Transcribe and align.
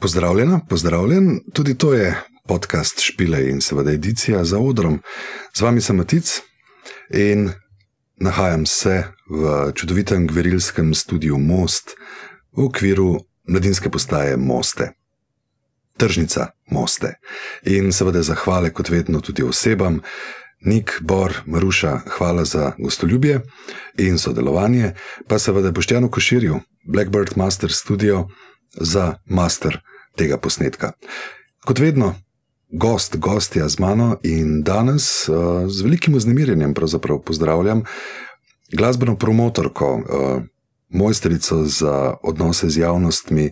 Pozdravljena, 0.00 0.60
pozdravljen. 0.68 1.40
Tudi 1.52 1.78
to 1.78 1.94
je 1.94 2.22
podcast 2.48 3.00
Špile 3.00 3.48
in 3.48 3.60
seveda 3.60 3.92
edicija 3.92 4.44
za 4.44 4.58
odrom. 4.58 5.00
Z 5.54 5.60
vami 5.60 5.80
sem 5.80 5.96
Matic 5.96 6.40
in 7.10 7.50
nahajam 8.16 8.66
se 8.66 9.04
v 9.30 9.72
čudovitem 9.74 10.26
gverilskem 10.26 10.94
studiu 10.94 11.38
Most 11.38 11.90
v 12.56 12.64
okviru 12.64 13.16
mladinske 13.48 13.90
postaje 13.90 14.36
Moste. 14.36 14.92
Tržnica 15.96 16.46
Moste. 16.70 17.14
In 17.62 17.92
seveda 17.92 18.22
zahvale 18.22 18.70
kot 18.70 18.88
vedno 18.88 19.20
tudi 19.20 19.42
osebam. 19.42 20.00
Nik, 20.60 20.98
Bor, 21.00 21.32
Maruša, 21.46 22.00
hvala 22.18 22.44
za 22.44 22.72
gostoljubje 22.78 23.40
in 23.98 24.18
sodelovanje, 24.18 24.92
pa 25.28 25.38
seveda 25.38 25.70
Boštjanu 25.70 26.10
Koširju, 26.10 26.60
Blackbird 26.84 27.32
Master 27.36 27.72
Studio 27.72 28.28
za 28.80 29.14
master 29.24 29.80
tega 30.16 30.38
posnetka. 30.38 30.92
Kot 31.64 31.78
vedno, 31.78 32.14
gost, 32.68 33.16
gostja 33.16 33.68
z 33.68 33.78
mano 33.78 34.16
in 34.22 34.62
danes 34.62 35.28
uh, 35.28 35.68
z 35.68 35.82
velikim 35.82 36.14
vznemirjenjem 36.14 36.74
pozdravljam 37.18 37.82
glasbeno 38.72 39.16
promotorko, 39.16 39.94
uh, 39.94 40.42
mojstrico 40.88 41.64
za 41.64 42.14
odnose 42.22 42.70
z 42.70 42.78
javnostmi, 42.78 43.50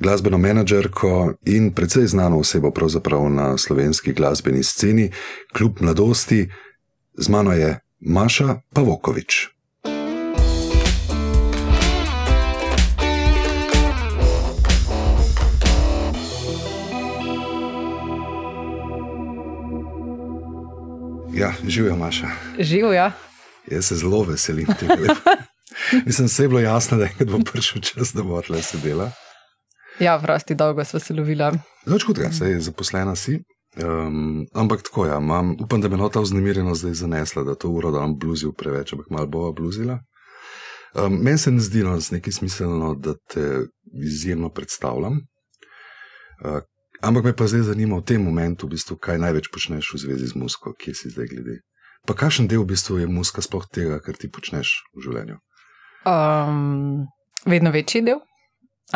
glasbeno 0.00 0.38
menedžerko 0.38 1.34
in 1.44 1.72
precej 1.72 2.06
znano 2.06 2.38
osebo 2.38 2.70
na 3.28 3.58
slovenski 3.58 4.12
glasbeni 4.12 4.62
sceni, 4.62 5.10
kljub 5.52 5.80
mladosti, 5.80 6.48
z 7.18 7.28
mano 7.28 7.52
je 7.52 7.80
Maša 8.00 8.60
Pavokovič. 8.74 9.59
Ja, 21.34 21.52
živijo, 21.68 21.96
Maša. 21.96 22.28
Živijo. 22.58 23.10
Jaz 23.70 23.84
se 23.84 23.94
zelo 23.94 24.22
veselim 24.22 24.66
tega. 24.80 25.14
Mislim, 26.06 26.28
se 26.28 26.42
je 26.42 26.48
bilo 26.48 26.60
jasno, 26.60 26.96
da 26.98 27.04
je 27.04 27.26
bom 27.26 27.44
prišel 27.44 27.82
čas, 27.82 28.12
da 28.12 28.22
bo 28.22 28.42
tle 28.42 28.62
sedela. 28.62 29.10
Ja, 29.98 30.16
vrsti 30.16 30.54
dolgo 30.54 30.84
sem 30.84 31.00
se 31.00 31.14
lovila. 31.14 31.52
Zelo 31.86 31.98
hudega, 32.06 32.32
se 32.32 32.50
je 32.50 32.60
zaposlena 32.60 33.16
si. 33.16 33.42
Um, 33.82 34.46
ampak 34.54 34.82
tako, 34.82 35.06
ja, 35.06 35.20
mam, 35.20 35.56
upam, 35.60 35.80
da 35.80 35.88
me 35.88 35.96
nota 35.96 36.20
vznemirjeno 36.20 36.74
zdaj 36.74 36.92
zanesla, 36.92 37.42
da 37.42 37.54
to 37.54 37.68
uro 37.68 37.90
da 37.90 38.00
bom 38.00 38.18
bluzil 38.18 38.52
preveč, 38.52 38.92
ampak 38.92 39.10
malo 39.10 39.26
bova 39.26 39.52
bluzila. 39.52 39.98
Um, 40.94 41.18
Meni 41.22 41.38
se 41.38 41.50
ne 41.50 41.60
zdi 41.60 41.84
no, 41.84 41.98
nekaj 42.10 42.32
smiselno, 42.32 42.94
da 42.94 43.14
te 43.14 43.60
izjemno 44.02 44.48
predstavljam. 44.48 45.20
Uh, 46.44 46.58
ampak 47.02 47.24
me 47.24 47.32
pa 47.32 47.46
zdaj 47.46 47.72
zanima 47.72 47.98
v 47.98 48.04
tem 48.04 48.22
momentu, 48.22 48.66
v 48.66 48.76
bistvu, 48.76 48.96
kaj 48.96 49.18
največ 49.18 49.50
počneš 49.50 49.94
v 49.94 49.98
zvezi 50.04 50.26
z 50.30 50.34
musko, 50.36 50.72
kje 50.76 50.94
si 50.94 51.06
zdaj 51.10 51.26
glede. 51.32 51.60
Pa 52.06 52.16
kakšen 52.16 52.48
del 52.48 52.64
v 52.64 52.72
bistvu 52.72 53.00
je 53.00 53.06
muska 53.10 53.44
sploh 53.44 53.66
tega, 53.68 54.00
kar 54.00 54.16
ti 54.16 54.30
počneš 54.32 54.80
v 54.96 55.04
življenju? 55.04 55.36
Um, 56.08 57.08
vedno 57.44 57.72
večji 57.72 58.04
del. 58.04 58.20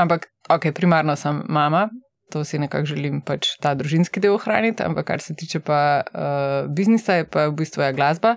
Ampak, 0.00 0.32
ok, 0.50 0.72
primarno 0.74 1.16
sem 1.16 1.44
mama, 1.48 1.88
to 2.32 2.44
si 2.44 2.58
nekako 2.58 2.88
želim 2.88 3.20
pač 3.22 3.54
ta 3.62 3.74
družinski 3.78 4.20
del 4.24 4.34
ohraniti, 4.34 4.82
ampak 4.82 5.06
kar 5.12 5.20
se 5.20 5.36
tiče 5.36 5.60
pa 5.60 6.02
uh, 6.02 6.72
biznisa, 6.72 7.20
je 7.20 7.28
pa 7.28 7.48
v 7.50 7.58
bistvu 7.60 7.84
je 7.84 7.92
glasba. 7.94 8.36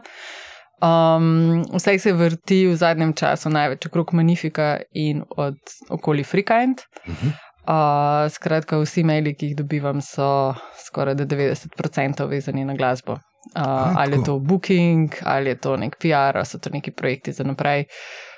Um, 0.78 1.64
vse 1.74 1.98
se 1.98 2.14
vrti 2.14 2.68
v 2.68 2.76
zadnjem 2.78 3.16
času 3.18 3.50
največ 3.50 3.88
okrog 3.90 4.14
Manifika 4.14 4.78
in 4.94 5.24
od 5.26 5.58
okoli 5.90 6.24
Freekind. 6.24 6.86
Uh 7.08 7.16
-huh. 7.16 7.32
Uh, 7.68 8.32
skratka, 8.32 8.80
vsi 8.82 9.04
maili, 9.04 9.36
ki 9.36 9.52
jih 9.52 9.58
dobivam, 9.58 10.02
so 10.02 10.56
skoraj 10.86 11.16
90% 11.16 12.28
vezani 12.30 12.66
na 12.66 12.76
glasbo. 12.76 13.18
Uh, 13.56 13.64
A, 13.64 13.94
ali 13.98 14.18
je 14.18 14.24
to 14.24 14.40
booking, 14.40 15.14
ali 15.24 15.50
je 15.50 15.56
to 15.56 15.78
nek 15.78 15.96
PR, 16.02 16.38
ali 16.38 16.46
so 16.46 16.60
to 16.60 16.70
neki 16.74 16.92
projekti 16.92 17.32
za 17.32 17.44
naprej. 17.44 17.86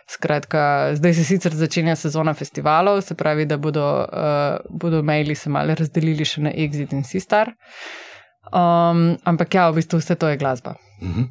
Skratka, 0.10 0.92
zdaj 0.98 1.14
se 1.14 1.24
sicer 1.24 1.54
začenja 1.54 1.96
sezona 1.96 2.34
festivalov, 2.34 3.02
se 3.02 3.16
pravi, 3.16 3.46
da 3.46 3.58
bodo, 3.58 3.86
uh, 4.02 4.58
bodo 4.70 5.04
maili 5.04 5.36
se 5.36 5.50
malo 5.50 5.76
razdelili 5.78 6.26
še 6.26 6.42
na 6.42 6.54
Exit 6.54 6.94
in 6.98 7.04
Sistar. 7.06 7.54
Um, 8.50 9.20
ampak 9.30 9.54
ja, 9.54 9.68
v 9.70 9.78
bistvu 9.78 10.00
vse 10.02 10.16
to 10.18 10.30
je 10.30 10.38
glasba. 10.38 10.74
Uh 11.02 11.10
-huh. 11.10 11.26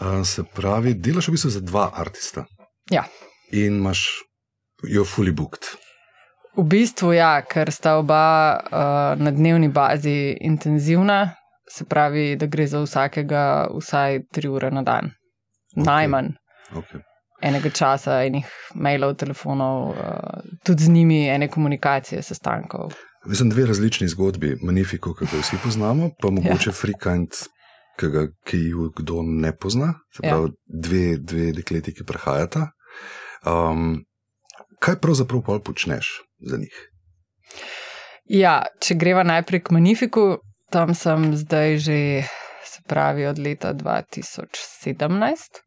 uh, 0.00 0.24
se 0.24 0.44
pravi, 0.44 0.94
delaš 0.94 1.28
v 1.28 1.32
bistvu 1.32 1.50
za 1.50 1.60
dva 1.60 1.90
artista. 1.94 2.44
Ja. 2.90 3.04
In 3.52 3.76
imaš 3.76 4.08
jo 4.88 5.04
fully 5.04 5.32
booked. 5.32 5.81
V 6.56 6.64
bistvu 6.68 7.14
ja, 7.16 7.36
ker 7.48 7.70
sta 7.72 7.96
oba 8.00 8.24
uh, 8.60 9.22
na 9.22 9.30
dnevni 9.32 9.70
bazi 9.72 10.36
intenzivna, 10.40 11.34
se 11.70 11.84
pravi, 11.88 12.36
da 12.36 12.46
gre 12.46 12.66
za 12.66 12.82
vsakega 12.82 13.70
vsaj 13.72 14.26
tri 14.32 14.48
ure 14.48 14.70
na 14.70 14.82
dan. 14.82 15.14
Okay. 15.72 15.86
Najmanj. 15.86 16.34
Okay 16.76 17.00
enega 17.42 17.70
časa, 17.74 18.22
enih 18.26 18.46
mailov, 18.78 19.16
telefonov, 19.20 19.92
uh, 19.92 20.52
tudi 20.64 20.86
z 20.86 20.94
njimi, 20.94 21.26
ene 21.28 21.48
komunikacije, 21.50 22.22
sestankov. 22.22 22.94
Mislim, 23.26 23.50
dve 23.50 23.66
različni 23.66 24.08
zgodbi, 24.08 24.56
Magnifico, 24.62 25.14
ki 25.14 25.26
ga 25.30 25.42
vsi 25.42 25.58
poznamo, 25.64 26.10
pa 26.22 26.30
mogoče 26.30 26.70
ja. 26.70 26.74
Freakant, 26.74 27.44
ki, 27.98 28.10
ki 28.46 28.62
jih 28.66 28.94
kdo 28.96 29.22
ne 29.26 29.52
pozna, 29.56 29.92
se 30.14 30.22
pravi, 30.22 30.50
ja. 30.50 30.80
dve, 30.86 31.04
dve 31.18 31.52
dekleti, 31.58 31.94
ki 31.94 32.06
prihajata. 32.06 32.70
Um, 33.46 34.02
kaj 34.82 34.98
pravzaprav 35.02 35.62
počneš 35.66 36.20
za 36.46 36.56
njih? 36.56 36.80
Ja, 38.30 38.62
če 38.80 38.96
greva 38.96 39.24
najprej 39.26 39.64
k 39.66 39.74
Magnifiku, 39.74 40.24
tam 40.72 40.94
sem 40.96 41.32
zdaj 41.36 41.78
že, 41.82 41.98
se 42.64 42.82
pravi, 42.88 43.26
od 43.26 43.38
leta 43.38 43.74
2017. 43.74 45.62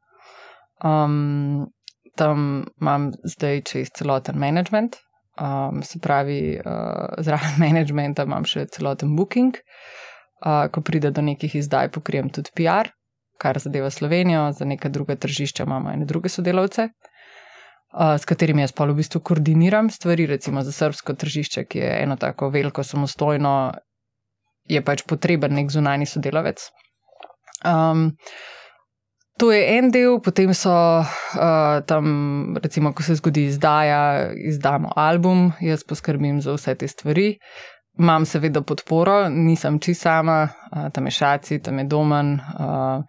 Um, 0.85 1.67
tam 2.15 2.65
imam 2.81 3.11
zdaj 3.23 3.61
čez 3.67 3.91
celoten 3.95 4.39
management, 4.39 4.97
um, 5.39 5.83
se 5.83 5.99
pravi, 5.99 6.57
uh, 6.57 7.19
zraven 7.19 7.59
managementa 7.65 8.23
imam 8.23 8.47
še 8.47 8.67
celoten 8.71 9.15
booking. 9.15 9.59
Uh, 10.45 10.67
ko 10.71 10.81
pride 10.83 11.09
do 11.15 11.23
nekih 11.23 11.53
izdaj, 11.55 11.89
pokrijem 11.95 12.27
tudi 12.29 12.51
PR, 12.55 12.91
kar 13.39 13.57
zadeva 13.59 13.89
Slovenijo, 13.89 14.49
za 14.53 14.65
neka 14.67 14.91
druga 14.91 15.15
tržišča 15.15 15.63
imamo 15.63 15.93
ene 15.95 16.05
druge 16.05 16.29
sodelavce, 16.29 16.89
uh, 16.91 17.14
s 17.95 18.25
katerimi 18.27 18.61
jaz 18.61 18.73
pa 18.75 18.85
v 18.85 18.97
bistvu 18.97 19.21
koordiniram 19.23 19.89
stvari, 19.89 20.25
recimo 20.27 20.63
za 20.63 20.71
srpsko 20.75 21.13
tržišče, 21.13 21.65
ki 21.65 21.79
je 21.79 21.91
eno 22.03 22.17
tako 22.19 22.49
veliko, 22.49 22.83
samostojno, 22.83 23.73
je 24.67 24.81
pač 24.83 25.05
potreben 25.07 25.55
nek 25.55 25.71
zunani 25.71 26.05
sodelavec. 26.09 26.67
Um, 27.65 28.11
To 29.35 29.51
je 29.51 29.63
en 29.77 29.89
del, 29.91 30.21
potem 30.23 30.53
so 30.55 30.71
uh, 30.71 31.83
tam, 31.83 32.55
recimo, 32.55 32.93
ko 32.95 33.03
se 33.03 33.17
zgodi 33.19 33.49
izdaja, 33.49 34.31
izdamo 34.31 34.93
album, 34.95 35.49
jaz 35.59 35.83
poskrbim 35.83 36.39
za 36.41 36.55
vse 36.55 36.75
te 36.79 36.87
stvari. 36.87 37.33
Imam 37.99 38.23
seveda 38.25 38.61
podporo, 38.63 39.27
nisem 39.29 39.79
čisto 39.83 40.07
sama, 40.07 40.37
uh, 40.47 40.87
tam 40.87 41.11
je 41.11 41.11
šaci, 41.17 41.59
tam 41.67 41.83
je 41.83 41.85
domen, 41.91 42.31
uh, 42.39 43.03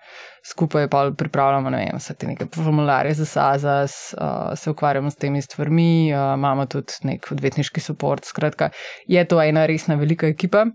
skupaj 0.51 0.89
pa 0.89 1.11
pripravljamo 1.19 1.71
ne 1.71 1.83
vem, 1.83 1.99
vse 1.99 2.15
te 2.15 2.27
neke 2.27 2.47
formularje 2.55 3.15
za 3.15 3.27
SAZAS, 3.27 4.15
uh, 4.15 4.55
se 4.59 4.71
ukvarjamo 4.71 5.11
s 5.11 5.17
temi 5.17 5.43
stvarmi, 5.43 6.13
uh, 6.15 6.35
imamo 6.39 6.67
tudi 6.67 6.93
nek 7.03 7.33
odvetniški 7.33 7.83
podpor. 7.89 8.23
Skratka, 8.25 8.71
je 9.07 9.25
to 9.25 9.43
ena 9.43 9.67
resna 9.67 9.95
velika 9.95 10.27
ekipa. 10.27 10.67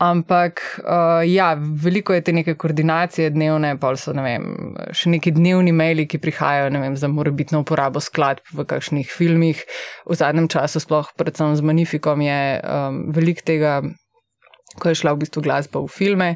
Ampak 0.00 0.60
uh, 0.80 1.20
ja, 1.28 1.50
veliko 1.60 2.14
je 2.16 2.22
te 2.24 2.32
neke 2.32 2.54
koordinacije 2.56 3.30
dnevne, 3.34 3.74
pa 3.80 3.90
so 4.00 4.14
ne 4.16 4.22
vem, 4.24 4.46
še 4.96 5.12
neki 5.12 5.34
dnevni 5.36 5.74
maili, 5.76 6.06
ki 6.08 6.20
prihajajo 6.22 6.70
vem, 6.72 6.96
za 6.96 7.08
morebitno 7.12 7.60
uporabo 7.60 8.00
skladb 8.00 8.48
v 8.56 8.64
kakšnih 8.64 9.12
filmih. 9.12 9.60
V 10.08 10.16
zadnjem 10.16 10.48
času, 10.48 10.80
sploh 10.80 11.12
predvsem 11.20 11.52
z 11.56 11.68
Magnifikom, 11.68 12.24
je 12.24 12.40
um, 12.64 13.04
veliko 13.12 13.44
tega, 13.44 13.76
ko 14.80 14.88
je 14.88 15.02
šla 15.02 15.12
v 15.12 15.26
bistvu 15.26 15.44
glasba 15.44 15.84
v 15.84 15.92
filme. 15.92 16.32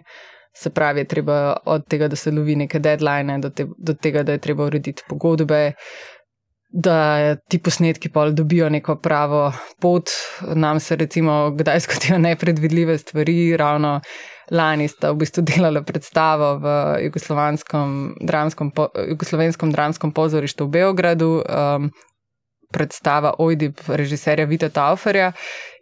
Se 0.56 0.71
pravi, 0.71 1.05
treba 1.09 1.56
od 1.67 1.87
tega, 1.89 2.09
da 2.09 2.17
se 2.17 2.31
lovi 2.31 2.56
neke 2.56 2.79
deadline, 2.79 3.39
do, 3.43 3.51
te, 3.51 3.67
do 3.79 3.95
tega, 3.95 4.23
da 4.23 4.33
je 4.33 4.39
treba 4.39 4.65
urediti 4.65 5.03
pogodbe. 5.09 5.73
Da 6.75 7.37
ti 7.37 7.59
posnetki 7.62 8.09
pa 8.11 8.29
dobijo 8.31 8.69
neko 8.71 8.97
pravo 8.97 9.53
pot. 9.81 10.11
Nam 10.55 10.81
se, 10.81 10.97
recimo, 10.97 11.51
kdaj 11.51 11.81
zgodijo 11.87 12.19
nepredvidljive 12.19 12.99
stvari. 12.99 13.56
Ravno 13.56 14.01
lani 14.51 14.89
sta 14.89 15.12
v 15.12 15.23
bistvu 15.23 15.43
delala 15.43 15.83
predstavo 15.83 16.59
v 16.59 16.75
jugoslovenskem 17.06 18.15
dramskem, 18.21 18.71
po, 18.71 18.89
jugoslovenskem 19.09 19.73
dramskem 19.73 20.12
pozorištu 20.12 20.67
v 20.67 20.71
Beogradu. 20.79 21.31
Um, 21.43 21.91
Predstava 22.75 23.35
Ojdib, 23.38 23.79
režiserja 23.87 24.49
Vita 24.50 24.69
Tauferja, 24.69 25.32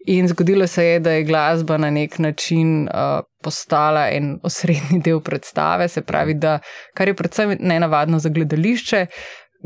in 0.07 0.29
zgodilo 0.29 0.67
se 0.67 0.85
je, 0.85 1.01
da 1.01 1.11
je 1.11 1.25
glasba 1.25 1.77
na 1.79 1.91
nek 1.91 2.19
način 2.19 2.83
uh, 2.83 3.23
postala 3.43 4.09
en 4.11 4.35
osrednji 4.43 5.01
del 5.05 5.21
predstave, 5.21 5.89
se 5.89 6.03
pravi, 6.03 6.35
da 6.35 6.59
kar 6.95 7.09
je 7.09 7.15
predvsem 7.15 7.57
nenavadno 7.61 8.19
za 8.19 8.29
gledališče, 8.29 9.07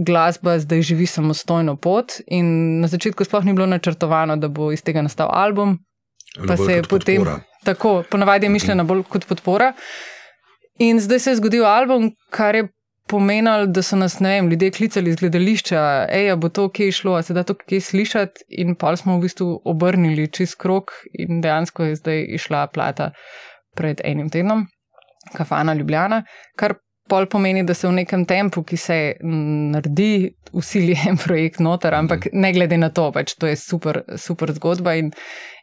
glasba 0.06 0.58
zdaj 0.58 0.82
živi 0.82 1.06
samostojno 1.06 1.76
pot. 1.76 2.12
In 2.26 2.80
na 2.80 2.88
začetku 2.88 3.24
sploh 3.24 3.44
ni 3.44 3.52
bilo 3.52 3.66
načrtovano, 3.66 4.36
da 4.36 4.48
bo 4.48 4.72
iz 4.72 4.82
tega 4.82 5.02
nastal 5.02 5.30
album. 5.32 5.78
Pa 6.46 6.56
se 6.56 6.72
je 6.72 6.82
potem 6.82 7.16
podpora. 7.16 7.40
tako, 7.64 8.02
ponavadi 8.10 8.46
je 8.46 8.50
mišljena 8.50 8.84
bolj 8.84 9.02
kot 9.08 9.24
podpora. 9.26 9.72
In 10.78 11.00
zdaj 11.00 11.18
se 11.18 11.30
je 11.30 11.36
zgodil 11.36 11.64
album, 11.64 12.10
kar 12.30 12.54
je 12.54 12.68
pomenilo, 13.06 13.66
da 13.66 13.82
so 13.82 13.96
nas, 13.96 14.18
ne 14.20 14.36
vem, 14.36 14.48
ljudje 14.50 14.70
klicali 14.70 15.10
iz 15.10 15.16
gledališča, 15.16 15.82
hej, 16.12 16.32
bo 16.36 16.48
to 16.48 16.68
kje 16.68 16.92
šlo, 16.92 17.16
a 17.18 17.22
se 17.22 17.34
da 17.34 17.42
to 17.42 17.54
kje 17.54 17.80
slišati. 17.80 18.46
In 18.48 18.74
pa 18.74 18.96
smo 18.96 19.18
v 19.18 19.26
bistvu 19.26 19.60
obrnili 19.64 20.28
čez 20.32 20.54
krok 20.54 20.92
in 21.12 21.40
dejansko 21.40 21.90
je 21.90 22.00
zdaj 22.02 22.24
išla 22.38 22.66
plata 22.66 23.10
pred 23.76 24.00
enim 24.04 24.30
tednom, 24.30 24.66
kafana 25.36 25.74
Ljubljana, 25.74 26.22
kar 26.56 26.74
pol 27.08 27.26
pomeni, 27.30 27.62
da 27.64 27.74
se 27.74 27.86
v 27.88 27.92
nekem 28.00 28.24
tempu, 28.26 28.62
ki 28.66 28.76
se 28.76 28.98
naredi, 29.22 30.34
usili 30.52 30.96
en 31.08 31.18
projekt 31.22 31.60
noter, 31.60 31.94
ampak 31.94 32.28
ne 32.32 32.52
glede 32.52 32.78
na 32.80 32.90
to, 32.90 33.10
pač 33.14 33.36
to 33.38 33.46
je 33.46 33.56
super, 33.60 34.02
super 34.18 34.52
zgodba 34.56 34.96
in, 34.98 35.12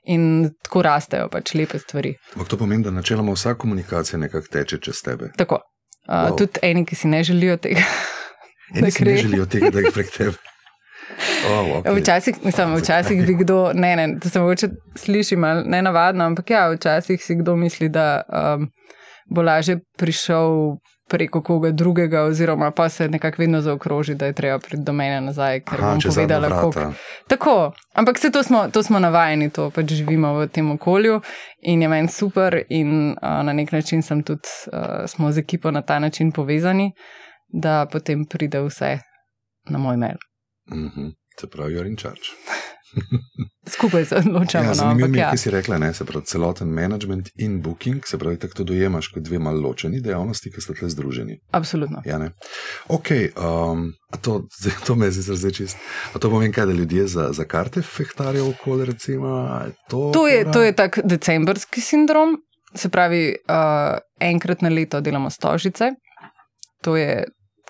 in 0.07 0.50
tako 0.63 0.86
rastejo 0.88 1.30
pač 1.34 1.56
lepe 1.60 1.81
stvari. 1.81 2.16
Ampak 2.36 2.54
to 2.54 2.62
pomeni, 2.62 2.84
da 2.84 2.95
načeloma 2.95 3.36
vsa 3.36 3.57
komunikacija 3.60 4.19
nekako 4.19 4.51
teče 4.54 4.80
čez 4.80 5.04
tebe. 5.04 5.34
Tako. 5.38 5.62
Uh, 6.08 6.14
Wow. 6.14 6.36
Tudi 6.38 6.60
eni, 6.62 6.86
ki 6.86 6.96
si 6.96 7.08
ne 7.08 7.24
želijo 7.24 7.58
tega. 7.58 7.84
Eni 8.76 8.92
si 8.92 9.06
ne 9.06 9.18
želijo 9.18 9.46
tega, 9.46 9.70
da 9.72 9.80
jih 9.80 9.94
prek 9.94 10.10
tebe. 10.12 10.34
Oh, 11.48 11.68
okay. 11.78 12.02
Včasih, 12.02 12.36
mislim, 12.44 12.76
včasih 12.76 13.26
bi 13.28 13.36
kdo, 13.40 13.72
ne, 13.74 13.96
ne, 13.96 14.20
to 14.20 14.30
se 14.30 14.40
mogoče 14.40 14.68
sliši 14.96 15.36
malo 15.36 15.64
nenavadno, 15.66 16.26
ampak 16.26 16.50
ja, 16.50 16.70
včasih 16.72 17.24
si 17.24 17.36
kdo 17.36 17.56
misli, 17.56 17.90
da 17.90 18.22
um, 18.28 18.70
bo 19.30 19.42
lažje 19.42 19.80
prišel 19.98 20.76
preko 21.08 21.42
koga 21.42 21.72
drugega, 21.72 22.22
oziroma 22.24 22.72
pa 22.72 22.90
se 22.90 23.08
nekako 23.10 23.42
vedno 23.42 23.62
zaokroži, 23.62 24.16
da 24.16 24.26
je 24.26 24.34
treba 24.34 24.60
priti 24.60 24.84
do 24.84 24.94
mene 24.94 25.22
nazaj, 25.22 25.60
ker 25.60 25.82
Aha, 25.82 25.92
bom 25.92 26.02
povedala, 26.02 26.48
vrata. 26.48 26.62
koliko. 26.62 26.94
Tako, 27.28 27.72
ampak 27.94 28.18
vse 28.18 28.32
to 28.32 28.44
smo, 28.44 28.68
to 28.74 28.84
smo 28.84 29.00
navajeni, 29.00 29.50
to 29.50 29.70
pač 29.70 29.94
živimo 29.94 30.34
v 30.40 30.48
tem 30.48 30.72
okolju 30.72 31.22
in 31.62 31.82
je 31.82 31.88
meni 31.88 32.08
super, 32.08 32.62
in 32.70 33.12
uh, 33.12 33.44
na 33.44 33.54
nek 33.54 33.72
način 33.72 34.02
sem 34.02 34.24
tudi, 34.24 34.48
uh, 34.74 35.06
smo 35.08 35.32
z 35.32 35.38
ekipo 35.38 35.72
na 35.72 35.82
ta 35.82 36.00
način 36.00 36.32
povezani, 36.32 36.92
da 37.48 37.86
potem 37.92 38.26
pride 38.26 38.62
vse 38.62 39.00
na 39.70 39.78
moj 39.78 39.98
mail. 39.98 40.18
Mhm. 40.72 41.10
Se 41.40 41.48
pravi, 41.48 41.74
you're 41.76 41.88
in 41.90 41.98
charge. 41.98 42.30
Skupaj 43.68 44.06
se 44.06 44.16
odločamo. 44.16 44.63
Ja, 44.63 44.68
no, 44.68 44.74
zanimivo 44.74 45.07
mi 45.07 45.18
je, 45.18 45.22
ja. 45.22 45.30
kaj 45.30 45.38
si 45.38 45.51
rekla, 45.51 45.78
ne? 45.78 45.94
se 45.94 46.06
pravi, 46.06 46.25
celoten 46.25 46.68
management 46.68 47.30
in 47.36 47.62
booking, 47.62 48.04
se 48.06 48.18
pravi, 48.18 48.40
tako 48.40 48.54
to 48.54 48.63
dojemaš 48.63 49.07
kot 49.07 49.24
dve 49.24 49.40
malo 49.40 49.62
ločeni 49.62 50.01
dejavnosti, 50.01 50.51
ki 50.51 50.62
sta 50.62 50.74
tle 50.74 50.90
združeni. 50.90 51.40
Absolutno. 51.51 52.01
Ja, 52.06 52.18
ne? 52.18 52.31
ok, 52.88 53.07
um, 53.38 53.94
to, 54.22 54.44
to 54.88 54.95
me 54.95 55.12
zdaj 55.12 55.38
zdaj 55.38 55.51
čist. 55.51 55.78
A 56.13 56.19
to 56.19 56.30
pomeni, 56.30 56.54
kaj, 56.54 56.66
da 56.66 56.74
ljudje 56.74 57.07
za, 57.07 57.30
za 57.31 57.44
karte 57.44 57.81
fehtarijo 57.81 58.50
okoli, 58.50 58.86
recimo. 58.86 59.60
To, 59.90 60.12
To 60.13 60.28
je, 60.28 60.51
to 60.51 60.63
je 60.63 60.75
tak 60.75 61.00
decembrski 61.04 61.81
sindrom, 61.81 62.38
se 62.75 62.90
pravi, 62.90 63.36
uh, 63.50 63.98
enkrat 64.19 64.62
na 64.62 64.69
leto 64.69 65.01
delamo 65.01 65.30
stožice. 65.30 65.94
To 66.81 66.98
je 66.98 67.24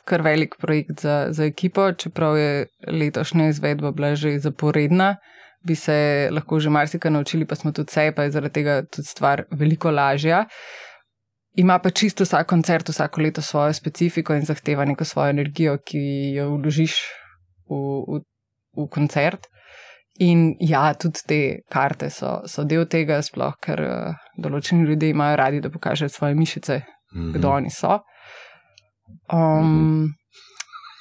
kar 0.06 0.22
velik 0.22 0.56
projekt 0.60 1.02
za, 1.02 1.28
za 1.32 1.46
ekipo, 1.46 1.92
čeprav 1.94 2.38
je 2.38 2.66
letošnja 2.88 3.48
izvedba 3.50 3.92
bila 3.92 4.16
že 4.16 4.40
zaporedna. 4.40 5.16
Bi 5.64 5.76
se 5.76 6.28
lahko 6.32 6.60
že 6.60 6.70
marsikaj 6.70 7.12
naučili, 7.12 7.46
pa 7.48 7.56
smo 7.56 7.72
tudi 7.72 7.88
vse, 7.88 8.12
pa 8.16 8.24
je 8.24 8.32
zaradi 8.32 8.54
tega 8.54 8.82
tudi 8.84 9.08
stvar 9.08 9.46
veliko 9.52 9.92
lažja. 9.92 10.46
Ima 11.56 11.80
pa 11.80 11.90
čisto 11.90 12.24
vsak 12.24 12.48
koncert, 12.48 12.90
vsako 12.90 13.22
leto 13.22 13.42
svojo 13.42 13.74
specifiko 13.74 14.34
in 14.36 14.46
zahteva 14.46 14.86
neko 14.86 15.06
svojo 15.06 15.30
energijo, 15.30 15.78
ki 15.86 16.34
jo 16.36 16.50
vložiš 16.58 16.96
v, 17.70 17.76
v, 18.10 18.22
v 18.78 18.88
koncert. 18.90 19.48
In 20.20 20.56
ja, 20.60 20.94
tudi 20.94 21.20
te 21.28 21.40
karte 21.72 22.10
so, 22.10 22.42
so 22.46 22.64
del 22.66 22.86
tega, 22.86 23.22
sploh 23.22 23.54
ker 23.62 23.80
uh, 23.82 24.18
določeni 24.38 24.86
ljudje 24.86 25.10
imajo 25.10 25.38
radi, 25.40 25.62
da 25.62 25.72
pokažejo 25.74 26.10
svoje 26.10 26.36
mišice, 26.36 26.82
Mhm. 27.14 27.32
kdo 27.38 27.50
oni 27.50 27.70
so. 27.70 28.00
Um, 29.34 30.14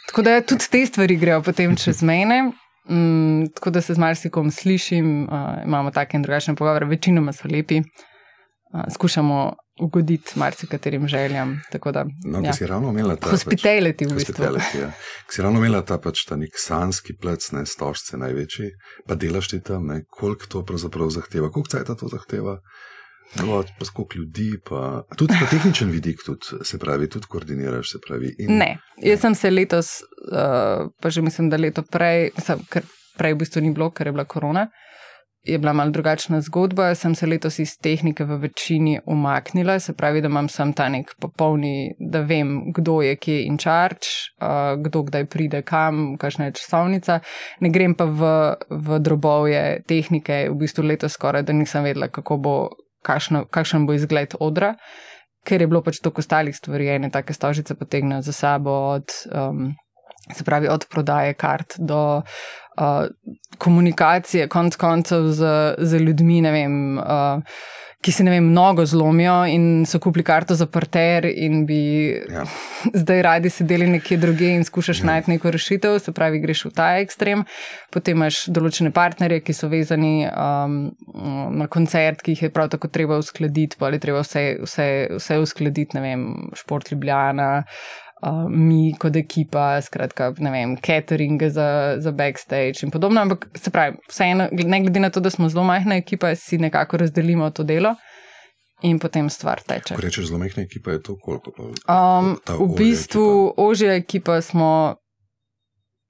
tako 0.08 0.23
da 0.23 0.40
tudi 0.40 0.64
te 0.70 0.87
stvari 0.87 1.17
grejo 1.17 1.43
potem 1.43 1.76
čez 1.76 2.02
mene. 2.02 2.52
Um, 2.88 3.49
tako 3.55 3.70
da 3.70 3.81
se 3.81 3.94
z 3.94 3.99
marsikom 3.99 4.50
slišim, 4.50 5.23
uh, 5.25 5.64
imamo 5.67 5.90
take 5.90 6.17
in 6.17 6.23
drugačne 6.23 6.55
pogovore, 6.55 6.87
večinoma 6.87 7.32
so 7.32 7.49
lepi, 7.49 7.79
uh, 7.79 8.81
skušamo 8.94 9.52
ugoditi 9.81 10.38
marsikaterim 10.38 11.08
željam. 11.08 11.61
Tako 11.73 11.93
da, 11.93 12.05
No, 12.25 12.38
ja. 12.38 12.44
ja. 12.46 12.52
si 12.52 12.67
ravno 12.67 12.88
omenila 12.88 13.17
ta. 13.17 13.31
Hospitality 13.31 14.05
v 14.05 14.08
pač, 14.08 14.17
bistvu. 14.17 14.44
hospitality, 14.44 14.81
ja. 14.81 14.93
Si 15.31 15.43
ravno 15.43 15.58
omenila 15.58 15.82
ta, 15.82 15.99
pač, 15.99 16.25
ta 16.29 16.37
nek 16.37 16.58
sanski 16.58 17.14
plec, 17.20 17.52
ne 17.52 17.67
stožce 17.67 18.17
največji, 18.17 18.70
pa 19.08 19.14
delaš 19.14 19.49
ti 19.49 19.61
tam, 19.61 19.87
ne, 19.87 20.02
koliko 20.11 20.46
to 20.46 20.64
pravzaprav 20.64 21.11
zahteva, 21.11 21.50
koliko 21.50 21.69
cajta 21.76 21.94
to 21.94 22.08
zahteva. 22.08 22.58
No, 23.40 23.62
pa 23.78 23.86
koliko 23.94 24.19
ljudi, 24.19 24.50
pa 24.69 25.02
tudi 25.16 25.34
pa 25.40 25.46
tehničen 25.50 25.90
vidik, 25.90 26.20
tudi, 26.26 26.64
se 26.64 26.78
pravi, 26.78 27.08
tudi 27.08 27.26
koordiniraš. 27.28 27.96
Pravi, 28.06 28.34
in, 28.38 28.56
Ne, 28.58 28.76
jaz 29.02 29.20
sem 29.24 29.34
se 29.34 29.50
letos, 29.50 30.02
uh, 30.28 30.90
pa 31.00 31.10
že 31.10 31.22
mislim, 31.22 31.50
da 31.50 31.56
leto 31.56 31.82
prej, 31.82 32.30
sem, 32.38 32.60
ker 32.69 32.84
prej 33.16 33.34
v 33.34 33.44
bistvu 33.44 33.62
ni 33.64 33.72
bilo, 33.72 33.90
ker 33.90 34.08
je 34.08 34.12
bila 34.12 34.24
korona, 34.28 34.66
je 35.42 35.58
bila 35.58 35.72
malo 35.72 35.90
drugačna 35.90 36.40
zgodba. 36.40 36.94
Sem 36.94 37.14
se 37.14 37.26
letos 37.26 37.58
iz 37.58 37.72
tehnike 37.82 38.24
v 38.24 38.36
večini 38.44 38.98
umaknila, 39.06 39.78
se 39.80 39.92
pravi, 39.96 40.20
da 40.20 40.28
imam 40.28 40.48
sam 40.48 40.72
ta 40.72 40.88
nek 40.88 41.14
popolni, 41.20 41.94
da 41.98 42.20
vem, 42.20 42.72
kdo 42.76 43.00
je 43.02 43.16
kje 43.16 43.40
in 43.46 43.58
charge, 43.58 44.12
uh, 44.40 44.76
kdo 44.82 45.02
kdaj 45.08 45.26
pride 45.26 45.62
kam, 45.62 46.16
kakšna 46.19 46.50
je 46.50 46.58
časovnica. 46.60 47.20
Ne 47.60 47.72
grem 47.72 47.94
pa 47.94 48.04
v, 48.04 48.30
v 48.70 49.00
drobovje 49.00 49.82
tehnike, 49.88 50.46
v 50.50 50.56
bistvu 50.60 50.84
letos 50.84 51.16
skoraj, 51.16 51.42
da 51.42 51.52
nisem 51.52 51.84
vedela, 51.84 52.08
kako 52.08 52.36
bo, 52.36 52.56
kakšno, 53.02 53.44
kakšen 53.50 53.87
bo 53.87 53.96
izgled 53.99 54.34
odra 54.40 54.76
ker 55.46 55.62
je 55.62 55.69
bilo 55.69 55.82
pač 55.82 55.99
toliko 56.02 56.22
ostalih 56.22 56.56
stvari, 56.56 56.88
ene 56.96 57.10
take 57.10 57.34
stožice 57.34 57.75
potegnejo 57.78 58.22
za 58.22 58.34
sabo, 58.34 58.75
od, 58.96 59.14
um, 59.34 59.72
se 60.31 60.44
pravi, 60.46 60.70
od 60.70 60.87
prodaje 60.90 61.34
kart 61.34 61.78
do 61.78 62.22
uh, 62.22 63.06
komunikacije, 63.58 64.49
konc 64.49 64.76
koncev 64.78 65.32
z, 65.34 65.52
z 65.78 66.02
ljudmi, 66.06 66.40
ne 66.46 66.52
vem. 66.54 66.82
Uh, 66.99 67.62
Ki 68.02 68.10
si 68.10 68.25
ne 68.26 68.32
vem, 68.34 68.49
mnogo 68.50 68.82
zlomijo 68.82 69.44
in 69.46 69.84
so 69.87 70.00
kupili 70.02 70.25
karto 70.26 70.56
za 70.58 70.66
parter, 70.66 71.25
in 71.31 71.66
bi 71.66 71.82
Ja. 72.32 72.43
zdaj 73.02 73.22
radi 73.22 73.50
sedeli 73.50 73.87
nekje 73.87 74.16
druge 74.19 74.49
in 74.50 74.64
skušaš 74.64 75.00
Ja. 75.00 75.06
najti 75.06 75.31
neko 75.31 75.50
rešitev, 75.50 75.99
se 75.99 76.12
pravi, 76.12 76.40
greš 76.43 76.64
v 76.64 76.72
ta 76.75 76.88
ekstrem. 76.99 77.44
Potem 77.94 78.16
imaš 78.16 78.46
določene 78.50 78.90
partnerje, 78.90 79.40
ki 79.46 79.54
so 79.54 79.69
vezani 79.70 80.26
um, 80.26 80.90
na 81.54 81.69
koncert, 81.70 82.22
ki 82.22 82.34
jih 82.34 82.43
je 82.43 82.50
prav 82.50 82.72
tako 82.74 82.88
treba 82.88 83.20
uskladiti, 83.22 83.79
pa 83.79 83.86
ali 83.86 84.03
treba 84.03 84.24
vse, 84.26 84.58
vse, 84.65 84.88
vse 85.20 85.38
uskladiti, 85.38 85.94
ne 85.94 86.03
vem, 86.03 86.26
šport 86.58 86.91
Ljubljana. 86.91 87.62
Uh, 88.22 88.46
mi 88.50 88.94
kot 88.98 89.17
ekipa, 89.19 89.81
skratka, 89.82 90.29
ne 90.38 90.50
vem, 90.55 90.76
catering 90.79 91.43
za, 91.50 91.96
za 91.98 92.12
backstage 92.14 92.84
in 92.86 92.91
podobno. 92.94 93.20
Ampak 93.20 93.48
se 93.58 93.70
pravi, 93.70 93.96
vseeno, 94.08 94.46
ne 94.52 94.81
glede 94.81 95.00
na 95.00 95.10
to, 95.10 95.20
da 95.20 95.31
smo 95.31 95.48
zelo 95.48 95.64
majhna 95.64 95.96
ekipa, 95.98 96.34
si 96.38 96.58
nekako 96.58 96.96
razdelimo 97.02 97.50
to 97.50 97.64
delo 97.67 97.96
in 98.82 98.98
potem 98.98 99.31
stvar 99.31 99.60
teče. 99.67 99.94
Ko 99.94 100.02
rečeš 100.02 100.29
zelo 100.31 100.38
majhna 100.38 100.62
ekipa, 100.62 100.94
je 100.94 101.02
to 101.02 101.17
koliko? 101.19 101.50
Pa, 101.56 101.62
Um, 101.94 102.36
ta 102.44 102.55
v 102.55 102.69
bistvu, 102.79 103.55
ožja 103.56 103.94
ekipa 103.98 104.41
smo 104.41 104.94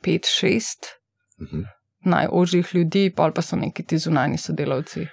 5-6 0.05 0.53
ekipa? 0.53 0.99
Mhm. 1.43 1.63
najožjih 2.05 2.75
ljudi, 2.75 3.13
pol 3.17 3.33
pa 3.33 3.43
so 3.43 3.57
neki 3.57 3.83
ti 3.83 3.99
zunani 3.99 4.39
sodelavci. 4.39 5.07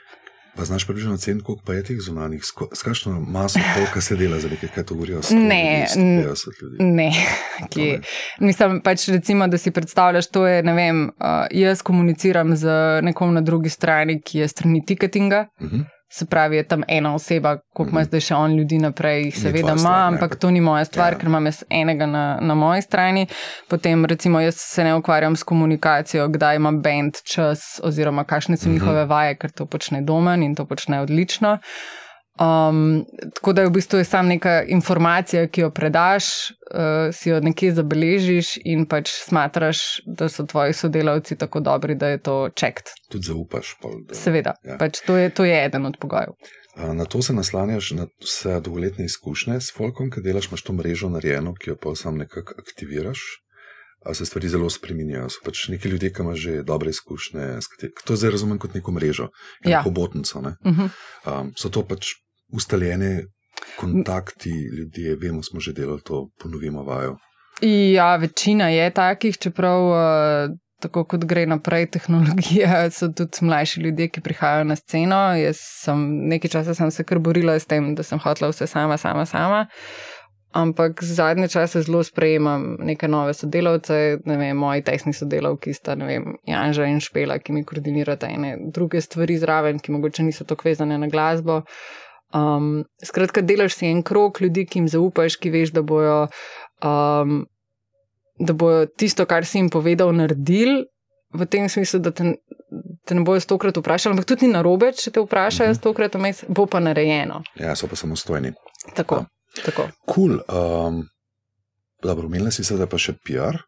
Pa 0.60 0.66
znaš 0.66 0.86
približno 0.86 1.18
cen, 1.18 1.40
koliko 1.40 1.64
pa 1.66 1.74
je 1.74 1.84
teh 1.84 1.98
zunanjih, 2.00 2.44
s 2.74 2.84
kakšno 2.84 3.20
maso 3.22 3.60
polka 3.76 4.02
se 4.02 4.16
dela, 4.16 4.40
za 4.40 4.50
govorijo? 4.94 5.22
100 5.22 5.36
Ne, 5.38 5.88
ljudi, 5.96 6.02
n- 6.02 6.24
150 6.24 6.62
ljudi. 6.62 6.84
Ne, 6.84 7.12
kje. 7.72 8.02
Mislim, 8.40 8.82
pač 8.82 9.08
recimo, 9.08 9.48
da 9.48 9.58
si 9.58 9.72
predstavljaš, 9.72 10.28
to 10.28 10.48
je, 10.48 10.64
ne 10.64 10.74
vem, 10.74 11.04
uh, 11.06 11.26
jaz 11.52 11.82
komuniciram 11.82 12.56
z 12.56 12.68
nekom 13.02 13.34
na 13.34 13.42
drugi 13.42 13.70
strani, 13.70 14.22
ki 14.22 14.40
je 14.40 14.48
strani 14.48 14.86
ticketinga. 14.86 15.46
Mhm. 15.62 15.80
Se 16.12 16.26
pravi, 16.26 16.56
je 16.56 16.64
tam 16.64 16.84
ena 16.88 17.14
oseba, 17.14 17.58
koliko 17.70 17.92
ima 17.92 18.00
Mhm. 18.00 18.08
zdaj 18.08 18.20
še 18.22 18.36
on 18.36 18.56
ljudi 18.56 18.78
naprej, 18.78 19.22
jih 19.22 19.36
seveda 19.38 19.60
ima, 19.72 19.90
ne, 19.92 20.08
ampak 20.08 20.32
pač- 20.32 20.40
to 20.40 20.52
ni 20.52 20.62
moja 20.62 20.86
stvar, 20.86 21.14
Ja. 21.14 21.18
ker 21.18 21.28
imam 21.28 21.46
jaz 21.46 21.64
enega 21.72 22.06
na, 22.08 22.40
na 22.42 22.54
moji 22.56 22.82
strani. 22.82 23.28
Potem, 23.68 24.06
recimo, 24.06 24.40
jaz 24.40 24.56
se 24.58 24.84
ne 24.84 24.96
ukvarjam 24.96 25.36
s 25.36 25.44
komunikacijo, 25.44 26.28
kdaj 26.28 26.56
ima 26.56 26.72
bend 26.74 27.14
čas, 27.24 27.60
oziroma 27.84 28.24
kakšne 28.24 28.58
so 28.58 28.66
Mhm. 28.66 28.74
njihove 28.74 29.06
vaje, 29.06 29.36
ker 29.36 29.52
to 29.52 29.66
počne 29.68 30.02
domen 30.02 30.44
in 30.44 30.56
to 30.56 30.66
počne 30.66 31.02
odlično. 31.02 31.58
Um, 32.40 33.06
tako 33.36 33.54
da 33.54 33.62
je 33.62 33.68
v 33.68 33.72
bistvu 33.72 33.98
je 34.00 34.06
sam 34.08 34.28
neka 34.28 34.64
informacija, 34.64 35.48
ki 35.48 35.62
jo 35.62 35.70
predaš, 35.76 36.26
uh, 36.50 37.12
si 37.12 37.30
jo 37.30 37.40
nekje 37.44 37.74
zabeležiš 37.76 38.54
in 38.64 38.86
pač 38.88 39.12
smatraš, 39.26 39.82
da 40.08 40.30
so 40.32 40.46
tvoji 40.48 40.74
sodelavci 40.74 41.36
tako 41.36 41.60
dobri, 41.60 41.96
da 42.00 42.08
je 42.08 42.22
to 42.24 42.38
čekt. 42.56 42.94
Tudi 43.12 43.28
zaupaš. 43.28 43.74
Pol, 43.82 44.00
da, 44.08 44.16
Seveda, 44.16 44.56
Ja. 44.64 44.78
pač 44.80 45.02
to, 45.04 45.18
je, 45.18 45.30
to 45.36 45.44
je 45.46 45.66
eden 45.66 45.86
od 45.86 46.00
pogojev. 46.00 46.38
Na 46.80 47.06
to 47.06 47.22
se 47.22 47.34
naslanjaš, 47.34 47.92
na 47.92 48.08
vse 48.24 48.62
dolgoletne 48.64 49.06
izkušnje 49.06 49.60
s 49.60 49.76
Folkom, 49.76 50.08
ki 50.08 50.24
delaš, 50.24 50.48
imaš 50.48 50.64
to 50.64 50.74
mrežo 50.74 51.10
narejeno, 51.10 51.54
ki 51.60 51.74
jo 51.74 51.76
pa 51.76 51.96
sam 51.96 52.18
nekako 52.18 52.56
aktiviraš. 52.60 53.20
a 54.06 54.14
se 54.14 54.26
stvari 54.26 54.48
zelo 54.50 54.70
spremenjajo. 54.70 55.30
So 55.30 55.42
pač 55.44 55.68
neki 55.68 55.90
ljudje, 55.90 56.14
ki 56.14 56.22
imajo 56.22 56.36
že 56.36 56.64
dobre 56.64 56.90
izkušnje, 56.90 57.60
to 58.06 58.16
zdaj 58.16 58.32
razumem 58.32 58.58
kot 58.58 58.74
neko 58.74 58.92
mrežo, 58.92 59.28
kot 59.64 59.72
ja. 59.72 59.82
hobotnico. 59.84 60.42
Ne? 60.42 60.56
Uh 60.64 60.72
-huh. 60.78 60.90
um, 61.28 61.52
so 61.58 61.70
to 61.70 61.84
pač 61.84 62.16
ustaljene 62.54 63.24
kontakti, 63.80 64.52
ljudje, 64.78 65.16
vemo, 65.22 65.44
smo 65.44 65.60
že 65.60 65.74
delali 65.74 66.02
to, 66.06 66.28
ponovimo 66.42 66.84
vajo. 66.84 67.18
Ja, 67.94 68.16
večina 68.16 68.70
je 68.70 68.90
takih, 68.94 69.38
čeprav. 69.38 69.86
Uh, 69.90 70.58
tako 70.80 71.04
kot 71.04 71.26
gre 71.28 71.46
naprej 71.46 71.90
tehnologija, 71.96 72.86
so 72.96 73.10
tudi 73.12 73.46
mlajši 73.46 73.82
ljudje, 73.82 74.08
ki 74.16 74.22
prihajajo 74.24 74.64
na 74.64 74.76
sceno. 74.80 75.20
Jaz 75.36 75.60
sem 75.84 76.06
nekaj 76.32 76.56
časa 76.56 76.74
sem 76.74 76.92
se 76.92 77.04
kar 77.04 77.20
borila 77.20 77.60
s 77.60 77.68
tem, 77.68 77.94
da 77.96 78.04
sem 78.04 78.20
hotela 78.20 78.52
vse 78.54 78.68
sama, 78.68 78.98
sama, 78.98 79.26
sama. 79.26 79.66
Ampak 80.56 81.04
zadnje 81.06 81.48
čase 81.54 81.84
zelo 81.86 82.00
sprejemam 82.04 82.64
neke 82.82 83.08
nove 83.08 83.36
sodelavce, 83.38 84.18
ne 84.26 84.38
vem, 84.38 84.58
moji 84.58 84.82
tesni 84.82 85.14
sodelavki 85.14 85.76
sta, 85.78 85.94
ne 85.96 86.08
vem, 86.10 86.32
Janža 86.50 86.88
in 86.90 86.98
Špela, 87.06 87.38
ki 87.38 87.54
mi 87.54 87.62
koordinirata 87.68 88.32
ene 88.34 88.56
druge 88.74 89.02
stvari 89.02 89.38
zraven, 89.38 89.78
ki 89.78 89.94
mogoče 89.94 90.26
niso 90.26 90.48
tako 90.50 90.72
vezane 90.72 90.98
na 90.98 91.12
glasbo. 91.12 91.62
Um, 92.36 92.84
skratka, 93.02 93.42
delaš 93.42 93.80
si 93.80 93.88
en 93.90 94.04
krok 94.06 94.42
ljudi, 94.42 94.68
ki 94.70 94.84
jim 94.84 94.90
zaupaš, 94.92 95.40
ki 95.42 95.50
veš, 95.54 95.72
da 95.74 95.82
bojo 95.82 96.28
um, 96.86 97.40
da 98.40 98.54
bojo 98.54 98.86
tisto, 98.86 99.26
kar 99.26 99.46
si 99.46 99.58
jim 99.58 99.70
povedal, 99.70 100.14
naredili, 100.16 100.86
v 101.34 101.46
tem 101.46 101.70
smislu, 101.70 102.00
da 102.00 102.12
te, 102.12 102.34
te 103.06 103.16
ne 103.16 103.24
bojo 103.28 103.42
stokrat 103.44 103.78
vprašali, 103.78 104.16
ampak 104.16 104.26
tudi 104.26 104.48
ni 104.48 104.54
na 104.54 104.64
robe, 104.66 104.92
če 104.96 105.12
te 105.12 105.22
vprašajo 105.22 105.74
mhm. 105.74 105.80
stokrat 105.82 106.16
vmes, 106.18 106.44
bo 106.48 106.66
pa 106.66 106.82
narejeno. 106.84 107.44
Ja, 107.60 107.76
so 107.76 107.90
pa 107.92 108.00
samostojni. 108.00 108.54
Tako. 108.96 109.26
Tako. 109.66 109.90
Cool. 110.10 110.40
Um, 110.48 111.04
dobro, 112.04 112.28
umela 112.28 112.52
si 112.52 112.64
se, 112.64 112.78
da 112.78 112.88
pa 112.90 113.00
še 113.02 113.16
PR. 113.26 113.60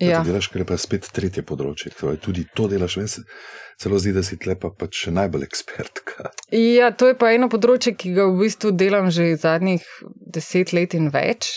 Ja. 0.00 0.22
Delaš, 0.26 0.50
ker 0.52 0.62
je 0.62 0.68
pa 0.68 0.78
spet 0.80 1.08
tretje 1.14 1.44
področje. 1.46 1.92
Torej, 1.98 2.20
tudi 2.24 2.46
to 2.56 2.68
delaš, 2.70 2.98
veš, 3.00 3.16
celo 3.82 4.00
zdi, 4.02 4.14
da 4.16 4.24
si 4.26 4.38
tlepa 4.40 4.72
pač 4.78 5.06
še 5.06 5.14
najbolj 5.16 5.46
ekspertka. 5.46 6.32
Ja, 6.54 6.92
to 6.92 7.12
je 7.12 7.18
pa 7.18 7.32
eno 7.36 7.50
področje, 7.52 7.96
ki 7.98 8.16
ga 8.18 8.28
v 8.30 8.44
bistvu 8.44 8.74
delam 8.76 9.10
že 9.14 9.32
zadnjih 9.40 9.86
deset 10.34 10.74
let 10.76 10.94
in 10.98 11.10
več 11.14 11.50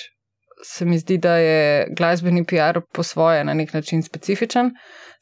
se 0.63 0.86
mi 0.86 1.00
zdi, 1.00 1.17
da 1.17 1.36
je 1.38 1.88
glasbeni 1.98 2.43
PR 2.45 2.79
po 2.93 3.03
svoje 3.03 3.43
na 3.43 3.53
nek 3.53 3.74
način 3.74 4.03
specifičen. 4.03 4.71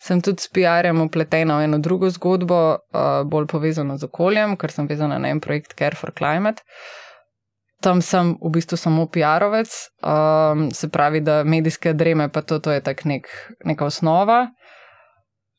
Sem 0.01 0.21
tudi 0.21 0.41
s 0.41 0.49
PR-jem 0.53 1.01
upletena 1.01 1.57
v 1.57 1.63
eno 1.63 1.77
drugo 1.77 2.09
zgodbo, 2.09 2.59
uh, 2.71 3.25
bolj 3.25 3.47
povezano 3.47 3.97
z 3.97 4.05
okoljem, 4.05 4.57
ker 4.57 4.71
sem 4.71 4.87
vezana 4.87 5.17
na 5.17 5.29
en 5.33 5.39
projekt 5.41 5.73
Care 5.77 5.95
for 5.95 6.11
Climate. 6.17 6.61
Tam 7.81 8.01
sem 8.01 8.33
v 8.41 8.49
bistvu 8.49 8.77
samo 8.77 9.05
PR-ovec, 9.05 9.69
um, 10.01 10.69
se 10.73 10.89
pravi, 10.89 11.21
da 11.21 11.43
medijske 11.43 11.93
dreme, 11.93 12.29
pa 12.29 12.41
to, 12.41 12.57
to 12.59 12.71
je 12.73 12.81
tak 12.81 13.05
nek, 13.05 13.29
neka 13.65 13.85
osnova. 13.85 14.47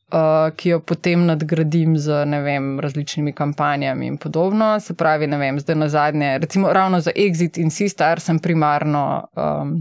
Uh, 0.08 0.48
ki 0.56 0.70
jo 0.70 0.78
potem 0.80 1.26
nadgradim 1.28 1.98
z 2.00 2.24
vem, 2.42 2.80
različnimi 2.80 3.34
kampanjami 3.36 4.06
in 4.06 4.16
podobno. 4.16 4.80
Se 4.80 4.94
pravi, 4.96 5.26
ne 5.28 5.36
vem, 5.36 5.60
zdaj 5.60 5.76
na 5.76 5.88
zadnje, 5.88 6.38
recimo 6.38 6.72
ravno 6.72 7.00
za 7.00 7.12
Exit 7.12 7.58
in 7.60 7.70
Sistar 7.70 8.20
sem 8.20 8.38
primarno 8.40 9.28
um, 9.36 9.74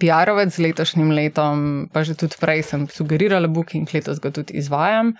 PR-ovec 0.00 0.54
z 0.54 0.62
letošnjim 0.62 1.10
letom, 1.12 1.88
pa 1.92 2.00
že 2.00 2.16
tudi 2.16 2.38
prej 2.40 2.62
sem 2.64 2.86
sugerirala 2.88 3.48
Booking, 3.48 3.88
letos 3.92 4.22
ga 4.22 4.30
tudi 4.32 4.56
izvajam. 4.56 5.12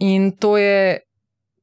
In 0.00 0.32
to 0.38 0.56
je, 0.56 1.00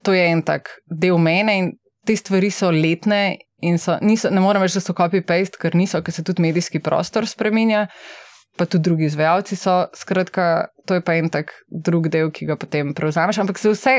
to 0.04 0.14
je 0.14 0.28
en 0.28 0.42
tak 0.44 0.70
del 0.88 1.18
mene 1.18 1.58
in 1.58 1.72
te 2.06 2.16
stvari 2.18 2.52
so 2.52 2.72
letne. 2.72 3.38
So, 3.77 3.98
niso, 4.01 4.30
ne 4.34 4.41
morem 4.41 4.62
več, 4.62 4.74
da 4.74 4.82
so 4.82 4.94
copy-paste, 4.98 5.60
ker 5.62 5.75
niso, 5.77 6.01
ker 6.01 6.13
se 6.13 6.24
tudi 6.24 6.41
medijski 6.41 6.80
prostor 6.82 7.27
spremenja 7.30 7.88
pa 8.58 8.65
tudi 8.65 8.84
drugi 8.84 9.06
izvajalci 9.06 9.56
so. 9.56 9.86
Skratka, 9.96 10.68
to 10.86 10.94
je 10.94 11.01
pa 11.01 11.15
en 11.15 11.30
tak 11.30 11.53
drug 11.70 12.10
del, 12.12 12.32
ki 12.32 12.46
ga 12.50 12.58
potem 12.60 12.94
prevzameš. 12.94 13.41
Ampak 13.44 13.60
se 13.60 13.74
vse, 13.74 13.96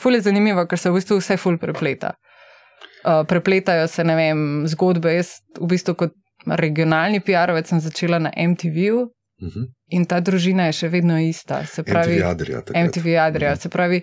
ful 0.00 0.16
je 0.16 0.24
zanimivo, 0.26 0.64
ker 0.66 0.80
se 0.80 0.90
v 0.90 1.00
bistvu 1.00 1.20
vse 1.20 1.36
ful 1.40 1.58
prepleta. 1.60 2.14
Uh, 3.00 3.22
prepletajo 3.28 3.86
se, 3.88 4.04
ne 4.04 4.16
vem, 4.16 4.42
zgodbe. 4.68 5.14
Jaz 5.14 5.38
v 5.60 5.70
bistvu 5.74 5.96
kot 6.00 6.16
regionalni 6.46 7.20
PR-ovec 7.24 7.68
sem 7.68 7.80
začela 7.80 8.20
na 8.20 8.32
MTV-ju. 8.36 9.08
Uh 9.40 9.46
mhm. 9.48 9.60
-huh. 9.60 9.68
In 9.90 10.04
ta 10.06 10.20
družina 10.20 10.66
je 10.66 10.72
še 10.72 10.88
vedno 10.88 11.18
ista. 11.18 11.62
Pravi, 11.86 12.18
MTV 12.18 12.26
Adria. 12.26 12.62
MTV 12.74 13.06
Adria. 13.18 13.52
Uh 13.52 13.56
-huh. 13.56 13.62
Se 13.62 13.68
pravi, 13.68 14.02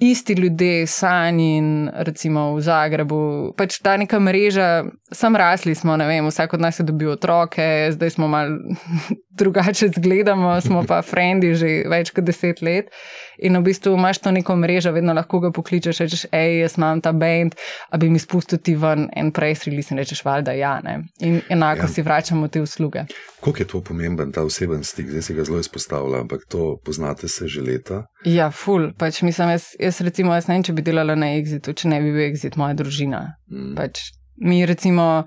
isti 0.00 0.32
ljudje, 0.32 0.86
Sanjin, 0.86 1.90
recimo 1.94 2.54
v 2.54 2.62
Zagrebu, 2.62 3.20
pač 3.58 3.78
ta 3.82 3.96
neka 3.98 4.20
mreža, 4.22 4.84
sam 5.12 5.36
rasli 5.36 5.74
smo, 5.74 5.96
ne 5.96 6.06
vem, 6.06 6.26
vsak 6.26 6.54
od 6.54 6.60
nas 6.60 6.78
je 6.78 6.86
dobil 6.86 7.10
otroke, 7.10 7.90
zdaj 7.92 8.10
smo 8.14 8.28
mal 8.28 8.54
drugače 9.40 9.88
zgledamo, 9.96 10.60
smo 10.60 10.84
pa 10.88 11.02
frendi 11.10 11.54
že 11.54 11.82
več 11.90 12.14
kot 12.14 12.24
deset 12.24 12.62
let. 12.62 12.94
In 13.38 13.56
v 13.58 13.62
bistvu 13.68 13.94
imaš 13.94 14.18
to 14.24 14.30
neko 14.34 14.56
mrežo, 14.56 14.92
vedno 14.92 15.14
lahko 15.14 15.40
ga 15.40 15.50
pokličeš, 15.54 16.00
rečeš, 16.02 16.24
hej, 16.32 16.60
jaz 16.64 16.76
imam 16.78 17.00
ta 17.00 17.12
bend, 17.12 17.54
a 17.90 17.98
bi 18.00 18.10
mi 18.10 18.18
spustil 18.18 18.58
ti 18.58 18.74
ven 18.74 19.08
en 19.16 19.30
press 19.32 19.68
release 19.68 19.94
in 19.94 20.00
rečeš, 20.00 20.24
valjda, 20.24 20.54
ja, 20.58 20.78
ne. 20.84 20.98
In 21.20 21.40
enako 21.48 21.86
ja. 21.86 21.88
si 21.88 22.02
vračamo 22.02 22.48
te 22.48 22.62
usluge. 22.62 23.04
Koliko 23.40 23.62
je 23.62 23.66
to 23.66 23.80
pomemben, 23.80 24.32
ta 24.32 24.42
oseben 24.42 24.82
stik, 24.84 25.10
zdaj 25.10 25.22
si 25.22 25.34
ga 25.34 25.44
zelo 25.44 25.60
izpostavlja, 25.62 26.24
ampak 26.24 26.48
to 26.48 26.76
poznate 26.84 27.28
se 27.28 27.48
že 27.48 27.62
leta? 27.62 28.02
Ja, 28.24 28.50
ful, 28.50 28.90
pač 28.98 29.22
mislim, 29.22 29.54
jaz, 29.54 29.70
jaz 29.78 30.00
recimo, 30.00 30.34
jaz 30.34 30.48
ne 30.48 30.58
vem, 30.58 30.66
če 30.66 30.74
bi 30.74 30.82
delala 30.82 31.14
na 31.14 31.34
Exitu, 31.38 31.72
če 31.72 31.94
ne 31.94 32.02
bi 32.02 32.10
bil 32.10 32.26
Exit 32.26 32.58
moja 32.58 32.74
družina. 32.74 33.22
Mm. 33.50 33.76
Pač 33.78 34.10
mi 34.42 34.64
recimo. 34.66 35.24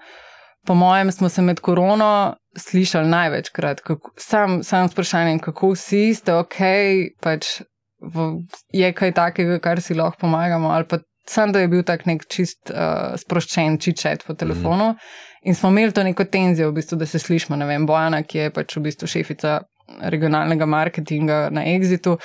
Po 0.61 0.75
mojem, 0.77 1.09
smo 1.09 1.25
se 1.29 1.41
med 1.41 1.57
korono 1.59 2.35
slišali 2.57 3.09
največkrat, 3.09 3.79
kako, 3.81 4.11
sam, 4.17 4.59
sam 4.63 4.89
s 4.89 4.93
vprašanjem, 4.93 5.39
kako 5.39 5.71
vsi 5.73 6.13
ste 6.13 6.35
ok, 6.37 6.59
pač 7.17 7.47
v, 8.01 8.27
je 8.73 8.91
kaj 8.97 9.13
takega, 9.17 9.59
kar 9.63 9.81
si 9.81 9.97
lahko 9.97 10.25
pomagamo, 10.25 10.71
ali 10.73 10.87
pa 10.89 11.01
sem, 11.29 11.51
da 11.53 11.61
je 11.61 11.69
bil 11.71 11.83
tak 11.87 12.05
nek 12.09 12.25
čist 12.31 12.73
uh, 12.73 13.13
sproščen 13.19 13.77
čičet 13.81 14.25
po 14.27 14.33
telefonu. 14.33 14.93
Mm. 14.93 15.27
In 15.49 15.57
smo 15.57 15.71
imeli 15.73 15.93
to 15.93 16.03
neko 16.05 16.25
tenzijo, 16.29 16.69
v 16.69 16.79
bistvu, 16.79 16.99
da 17.01 17.05
se 17.09 17.19
slišimo. 17.19 17.57
Ne 17.57 17.65
vem, 17.69 17.85
Bojana, 17.89 18.21
ki 18.23 18.45
je 18.45 18.49
pač 18.53 18.75
v 18.77 18.85
bistvu 18.89 19.09
šefica 19.09 19.61
regionalnega 20.13 20.65
marketinga 20.69 21.47
na 21.53 21.65
Exitu. 21.73 22.17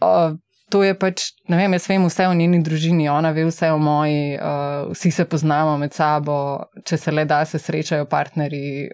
Uh, 0.00 0.36
to 0.72 0.82
je 0.82 0.94
pač, 0.98 1.28
ne 1.48 1.58
vem, 1.60 1.76
jaz 1.76 1.86
vem 1.88 2.04
vse 2.08 2.26
o 2.28 2.34
njeni 2.34 2.60
družini, 2.64 3.06
ona 3.12 3.30
ve 3.36 3.44
vse 3.46 3.70
o 3.72 3.78
moji, 3.78 4.34
uh, 4.36 4.90
vsi 4.92 5.12
se 5.14 5.26
poznamo 5.30 5.76
med 5.78 5.94
sabo, 5.94 6.36
če 6.86 6.98
se 7.00 7.14
le 7.14 7.24
da, 7.30 7.44
se 7.48 7.60
srečajo 7.62 8.08
partnerji, 8.10 8.88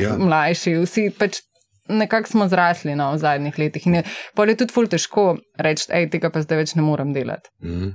ja. 0.00 0.16
mlajši, 0.26 0.76
vsi 0.82 1.08
pač. 1.18 1.42
Nekako 1.88 2.30
smo 2.30 2.46
zrasli 2.48 2.94
no, 2.94 3.10
v 3.14 3.18
zadnjih 3.18 3.58
letih 3.58 3.86
in 3.86 3.98
je, 4.00 4.04
je 4.38 4.56
tudi 4.56 4.74
ful 4.74 4.86
težko 4.86 5.36
reči, 5.58 5.88
da 5.90 6.04
tega 6.10 6.30
pa 6.30 6.44
zdaj 6.44 6.62
več 6.62 6.74
ne 6.78 6.84
morem 6.86 7.10
delati. 7.12 7.50
Mm. 7.64 7.94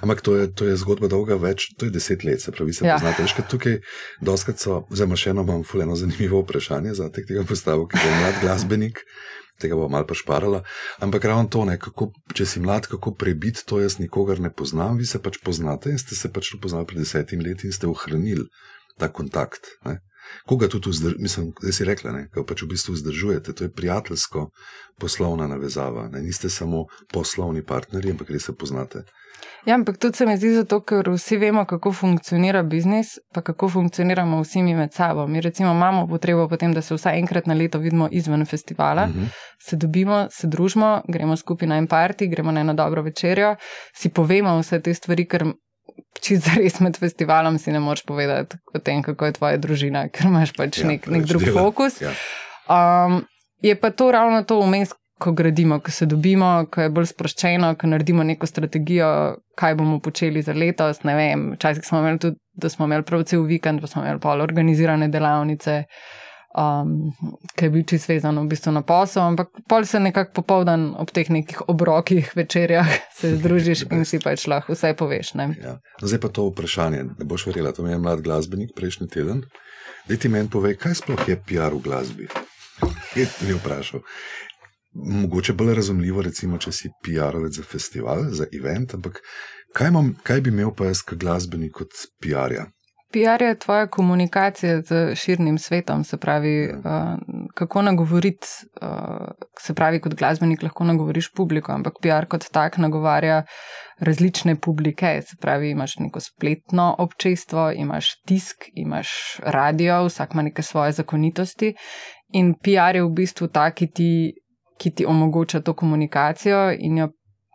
Ampak 0.00 0.22
to 0.24 0.36
je, 0.36 0.48
to 0.56 0.64
je 0.68 0.76
zgodba 0.80 1.08
dolga 1.12 1.36
več, 1.36 1.68
to 1.76 1.88
je 1.88 1.92
deset 1.92 2.24
let, 2.24 2.40
se 2.40 2.52
pravi, 2.52 2.72
se 2.72 2.86
ja. 2.86 2.96
poznate. 2.96 3.24
Veš, 3.24 3.34
tukaj 3.48 3.80
doskrat 4.24 4.60
so, 4.60 4.82
zdaj 4.88 5.20
še 5.20 5.32
eno 5.34 5.44
imam 5.44 5.64
fuleno 5.68 5.96
zanimivo 5.96 6.40
vprašanje 6.44 6.94
za 6.96 7.10
tega 7.12 7.44
postavo, 7.48 7.84
ki 7.88 8.00
je 8.00 8.14
mlad 8.20 8.40
glasbenik 8.44 9.04
tega 9.60 9.76
bo 9.76 9.88
malo 9.88 10.06
pošparala. 10.06 10.62
Ampak 11.00 11.24
ravno 11.24 11.48
to, 11.48 11.64
ne, 11.64 11.78
kako, 11.80 12.10
če 12.36 12.46
si 12.46 12.60
mlad, 12.60 12.88
kako 12.90 13.14
prebiti 13.16 13.64
to, 13.66 13.80
jaz 13.80 13.98
nikogar 13.98 14.40
ne 14.40 14.52
poznam, 14.52 15.00
vi 15.00 15.08
se 15.08 15.20
pač 15.22 15.40
poznate 15.44 15.92
in 15.92 16.00
ste 16.00 16.16
se 16.18 16.32
pač 16.32 16.52
poznali 16.62 16.88
pred 16.88 17.00
desetimi 17.04 17.44
leti 17.44 17.68
in 17.68 17.76
ste 17.76 17.88
ohranili 17.88 18.46
ta 19.00 19.08
kontakt. 19.08 19.72
Ne. 19.88 20.00
Koga 20.46 20.68
tudi 20.68 20.90
vzdržujete, 20.90 21.22
mislim, 21.22 21.52
da 21.62 21.72
si 21.72 21.84
rekla, 21.84 22.12
da 22.12 22.44
pač 22.46 22.62
v 22.62 22.70
bistvu 22.72 22.94
vzdržujete, 22.94 23.52
to 23.52 23.64
je 23.64 23.72
prijateljsko 23.72 24.50
poslovna 25.00 25.46
navezava. 25.46 26.08
Ne. 26.08 26.22
Niste 26.22 26.50
samo 26.50 26.86
poslovni 27.12 27.64
partnerji, 27.64 28.10
ampak 28.10 28.30
res 28.30 28.46
se 28.46 28.54
poznate. 28.54 29.04
Ja, 29.66 29.74
ampak 29.74 29.98
tudi 29.98 30.16
se 30.16 30.26
mi 30.26 30.36
zdi 30.36 30.52
zato, 30.54 30.78
ker 30.80 31.08
vsi 31.10 31.36
vemo, 31.36 31.64
kako 31.66 31.90
funkcionira 31.92 32.62
biznis, 32.62 33.16
pa 33.34 33.42
kako 33.42 33.68
funkcioniramo 33.68 34.38
vsi 34.42 34.62
mi 34.62 34.74
med 34.74 34.92
sabo. 34.94 35.26
Mi 35.26 35.40
recimo 35.40 35.72
imamo 35.72 36.06
potrebo 36.06 36.48
potem, 36.48 36.72
da 36.74 36.82
se 36.82 36.94
vsaj 36.94 37.18
enkrat 37.18 37.46
na 37.46 37.54
leto 37.54 37.78
vidimo 37.78 38.08
izven 38.10 38.46
festivala, 38.46 39.04
uh 39.04 39.08
mhm. 39.08 39.24
-huh. 39.24 39.28
se 39.58 39.76
dobimo, 39.76 40.26
se 40.30 40.46
družimo, 40.46 41.02
gremo 41.08 41.36
skupaj 41.36 41.68
na 41.68 41.76
en 41.76 41.86
parti, 41.86 42.28
gremo 42.28 42.52
na 42.52 42.60
eno 42.60 42.74
dobro 42.74 43.02
večerjo, 43.02 43.56
si 43.96 44.08
povemo 44.08 44.58
vse 44.58 44.80
te 44.80 44.94
stvari, 44.94 45.28
ker 45.28 45.44
čisto 46.22 46.54
res 46.60 46.80
med 46.80 46.98
festivalom 47.00 47.58
si 47.58 47.72
ne 47.74 47.80
moreš 47.80 48.04
povedati 48.08 48.58
o 48.74 48.78
tem, 48.78 49.02
kako 49.02 49.30
je 49.30 49.38
tvoja 49.38 49.62
družina, 49.62 50.06
ker 50.08 50.30
imaš 50.30 50.54
pač 50.56 50.82
ja, 50.82 50.90
nek, 50.90 51.08
nek 51.10 51.26
drug 51.28 51.44
dela. 51.44 51.62
fokus. 51.62 52.00
Ja. 52.02 52.14
Um, 52.66 53.24
je 53.62 53.74
pa 53.80 53.90
to 53.90 54.10
ravno 54.12 54.42
to 54.44 54.60
vmes, 54.60 54.94
ko 55.18 55.32
gradimo, 55.32 55.78
ko 55.80 55.90
se 55.90 56.06
dobimo, 56.06 56.66
ko 56.70 56.82
je 56.84 56.92
bolj 56.92 57.08
sproščeno, 57.14 57.72
ko 57.80 57.88
naredimo 57.88 58.24
neko 58.26 58.46
strategijo, 58.46 59.08
kaj 59.56 59.76
bomo 59.78 59.96
počeli 60.04 60.42
za 60.44 60.52
letos. 60.52 61.00
Včasih 61.00 61.86
smo 61.86 62.02
imeli 62.02 62.20
tudi, 62.20 62.36
da 62.52 62.68
smo 62.68 62.84
imeli 62.84 63.02
prav 63.02 63.24
cel 63.24 63.46
vikend, 63.48 63.80
pa 63.80 63.86
smo 63.86 64.04
imeli 64.04 64.20
pol 64.20 64.44
organizirane 64.44 65.08
delavnice, 65.08 65.84
um, 66.56 67.12
ki 67.54 67.64
je 67.64 67.70
bil 67.70 67.84
čisto 67.88 68.12
vezan 68.12 68.38
v 68.40 68.48
bistvu 68.50 68.72
na 68.72 68.82
posel, 68.86 69.22
ampak 69.22 69.52
pol 69.68 69.84
se 69.84 70.00
nekako 70.00 70.32
popoldan 70.40 70.88
ob 70.98 71.12
teh 71.14 71.28
nekih 71.30 71.68
obrokih 71.68 72.32
večerjah 72.36 72.88
se 73.20 73.36
združiš 73.36 73.86
in 73.92 74.04
si 74.08 74.20
pač 74.22 74.46
lahko 74.50 74.74
vse 74.74 74.94
poveš. 74.96 75.34
Ja. 75.36 75.78
No, 76.00 76.08
zdaj 76.08 76.20
pa 76.24 76.28
to 76.32 76.48
vprašanje, 76.50 77.04
ne 77.18 77.28
boš 77.28 77.46
verjela, 77.50 77.72
to 77.76 77.84
mi 77.84 77.92
je 77.92 78.00
mlad 78.00 78.24
glasbenik 78.24 78.74
prejšnji 78.76 79.08
teden. 79.12 79.44
Dej 80.08 80.22
ti 80.22 80.28
meni 80.30 80.48
povej, 80.50 80.78
kaj 80.78 81.02
sploh 81.02 81.22
je 81.28 81.36
PR 81.36 81.74
v 81.74 81.82
glasbi? 81.82 82.28
Je 83.16 83.26
ti 83.26 83.52
vprašal. 83.52 84.04
Mogoče 84.96 85.52
bolj 85.52 85.74
razumljivo, 85.76 86.22
recimo, 86.22 86.58
če 86.62 86.72
si 86.72 86.88
PR-ovec 87.04 87.52
za 87.58 87.64
festival, 87.66 88.30
za 88.32 88.46
event, 88.54 88.94
ampak 88.96 89.18
kaj, 89.76 89.90
imam, 89.92 90.14
kaj 90.24 90.40
bi 90.40 90.54
imel 90.54 90.72
pa 90.72 90.88
jaz, 90.88 91.02
kot 91.04 91.20
glasbenik, 91.20 91.74
kot 91.76 92.06
PR-ja? 92.22 92.64
PR 93.16 93.42
je 93.42 93.58
tvoja 93.58 93.86
komunikacija 93.86 94.80
z 94.80 95.14
širnim 95.14 95.58
svetom, 95.58 96.04
se 96.04 96.16
pravi, 96.16 96.68
uh, 96.68 96.82
kako 97.54 97.82
nagovoriti, 97.82 98.46
uh, 98.82 99.28
se 99.60 99.74
pravi, 99.74 100.00
kot 100.00 100.14
glasbenik 100.14 100.62
lahko 100.62 100.84
nagovoriš 100.84 101.30
publiko, 101.32 101.72
ampak 101.72 101.94
PR 102.02 102.26
kot 102.28 102.44
tak 102.52 102.76
nagovarja 102.76 103.42
različne 103.98 104.56
publike. 104.60 105.22
Se 105.22 105.36
pravi, 105.40 105.70
imaš 105.70 105.96
neko 105.98 106.20
spletno 106.20 106.94
občestvo, 106.98 107.70
imaš 107.72 108.12
tisk, 108.26 108.68
imaš 108.74 109.08
radio, 109.42 110.04
vsak 110.04 110.34
ima 110.34 110.42
neke 110.42 110.62
svoje 110.62 110.92
zakonitosti. 110.92 111.74
In 112.32 112.54
PR 112.54 113.00
je 113.00 113.02
v 113.02 113.10
bistvu 113.16 113.48
ta, 113.48 113.70
ki 113.70 113.86
ti, 113.86 114.12
ki 114.78 114.90
ti 114.90 115.06
omogoča 115.06 115.60
to 115.60 115.72
komunikacijo 115.74 116.72
in 116.78 116.98
jo 116.98 117.08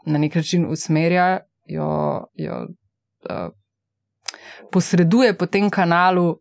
na 0.06 0.18
nek 0.18 0.36
način 0.36 0.65
usmerja. 0.65 1.39
Jo, 1.65 2.25
jo, 2.34 2.65
uh, 3.30 3.61
posreduje 4.72 5.34
po 5.38 5.46
tem 5.46 5.70
kanalu 5.70 6.38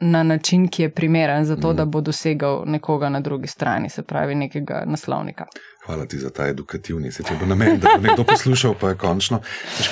na 0.00 0.22
način, 0.22 0.68
ki 0.68 0.82
je 0.82 0.90
primeren 0.90 1.44
za 1.44 1.56
to, 1.56 1.72
mm. 1.72 1.76
da 1.76 1.84
bo 1.84 2.00
dosegal 2.00 2.62
nekoga 2.66 3.08
na 3.08 3.20
drugi 3.20 3.46
strani, 3.46 3.90
se 3.90 4.02
pravi, 4.02 4.34
nekega 4.34 4.82
naslovnika. 4.86 5.46
Hvala 5.86 6.06
ti 6.06 6.18
za 6.18 6.30
ta 6.30 6.46
edukativni, 6.46 7.12
se 7.12 7.22
če 7.22 7.34
bo 7.40 7.46
namen, 7.46 7.80
da 7.80 7.88
bo 7.96 8.02
nekdo 8.02 8.24
poslušal, 8.24 8.74
pa 8.80 8.88
je 8.88 8.96
končno. 8.96 9.40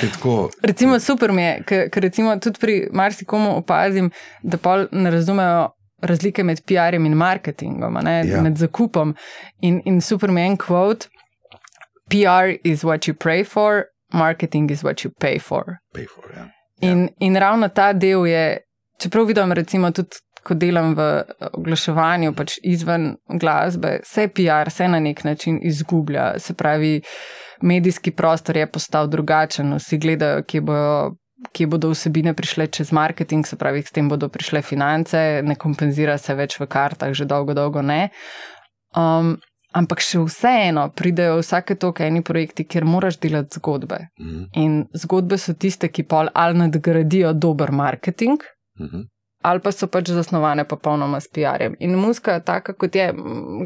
Tako... 0.00 0.50
Recimo, 0.62 1.00
super 1.00 1.32
mi 1.32 1.42
je, 1.42 1.62
ker 1.66 2.02
recimo 2.02 2.37
tudi 2.38 2.61
pri 2.61 2.88
marsikomu 2.92 3.56
opazim, 3.56 4.11
da 4.42 4.56
pa 4.56 4.85
ne 4.92 5.11
razumejo. 5.11 5.73
Razlike 6.02 6.44
med 6.44 6.58
PR-jem 6.68 7.06
in 7.06 7.14
marketingom, 7.16 7.96
ja. 8.06 8.42
med 8.42 8.58
zakupom. 8.61 9.14
In, 9.64 9.80
in 9.85 10.00
super 10.00 10.30
mi 10.30 10.40
je 10.40 10.46
en 10.46 10.56
quote: 10.56 11.08
PR 12.11 12.52
is 12.64 12.85
what 12.85 13.08
you 13.08 13.14
pray 13.14 13.44
for, 13.44 13.85
marketing 14.12 14.70
is 14.70 14.85
what 14.85 15.04
you 15.04 15.11
pay 15.20 15.38
for. 15.38 15.78
Pay 15.94 16.04
for 16.04 16.25
ja. 16.37 16.55
In, 16.80 17.06
ja. 17.06 17.09
in 17.18 17.37
ravno 17.37 17.68
ta 17.68 17.92
del 17.92 18.26
je, 18.26 18.47
čeprav 19.00 19.26
vidim, 19.26 19.52
recimo, 19.52 19.90
tudi 19.90 20.21
ko 20.47 20.54
delam 20.54 20.95
v 20.95 21.06
oglaševanju, 21.59 22.33
pač 22.38 22.61
izven 22.62 23.16
glasbe, 23.26 23.99
vse 24.04 24.28
PR 24.35 24.71
se 24.71 24.87
na 24.88 25.00
nek 25.02 25.25
način 25.26 25.59
izgublja. 25.62 26.37
Se 26.42 26.54
pravi, 26.54 27.00
medijski 27.66 28.12
prostor 28.14 28.61
je 28.61 28.68
postal 28.71 29.11
drugačen, 29.11 29.75
vsi 29.80 29.99
gledajo, 29.99 30.45
kje 30.47 30.66
bojo. 30.71 30.99
Kje 31.52 31.66
bodo 31.68 31.90
vsebine 31.92 32.33
prišle 32.33 32.64
čez 32.73 32.88
marketing, 32.97 33.45
se 33.47 33.59
pravi, 33.61 33.83
s 33.85 33.92
tem 33.92 34.06
bodo 34.09 34.30
prišle 34.33 34.62
finance, 34.64 35.18
ne 35.45 35.54
kompenzira 35.61 36.14
se 36.18 36.33
več 36.35 36.56
v 36.56 36.64
kartah, 36.66 37.12
že 37.12 37.26
dolgo, 37.28 37.52
dolgo 37.54 37.83
ne. 37.85 38.09
Um, 38.97 39.35
Ampak 39.76 40.00
še 40.00 40.23
vseeno 40.25 40.87
pridejo 40.97 41.40
vsake 41.42 41.76
toke 41.80 42.06
eni 42.06 42.23
projekti, 42.25 42.64
kjer 42.64 42.87
moraš 42.88 43.18
delati 43.21 43.59
zgodbe. 43.59 43.99
Mm 44.21 44.28
-hmm. 44.28 44.47
In 44.62 44.87
zgodbe 44.95 45.38
so 45.38 45.52
tiste, 45.52 45.88
ki 45.88 46.02
pol 46.02 46.28
ali 46.35 46.59
nadgradijo 46.59 47.33
dober 47.33 47.73
marketing, 47.73 48.40
mm 48.80 48.87
-hmm. 48.87 49.02
ali 49.42 49.61
pa 49.61 49.73
so 49.73 49.87
pač 49.87 50.11
zasnovane 50.11 50.64
popolnoma 50.64 51.21
s 51.21 51.28
PR-jem. 51.28 51.75
In 51.80 51.95
muska 51.95 52.33
je 52.33 52.45
taka, 52.45 52.73
kot 52.73 52.95
je, 52.95 53.14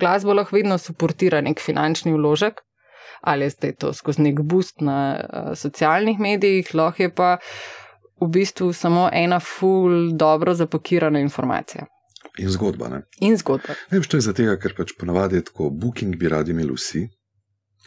glasbo 0.01 0.35
lahko 0.35 0.57
vedno 0.57 0.79
suportira 0.79 1.41
nek 1.41 1.61
finančni 1.61 2.13
vložek, 2.13 2.61
ali 3.21 3.45
je 3.45 3.51
zdaj 3.51 3.73
to 3.73 3.93
skozi 3.93 4.23
nek 4.23 4.41
boost 4.41 4.81
na 4.81 5.21
uh, 5.21 5.55
socialnih 5.55 6.19
medijih, 6.19 6.75
lahko 6.75 7.03
je 7.03 7.15
pa 7.15 7.39
v 8.21 8.29
bistvu 8.29 8.73
samo 8.73 9.09
ena 9.13 9.41
full 9.41 10.13
dobro 10.13 10.55
zapakirana 10.55 11.21
informacija. 11.21 11.87
In 12.39 12.51
zgodba. 12.51 12.89
Ne? 12.89 13.03
In 13.21 13.37
zgodba. 13.37 13.75
Ne 13.91 13.99
vem, 13.99 14.07
to 14.07 14.17
je 14.17 14.27
zato, 14.29 14.47
ker 14.63 14.75
pač 14.77 14.95
ponavadi 14.99 15.41
je 15.41 15.49
tako, 15.51 15.71
booking 15.71 16.17
bi 16.17 16.29
radi 16.29 16.55
imeli 16.55 16.75
vsi, 16.77 17.07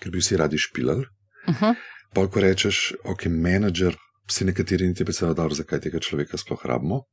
ker 0.02 0.12
bi 0.12 0.22
vsi 0.22 0.38
radi 0.38 0.58
špilali. 0.58 1.06
Uh 1.48 1.62
-huh. 1.62 1.76
Pa, 2.14 2.28
ko 2.28 2.40
rečeš, 2.40 2.94
ok, 3.04 3.26
menedžer, 3.26 3.96
si 4.30 4.46
nekateri 4.46 4.88
niti 4.88 5.06
predstavljajo, 5.06 5.34
dobro, 5.34 5.56
zakaj 5.56 5.80
tega 5.80 6.00
človeka 6.00 6.38
sploh 6.38 6.66
rabimo. 6.66 7.04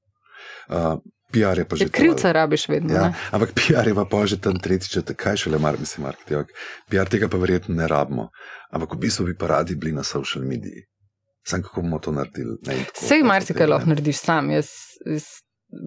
Uh, 0.68 1.00
PR 1.32 1.58
je 1.58 1.64
pa 1.68 1.76
že. 1.76 1.88
Krivca 1.88 2.32
rabiš 2.32 2.68
vedno. 2.68 2.94
Ja, 2.94 3.12
ampak 3.30 3.52
PR 3.54 3.88
je 3.88 3.94
pa 4.10 4.26
že 4.26 4.40
tam 4.40 4.58
tretjič, 4.58 5.14
kaj 5.16 5.36
še 5.36 5.50
le 5.50 5.58
mar, 5.58 5.78
mislim, 5.78 6.06
marketing. 6.06 6.50
PR 6.90 7.08
tega 7.10 7.28
pa 7.28 7.38
verjetno 7.38 7.74
ne 7.74 7.86
rabimo. 7.88 8.30
Ampak 8.70 8.94
v 8.94 8.98
bistvu 8.98 9.26
bi 9.30 9.34
pa 9.38 9.46
radi 9.46 9.74
bili 9.74 9.92
na 9.92 10.02
social 10.02 10.44
mediji. 10.44 10.86
Sam 11.46 11.62
kako 11.62 11.82
bomo 11.82 11.98
to 11.98 12.12
naredili? 12.12 12.58
Vse 12.94 13.22
marsikaj 13.24 13.66
lahko 13.66 13.88
narediš 13.88 14.18
sam. 14.18 14.50
Jaz, 14.50 14.68
jaz 15.06 15.24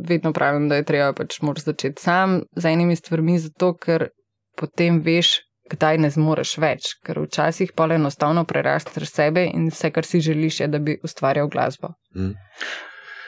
vedno 0.08 0.34
pravim, 0.34 0.70
da 0.70 0.76
je 0.76 0.84
treba 0.84 1.14
pač 1.14 1.40
začeti 1.66 2.02
sam 2.02 2.42
z 2.56 2.66
enimi 2.66 2.96
stvarmi, 2.96 3.40
zato 3.40 3.74
ker 3.78 4.10
potem 4.58 5.02
veš, 5.02 5.42
kdaj 5.72 5.98
ne 5.98 6.10
zmoreš 6.10 6.58
več. 6.58 6.96
Ker 7.06 7.20
včasih 7.24 7.74
pa 7.76 7.86
le 7.86 7.96
enostavno 7.96 8.46
prerasteš 8.46 9.10
sebe 9.10 9.46
in 9.46 9.70
vse, 9.70 9.92
kar 9.92 10.06
si 10.06 10.22
želiš, 10.22 10.60
je, 10.60 10.68
da 10.68 10.80
bi 10.80 10.98
ustvarjal 11.04 11.48
glasbo. 11.48 11.94
Mm. 12.16 12.36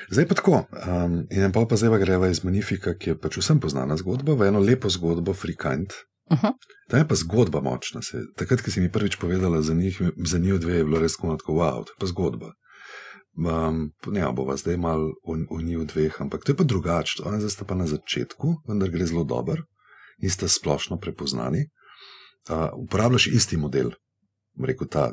Zdaj 0.09 0.27
pa 0.27 0.35
tako. 0.35 0.65
Um, 0.87 1.23
in 1.31 1.51
pa 1.51 1.65
pa 1.65 1.75
zdaj 1.75 1.99
greva 1.99 2.27
iz 2.29 2.43
Manifika, 2.43 2.93
ki 2.93 3.09
je 3.09 3.19
pač 3.19 3.39
vsem 3.41 3.59
poznana 3.59 3.97
zgodba, 3.97 4.35
v 4.37 4.51
eno 4.51 4.59
lepo 4.59 4.89
zgodbo, 4.89 5.33
Frikant. 5.33 5.93
Uh 6.31 6.37
-huh. 6.41 6.53
Ta 6.89 6.97
je 6.97 7.07
pa 7.07 7.15
zgodba 7.15 7.61
močna. 7.61 8.01
Se. 8.01 8.17
Takrat, 8.37 8.61
ko 8.61 8.71
si 8.71 8.81
mi 8.81 8.91
prvič 8.91 9.15
povedala 9.15 9.61
za 9.61 9.73
njih, 9.73 10.01
za 10.25 10.37
njih 10.37 10.59
dve, 10.59 10.73
je 10.73 10.83
bilo 10.83 10.99
res 10.99 11.17
tako, 11.17 11.53
wow, 11.53 11.85
to 11.85 11.91
je 11.91 11.99
pa 11.99 12.05
zgodba. 12.05 12.53
Um, 13.37 13.91
ne, 14.07 14.31
bova 14.31 14.55
zdaj 14.55 14.77
malo 14.77 15.11
v 15.27 15.63
njih 15.63 15.83
dveh, 15.87 16.21
ampak 16.21 16.43
to 16.43 16.51
je 16.51 16.55
pa 16.55 16.63
drugače. 16.63 17.23
Oni 17.25 17.39
zdaj 17.43 17.51
sta 17.51 17.65
pa 17.65 17.75
na 17.75 17.87
začetku, 17.87 18.63
vendar 18.67 18.89
gre 18.89 19.05
zelo 19.05 19.23
dobro 19.23 19.67
in 20.23 20.31
sta 20.31 20.47
splošno 20.47 20.97
prepoznani. 20.97 21.65
Uh, 22.49 22.69
uporabljaš 22.79 23.27
isti 23.27 23.57
model, 23.57 23.91
rekel 24.63 24.87
ta 24.87 25.11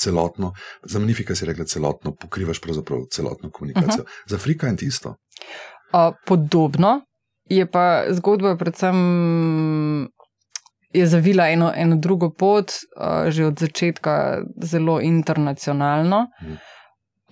celotno, 0.00 0.52
za 0.82 0.98
Manifika 0.98 1.34
si 1.34 1.46
rekla 1.46 1.64
celotno, 1.64 2.14
pokrivaš 2.20 2.60
pravzaprav 2.60 3.06
celotno 3.12 3.50
komunikacijo. 3.50 4.02
Uh 4.02 4.08
-huh. 4.08 4.30
Za 4.30 4.38
Frika 4.38 4.66
je 4.66 4.76
isto. 4.80 5.08
Uh, 5.08 6.14
podobno 6.26 7.00
je 7.44 7.70
pa 7.70 8.04
zgodba, 8.10 8.56
predvsem 8.56 8.96
je 10.92 11.06
zavila 11.06 11.48
eno, 11.48 11.72
eno 11.76 11.96
drugo 11.96 12.30
pot, 12.30 12.70
uh, 12.70 13.30
že 13.30 13.46
od 13.46 13.58
začetka 13.58 14.42
zelo 14.62 15.00
internacionalno. 15.00 16.26
Uh 16.42 16.48
-huh. 16.48 16.73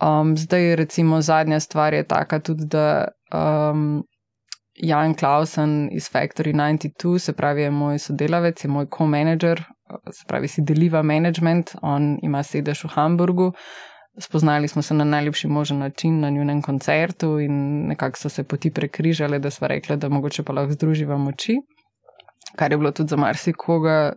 Um, 0.01 0.37
zdaj, 0.37 0.75
recimo, 0.75 1.21
zadnja 1.21 1.59
stvar 1.59 1.93
je 1.93 2.03
taka 2.03 2.39
tudi, 2.39 2.65
da 2.65 3.07
um, 3.33 4.03
Jan 4.73 5.13
Klausen 5.13 5.89
iz 5.91 6.09
Factory 6.09 6.53
92, 6.53 7.17
se 7.19 7.33
pravi, 7.33 7.61
je 7.61 7.71
moj 7.71 7.99
sodelavec, 7.99 8.63
je 8.63 8.69
moj 8.69 8.85
co-manager, 8.97 9.63
se 10.11 10.25
pravi, 10.27 10.47
si 10.47 10.61
deliva 10.61 11.03
management, 11.03 11.75
on 11.81 12.17
ima 12.21 12.43
sedež 12.43 12.83
v 12.83 12.93
Hamburgu. 12.95 13.51
Spoznali 14.19 14.67
smo 14.67 14.81
se 14.81 14.93
na 14.93 15.03
najlepši 15.03 15.47
možen 15.47 15.77
način 15.77 16.19
na 16.19 16.29
njunem 16.29 16.61
koncertu 16.61 17.39
in 17.39 17.87
nekako 17.87 18.17
so 18.17 18.29
se 18.29 18.43
poti 18.43 18.71
prekrižale, 18.71 19.39
da 19.39 19.49
smo 19.49 19.67
rekli, 19.67 19.97
da 19.97 20.09
mogoče 20.09 20.43
pa 20.43 20.53
lahko 20.53 20.73
združiva 20.73 21.17
moči, 21.17 21.55
kar 22.55 22.71
je 22.71 22.77
bilo 22.77 22.91
tudi 22.91 23.09
za 23.09 23.17
marsikoga 23.17 24.13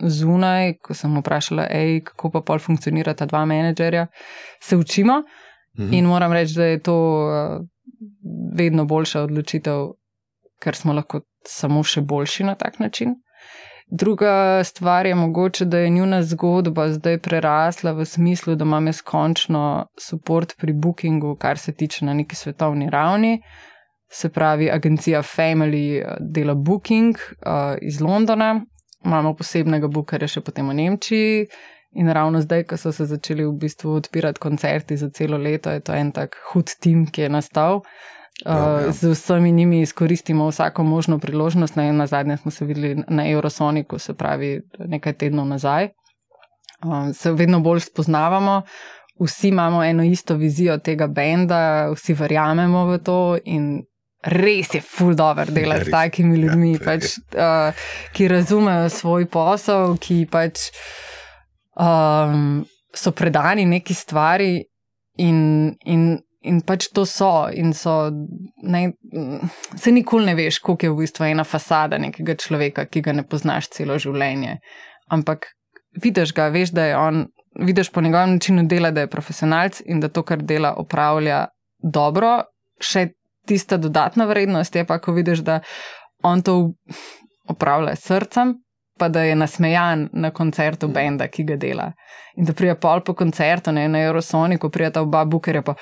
zunaj, 0.00 0.74
ko 0.82 0.94
sem 0.94 1.14
vprašala, 1.18 1.66
ej, 1.70 2.00
kako 2.04 2.30
pa 2.30 2.40
pol 2.40 2.58
funkcionira 2.58 3.14
ta 3.14 3.26
dva 3.26 3.44
menedžerja, 3.44 4.06
se 4.62 4.76
učimo. 4.76 5.22
Mhm. 5.78 5.92
In 5.94 6.06
moram 6.06 6.32
reči, 6.32 6.54
da 6.54 6.64
je 6.64 6.82
to 6.82 6.96
uh, 7.26 7.66
vedno 8.56 8.84
boljša 8.84 9.22
odločitev, 9.22 9.94
ker 10.62 10.76
smo 10.76 10.92
lahko 10.92 11.20
samo 11.46 11.82
še 11.82 12.00
boljši 12.00 12.44
na 12.44 12.54
tak 12.54 12.78
način. 12.78 13.14
Druga 13.90 14.64
stvar 14.64 15.06
je 15.06 15.14
mogoče, 15.14 15.64
da 15.64 15.78
je 15.78 15.90
njuna 15.90 16.22
zgodba 16.22 16.88
zdaj 16.88 17.18
prerasla 17.18 17.92
v 17.92 18.04
smislu, 18.04 18.54
da 18.54 18.64
imam 18.64 18.86
jaz 18.86 19.02
končno 19.02 19.86
podporo 20.08 20.46
pri 20.58 20.72
bookingu, 20.72 21.36
kar 21.36 21.58
se 21.58 21.72
tiče 21.72 22.04
na 22.04 22.14
neki 22.14 22.36
svetovni 22.36 22.90
ravni. 22.90 23.42
Se 24.08 24.28
pravi, 24.28 24.70
agencija 24.70 25.22
Family 25.22 26.00
eh, 26.00 26.16
dela 26.20 26.54
booking 26.54 27.16
uh, 27.16 27.76
iz 27.82 28.00
Londona, 28.00 28.64
imamo 29.04 29.34
posebnega 29.38 29.88
bukarja 29.88 30.28
še 30.28 30.42
potem 30.44 30.68
v 30.68 30.76
Nemčiji. 30.80 31.46
In 31.94 32.10
ravno 32.10 32.40
zdaj, 32.42 32.64
ko 32.66 32.76
so 32.76 32.90
se 32.92 33.06
začeli 33.06 33.44
v 33.46 33.52
bistvu 33.54 33.92
odpirati 34.00 34.42
koncerti 34.42 34.96
za 34.98 35.10
celo 35.14 35.38
leto, 35.38 35.70
je 35.70 35.80
to 35.80 35.94
en 35.94 36.10
tak 36.12 36.34
hud 36.50 36.72
tim, 36.82 37.06
ki 37.06 37.26
je 37.26 37.28
nastal. 37.30 37.84
Uh, 38.42 38.90
z 38.90 39.12
vsemi 39.12 39.52
njimi 39.52 39.80
izkoristimo 39.80 40.48
vsako 40.48 40.82
možno 40.82 41.20
priložnost. 41.22 41.76
Na, 41.76 41.92
na 41.92 42.06
zadnje 42.06 42.36
smo 42.36 42.50
se 42.50 42.64
videli 42.64 43.04
na 43.08 43.28
Eurosoniku, 43.30 43.98
se 43.98 44.14
pravi 44.14 44.60
nekaj 44.78 45.12
tednov 45.12 45.46
nazaj. 45.46 45.92
Uh, 46.82 47.14
se 47.14 47.32
vedno 47.32 47.60
bolj 47.60 47.80
spoznavamo, 47.80 48.62
vsi 49.20 49.48
imamo 49.48 49.84
eno 49.84 50.02
isto 50.04 50.34
vizijo 50.34 50.78
tega 50.78 51.06
benda, 51.06 51.90
vsi 51.94 52.14
verjamemo 52.14 52.86
v 52.86 52.98
to 52.98 53.38
in 53.44 53.84
res 54.24 54.74
je 54.74 54.80
ful 54.80 55.14
dobro 55.14 55.44
delati 55.52 55.84
s 55.88 55.92
takimi 55.92 56.38
ljudmi, 56.40 56.72
ja, 56.72 56.82
pač, 56.84 57.16
uh, 57.36 57.88
ki 58.16 58.28
razumejo 58.32 58.88
svoj 58.92 59.26
posel, 59.30 59.96
ki 60.00 60.24
pač 60.30 60.70
um, 61.76 62.62
so 62.94 63.12
predani 63.12 63.66
neki 63.68 63.94
stvari 63.94 64.54
in, 65.20 65.74
in, 65.84 66.06
in 66.40 66.60
pač 66.64 66.88
to 66.94 67.04
so. 67.08 67.48
In 67.52 67.74
so 67.76 68.08
ne, 68.62 68.84
se 69.76 69.92
nikoli 69.92 70.30
ne 70.30 70.36
veš, 70.38 70.60
koliko 70.64 70.86
je 70.86 70.94
v 70.94 71.02
bistvu 71.04 71.28
ena 71.28 71.44
fasada 71.44 72.00
nekega 72.00 72.38
človeka, 72.40 72.86
ki 72.88 73.04
ga 73.04 73.16
ne 73.20 73.26
poznaš 73.28 73.68
celo 73.76 73.98
življenje. 74.00 74.58
Ampak 75.12 75.50
vidiš 76.00 76.32
ga, 76.36 76.48
veš, 76.54 76.72
da 76.74 76.88
je 76.88 76.96
on, 76.96 77.26
vidiš 77.60 77.92
po 77.92 78.00
njegovem 78.00 78.38
načinu 78.38 78.64
dela, 78.70 78.90
da 78.90 79.04
je 79.04 79.12
profesionalc 79.12 79.82
in 79.84 80.00
da 80.00 80.08
to, 80.08 80.24
kar 80.24 80.42
dela, 80.42 80.74
opravlja 80.80 81.46
dobro. 81.82 82.40
Še 82.82 83.12
tista 83.46 83.76
dodatna 83.76 84.24
vrednost 84.24 84.76
je 84.76 84.84
pa, 84.84 84.98
ko 84.98 85.12
vidiš, 85.12 85.44
da 85.44 85.60
on 86.22 86.42
to 86.42 86.72
opravlja 87.48 87.96
s 87.96 88.06
srcem, 88.08 88.54
pa 88.98 89.08
da 89.08 89.22
je 89.22 89.34
nasmejan 89.36 90.08
na 90.12 90.30
koncertu 90.30 90.88
benda, 90.88 91.28
ki 91.28 91.44
ga 91.44 91.56
dela. 91.56 91.92
In 92.36 92.44
da 92.44 92.52
prija 92.52 92.74
pol 92.74 93.02
po 93.04 93.14
koncertu, 93.14 93.72
ne 93.72 93.88
na 93.88 94.00
Eurosoniku, 94.06 94.70
prija 94.70 94.90
ta 94.90 95.02
oba 95.02 95.24
bukerja 95.24 95.62
pa. 95.62 95.74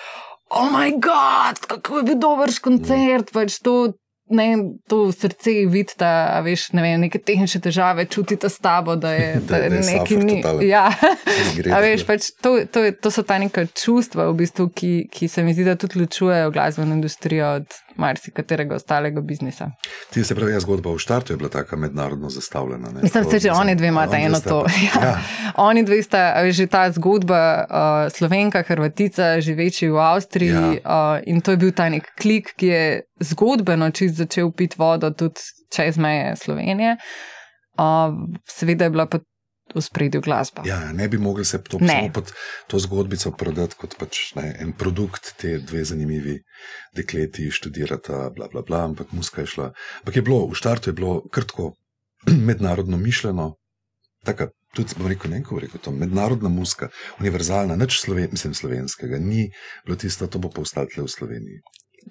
Oh, 0.50 0.68
moj 0.72 0.90
bog, 1.00 1.60
kako 1.68 1.98
je 1.98 2.04
bil 2.10 2.18
dober 2.20 2.50
koncert, 2.62 3.32
pač 3.32 3.60
to 3.64 3.92
ne, 4.32 4.48
to 4.88 5.12
srce 5.12 5.54
vidite, 5.70 6.08
veš, 6.44 6.70
ne 6.76 6.84
vem, 6.84 7.04
neke 7.06 7.20
tehnične 7.22 7.60
težave, 7.64 8.06
čutite 8.10 8.48
s 8.48 8.58
tabo, 8.62 8.96
da 8.96 9.12
je, 9.12 9.34
da, 9.48 9.58
da 9.58 9.64
je 9.64 9.70
nekaj 9.70 10.16
ni. 10.24 10.40
Ja, 10.68 10.86
a 11.74 11.80
veš, 11.84 12.06
pač 12.08 12.32
to, 12.42 12.56
to, 12.66 12.86
to 12.92 13.14
so 13.14 13.24
ta 13.26 13.38
neka 13.42 13.66
čustva, 13.70 14.30
v 14.32 14.40
bistvu, 14.42 14.68
ki, 14.74 14.92
ki 15.12 15.28
se 15.28 15.44
mi 15.46 15.54
zdi, 15.54 15.68
da 15.68 15.76
tudi 15.78 16.00
ločujejo 16.02 16.50
glasbeno 16.54 16.96
industrijo 16.98 17.54
od 17.60 17.80
marsikaterega 17.96 18.74
ostalega 18.74 19.20
biznisa. 19.20 19.70
Ti 20.10 20.24
se 20.24 20.34
pravi, 20.34 20.60
zgodba 20.60 20.92
v 20.92 20.98
štartu 20.98 21.32
je 21.32 21.36
bila 21.36 21.48
tako 21.48 21.76
mednarodno 21.76 22.30
zastavljena. 22.30 22.90
Ne? 22.90 23.02
Mislim, 23.02 23.24
da 23.30 23.38
že 23.38 23.50
oni 23.50 23.74
dve 23.74 23.88
imata 23.88 24.16
eno 24.16 24.40
to. 24.40 24.64
Ja. 24.82 25.02
Ja. 25.02 25.18
Oni 25.56 25.84
dve 25.84 26.02
sta, 26.02 26.50
že 26.50 26.66
ta 26.66 26.90
zgodba, 26.92 27.64
uh, 27.70 28.12
slovenka, 28.12 28.62
hrvatica, 28.62 29.40
živeči 29.40 29.88
v 29.88 29.98
Avstriji 29.98 30.50
ja. 30.52 31.16
uh, 31.16 31.20
in 31.26 31.40
to 31.40 31.50
je 31.50 31.56
bil 31.56 31.72
ta 31.72 31.88
nek 31.88 32.08
klik, 32.20 32.54
ki 32.56 32.66
je 32.66 33.02
zgodbeno 33.20 33.90
čist 33.90 34.16
začel 34.16 34.50
piti 34.52 34.76
vodo 34.78 35.10
tudi 35.10 35.40
čez 35.72 35.98
meje 35.98 36.36
Slovenije. 36.36 36.96
Uh, 37.78 38.16
seveda 38.48 38.84
je 38.84 38.90
bila 38.90 39.06
pa 39.06 39.18
v 39.74 39.82
spredju 39.82 40.20
glasba. 40.20 40.62
Ja, 40.66 40.92
ne 40.92 41.08
bi 41.08 41.18
mogli 41.18 41.44
se 41.44 41.62
to, 41.62 41.78
pod 42.14 42.32
to 42.66 42.78
zgodbico 42.78 43.32
prodati 43.38 43.78
kot 43.78 43.96
pač, 43.98 44.34
ne, 44.38 44.52
en 44.60 44.72
produkt, 44.72 45.34
te 45.40 45.58
dve 45.58 45.84
zanimivi 45.84 46.38
dekleti 46.96 47.50
študirata, 47.50 48.30
bla, 48.36 48.48
bla, 48.52 48.62
bla, 48.62 48.84
ampak 48.90 49.12
muska 49.12 49.44
je 49.44 49.52
šla. 49.56 49.72
Ampak 50.02 50.16
je 50.16 50.22
bilo, 50.22 50.46
v 50.48 50.58
štartu 50.58 50.90
je 50.90 50.98
bilo 50.98 51.20
krtko 51.28 51.72
mednarodno 52.48 52.96
mišljeno. 52.96 53.54
Tako, 54.24 54.52
tudi 54.74 54.94
smo 54.94 55.08
rekel, 55.08 55.30
ne 55.30 55.42
kako 55.42 55.58
rekel 55.58 55.80
to, 55.82 55.90
mednarodna 55.90 56.48
muska, 56.48 56.88
univerzalna, 57.20 57.76
nič 57.76 58.00
sloven, 58.00 58.28
mislim, 58.32 58.54
slovenskega, 58.54 59.18
ni 59.18 59.48
bilo 59.86 59.96
tisto, 59.96 60.26
to 60.26 60.38
bo 60.38 60.50
pa 60.50 60.62
ostalo 60.62 60.86
v 61.06 61.08
Sloveniji. 61.10 61.62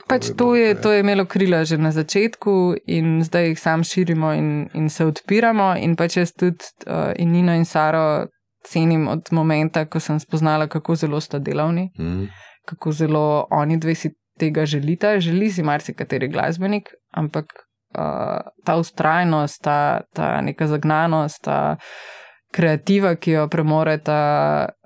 Pač 0.08 0.32
to, 0.38 0.56
je, 0.56 0.76
to 0.76 0.92
je 0.92 1.00
imelo 1.00 1.26
krila 1.26 1.64
že 1.68 1.78
na 1.78 1.92
začetku, 1.92 2.76
in 2.88 3.24
zdaj 3.24 3.48
jih 3.48 3.60
sam 3.60 3.84
širimo 3.84 4.34
in, 4.34 4.70
in 4.74 4.90
se 4.90 5.06
odpiramo. 5.06 5.76
In 5.78 5.96
pač 5.96 6.18
jaz 6.18 6.32
tudi 6.32 6.64
uh, 6.88 7.12
in 7.20 7.32
Nino 7.32 7.56
in 7.56 7.66
Saro 7.66 8.28
cenim 8.64 9.08
od 9.08 9.32
momentu, 9.32 9.84
ko 9.90 10.00
sem 10.00 10.20
spoznala, 10.20 10.68
kako 10.68 10.96
zelo 10.96 11.20
sta 11.22 11.40
delavni, 11.40 11.90
mm. 12.00 12.28
kako 12.66 12.92
zelo 12.92 13.48
oni 13.52 13.78
dve 13.78 13.96
si 13.96 14.14
tega 14.40 14.66
želita. 14.66 15.20
Želi 15.20 15.52
si 15.52 15.64
marsikateri 15.64 16.28
glasbenik, 16.28 16.94
ampak 17.12 17.46
uh, 17.98 18.40
ta 18.66 18.78
ustrajnost, 18.78 19.62
ta, 19.64 20.02
ta 20.14 20.42
neka 20.42 20.68
zagnanost, 20.68 21.44
ta 21.44 21.78
kreativa, 22.52 23.16
ki 23.16 23.32
jo 23.32 23.48
premorete, 23.48 24.12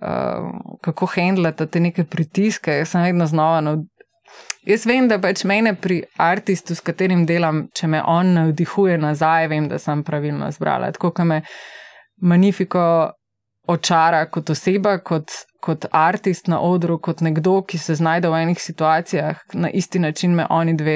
uh, 0.02 0.80
kako 0.82 1.10
handlate 1.15 1.68
te 1.68 1.80
neke 1.80 2.04
pritiske. 2.04 2.82
Jaz 2.82 2.96
sem 2.96 3.04
vedno 3.04 3.26
znova 3.26 3.62
navdušena. 3.62 3.91
Jaz 4.65 4.86
vem, 4.89 5.06
da 5.06 5.19
pač 5.21 5.43
mene 5.45 5.75
pri 5.78 5.99
aristu, 6.17 6.73
s 6.73 6.82
katerim 6.82 7.25
delam, 7.30 7.67
če 7.78 7.89
me 7.91 7.99
on 8.01 8.34
navdihuje 8.34 8.97
nazaj, 8.97 9.49
vem, 9.51 9.67
da 9.69 9.78
sem 9.82 10.01
pravilno 10.04 10.49
zbrala. 10.56 10.89
Tako 10.95 11.12
kot 11.13 11.30
me 11.30 11.43
Manifiko 12.25 12.82
očara 13.67 14.23
kot 14.32 14.49
oseba, 14.49 14.95
kot, 15.06 15.34
kot 15.62 15.86
artist 15.93 16.47
na 16.49 16.62
odru, 16.63 16.97
kot 17.01 17.21
nekdo, 17.25 17.60
ki 17.67 17.78
se 17.82 17.97
znajde 17.99 18.30
v 18.32 18.39
enih 18.45 18.62
situacijah, 18.62 19.43
na 19.54 19.69
isti 19.69 19.99
način 19.99 20.34
me 20.38 20.45
oni 20.49 20.73
dve, 20.78 20.95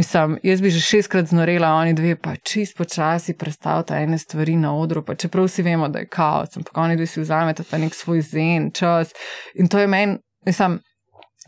mislim, 0.00 0.38
jaz 0.42 0.62
bi 0.64 0.70
že 0.70 0.82
šestkrat 0.86 1.30
znorela, 1.30 1.74
oni 1.76 1.94
dve 1.94 2.16
pa 2.16 2.34
čist 2.42 2.76
počasi 2.78 3.36
predstavljata 3.38 4.00
ene 4.02 4.18
stvari 4.18 4.56
na 4.56 4.74
odru, 4.74 5.04
pa 5.04 5.14
čeprav 5.14 5.46
vsi 5.46 5.62
vemo, 5.62 5.88
da 5.88 6.02
je 6.02 6.08
kaos, 6.08 6.56
ampak 6.56 6.78
oni 6.78 6.96
dve 6.96 7.06
si 7.06 7.20
vzamete 7.20 7.66
ta 7.70 7.78
nek 7.78 7.94
svoj 7.94 8.22
zen, 8.22 8.70
čas. 8.74 9.14
In 9.54 9.68
to 9.68 9.78
je 9.78 9.86
meni, 9.86 10.18
mislim 10.46 10.80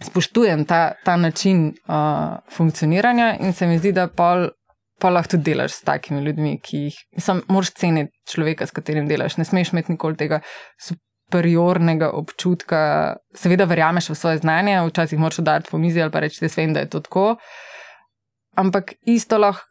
spoštujem 0.04 0.64
ta, 0.64 0.92
ta 1.04 1.16
način 1.16 1.66
uh, 1.88 2.38
funkcioniranja 2.52 3.36
in 3.40 3.52
se 3.52 3.66
mi 3.66 3.78
zdi, 3.78 3.92
da 3.92 4.08
pol, 4.08 4.48
pol 5.00 5.14
lahko 5.14 5.36
tudi 5.36 5.50
delaš 5.50 5.78
s 5.80 5.86
takimi 5.86 6.22
ljudmi, 6.24 6.58
ki 6.62 6.84
jih, 6.86 6.98
mislim, 7.16 7.42
moraš 7.48 7.72
ceniti 7.80 8.12
človeka, 8.30 8.66
s 8.66 8.74
katerim 8.76 9.08
delaš. 9.08 9.36
Ne 9.36 9.44
smeš 9.44 9.72
imeti 9.72 9.92
nikoli 9.92 10.16
tega 10.16 10.40
superiornega 10.82 12.10
občutka. 12.18 12.80
Seveda, 13.34 13.66
verjameš 13.68 14.10
v 14.12 14.18
svoje 14.18 14.42
znanje, 14.44 14.80
včasih 14.86 15.18
moraš 15.18 15.42
udariti 15.44 15.70
po 15.70 15.78
mizi 15.78 16.02
ali 16.02 16.14
pa 16.14 16.20
reči, 16.24 16.44
da 16.44 16.52
vem, 16.56 16.74
da 16.74 16.86
je 16.86 16.90
to 16.90 17.00
tako. 17.00 17.26
Ampak 18.58 18.94
isto 19.06 19.38
lahko 19.38 19.66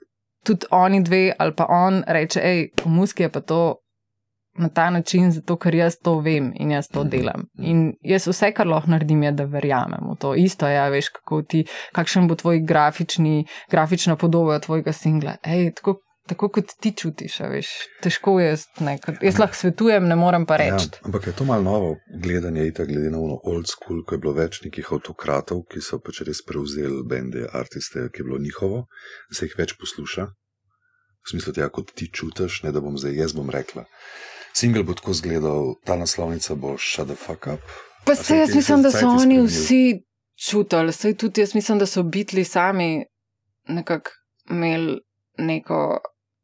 tudi 0.47 0.67
oni 0.71 1.03
dve 1.03 1.33
ali 1.37 1.55
pa 1.55 1.65
on 1.69 2.03
reče, 2.07 2.39
hej, 2.39 2.69
v 2.85 2.89
muski 2.89 3.23
je 3.23 3.31
pa 3.31 3.41
to 3.41 3.75
na 4.57 4.69
ta 4.69 4.89
način, 4.89 5.31
zato 5.31 5.57
ker 5.57 5.75
jaz 5.75 5.97
to 6.03 6.17
vem 6.19 6.51
in 6.55 6.71
jaz 6.71 6.87
to 6.87 7.03
mhm. 7.03 7.09
delam. 7.09 7.45
In 7.59 7.93
jaz 8.01 8.27
vse, 8.27 8.51
kar 8.55 8.67
lahko 8.67 8.91
naredim, 8.91 9.23
je, 9.23 9.31
da 9.31 9.45
verjamem 9.45 10.09
v 10.11 10.17
to. 10.21 10.33
Isto 10.35 10.67
je, 10.67 10.75
ja, 10.75 10.87
veš, 10.93 11.11
kako 11.19 11.41
ti, 11.41 11.63
kakšen 11.95 12.27
bo 12.27 12.35
tvoj 12.35 12.61
grafični, 12.67 13.45
grafična 13.71 14.15
podoba 14.15 14.59
tvojega 14.59 14.93
singla. 14.93 15.37
Ej, 15.43 15.71
tako, 15.79 15.97
tako 16.27 16.49
kot 16.57 16.73
ti 16.81 16.91
čutiš, 16.97 17.39
veš, 17.51 17.71
težko 18.03 18.37
je. 18.39 18.55
Ne, 18.85 18.97
jaz 19.21 19.39
lahko 19.39 19.57
svetujem, 19.57 20.07
ne 20.09 20.17
morem 20.19 20.45
pa 20.45 20.57
ja, 20.59 20.75
reči. 20.75 20.89
Ja, 20.93 21.05
ampak 21.09 21.27
je 21.27 21.35
to 21.37 21.47
malo 21.47 21.63
novo 21.63 21.93
gledanje, 22.23 22.67
ita, 22.67 22.85
glede 22.89 23.11
na 23.13 23.21
old 23.21 23.69
school, 23.71 24.03
ko 24.05 24.17
je 24.17 24.23
bilo 24.23 24.35
več 24.37 24.61
nekih 24.65 24.91
avtokratov, 24.97 25.63
ki 25.71 25.83
so 25.83 26.01
pač 26.03 26.23
res 26.27 26.43
prevzeli 26.47 27.03
bende, 27.07 27.47
artiste, 27.53 28.09
ki 28.11 28.23
je 28.23 28.27
bilo 28.27 28.41
njihovo, 28.43 28.85
se 29.31 29.47
jih 29.47 29.57
več 29.59 29.77
posluša. 29.79 30.27
V 31.27 31.33
smislu, 31.33 31.51
da 31.55 31.65
ja, 31.65 31.69
kot 31.73 31.91
ti 31.91 32.07
čutiš, 32.07 32.61
ne 32.63 32.71
da 32.71 32.79
bom 32.83 32.95
zdaj 32.95 33.17
jaz 33.19 33.33
bom 33.35 33.49
rekla. 33.51 33.83
Singel 34.59 34.83
bo 34.83 34.93
tako 34.97 35.11
izgledal, 35.11 35.75
ta 35.85 35.95
naslovnica 35.95 36.55
bo 36.55 36.77
Shut 36.77 37.07
the 37.07 37.15
fuck 37.15 37.47
up. 37.53 37.61
Pa 38.05 38.15
se 38.15 38.37
jaz 38.37 38.55
mislim, 38.55 38.81
da 38.81 38.91
so 38.91 39.07
oni 39.07 39.41
vsi 39.45 40.01
čutili, 40.49 40.93
sej 40.93 41.13
tudi 41.13 41.41
jaz 41.41 41.55
mislim, 41.55 41.79
da 41.79 41.85
so 41.85 42.03
bitli 42.03 42.43
sami 42.43 43.05
nekako 43.67 44.11
imeli 44.49 44.99
neko 45.37 45.99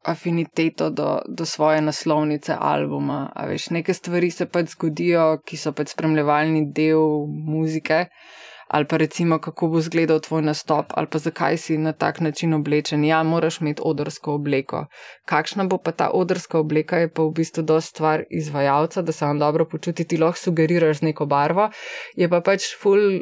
afiniteto 0.06 0.90
do, 0.90 1.22
do 1.38 1.46
svoje 1.46 1.82
naslovnice 1.82 2.56
albuma. 2.60 3.32
A 3.36 3.46
veš, 3.46 3.70
neke 3.70 3.94
stvari 3.94 4.32
se 4.32 4.46
pač 4.46 4.76
zgodijo, 4.76 5.40
ki 5.46 5.58
so 5.58 5.72
pač 5.72 5.96
spremljevalni 5.96 6.68
del 6.76 7.26
muzike 7.48 8.06
ali 8.74 8.88
pa 8.90 8.98
recimo, 8.98 9.38
kako 9.40 9.68
bo 9.68 9.80
izgledal 9.80 10.20
tvoj 10.20 10.42
nastop, 10.42 10.86
ali 10.98 11.08
pa 11.08 11.20
zakaj 11.22 11.58
si 11.58 11.78
na 11.78 11.92
tak 11.94 12.20
način 12.20 12.54
oblečen. 12.54 13.04
Ja, 13.06 13.24
moraš 13.24 13.60
imeti 13.62 13.82
odrsko 13.86 14.34
obleko. 14.34 14.86
Kakšna 15.30 15.68
bo 15.70 15.78
pa 15.78 15.92
ta 15.92 16.10
odrska 16.10 16.58
obleka, 16.60 16.98
je 16.98 17.12
pa 17.14 17.22
v 17.22 17.36
bistvu 17.38 17.64
dosta 17.64 17.90
stvar 17.90 18.24
izvajalca, 18.30 19.02
da 19.02 19.12
se 19.12 19.26
vam 19.26 19.40
dobro 19.40 19.70
počuti, 19.70 20.08
ti 20.08 20.18
lahko 20.18 20.40
sugeriraš 20.40 20.98
z 20.98 21.10
neko 21.12 21.26
barvo. 21.26 21.70
Je 22.18 22.30
pa 22.30 22.42
pač 22.42 22.66
ful, 22.82 23.22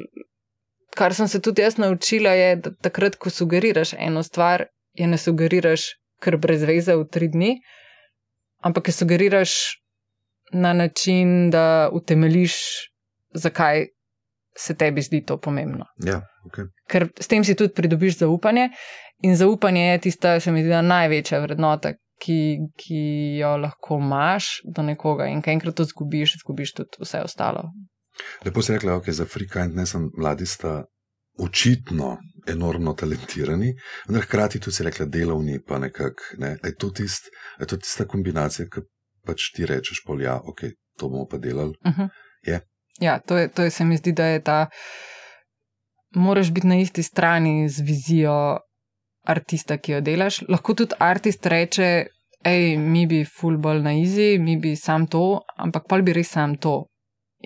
kar 0.95 1.13
sem 1.13 1.27
se 1.27 1.41
tudi 1.41 1.67
jaz 1.67 1.77
naučila, 1.77 2.31
je, 2.31 2.55
da 2.55 2.71
takrat, 2.71 3.19
ko 3.19 3.29
sugeriraš 3.29 3.93
eno 3.99 4.23
stvar, 4.23 4.69
je 4.93 5.07
ne 5.07 5.17
sugeriraš 5.17 5.89
kar 6.23 6.37
brez 6.37 6.63
veze 6.63 6.95
v 6.95 7.07
tri 7.11 7.27
dni, 7.27 7.57
ampak 8.63 8.87
je 8.87 8.93
sugeriraš 8.93 9.51
na 10.53 10.71
način, 10.73 11.49
da 11.51 11.89
utemeliš, 11.91 12.55
zakaj 13.33 13.89
se 14.57 14.75
tebi 14.75 15.01
zdi 15.01 15.23
to 15.25 15.37
pomembno. 15.37 15.85
Ja, 16.05 16.21
okay. 16.45 16.67
Ker 16.89 17.07
s 17.19 17.27
tem 17.27 17.43
si 17.43 17.55
tudi 17.55 17.73
pridobiš 17.73 18.17
zaupanje, 18.23 18.69
in 19.23 19.35
zaupanje 19.35 19.85
je 19.85 19.99
tista, 20.07 20.39
se 20.39 20.51
mi 20.51 20.63
zdi, 20.63 20.75
največja 20.83 21.39
vrednota, 21.43 21.93
ki, 22.21 22.39
ki 22.77 23.01
jo 23.41 23.55
lahko 23.57 23.97
imaš 24.01 24.59
do 24.75 24.85
nekoga. 24.85 25.29
In 25.31 25.41
kaj 25.41 25.57
enkrat 25.57 25.77
to 25.79 25.87
zgubiš, 25.89 26.37
zgubiš 26.43 26.75
tudi 26.77 27.01
vse 27.01 27.23
ostalo. 27.25 27.69
Lepo 28.45 28.61
si 28.61 28.75
rekla, 28.75 28.99
okay, 28.99 29.15
za 29.15 29.25
Frika 29.25 29.65
in 29.65 29.77
ne 29.77 29.85
sem 29.85 30.09
mladi 30.17 30.45
sta. 30.45 30.81
Očitno 31.41 32.17
enormno 32.51 32.91
talentirani, 32.93 33.69
vendar 34.05 34.25
hkrati 34.25 34.59
tudi 34.59 34.75
si 34.75 34.83
rekla, 34.83 35.05
delovni, 35.07 35.61
pa 35.63 35.77
nekako. 35.79 36.35
Ne? 36.43 36.49
Je 36.59 36.73
to 36.75 36.89
tist, 36.91 37.29
tista 37.71 38.05
kombinacija, 38.05 38.67
ki 38.69 38.83
pač 39.25 39.47
ti 39.55 39.65
rečeš, 39.65 40.03
pol, 40.05 40.21
ja, 40.21 40.35
ok, 40.35 40.65
to 40.99 41.09
bomo 41.09 41.23
pa 41.31 41.39
delali. 41.39 41.73
Uh 41.87 41.97
-huh. 41.97 42.09
Je. 42.43 42.59
Ja, 43.01 43.19
to, 43.19 43.37
je, 43.37 43.47
to 43.49 43.65
je, 43.65 43.71
se 43.73 43.85
mi 43.85 43.97
zdi, 43.97 44.13
da 44.13 44.25
je 44.25 44.41
ta. 44.45 44.65
Moraš 46.15 46.51
biti 46.51 46.67
na 46.67 46.77
isti 46.79 47.03
strani 47.03 47.69
z 47.69 47.81
vizijo 47.87 48.59
artista, 49.25 49.77
ki 49.77 49.91
jo 49.91 50.01
delaš. 50.01 50.41
Lahko 50.49 50.73
tudi 50.77 50.97
artist 50.99 51.45
reče, 51.45 51.89
hej, 52.45 52.77
mi 52.77 53.05
bi 53.07 53.23
fullball 53.25 53.81
na 53.81 53.93
izi, 53.93 54.37
mi 54.39 54.57
bi 54.57 54.75
sam 54.75 55.07
to, 55.07 55.41
ampak 55.57 55.87
pol 55.89 56.05
bi 56.05 56.13
res 56.13 56.33
sam 56.33 56.55
to. 56.57 56.83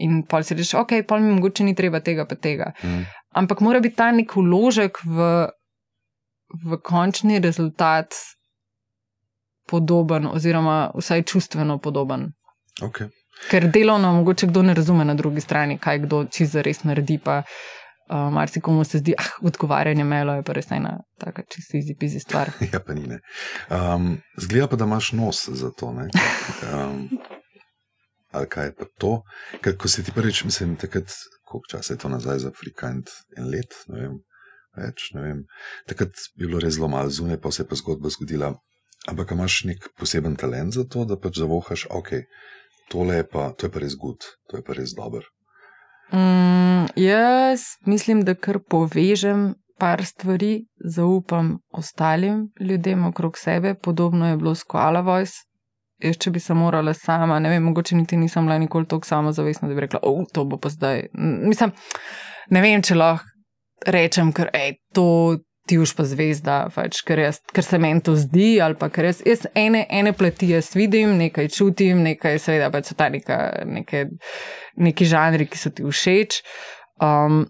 In 0.04 0.24
pol 0.28 0.44
si 0.44 0.56
rečeš, 0.56 0.76
ok, 0.82 0.98
pol 1.08 1.24
mi 1.24 1.36
mogoče 1.38 1.64
ni 1.64 1.76
treba 1.76 2.02
tega, 2.04 2.26
pa 2.28 2.36
tega. 2.36 2.74
Mm. 2.84 3.06
ampak 3.36 3.60
mora 3.62 3.80
biti 3.84 3.96
ta 3.96 4.12
nek 4.16 4.32
uložek 4.38 5.00
v, 5.04 5.28
v 6.64 6.78
končni 6.84 7.40
rezultat 7.44 8.16
podoben, 9.68 10.28
oziroma 10.28 10.92
vsaj 10.96 11.24
čustveno 11.24 11.78
podoben. 11.78 12.32
Okay. 12.82 13.10
Ker 13.50 13.70
delovno 13.72 14.14
mogoče 14.14 14.48
kdo 14.48 14.62
ne 14.62 14.74
razume 14.74 15.06
na 15.06 15.14
drugi 15.14 15.42
strani, 15.42 15.78
kaj 15.78 16.00
kdo 16.06 16.26
čisto 16.32 16.62
res 16.66 16.84
naredi. 16.84 17.20
Pa, 17.24 17.42
uh, 18.10 18.34
Marsikomu 18.34 18.84
se 18.84 18.98
zdi, 18.98 19.14
ah, 19.18 19.30
odgovarjanje 19.42 20.04
melo 20.04 20.34
je 20.34 20.44
pa 20.44 20.54
res 20.54 20.72
ena 20.72 20.98
taka 21.20 21.44
čisto 21.50 21.78
izi-pizi 21.78 22.20
stvar. 22.20 22.52
ja, 22.74 22.80
pa 22.80 22.94
ni. 22.94 23.06
Um, 23.70 24.18
Zgleda 24.38 24.68
pa, 24.68 24.76
da 24.76 24.86
imaš 24.86 25.12
nos 25.12 25.48
za 25.50 25.72
to. 25.72 25.88
Um, 25.88 27.10
ali 28.32 28.50
kaj 28.50 28.66
je 28.66 28.76
pa 28.76 28.86
to? 29.00 29.16
Ker, 29.62 29.78
ko 29.78 29.88
si 29.88 30.04
ti 30.04 30.12
prvič, 30.16 30.44
mislim, 30.44 30.76
takrat, 30.76 31.12
koliko 31.46 31.78
časa 31.78 31.94
je 31.94 31.98
to 31.98 32.10
nazaj 32.10 32.40
za 32.40 32.54
Afrikant, 32.54 33.12
en 33.38 33.52
let, 33.52 33.78
ne 33.88 34.02
vem. 34.02 34.22
Več, 34.76 35.12
ne 35.16 35.22
vem. 35.24 35.44
Takrat 35.88 36.18
je 36.36 36.48
bilo 36.48 36.60
res 36.60 36.76
zelo 36.76 36.90
malo 36.92 37.10
zunaj, 37.10 37.40
pa 37.40 37.52
se 37.52 37.64
je 37.64 37.70
pa 37.70 37.78
zgodba 37.80 38.12
zgodila. 38.12 38.56
Ampak 39.08 39.32
imaš 39.32 39.64
nek 39.70 39.92
poseben 40.00 40.36
talent 40.36 40.74
za 40.74 40.84
to, 40.84 41.06
da 41.06 41.16
pač 41.22 41.38
zavohaš, 41.40 41.86
ok, 41.94 42.26
tole 42.92 43.22
je 43.22 43.28
pa, 43.28 43.52
to 43.58 43.68
je 43.68 43.72
pa 43.72 43.80
res 43.80 43.96
gud, 44.00 44.28
to 44.50 44.58
je 44.58 44.64
pa 44.64 44.74
res 44.78 44.94
dober. 44.98 45.26
Mm, 46.14 46.86
jaz 46.96 47.62
mislim, 47.86 48.24
da 48.26 48.36
kar 48.36 48.60
povežem 48.70 49.54
par 49.80 50.06
stvari, 50.06 50.66
zaupam 50.80 51.58
ostalim 51.72 52.48
ljudem 52.60 53.06
okrog 53.06 53.38
sebe, 53.38 53.76
podobno 53.76 54.30
je 54.30 54.38
bilo 54.38 54.56
s 54.56 54.64
Koala 54.64 55.02
Voice. 55.02 55.34
Jaz, 56.04 56.18
če 56.20 56.32
bi 56.32 56.40
se 56.40 56.54
morala 56.54 56.94
sama, 56.94 57.40
ne 57.40 57.50
vem, 57.50 57.64
mogoče 57.64 57.96
niti 57.96 58.18
nisem 58.20 58.46
bila 58.46 58.58
nikoli 58.60 58.88
tako 58.88 59.08
samozavestna, 59.08 59.68
da 59.68 59.76
bi 59.76 59.82
rekla, 59.82 60.00
oh, 60.04 60.26
to 60.34 60.44
bo 60.46 60.58
pa 60.60 60.70
zdaj. 60.70 61.08
Mislim, 61.16 61.72
ne 62.52 62.62
vem, 62.62 62.84
če 62.84 62.98
lahko 63.00 63.32
rečem, 63.88 64.34
ker 64.36 64.50
je 64.54 64.76
to 64.94 65.06
ti 65.66 65.78
už 65.82 65.96
pa 65.98 66.06
zvezda, 66.06 66.58
pač, 66.74 67.02
ker, 67.06 67.20
jaz, 67.26 67.42
ker 67.54 67.66
se 67.66 67.80
meni 67.82 68.04
to 68.06 68.14
zdi. 68.20 68.58
Ker 68.94 69.10
jaz, 69.10 69.22
jaz 69.26 69.46
ene, 69.58 69.86
ene 69.90 70.14
plati 70.14 70.54
jaz 70.54 70.72
vidim, 70.78 71.18
nekaj 71.20 71.50
čutim, 71.54 72.04
nekaj 72.06 72.40
seveda 72.42 72.70
pač 72.74 72.92
so 72.92 72.98
ta 72.98 73.10
neka, 73.14 73.66
neke, 73.66 74.06
neki 74.78 75.10
žanri, 75.10 75.50
ki 75.50 75.60
so 75.60 75.74
ti 75.74 75.86
všeč. 75.86 76.42
Um, 77.02 77.46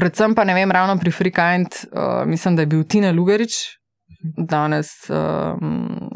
predvsem 0.00 0.34
pa 0.34 0.46
ne 0.48 0.56
vem, 0.56 0.72
ravno 0.72 0.96
pri 1.00 1.12
Freekant, 1.12 1.84
uh, 1.92 2.24
mislim, 2.28 2.56
da 2.56 2.64
je 2.64 2.72
bil 2.72 2.88
Tina 2.88 3.12
Lugarič. 3.12 3.76
Danes 4.20 4.90
um, 5.08 6.10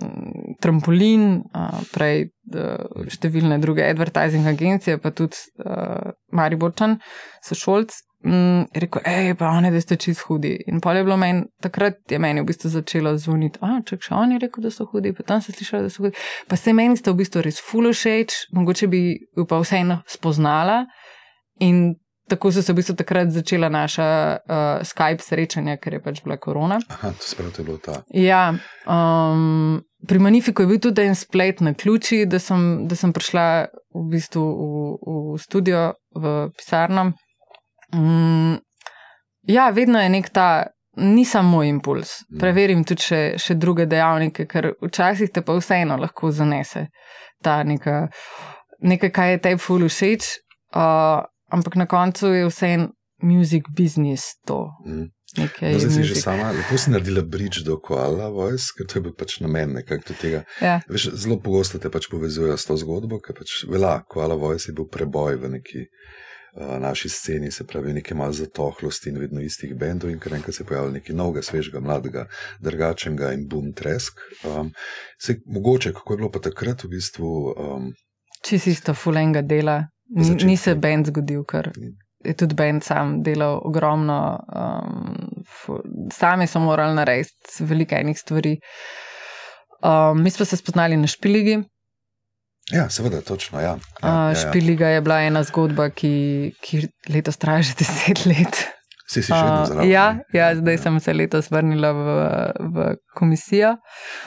trampolin, 0.61 1.39
uh, 1.57 1.79
prej 1.95 2.27
uh, 2.53 3.07
številne 3.09 3.57
druge 3.63 3.87
advertising 3.87 4.45
agencije, 4.51 4.99
pa 5.01 5.13
tudi 5.17 5.41
uh, 5.63 6.11
Mariborčan, 6.37 6.99
so 7.41 7.57
šolci 7.57 8.03
mm, 8.27 8.67
rekel, 8.75 9.03
hej, 9.07 9.35
pa 9.39 9.53
oni, 9.57 9.71
da 9.71 9.81
ste 9.81 9.97
čist 10.01 10.25
hudi. 10.29 10.55
In 10.67 10.81
pa 10.81 10.95
je 10.97 11.05
bilo 11.05 11.17
meni, 11.21 11.45
takrat 11.63 12.01
je 12.11 12.19
meni 12.19 12.43
v 12.43 12.49
bistvu 12.51 12.71
začelo 12.73 13.15
zvoniti, 13.21 13.61
a 13.63 13.81
če 13.87 14.01
še 14.03 14.15
oni 14.19 14.39
rekel, 14.43 14.65
da 14.65 14.73
so 14.75 14.87
hudi, 14.91 15.15
pa 15.17 15.27
tam 15.27 15.43
se 15.45 15.53
slišali, 15.53 15.89
da 15.89 15.93
so 15.93 16.05
hudi. 16.05 16.17
Pa 16.49 16.59
se 16.61 16.73
meni 16.77 16.97
ste 16.97 17.13
v 17.13 17.21
bistvu 17.23 17.45
res 17.45 17.61
fulošeč, 17.65 18.39
mogoče 18.57 18.89
bi 18.93 19.03
jo 19.37 19.47
pa 19.49 19.61
vseeno 19.63 20.03
spoznala. 20.11 20.85
In 21.63 21.95
tako 22.29 22.53
so 22.53 22.63
se 22.63 22.73
v 22.73 22.81
bistvu 22.81 22.97
takrat 22.97 23.31
začela 23.31 23.69
naša 23.69 24.07
uh, 24.37 24.85
Skype 24.87 25.23
srečanja, 25.23 25.77
ker 25.77 25.99
je 25.99 26.03
pač 26.03 26.23
bila 26.25 26.37
korona. 26.41 26.81
Aha, 26.89 27.13
to 27.13 27.51
to 27.51 27.63
je 27.63 27.65
bilo 27.65 27.79
ta. 27.79 28.03
Ja. 28.11 28.55
Um, 28.87 29.85
Pri 30.09 30.19
Magnifiku 30.19 30.63
je 30.63 30.69
bil 30.69 30.81
tudi 30.81 31.03
en 31.03 31.15
splet 31.17 31.61
na 31.61 31.73
ključi, 31.75 32.27
da 32.27 32.39
sem, 32.39 32.89
da 32.89 32.97
sem 32.97 33.13
prišla 33.13 33.69
v 33.95 34.03
bistvu 34.13 34.43
v, 34.45 34.83
v 35.35 35.39
studio, 35.41 35.95
v 36.13 36.51
pisarno. 36.57 37.13
Mm, 37.95 38.59
ja, 39.55 39.69
vedno 39.71 40.01
je 40.03 40.09
nek 40.13 40.31
ta, 40.35 40.67
ni 40.97 41.25
samo 41.25 41.63
impuls. 41.65 42.21
Mm. 42.31 42.41
Preverim 42.41 42.85
tudi 42.87 43.07
še, 43.09 43.23
še 43.41 43.57
druge 43.59 43.87
dejavnike, 43.91 44.47
ker 44.51 44.73
včasih 44.83 45.33
te 45.35 45.43
pa 45.43 45.57
vseeno 45.59 45.99
lahko 46.01 46.31
zanese 46.35 46.89
ta 47.45 47.61
neka, 47.67 48.09
nekaj, 48.81 49.13
kar 49.13 49.33
je 49.35 49.41
tebi 49.45 49.61
ful 49.61 49.85
všeč, 49.89 50.31
uh, 50.77 51.25
ampak 51.53 51.77
na 51.77 51.87
koncu 51.91 52.33
je 52.33 52.47
vseeno 52.49 52.93
music 53.25 53.69
business 53.77 54.39
to. 54.47 54.69
Mm. 54.87 55.11
No, 55.35 55.49
zdaj 55.51 55.91
si 55.91 56.03
že 56.07 56.15
sama, 56.15 56.53
lepo 56.55 56.79
si 56.79 56.93
naredila 56.95 57.23
bridge 57.27 57.65
do 57.67 57.75
Koala 57.83 58.29
Voice, 58.31 58.71
ker 58.71 58.87
to 58.87 59.01
je 59.01 59.03
bil 59.03 59.15
pač 59.19 59.41
namen 59.43 59.73
nekako 59.75 60.15
tega. 60.15 60.45
Ja. 60.63 60.77
Veš, 60.87 61.09
zelo 61.19 61.41
pogosto 61.43 61.81
te 61.83 61.91
pač 61.91 62.07
povezujejo 62.13 62.55
s 62.55 62.69
to 62.69 62.77
zgodbo, 62.79 63.19
ker 63.19 63.35
pač 63.35 63.65
vela, 63.67 63.97
Koala 64.07 64.39
Voice 64.39 64.71
je 64.71 64.77
bil 64.79 64.87
preboj 64.87 65.41
v 65.43 65.51
neki 65.57 65.83
naši 66.57 67.09
sceni, 67.09 67.51
se 67.51 67.67
pravi, 67.67 67.93
nekaj 67.93 68.17
malo 68.17 68.33
zatohlosti 68.33 69.11
in 69.11 69.19
vedno 69.19 69.41
istih 69.41 69.75
bendov, 69.75 70.11
in 70.11 70.19
kar 70.19 70.35
enkrat 70.35 70.55
se 70.55 70.65
pojavil 70.65 70.93
nekaj 70.93 71.17
novega, 71.17 71.43
svežega, 71.43 71.81
mladega, 71.81 72.27
drugačnega 72.61 73.33
in 73.35 73.49
boom, 73.49 73.73
tresk. 73.73 74.21
Um, 74.45 74.71
se, 75.19 75.41
mogoče, 75.47 75.93
kako 75.93 76.13
je 76.13 76.17
bilo 76.17 76.31
pa 76.31 76.39
takrat 76.39 76.85
v 76.85 76.95
bistvu. 76.95 77.33
Um, 77.59 77.93
Čisto 78.45 78.71
isto, 78.71 78.95
fulenga 78.95 79.43
dela, 79.43 79.83
ni, 80.15 80.31
ni 80.45 80.57
se 80.57 80.75
bend 80.75 81.11
zgodil, 81.11 81.45
ker 81.49 81.73
je 82.25 82.35
tudi 82.37 82.55
bend 82.55 82.85
sam 82.85 83.19
delal 83.23 83.61
ogromno, 83.65 84.19
um, 84.49 86.09
sami 86.13 86.47
so 86.47 86.61
morali 86.61 86.97
narediti 86.97 87.65
veliko 87.65 87.95
enih 87.95 88.19
stvari. 88.19 88.59
Um, 89.85 90.23
mi 90.23 90.31
smo 90.31 90.45
se 90.45 90.57
spoznali 90.57 90.97
na 90.97 91.07
špiligi, 91.07 91.59
Ja, 92.73 92.89
seveda, 92.91 93.21
točno. 93.21 93.61
Ja. 93.61 93.77
Ja, 94.03 94.09
ja, 94.09 94.29
ja. 94.29 94.35
Špiliga 94.35 94.89
je 94.89 95.01
bila 95.05 95.21
ena 95.21 95.43
zgodba, 95.45 95.91
ki, 95.91 96.55
ki 96.65 96.87
letos 97.13 97.37
traja 97.37 97.63
že 97.63 97.77
deset 97.79 98.25
let. 98.27 98.65
Si 99.05 99.21
si 99.21 99.29
še 99.29 99.37
vedno 99.37 99.65
zelo 99.69 99.85
ja, 99.85 100.05
ja, 100.33 100.47
zdaj 100.57 100.79
ja. 100.79 100.81
sem 100.81 100.95
se 101.05 101.13
letos 101.13 101.51
vrnila 101.53 101.91
v, 101.93 102.15
v 102.73 102.87
komisijo. 103.13 103.75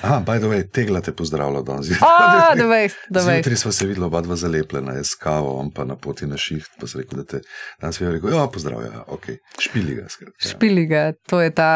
Ah, 0.06 0.20
by 0.22 0.38
the 0.38 0.52
way, 0.52 0.68
tegla 0.70 1.02
te 1.02 1.16
pozdravlja 1.18 1.64
danes. 1.66 1.90
Ah, 2.06 2.54
da 2.54 2.68
veš, 2.70 3.00
da 3.10 3.24
veš. 3.26 3.42
Jutri 3.42 3.58
smo 3.58 3.74
se 3.74 3.88
videli, 3.90 4.06
oba 4.06 4.22
dva 4.22 4.38
zalepljena, 4.38 4.94
jaz 5.00 5.16
kavo, 5.18 5.56
on 5.58 5.74
pa 5.74 5.88
na 5.90 5.98
poti 5.98 6.30
na 6.30 6.38
šiht, 6.38 6.70
pa 6.78 6.86
se 6.88 7.02
rekel, 7.02 7.24
da 7.24 7.26
te 7.26 7.42
danes 7.82 7.98
je 7.98 8.14
rekel, 8.14 8.38
ja, 8.38 8.46
pozdravlja, 8.54 9.02
ok, 9.18 9.28
špiliga. 9.66 10.06
Skrat, 10.14 10.36
ja. 10.38 10.54
Špiliga, 10.54 11.04
to 11.26 11.42
je 11.42 11.58
ta 11.58 11.72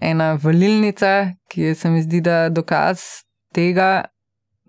ena 0.00 0.32
valilnica, 0.40 1.12
ki 1.52 1.68
je 1.68 1.76
se 1.76 1.92
mi 1.92 2.00
zdi, 2.08 2.24
da 2.24 2.46
dokaz 2.48 3.04
tega, 3.54 4.06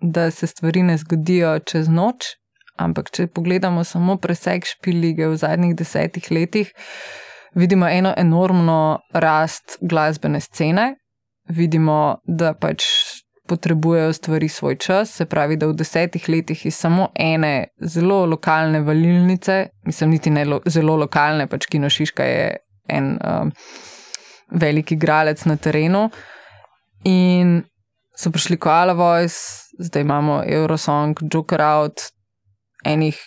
da 0.00 0.30
se 0.30 0.46
stvari 0.46 0.82
ne 0.82 0.96
zgodijo 0.96 1.58
čez 1.58 1.88
noč, 1.88 2.34
ampak 2.76 3.10
če 3.10 3.26
pogledamo 3.26 3.84
samo 3.84 4.16
preseg 4.16 4.66
špilige 4.66 5.28
v 5.28 5.36
zadnjih 5.36 5.74
desetih 5.76 6.30
letih, 6.30 6.72
vidimo 7.54 7.88
eno 7.88 8.14
enormno 8.16 9.00
rast 9.12 9.78
glasbene 9.80 10.40
scene, 10.40 10.94
vidimo, 11.48 12.18
da 12.24 12.52
pač 12.54 12.84
potrebujejo 13.48 14.12
stvari 14.12 14.48
svoj 14.48 14.76
čas, 14.76 15.14
se 15.16 15.24
pravi, 15.26 15.56
da 15.56 15.66
v 15.70 15.76
desetih 15.80 16.28
letih 16.28 16.66
iz 16.66 16.76
samo 16.76 17.08
ene 17.14 17.70
zelo 17.80 18.26
lokalne 18.26 18.80
valilnice, 18.84 19.66
mislim, 19.88 20.10
niti 20.10 20.30
ne 20.30 20.44
lo, 20.44 20.60
zelo 20.66 20.96
lokalne, 20.96 21.46
pač 21.48 21.66
Kino 21.66 21.88
Šiška 21.90 22.24
je 22.24 22.56
en 22.88 23.14
um, 23.16 23.52
veliki 24.50 24.94
igralec 24.94 25.44
na 25.48 25.56
terenu. 25.56 26.08
In 27.04 27.62
so 28.16 28.30
prišli 28.34 28.58
Koala 28.60 28.92
Voice, 28.92 29.67
zdaj 29.78 30.02
imamo 30.02 30.42
Eurosong, 30.46 31.18
Joker 31.32 31.62
Out, 31.62 32.00
enih 32.84 33.18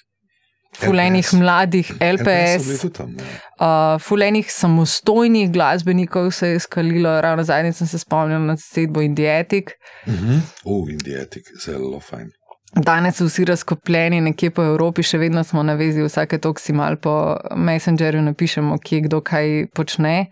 fulenih 0.79 1.33
mladih 1.33 1.91
LPS, 1.99 2.83
uh, 2.85 4.01
fulenih 4.01 4.51
samostojnih 4.51 5.51
glasbenikov 5.51 6.31
se 6.31 6.49
je 6.49 6.59
skalilo, 6.59 7.21
ravno 7.21 7.43
zadnjič 7.43 7.75
sem 7.75 7.87
se 7.87 7.99
spomnil 7.99 8.45
na 8.45 8.57
sedbo 8.57 9.01
Indietik. 9.01 9.71
Uh 10.07 10.13
-huh. 10.13 10.39
uh, 10.65 10.91
Indietik, 10.91 11.43
zelo 11.65 11.99
fajn. 11.99 12.29
Danes 12.75 13.17
so 13.17 13.25
vsi 13.25 13.45
razkopljeni 13.45 14.21
nekje 14.21 14.49
po 14.49 14.63
Evropi, 14.63 15.03
še 15.03 15.17
vedno 15.17 15.43
smo 15.43 15.63
na 15.63 15.73
vezi, 15.73 16.03
vsake 16.03 16.37
toksi 16.37 16.73
mal 16.73 16.95
po 16.95 17.37
Messengerju 17.55 18.21
napišemo, 18.21 18.77
kje 18.83 19.01
kdo 19.01 19.21
kaj 19.21 19.65
počne. 19.75 20.25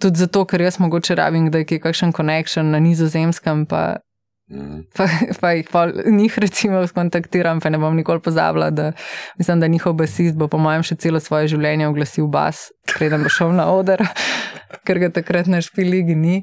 Tudi 0.00 0.18
zato, 0.18 0.44
ker 0.44 0.60
jaz 0.60 0.78
mogoče 0.78 1.14
rabim, 1.14 1.50
da 1.50 1.58
je 1.58 1.78
kakšen 1.78 2.12
konekšen 2.12 2.70
na 2.70 2.78
nizozemskem, 2.78 3.66
pa 3.66 3.96
Mm. 4.52 4.82
Pa, 4.92 5.06
pa 5.40 5.50
jih 5.56 5.68
pa 5.72 5.86
njih, 6.06 6.34
recimo, 6.38 6.82
skontaktiram, 6.86 7.60
pa 7.60 7.70
ne 7.72 7.78
bom 7.80 7.96
nikoli 7.96 8.20
pozabila, 8.20 8.70
da 8.70 8.92
mislim, 9.38 9.60
da 9.60 9.66
njihov 9.66 9.94
basist 9.96 10.36
bo, 10.36 10.48
po 10.48 10.58
mojem, 10.60 10.84
še 10.84 10.98
celo 11.00 11.20
svoje 11.20 11.48
življenje 11.54 11.88
oglasil 11.88 12.28
bas, 12.28 12.66
preden 12.92 13.24
bo 13.24 13.32
šel 13.32 13.54
na 13.56 13.70
oder, 13.72 14.04
ker 14.86 15.00
ga 15.00 15.08
takrat 15.20 15.48
na 15.48 15.62
špiligi 15.64 16.16
ni. 16.18 16.42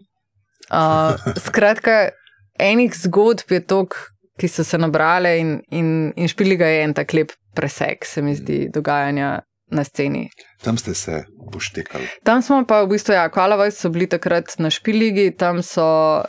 Uh, 0.69 1.13
skratka, 1.37 2.09
enih 2.57 2.97
zgodb 2.97 3.53
je 3.53 3.61
tok, 3.61 3.99
ki 4.41 4.49
so 4.49 4.65
se 4.65 4.79
nabrale, 4.81 5.35
in, 5.37 5.59
in, 5.69 6.09
in 6.17 6.31
špiliga 6.31 6.65
je 6.65 6.81
en 6.87 6.97
tak 6.97 7.13
lep 7.13 7.35
preseg, 7.53 8.05
se 8.07 8.25
mi 8.25 8.33
zdi, 8.37 8.65
dogajanja 8.73 9.35
na 9.71 9.83
sceni. 9.83 10.29
Tam 10.63 10.77
ste 10.77 10.93
se 10.93 11.23
poštekali. 11.53 12.07
Tam 12.23 12.41
smo 12.41 12.63
pa 12.67 12.81
v 12.83 12.93
bistvu, 12.93 13.13
ja, 13.15 13.29
Kalavaj 13.29 13.71
so 13.71 13.89
bili 13.93 14.09
takrat 14.09 14.55
na 14.59 14.69
špiligi, 14.73 15.31
tam 15.37 15.63
so, 15.63 15.85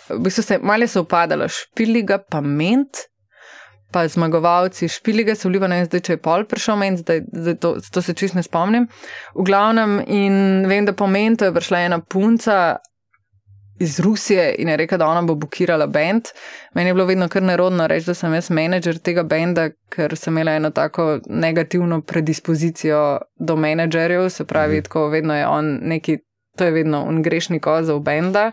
v 0.08 0.20
bistvu 0.24 0.44
se 0.46 0.58
malo 0.62 0.88
so 0.88 1.04
upadala 1.04 1.48
špiliga, 1.48 2.20
pa 2.30 2.40
ment, 2.40 3.06
pa 3.90 4.06
zmagovalci 4.08 4.88
špilige 4.88 5.34
so 5.34 5.50
bili, 5.50 5.62
ne 5.68 5.80
vem, 5.80 5.88
zdaj 5.88 6.04
če 6.06 6.16
je 6.16 6.22
pol 6.22 6.46
prišel 6.48 6.78
meni, 6.78 7.00
zdaj, 7.00 7.24
zdaj 7.32 7.56
to, 7.62 7.74
to 7.92 8.02
se 8.04 8.14
čist 8.14 8.38
ne 8.38 8.44
spomnim. 8.46 8.86
V 9.34 9.46
glavnem, 9.48 9.98
in 10.06 10.68
vem, 10.70 10.86
da 10.86 10.94
po 10.94 11.10
meni 11.10 11.36
to 11.36 11.48
je 11.48 11.56
prišla 11.56 11.86
ena 11.88 12.00
punca 12.00 12.78
iz 13.80 14.00
Rusije 14.00 14.54
in 14.58 14.68
je 14.68 14.76
rekla, 14.76 14.98
da 14.98 15.06
ona 15.06 15.22
bo 15.22 15.34
bukirala 15.34 15.86
bend. 15.86 16.28
Meni 16.74 16.90
je 16.90 16.94
bilo 16.94 17.06
vedno 17.06 17.28
kar 17.28 17.42
nerodno 17.42 17.86
reči, 17.86 18.06
da 18.06 18.14
sem 18.14 18.34
jaz 18.34 18.50
menedžer 18.50 18.98
tega 18.98 19.22
benda, 19.22 19.70
ker 19.88 20.16
sem 20.16 20.34
imela 20.34 20.52
eno 20.58 20.70
tako 20.70 21.18
negativno 21.26 22.00
predispozicijo 22.00 23.18
do 23.38 23.56
menedžerjev, 23.56 24.28
se 24.28 24.44
pravi, 24.44 24.78
mm. 24.78 24.82
tako 24.82 25.08
vedno 25.08 25.36
je 25.36 25.46
on 25.46 25.78
neki, 25.82 26.18
to 26.56 26.64
je 26.64 26.70
vedno 26.70 27.04
un 27.08 27.22
grešni 27.22 27.60
kozel 27.60 27.98
benda. 27.98 28.50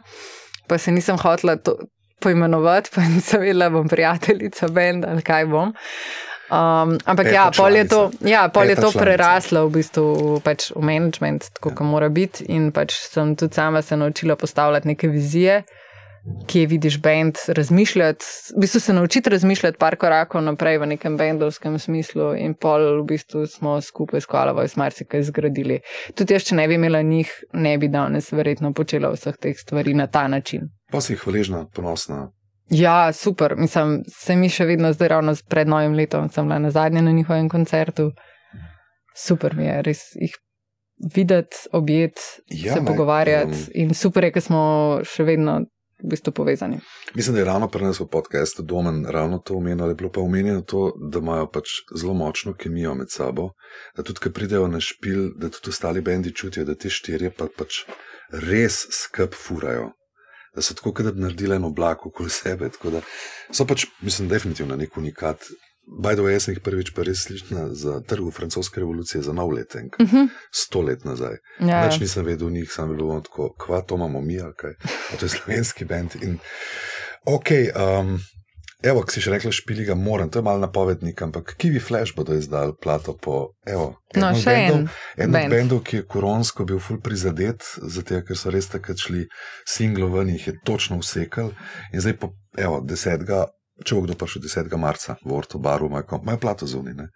Pa 0.67 0.77
se 0.77 0.91
nisem 0.91 1.17
hotela 1.17 1.55
to 1.55 1.75
poimenovati, 2.21 2.89
pa 2.95 3.01
nisem 3.01 3.41
vedela, 3.41 3.69
bom 3.69 3.87
prijateljica 3.87 4.67
benda 4.67 5.11
ali 5.11 5.21
kaj 5.21 5.45
bom. 5.45 5.73
Um, 6.47 6.95
ampak 7.03 7.27
ja, 7.27 7.51
pol 7.51 7.75
je 7.75 7.87
to, 7.87 8.01
ja, 8.23 8.47
pol 8.47 8.69
je 8.71 8.77
to 8.79 8.91
preraslo 8.95 9.65
v 9.67 9.81
bistvu 9.81 10.05
pač 10.39 10.71
v 10.71 10.79
management, 10.79 11.51
tako 11.59 11.73
ja. 11.73 11.75
kot 11.75 11.87
mora 11.87 12.07
biti. 12.07 12.47
In 12.47 12.71
pač 12.71 12.95
sem 13.03 13.35
tudi 13.35 13.57
sama 13.57 13.81
se 13.83 13.97
naučila 13.99 14.39
postavljati 14.39 14.87
neke 14.87 15.11
vizije, 15.11 15.65
kje 16.47 16.67
vidiš 16.71 17.01
bend, 17.03 17.35
razmišljati. 17.47 18.25
V 18.55 18.59
bistvu 18.63 18.79
se 18.79 18.93
naučiti 18.93 19.29
razmišljati 19.29 19.77
par 19.77 19.95
korakov 19.99 20.41
naprej 20.41 20.77
v 20.77 20.87
nekem 20.95 21.17
bendovskem 21.17 21.79
smislu, 21.79 22.31
in 22.39 22.55
pol 22.55 23.01
v 23.01 23.03
bistvu 23.11 23.43
smo 23.47 23.81
skupaj 23.81 24.23
s 24.23 24.31
Kolovo 24.31 24.63
in 24.63 24.71
marsikaj 24.75 25.27
zgradili. 25.27 25.81
Tudi 26.15 26.33
jaz, 26.33 26.47
če 26.47 26.55
ne 26.55 26.67
bi 26.67 26.79
imela 26.79 27.01
njih, 27.01 27.31
ne 27.53 27.77
bi 27.77 27.91
danes 27.91 28.31
verjetno 28.31 28.71
počela 28.73 29.11
vseh 29.11 29.35
teh 29.35 29.59
stvari 29.59 29.93
na 29.93 30.07
ta 30.07 30.27
način. 30.27 30.71
Pa 30.91 31.01
si 31.03 31.15
hvaležna, 31.19 31.65
ponosna, 31.75 32.29
Ja, 32.69 33.13
super. 33.13 33.55
Mislim, 33.57 34.01
se 34.07 34.35
mi 34.35 34.49
še 34.49 34.65
vedno 34.65 34.91
zdaj 34.93 35.07
ravno 35.07 35.35
pred 35.49 35.67
novim 35.67 35.95
letom, 35.95 36.29
sem 36.29 36.47
bila 36.47 36.59
na 36.59 36.71
zadnjem 36.71 37.05
na 37.05 37.11
njihovem 37.11 37.49
koncertu. 37.49 38.11
Super 39.15 39.55
mi 39.55 39.65
je 39.65 39.81
res 39.81 40.03
jih 40.15 40.35
videti, 41.13 41.55
objeti, 41.71 42.21
ja, 42.49 42.73
se 42.73 42.81
pogovarjati 42.85 43.53
um, 43.53 43.65
in 43.73 43.93
super 43.93 44.23
je, 44.23 44.31
ker 44.35 44.43
smo 44.43 44.61
še 45.05 45.25
vedno 45.25 45.59
v 45.97 46.11
bistvu 46.11 46.33
povezani. 46.33 46.79
Mislim, 47.15 47.37
da 47.37 47.41
je 47.41 47.45
ravno 47.45 47.69
pri 47.73 47.87
nas 47.87 47.99
v 48.01 48.07
podkastu 48.11 48.65
Domen 48.65 49.05
ravno 49.09 49.39
to 49.39 49.55
omenjeno, 49.57 49.87
je 49.87 49.95
bilo 49.95 50.11
pa 50.13 50.21
omenjeno 50.21 50.61
to, 50.61 50.91
da 51.11 51.21
imajo 51.23 51.47
pač 51.53 51.79
zelo 51.95 52.13
močno 52.13 52.53
kemijo 52.53 52.93
med 52.97 53.13
sabo, 53.13 53.51
da 53.97 54.03
tudi, 54.03 54.21
ko 54.25 54.33
pridejo 54.33 54.67
na 54.67 54.81
špil, 54.81 55.31
da 55.37 55.49
tudi 55.53 55.73
ostali 55.73 56.01
bendi 56.01 56.33
čutijo, 56.33 56.65
da 56.65 56.75
ti 56.75 56.89
štirje 56.93 57.31
pa 57.37 57.47
pač 57.57 57.85
res 58.33 58.83
skrb 58.93 59.37
furajo 59.37 59.93
da 60.57 60.61
so 60.65 60.73
tako, 60.73 61.03
da 61.03 61.11
bi 61.11 61.21
naredili 61.21 61.55
en 61.55 61.63
oblak 61.63 62.05
okoli 62.05 62.29
sebe. 62.33 62.69
Da, 62.83 63.01
so 63.53 63.65
pač, 63.69 63.85
mislim, 64.01 64.29
definitivno 64.29 64.75
nek 64.75 64.97
unikat. 64.97 65.45
Bajdo, 66.03 66.25
jaz 66.27 66.47
sem 66.47 66.55
jih 66.55 66.63
prvič 66.65 66.89
pa 66.95 67.05
res 67.07 67.21
slišal 67.27 67.69
za 67.77 67.99
trgu 68.09 68.31
francoske 68.35 68.81
revolucije 68.81 69.21
za 69.23 69.35
nov 69.37 69.53
letenk, 69.55 69.95
uh 69.99 70.05
mhm. 70.05 70.17
-huh. 70.17 70.27
sto 70.51 70.81
let 70.81 71.05
nazaj. 71.05 71.37
Ja. 71.59 71.85
Več 71.85 71.99
nisem 71.99 72.25
vedel 72.25 72.47
o 72.47 72.49
njih, 72.49 72.71
sam 72.71 72.89
bil 72.95 73.21
tako, 73.21 73.53
kva 73.59 73.81
to 73.81 73.95
imamo 73.95 74.21
mi, 74.21 74.39
kaj. 74.57 74.73
To 75.19 75.25
je 75.25 75.29
slovenski 75.29 75.85
bend. 75.85 76.17
In, 76.21 76.39
ok, 77.25 77.49
um, 77.75 78.19
Evo, 78.85 79.01
ki 79.01 79.15
si 79.15 79.23
še 79.25 79.31
rekla, 79.33 79.49
špili 79.49 79.87
ga 79.87 79.95
moram, 79.97 80.29
to 80.29 80.37
je 80.37 80.45
malo 80.45 80.61
napovednik, 80.61 81.21
ampak 81.25 81.55
Kiwi 81.57 81.79
Flash 81.81 82.13
bodo 82.13 82.35
izdali 82.37 82.75
plato 82.77 83.15
po. 83.17 83.57
Evo, 83.65 83.87
no, 84.13 84.29
še 84.37 84.53
en. 84.67 84.85
En 85.17 85.33
od 85.33 85.49
bendov, 85.49 85.81
ki 85.87 86.03
je 86.03 86.05
koronsko 86.05 86.67
bil 86.69 86.77
ful 86.83 86.99
prizadet, 87.01 87.65
zato 87.81 88.21
ker 88.21 88.37
so 88.37 88.53
res 88.53 88.69
takrat 88.69 89.01
šli 89.01 89.25
singlo 89.65 90.11
ven, 90.13 90.29
jih 90.35 90.51
je 90.51 90.55
točno 90.61 90.99
usekal. 91.01 91.49
In 91.89 92.05
zdaj, 92.05 92.19
po, 92.21 92.31
evo, 92.53 92.77
desetega, 92.85 93.47
če 93.81 93.97
bo 93.97 94.05
kdo 94.05 94.19
prišel 94.21 94.45
10. 94.45 94.77
marca 94.77 95.17
v 95.25 95.33
Orto 95.33 95.57
Baru, 95.57 95.89
imajo 95.89 96.37
plato 96.37 96.69
zunine. 96.69 97.09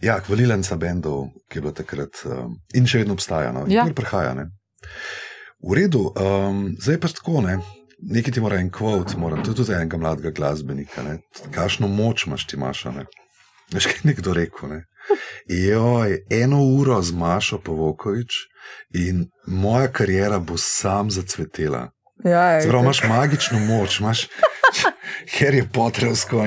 Ja, 0.00 0.16
hvalilenca 0.24 0.80
bendov, 0.80 1.28
ki 1.52 1.60
je 1.60 1.64
bilo 1.64 1.76
takrat 1.76 2.24
um, 2.24 2.56
in 2.76 2.88
še 2.88 3.04
vedno 3.04 3.20
obstaja, 3.20 3.52
no, 3.52 3.68
in 3.68 3.76
ja. 3.76 3.84
prihaja. 3.92 4.32
Ne? 4.36 4.48
V 5.60 5.76
redu, 5.76 6.08
um, 6.16 6.70
zdaj 6.80 7.04
pa 7.04 7.12
tako 7.20 7.44
ne 7.44 7.60
nekaj 8.02 8.32
ti 8.32 8.40
mora 8.40 8.56
en 8.60 8.70
kvot, 8.70 9.16
moram, 9.16 9.44
to 9.44 9.50
je 9.50 9.56
tudi 9.56 9.72
enega 9.72 9.96
mladega 9.96 10.30
glasbenika. 10.30 11.02
Kakšno 11.54 11.88
moč 11.88 12.26
imaš 12.26 12.46
ti, 12.46 12.56
Maša? 12.56 12.90
Ne? 12.90 13.06
Veš, 13.72 13.86
kaj 13.86 14.00
je 14.04 14.08
nekdo 14.10 14.34
rekel? 14.34 14.68
Ne? 14.68 14.84
Joj, 15.46 16.18
eno 16.30 16.60
uro 16.62 17.02
z 17.02 17.12
Mašo 17.12 17.58
Povokovič 17.58 18.34
in 18.94 19.26
moja 19.46 19.88
karijera 19.92 20.38
bo 20.38 20.56
sam 20.56 21.10
zacvetela. 21.10 21.90
Ja, 22.24 22.60
Zdravo, 22.62 22.82
imaš 22.82 23.02
magično 23.08 23.58
moč, 23.58 24.00
imaš 24.00 24.26
Harry 25.38 25.62
Pottersko. 25.72 26.46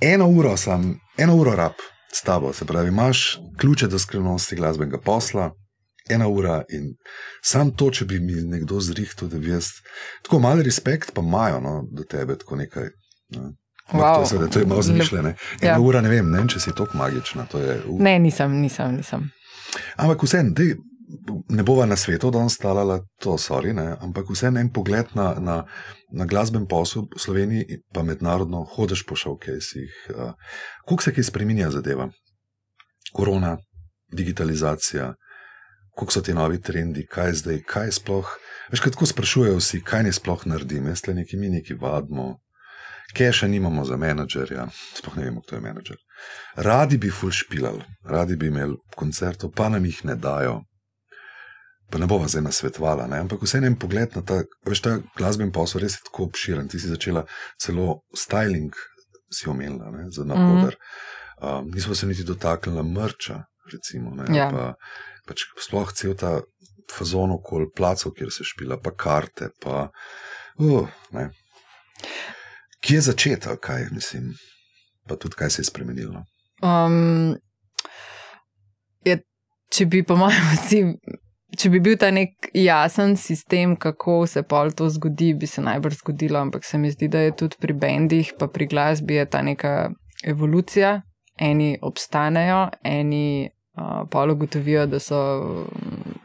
Eno 0.00 0.28
uro 0.28 0.56
sem, 0.56 1.00
eno 1.18 1.34
uro 1.36 1.54
rab 1.56 1.72
s 2.14 2.22
tabo, 2.22 2.52
se 2.52 2.64
pravi, 2.64 2.88
imaš 2.88 3.38
ključe 3.58 3.86
do 3.86 3.98
skrivnosti 3.98 4.56
glasbenega 4.56 5.00
posla, 5.04 5.50
ena 6.10 6.28
ura 6.28 6.62
in 6.68 6.92
sam 7.44 7.70
to, 7.70 7.90
če 7.90 8.04
bi 8.04 8.20
mi 8.20 8.42
nekdo 8.42 8.80
zrihtel, 8.80 9.28
da 9.28 9.38
bi 9.38 9.50
jaz 9.50 9.70
tako 10.26 10.40
malo 10.44 10.62
respekt, 10.62 11.14
pa 11.14 11.22
imajo 11.24 11.60
no, 11.60 11.74
do 11.92 12.04
tebe 12.04 12.38
tako 12.38 12.56
nekaj. 12.56 12.90
No. 13.36 13.52
Wow. 13.92 14.28
To, 14.28 14.42
je, 14.42 14.50
to 14.50 14.58
je 14.58 14.66
malo 14.66 14.82
zmišljeno. 14.82 15.32
Ena 15.60 15.70
ja. 15.70 15.80
ura, 15.80 16.00
ne 16.04 16.08
vem, 16.12 16.30
ne 16.30 16.38
vem, 16.38 16.48
če 16.48 16.60
si 16.60 16.74
tako 16.76 16.98
magična. 16.98 17.46
Je, 17.54 17.78
uh. 17.88 18.00
Ne, 18.00 18.18
nisem, 18.18 18.60
nisem. 18.60 18.98
nisem. 19.00 19.30
Ampak 19.96 20.22
vseeno, 20.22 20.52
ne 21.48 21.62
bova 21.62 21.86
na 21.86 21.96
svetu 21.96 22.30
danes 22.30 22.54
stalala 22.54 23.00
to, 23.20 23.38
sorry, 23.40 23.72
ne, 23.72 23.96
ampak 24.00 24.28
vseeno 24.28 24.60
en 24.60 24.68
pogled 24.72 25.14
na, 25.16 25.34
na, 25.40 25.56
na 26.12 26.26
glasben 26.28 26.66
posel 26.68 27.08
v 27.08 27.20
Sloveniji, 27.20 27.80
pa 27.94 28.02
mednarodno 28.02 28.64
hodiš 28.76 29.06
po 29.08 29.16
šovkejsih. 29.16 29.96
Uh, 30.12 30.32
Kuk 30.88 31.02
se 31.02 31.14
kaj 31.14 31.30
spremenja 31.30 31.70
zadeva? 31.70 32.10
Korona, 33.12 33.56
digitalizacija 34.12 35.14
kako 35.98 36.12
so 36.12 36.20
ti 36.20 36.34
novi 36.34 36.60
trendi, 36.62 37.06
kaj 37.06 37.32
zdaj, 37.32 37.62
kaj 37.66 37.92
sploh. 37.98 38.28
Veš, 38.70 38.80
kaj 38.84 38.94
tako 38.94 39.06
sprašujejo 39.06 39.56
vsi, 39.58 39.80
kaj 39.82 40.02
ne 40.06 40.12
sploh 40.12 40.44
naredim, 40.46 40.86
jaz 40.86 41.06
le 41.08 41.14
neki 41.14 41.36
mi 41.36 41.48
neki 41.48 41.74
vadimo, 41.74 42.36
keša 43.14 43.48
nimamo 43.48 43.84
za 43.84 43.96
menedžerja, 43.96 44.68
sploh 44.94 45.16
ne 45.16 45.24
vemo, 45.24 45.42
kdo 45.46 45.56
je 45.56 45.62
menedžer. 45.64 45.96
Radi 46.56 46.98
bi 46.98 47.10
full 47.10 47.32
špilali, 47.32 47.82
radi 48.04 48.36
bi 48.36 48.46
imeli 48.52 48.76
koncertov, 48.96 49.50
pa 49.56 49.68
nam 49.68 49.84
jih 49.84 50.04
ne 50.04 50.14
dajo. 50.14 50.60
Pa 51.90 51.98
ne 51.98 52.06
bova 52.06 52.28
zdaj 52.28 52.44
nasvetovala, 52.44 53.08
ampak 53.16 53.42
vse 53.42 53.62
en 53.64 53.78
pogled 53.80 54.12
na 54.14 54.22
ta, 54.22 54.42
veš, 54.68 54.82
ta 54.84 54.98
glasben 55.16 55.52
posel 55.52 55.80
res 55.80 55.96
je 55.96 56.04
tako 56.10 56.28
obširen. 56.28 56.68
Ti 56.68 56.78
si 56.78 56.92
začela 56.92 57.24
celo 57.56 58.02
styling, 58.12 58.76
si 59.32 59.48
omenila, 59.48 59.90
ne, 59.90 60.10
za 60.12 60.24
napoder. 60.24 60.76
Mm 60.76 61.46
-hmm. 61.46 61.60
um, 61.60 61.70
nismo 61.74 61.94
se 61.94 62.06
niti 62.06 62.24
dotaknili 62.24 62.82
mrča, 62.82 63.44
recimo. 63.72 64.14
Ne, 64.14 64.36
ja. 64.36 64.50
pa, 64.52 64.74
pač 65.28 65.44
sploh 65.60 65.92
cel 65.92 66.16
ta 66.18 66.38
fazon 66.92 67.34
okoli 67.36 67.68
placov, 67.76 68.14
kjer 68.16 68.32
se 68.32 68.46
špila, 68.48 68.78
pa 68.80 68.94
karte. 68.96 69.50
Pa, 69.60 69.88
uh, 70.58 70.88
Kje 72.80 72.96
je 72.96 73.00
začetek, 73.00 73.60
kaj 73.60 73.88
mislim, 73.92 74.34
pa 75.08 75.16
tudi 75.16 75.34
kaj 75.36 75.50
se 75.50 75.60
je 75.60 75.64
spremenilo? 75.64 76.22
Um, 76.62 77.34
je, 79.04 79.18
če 79.74 79.86
bi, 79.86 80.02
po 80.06 80.16
mojem, 80.16 80.44
vsi. 80.56 80.84
Če 81.58 81.70
bi 81.72 81.80
bil 81.80 81.96
ta 81.96 82.10
nek 82.12 82.50
jasen 82.54 83.16
sistem, 83.16 83.72
kako 83.80 84.26
se 84.28 84.42
pol 84.44 84.68
to 84.76 84.90
zgodi, 84.92 85.32
bi 85.34 85.48
se 85.48 85.64
najbrž 85.64 86.02
zgodilo, 86.02 86.42
ampak 86.44 86.64
se 86.64 86.78
mi 86.78 86.90
zdi, 86.92 87.08
da 87.08 87.22
je 87.24 87.32
tudi 87.40 87.56
pri 87.60 87.72
bendih, 87.72 88.34
pa 88.38 88.50
pri 88.52 88.68
glasbi, 88.68 89.16
ta 89.30 89.40
neka 89.42 89.88
evolucija. 90.28 91.00
Eni 91.38 91.78
obstanejo, 91.82 92.66
eni 92.84 93.48
pa 94.10 94.24
ugotovijo, 94.32 94.86
da 94.86 94.98
so 94.98 95.18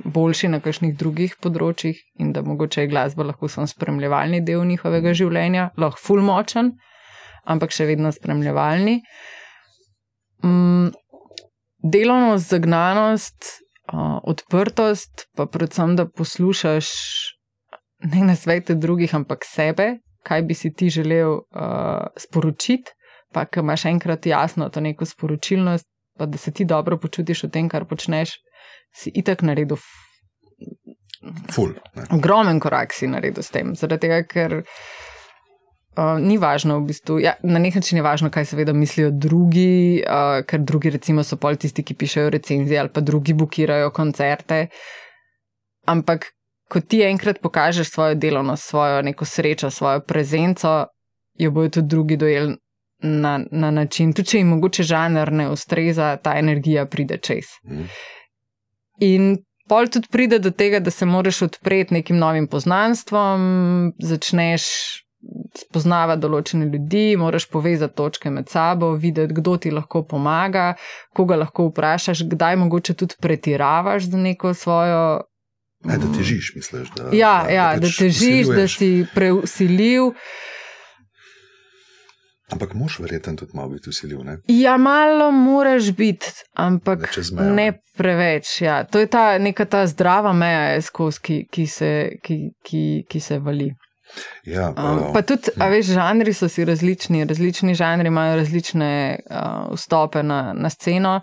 boljši 0.03 0.49
na 0.53 0.59
kakšnih 0.63 0.95
drugih 0.97 1.35
področjih 1.41 1.99
in 2.21 2.31
da 2.33 2.43
mogoče 2.45 2.85
je 2.85 2.91
glasba 2.91 3.27
lahko 3.27 3.49
samo 3.49 3.67
spremljevalni 3.69 4.41
del 4.45 4.65
njihovega 4.67 5.13
življenja, 5.17 5.69
lahko 5.77 6.01
fulmočen, 6.01 6.73
ampak 7.49 7.73
še 7.75 7.87
vedno 7.89 8.11
spremljevalni. 8.13 8.99
Um, 10.43 10.91
delovnost, 11.83 12.49
zagnanost, 12.51 13.51
uh, 13.91 14.19
odprtost, 14.23 15.27
pa 15.37 15.47
predvsem, 15.47 15.95
da 15.99 16.07
poslušaš 16.07 16.89
ne 18.13 18.25
na 18.27 18.35
svete 18.35 18.75
drugih, 18.75 19.13
ampak 19.15 19.47
sebe, 19.47 19.97
kaj 20.27 20.43
bi 20.47 20.55
si 20.55 20.73
ti 20.73 20.89
želel 20.91 21.39
uh, 21.39 22.11
sporočiti. 22.19 22.91
Pa, 23.33 23.47
ki 23.49 23.63
imaš 23.63 23.87
enkrat 23.89 24.27
jasno 24.29 24.67
to 24.69 24.81
neko 24.83 25.07
sporočilnost, 25.09 25.87
pa 26.17 26.25
da 26.25 26.37
se 26.37 26.51
ti 26.51 26.65
dobro 26.65 26.97
počutiš 26.97 27.43
v 27.47 27.49
tem, 27.49 27.69
kar 27.69 27.85
počneš, 27.85 28.37
si 28.93 29.11
itak 29.13 29.41
naredil. 29.41 29.77
Ful, 31.51 31.73
ogromen 32.11 32.59
korak 32.59 32.93
si 32.93 33.07
naredil 33.07 33.43
s 33.43 33.49
tem. 33.53 33.73
Zaradi 33.79 34.05
tega, 34.05 34.19
ker 34.27 34.55
uh, 34.61 36.19
ni 36.19 36.37
važno, 36.37 36.81
v 36.81 36.91
bistvu, 36.91 37.19
ja, 37.23 37.35
na 37.43 37.61
nek 37.63 37.79
način 37.79 37.99
je 37.99 38.05
važno, 38.05 38.29
kaj 38.33 38.51
seveda 38.51 38.75
mislijo 38.75 39.11
drugi, 39.11 40.03
uh, 40.03 40.43
ker 40.47 40.61
drugi, 40.61 40.93
recimo, 40.93 41.23
so 41.23 41.39
pol 41.39 41.57
tisti, 41.57 41.85
ki 41.85 41.97
pišejo 41.97 42.33
recenzije 42.35 42.81
ali 42.83 42.93
pa 42.93 43.01
drugi 43.01 43.33
bukirajo 43.33 43.91
koncerte. 43.95 44.67
Ampak, 45.89 46.29
ko 46.69 46.79
ti 46.79 47.01
enkrat 47.07 47.41
pokažeš 47.41 47.89
svojo 47.91 48.15
delovnost, 48.19 48.69
svojo 48.69 49.01
neko 49.01 49.25
srečo, 49.25 49.71
svojo 49.71 50.03
prezenco, 50.07 50.83
jo 51.39 51.51
bojo 51.51 51.69
tudi 51.79 51.87
drugi 51.87 52.17
dojeli 52.17 52.57
na, 53.03 53.37
na 53.51 53.71
način, 53.71 54.13
tudi 54.13 54.29
če 54.29 54.37
jim 54.41 54.47
mogoče 54.55 54.83
žanr 54.83 55.31
ne 55.31 55.49
ustreza, 55.51 56.15
ta 56.17 56.37
energija 56.39 56.85
pride 56.85 57.17
čez. 57.17 57.53
Mhm. 57.67 57.83
In 59.03 59.37
pol 59.69 59.87
tudi 59.91 60.07
pride 60.11 60.39
do 60.39 60.51
tega, 60.51 60.79
da 60.79 60.91
se 60.91 61.05
moraš 61.05 61.41
odpreti 61.41 61.93
nekim 61.93 62.17
novim 62.17 62.47
poznanstvom, 62.47 63.93
začneš 63.99 64.63
spoznavati 65.55 66.21
določene 66.21 66.65
ljudi, 66.67 67.15
moraš 67.17 67.45
povezati 67.49 67.95
točke 67.95 68.29
med 68.33 68.49
sabo, 68.51 68.91
videti, 68.99 69.33
kdo 69.37 69.57
ti 69.57 69.71
lahko 69.71 70.03
pomaga, 70.03 70.73
koga 71.15 71.37
lahko 71.39 71.69
vprašaš, 71.69 72.25
kdaj 72.31 72.57
mogoče 72.65 72.95
tudi 72.99 73.15
pretiravaš 73.21 74.09
za 74.11 74.17
neko 74.17 74.53
svojo. 74.53 75.03
Ne, 75.83 75.97
da 75.99 76.09
težiš, 76.17 76.53
misliš. 76.55 76.91
Da, 76.95 77.09
Ja, 77.15 77.35
ja, 77.51 77.67
da 77.75 77.87
pač 77.87 77.97
težiš, 77.99 78.47
da 78.47 78.65
vsiljuješ. 78.65 78.77
si 78.77 78.91
preusiljiv. 79.15 80.11
Ampak 82.53 82.73
moš 82.77 82.99
verjetno 82.99 83.35
tudi 83.39 83.57
malo 83.57 83.73
biti 83.73 83.89
usiljiv. 83.89 84.23
Ne? 84.23 84.37
Ja, 84.47 84.77
malo 84.77 85.31
moraš 85.31 85.91
biti, 85.97 86.31
ampak 86.53 87.07
mejo, 87.33 87.53
ne 87.53 87.71
preveč. 87.97 88.61
Ja. 88.61 88.83
To 88.83 88.99
je 89.01 89.07
ta 89.07 89.37
neka 89.37 89.65
ta 89.65 89.87
zdrava 89.87 90.33
meja, 90.33 90.81
skozi, 90.81 91.21
ki, 91.21 91.39
ki, 91.51 91.65
se, 91.67 91.89
ki, 92.23 92.37
ki, 92.65 92.83
ki 93.09 93.19
se 93.19 93.39
vali. 93.39 93.71
Ja, 94.45 94.73
Um, 94.77 95.13
pa 95.13 95.21
tudi, 95.21 95.49
a 95.57 95.67
veš, 95.71 95.93
žanri 95.95 96.33
so 96.33 96.49
si 96.51 96.65
različni, 96.65 97.23
različni 97.25 97.73
žanri 97.75 98.07
imajo 98.07 98.35
različne 98.35 98.91
uh, 99.29 99.73
vstope 99.73 100.23
na, 100.23 100.53
na 100.53 100.69
sceno. 100.69 101.21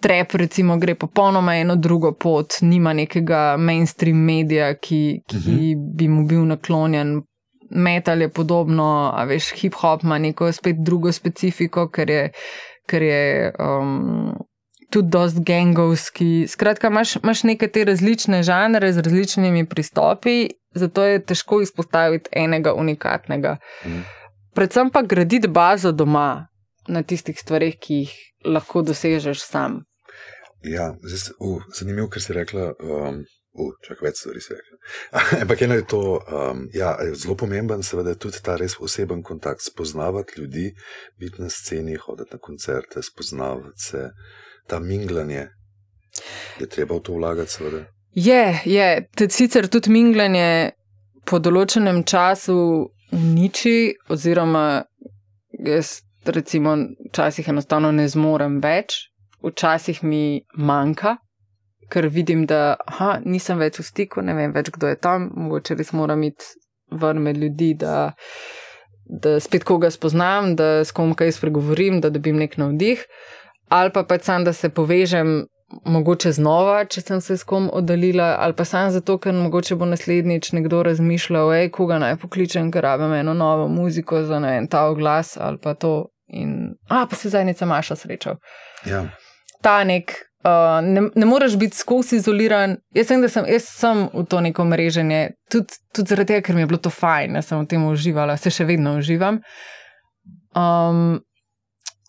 Trep, 0.00 0.34
recimo, 0.34 0.76
gre 0.78 0.94
popolnoma 0.94 1.56
eno 1.56 1.76
drugo 1.76 2.12
pot, 2.12 2.58
nima 2.60 2.92
nekega 2.92 3.56
mainstream 3.58 4.16
medija, 4.16 4.74
ki, 4.74 5.22
ki 5.28 5.36
uh 5.36 5.44
-huh. 5.44 5.96
bi 5.96 6.08
mu 6.08 6.26
bil 6.26 6.44
naklonjen. 6.46 7.22
Metal 7.70 8.20
je 8.20 8.28
podobno, 8.28 9.12
a 9.14 9.24
veš, 9.24 9.52
hip-hop 9.60 10.04
ima 10.04 10.18
neko 10.18 10.52
spet 10.52 10.76
drugo 10.78 11.12
specifiko, 11.12 11.88
ker 11.88 12.10
je, 12.10 12.30
ker 12.86 13.02
je 13.02 13.52
um, 13.58 14.34
tudi 14.90 15.10
dost 15.10 15.40
gangovski. 15.44 16.46
Skratka, 16.48 16.88
imaš, 16.88 17.16
imaš 17.16 17.42
neke 17.42 17.68
te 17.68 17.84
različne 17.84 18.42
žanre 18.42 18.92
z 18.92 19.02
različnimi 19.02 19.66
pristopi, 19.66 20.48
zato 20.74 21.04
je 21.04 21.24
težko 21.24 21.60
izpostaviti 21.60 22.30
enega 22.32 22.74
unikatnega. 22.74 23.56
Mhm. 23.86 24.00
Predvsem 24.54 24.90
pa 24.90 25.02
graditi 25.02 25.48
bazo 25.48 25.92
doma 25.92 26.46
na 26.88 27.02
tistih 27.02 27.36
stvareh, 27.40 27.74
ki 27.80 27.94
jih 27.94 28.12
lahko 28.44 28.82
dosežeš 28.82 29.42
sam. 29.42 29.82
ja 30.62 30.94
zdaj, 31.02 31.34
uh, 31.40 31.62
zanimivo, 31.78 32.08
ker 32.08 32.22
si 32.22 32.32
rekla. 32.32 32.72
Um, 32.80 33.24
Uh, 33.56 33.72
čak 33.80 34.02
več 34.04 34.20
stvari 34.20 34.40
si 34.44 34.52
rekla. 34.52 34.78
Ampak 35.42 35.62
eno 35.64 35.78
je 35.78 35.86
to, 35.88 36.00
um, 36.20 36.66
ja, 36.76 36.92
zelo 37.16 37.36
pomemben, 37.40 37.82
seveda 37.86 38.12
tudi 38.20 38.42
ta 38.44 38.58
res 38.60 38.76
oseben 38.80 39.22
kontakt, 39.24 39.64
spoznavati 39.64 40.40
ljudi, 40.40 40.66
biti 41.16 41.42
na 41.42 41.48
sceni, 41.48 41.96
hoditi 41.96 42.36
na 42.36 42.40
koncerte, 42.42 43.02
spoznavati 43.02 43.86
se, 43.88 44.10
ta 44.68 44.80
minglanje. 44.80 45.46
Je 46.60 46.68
treba 46.68 46.98
v 46.98 47.04
to 47.08 47.16
vlagati, 47.16 47.52
seveda. 47.52 47.86
Je, 48.16 48.60
je, 48.64 49.08
tudi 49.16 49.32
sicer 49.32 49.68
tudi 49.72 49.92
minglanje 49.92 50.72
po 51.28 51.40
določenem 51.40 52.04
času 52.08 52.56
uniči, 53.16 53.96
oziroma 54.12 54.84
jaz, 55.64 56.00
recimo, 56.24 56.76
včasih 57.10 57.48
enostavno 57.52 57.92
ne 57.92 58.06
zmorem 58.08 58.60
več, 58.64 59.06
včasih 59.44 60.02
mi 60.04 60.42
manjka, 60.56 61.16
ker 61.92 62.08
vidim, 62.12 62.46
da 62.46 62.76
aha, 62.86 63.16
nisem 63.24 63.58
več 63.62 63.80
v 63.80 63.86
stiku, 63.86 64.22
ne 64.24 64.34
vem 64.34 64.54
več, 64.54 64.70
kdo 64.74 64.90
je 64.92 65.00
tam, 65.00 65.30
mogoče 65.34 65.76
res 65.78 65.92
moram 65.96 66.22
iti 66.26 66.44
ven 66.90 67.22
med 67.22 67.38
ljudi, 67.40 67.74
da, 67.78 68.12
da 69.06 69.36
spet 69.42 69.66
koga 69.66 69.90
spoznam, 69.90 70.54
da 70.58 70.84
s 70.84 70.94
kom 70.94 71.14
kaj 71.18 71.34
spregovorim, 71.38 72.00
da 72.00 72.10
dobim 72.14 72.38
nek 72.42 72.56
navdih, 72.60 73.02
ali 73.74 73.94
pa 73.94 74.06
pač 74.06 74.26
sam, 74.28 74.46
da 74.46 74.54
se 74.54 74.70
povežem 74.70 75.46
mogoče 75.84 76.30
znova, 76.32 76.84
če 76.84 77.02
sem 77.02 77.20
se 77.20 77.36
s 77.36 77.44
kom 77.44 77.66
oddaljila, 77.72 78.36
ali 78.40 78.54
pa 78.54 78.64
samo 78.64 78.90
zato, 78.94 79.18
ker 79.18 79.34
mogoče 79.34 79.74
bo 79.76 79.88
naslednjič 79.90 80.52
nekdo 80.54 80.82
razmišljal, 80.86 81.50
hej, 81.56 81.70
koga 81.74 81.98
naj 82.02 82.16
pokličem, 82.22 82.70
ker 82.74 82.86
rabim 82.86 83.14
eno 83.18 83.34
novo 83.34 83.66
muziko 83.68 84.22
za 84.22 84.38
ne 84.42 84.54
vem, 84.54 84.68
ta 84.70 84.86
oglas 84.90 85.36
ali 85.36 85.58
pa 85.62 85.74
to. 85.74 86.06
In, 86.26 86.74
a, 86.90 87.04
pa 87.06 87.16
se 87.16 87.30
zadnjica 87.30 87.66
Maša 87.66 87.96
srečal. 87.96 88.40
Ja, 88.86 89.04
Ta 89.62 89.84
nek, 89.84 90.12
uh, 90.44 90.80
ne, 90.84 91.06
ne 91.14 91.26
moreš 91.26 91.56
biti 91.60 91.76
skozi 91.76 92.20
izoliran. 92.20 92.76
Jaz 92.96 93.10
sem, 93.10 93.22
da 93.22 93.30
sem, 93.32 93.46
jaz 93.50 93.68
sem 93.70 94.06
v 94.12 94.24
to 94.30 94.40
neko 94.44 94.66
mreženje, 94.68 95.22
tudi, 95.52 95.78
tudi 95.94 96.12
zaradi 96.12 96.34
tega, 96.34 96.46
ker 96.46 96.58
mi 96.58 96.64
je 96.64 96.70
bilo 96.72 96.82
to 96.82 96.92
fajn, 96.92 97.38
jaz 97.40 97.52
sem 97.52 97.62
v 97.62 97.70
tem 97.70 97.86
uživala, 97.86 98.36
se 98.40 98.52
še 98.52 98.68
vedno 98.68 98.96
uživam. 99.00 99.40
Um, 100.56 101.20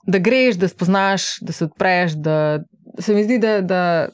da 0.07 0.19
greš, 0.23 0.55
da 0.55 0.67
spoznaš, 0.71 1.37
da 1.43 1.53
se 1.53 1.65
odpreš, 1.67 2.15
da 2.23 2.37
se 2.99 3.13
mi 3.13 3.23
zdi, 3.23 3.37
da, 3.39 3.61
da, 3.61 4.07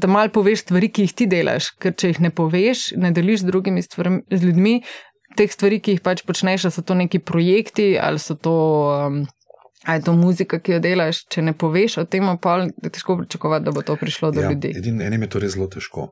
da 0.00 0.08
mal 0.08 0.28
poveš 0.28 0.66
stvari, 0.66 0.90
ki 0.92 1.06
jih 1.06 1.14
ti 1.16 1.26
delaš, 1.26 1.70
ker 1.80 1.94
če 1.96 2.12
jih 2.12 2.20
ne 2.26 2.30
poveš, 2.30 2.90
ne 3.00 3.10
deliš 3.14 3.42
z 3.42 3.48
drugimi 3.48 3.82
stvarmi, 3.82 4.20
z 4.30 4.50
ljudmi, 4.50 4.74
teh 5.38 5.50
stvari, 5.50 5.80
ki 5.82 5.96
jih 5.96 6.04
pač 6.04 6.22
počneš, 6.28 6.68
so 6.70 6.84
to 6.86 6.94
neki 6.98 7.22
projekti, 7.24 7.94
ali 7.98 8.22
so 8.22 8.36
to. 8.36 8.58
Um, 9.08 9.24
A 9.84 9.94
je 9.94 10.02
to 10.02 10.12
muzika, 10.12 10.58
ki 10.58 10.72
jo 10.72 10.78
delaš, 10.80 11.24
če 11.26 11.42
ne 11.42 11.52
poveš 11.52 11.98
o 11.98 12.04
tem, 12.04 12.24
pa 12.38 12.54
je 12.62 12.90
težko 12.90 13.18
pričakovati, 13.18 13.64
da 13.64 13.70
bo 13.70 13.82
to 13.82 13.96
prišlo 13.96 14.30
do 14.30 14.40
ja, 14.40 14.50
ljudi. 14.50 14.72
edin, 14.76 15.02
enim 15.02 15.22
je 15.22 15.28
to 15.28 15.38
res 15.38 15.52
zelo 15.52 15.66
težko. 15.66 16.06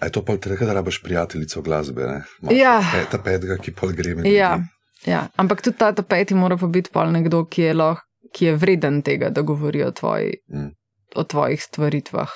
A 0.00 0.06
je 0.06 0.12
to 0.12 0.24
pa 0.24 0.36
tega, 0.36 0.66
da 0.66 0.72
rabaš 0.72 1.02
prijateljico 1.02 1.62
glasbe, 1.62 2.02
ne? 2.02 2.18
Imaš 2.42 2.56
Ja. 2.56 2.80
Ta 3.10 3.18
petega, 3.18 3.58
ki 3.58 3.72
pol 3.72 3.92
gre 3.92 4.14
med 4.14 4.26
Ja, 4.26 4.56
ljudi. 4.56 4.68
ja, 5.06 5.28
ampak 5.36 5.62
tudi 5.62 5.78
ta 5.78 5.92
tapeti 5.92 6.34
mora 6.34 6.56
pa 6.56 6.66
biti 6.66 6.90
pol 6.90 7.12
nekdo, 7.12 7.44
ki 7.44 7.62
je, 7.62 7.74
lahko, 7.74 8.02
ki 8.32 8.44
je 8.44 8.56
vreden 8.56 9.02
tega, 9.02 9.30
da 9.30 9.42
govori 9.42 9.82
o, 9.82 9.90
tvoji, 9.90 10.42
Mm. 10.50 10.74
o 11.14 11.24
tvojih 11.24 11.62
stvaritvah. 11.62 12.30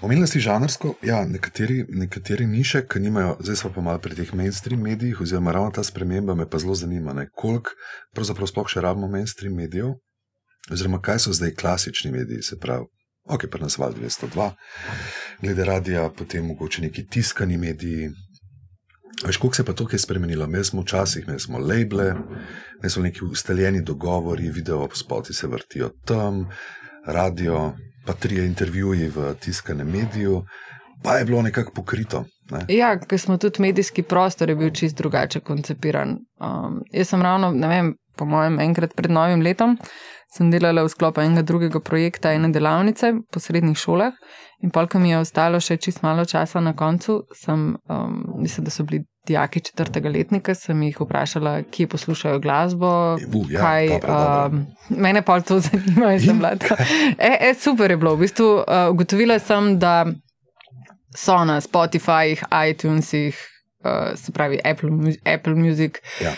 Omenila 0.00 0.26
si 0.26 0.40
žanrsko, 0.40 0.94
ja, 1.02 1.26
nekateri, 1.26 1.84
nekateri 1.90 2.46
niše, 2.46 2.86
ki 2.88 3.00
nimajo, 3.00 3.36
zdaj 3.40 3.56
smo 3.56 3.70
pa 3.74 3.80
malo 3.80 3.98
pri 3.98 4.14
teh 4.14 4.32
mainstream 4.34 4.80
medijih, 4.80 5.20
oziroma 5.20 5.52
ravno 5.52 5.70
ta 5.70 5.84
sprememba 5.84 6.34
me 6.34 6.48
pa 6.48 6.58
zelo 6.58 6.74
zanima, 6.74 7.12
koliko 7.34 7.70
pravzaprav 8.14 8.48
sploh 8.48 8.68
še 8.68 8.80
rabimo 8.80 9.08
mainstream 9.08 9.54
medijev, 9.54 9.92
oziroma 10.72 11.00
kaj 11.00 11.18
so 11.18 11.32
zdaj 11.32 11.54
klasični 11.54 12.10
mediji, 12.12 12.42
se 12.42 12.58
pravi, 12.58 12.84
ok, 13.28 13.46
pri 13.50 13.62
nas 13.62 13.78
val 13.78 13.92
202, 13.94 14.50
glede 15.42 15.64
radija, 15.64 16.10
potem 16.10 16.46
mogoče 16.46 16.82
neki 16.82 17.06
tiskani 17.06 17.56
mediji. 17.56 18.10
Veš, 19.24 19.36
koliko 19.36 19.56
se 19.56 19.62
je 19.62 19.66
pa 19.66 19.72
tukaj 19.72 19.98
spremenilo? 19.98 20.46
Mi 20.46 20.64
smo 20.64 20.82
včasih, 20.82 21.24
imeli 21.24 21.40
smo 21.40 21.58
labele, 21.58 22.06
imeli 22.78 22.90
smo 22.90 23.02
neki 23.02 23.24
ustaljeni 23.24 23.82
dogovori, 23.82 24.50
video 24.50 24.88
spoti 24.94 25.32
se 25.32 25.46
vrtijo 25.46 25.90
tam, 26.04 26.48
radio, 27.06 27.72
pa 28.06 28.12
trije 28.12 28.46
intervjuji 28.46 29.08
v 29.08 29.34
tiskanem 29.40 29.90
mediju, 29.90 30.44
pa 31.02 31.16
je 31.16 31.24
bilo 31.24 31.42
nekako 31.42 31.72
pokrito. 31.72 32.24
Ne? 32.50 32.64
Ja, 32.68 32.98
ker 33.00 33.18
smo 33.18 33.38
tudi 33.38 33.62
medijski 33.62 34.02
prostor 34.02 34.48
je 34.48 34.56
bil 34.56 34.70
čist 34.70 34.96
drugače 34.96 35.40
koncipiran. 35.40 36.10
Um, 36.10 36.82
jaz 36.92 37.08
sem 37.08 37.22
ravno, 37.22 37.50
ne 37.50 37.68
vem, 37.68 37.94
po 38.16 38.24
mojem, 38.24 38.60
enkrat 38.60 38.94
pred 38.96 39.10
novim 39.10 39.42
letom 39.42 39.78
sem 40.32 40.50
delala 40.50 40.84
v 40.84 40.92
sklopu 40.92 41.22
enega 41.22 41.44
drugega 41.46 41.80
projekta, 41.80 42.32
ene 42.34 42.50
delavnice 42.52 43.12
po 43.32 43.40
srednjih 43.40 43.78
šolah. 43.78 44.16
In 44.64 44.72
polka 44.72 44.98
mi 44.98 45.10
je 45.10 45.20
ostalo 45.20 45.60
še 45.60 45.76
čist 45.76 46.02
malo 46.02 46.24
časa 46.24 46.60
na 46.64 46.72
koncu, 46.76 47.20
sem, 47.36 47.74
um, 47.92 48.16
mislim, 48.40 48.64
da 48.64 48.72
so 48.72 48.86
bili 48.88 49.04
dijaki 49.26 49.60
četrtega 49.60 50.08
letnika, 50.08 50.54
sem 50.54 50.82
jih 50.86 51.00
vprašala, 51.00 51.58
kje 51.70 51.86
poslušajo 51.92 52.40
glasbo. 52.40 52.92
Uh, 53.14 53.50
ja, 53.50 53.60
kaj, 53.60 53.88
dobro, 53.88 54.14
dobro. 54.14 54.46
um, 54.46 55.00
mene 55.02 55.22
pa 55.22 55.40
to 55.40 55.60
zanima, 55.66 56.12
jaz 56.14 56.24
sem 56.24 56.38
bila 56.38 56.54
tako. 56.56 56.76
E, 57.18 57.32
e, 57.50 57.54
super 57.54 57.90
je 57.90 57.96
bilo. 57.96 58.14
V 58.16 58.24
bistvu 58.24 58.52
uh, 58.54 58.86
ugotovila 58.90 59.38
sem, 59.38 59.74
da 59.78 60.06
so 61.16 61.42
na 61.44 61.60
Spotifyjih, 61.60 62.44
iTunesih, 62.70 63.40
uh, 63.84 64.14
se 64.16 64.32
pravi 64.32 64.60
Apple, 64.64 64.90
Apple 65.34 65.54
Music. 65.54 66.00
Ja. 66.20 66.32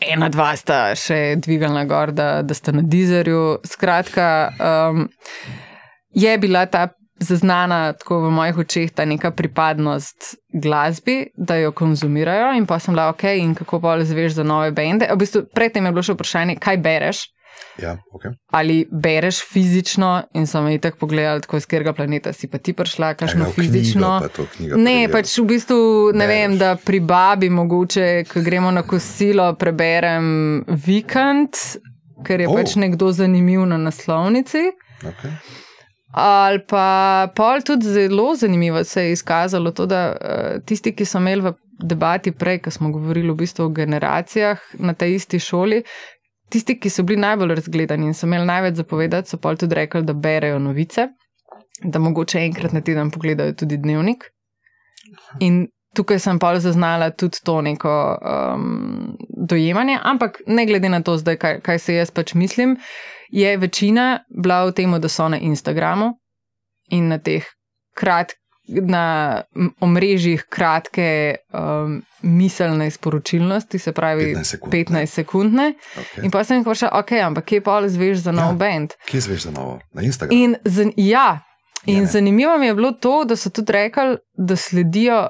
Ena, 0.00 0.30
dva 0.32 0.54
sta 0.56 0.94
še 0.96 1.36
dvigalna 1.44 1.84
gor, 1.88 2.14
da, 2.16 2.40
da 2.42 2.56
sta 2.56 2.72
na 2.72 2.82
Deezerju. 2.82 3.60
Skratka, 3.68 4.26
um, 4.56 5.08
je 6.16 6.32
bila 6.40 6.64
ta 6.66 6.88
zaznana 7.20 7.92
tako 7.92 8.22
v 8.24 8.30
mojih 8.32 8.58
očeh 8.64 8.94
ta 8.96 9.04
neka 9.04 9.30
pripadnost 9.36 10.34
glasbi, 10.56 11.26
da 11.36 11.58
jo 11.60 11.72
konzumirajo, 11.76 12.54
in 12.56 12.66
pa 12.66 12.78
sem 12.80 12.96
bila 12.96 13.10
ok, 13.12 13.24
in 13.36 13.52
kako 13.54 13.80
pa 13.80 13.98
zveš 14.00 14.40
za 14.40 14.44
nove 14.44 14.72
bende. 14.72 15.08
V 15.12 15.20
bistvu, 15.20 15.44
predtem 15.54 15.86
je 15.86 15.92
bilo 15.92 16.06
še 16.06 16.16
vprašanje, 16.16 16.56
kaj 16.56 16.80
bereš. 16.80 17.26
Ja, 17.78 17.96
okay. 18.12 18.32
Ali 18.50 18.86
bereš 18.92 19.38
fizično, 19.42 20.08
in 20.34 20.46
so 20.46 20.60
me 20.60 20.78
tako 20.78 20.98
pogledali, 20.98 21.40
tako 21.40 21.56
iz 21.56 21.66
katerega 21.66 21.92
planeta 21.92 22.32
si 22.32 22.48
pa 22.48 22.58
ti 22.58 22.72
prišla, 22.72 23.14
kakšno 23.14 23.40
Eno 23.40 23.52
knjigo, 23.52 23.72
fizično. 23.72 24.10
pa 24.22 24.28
to 24.28 24.46
knjigo 24.46 24.76
Ne, 24.76 24.82
preberem. 24.82 25.12
pač 25.12 25.38
v 25.38 25.44
bistvu 25.44 25.78
ne 26.12 26.26
Bereš. 26.26 26.28
vem, 26.30 26.58
da 26.58 26.76
pri 26.76 27.00
babi 27.00 27.48
mogoče, 27.50 28.24
ko 28.24 28.40
gremo 28.40 28.70
na 28.70 28.82
kosilo, 28.82 29.54
preberem 29.54 30.26
vikend, 30.68 31.56
ker 32.22 32.40
je 32.40 32.48
Oh. 32.48 32.52
oh. 32.52 32.58
pač 32.58 32.74
nekdo 32.76 33.12
zanimiv 33.12 33.64
na 33.64 33.76
naslovnici. 33.78 34.66
Okay. 35.02 35.32
Ali 36.12 36.58
pa 36.60 36.86
pol 37.34 37.62
tudi 37.62 37.86
zelo 37.86 38.34
zanimivo 38.34 38.84
se 38.84 39.04
je 39.04 39.12
izkazalo 39.12 39.70
to, 39.70 39.86
da 39.86 40.00
uh, 40.10 40.18
tisti, 40.66 40.92
ki 40.92 41.04
so 41.04 41.18
imeli 41.18 41.42
v 41.42 41.52
debati 41.80 42.32
prej, 42.32 42.58
ko 42.58 42.70
smo 42.70 42.90
govorili 42.90 43.30
v 43.30 43.36
bistvu 43.36 43.64
o 43.64 43.68
generacijah 43.70 44.58
na 44.74 44.92
tej 44.92 45.14
isti 45.14 45.38
šoli, 45.38 45.82
tisti, 46.50 46.76
ki 46.80 46.90
so 46.90 47.02
bili 47.06 47.20
najbolj 47.20 47.54
razgledani 47.54 48.10
in 48.10 48.14
so 48.14 48.26
imeli 48.26 48.46
največ 48.46 48.80
zapovedati, 48.82 49.30
so 49.30 49.38
pa 49.38 49.54
tudi 49.56 49.74
rekli, 49.74 50.02
da 50.06 50.12
berejo 50.12 50.58
novice, 50.58 51.08
da 51.82 51.98
mogoče 51.98 52.44
enkrat 52.44 52.72
na 52.72 52.80
teden 52.80 53.10
pogledajo 53.10 53.54
tudi 53.62 53.78
dnevnik. 53.80 54.24
In 55.40 55.66
tukaj 55.94 56.18
sem 56.22 56.38
pa 56.38 56.52
zaznala 56.60 57.10
tudi 57.10 57.38
to 57.44 57.60
neko 57.62 57.94
um, 58.22 59.16
dojemanje, 59.48 59.98
ampak 60.02 60.42
ne 60.46 60.66
glede 60.66 60.88
na 60.88 61.02
to, 61.02 61.16
zdaj, 61.18 61.36
kaj, 61.36 61.60
kaj 61.60 61.78
se 61.78 61.94
jaz 61.94 62.10
pač 62.10 62.34
mislim, 62.34 62.76
je 63.30 63.56
večina 63.56 64.24
bila 64.28 64.64
v 64.66 64.74
tem, 64.74 65.00
da 65.00 65.08
so 65.08 65.28
na 65.28 65.38
Instagramu 65.38 66.12
in 66.90 67.08
na 67.08 67.18
teh 67.18 67.46
kratkih. 67.94 68.39
Na 68.70 69.42
omrežjih 69.80 70.44
kratke 70.48 71.36
um, 71.52 72.02
miselne 72.22 72.90
sporočilnosti, 72.90 73.78
se 73.78 73.92
pravi 73.92 74.34
15 74.34 75.06
sekundne. 75.06 75.72
Okay. 75.96 76.24
In 76.24 76.30
pa 76.30 76.44
sem 76.44 76.60
jih 76.60 76.66
vprašal, 76.66 76.92
ok, 77.00 77.12
ampak 77.26 77.48
kje 77.50 77.60
pa 77.66 77.80
zveš 77.88 78.22
za 78.26 78.34
nov 78.36 78.52
ja, 78.54 78.58
bend? 78.60 78.94
Kje 79.10 79.20
zveš 79.26 79.48
za 79.48 79.54
novo? 79.56 79.80
Na 79.92 80.02
Instagramu. 80.02 80.42
In, 80.42 80.56
z, 80.64 80.92
ja, 80.96 81.40
in 81.86 82.06
zanimivo 82.06 82.58
mi 82.58 82.66
je 82.66 82.74
bilo 82.74 82.92
to, 82.92 83.24
da 83.24 83.36
so 83.36 83.50
tudi 83.50 83.72
rekli, 83.72 84.16
da 84.38 84.56
sledijo 84.56 85.28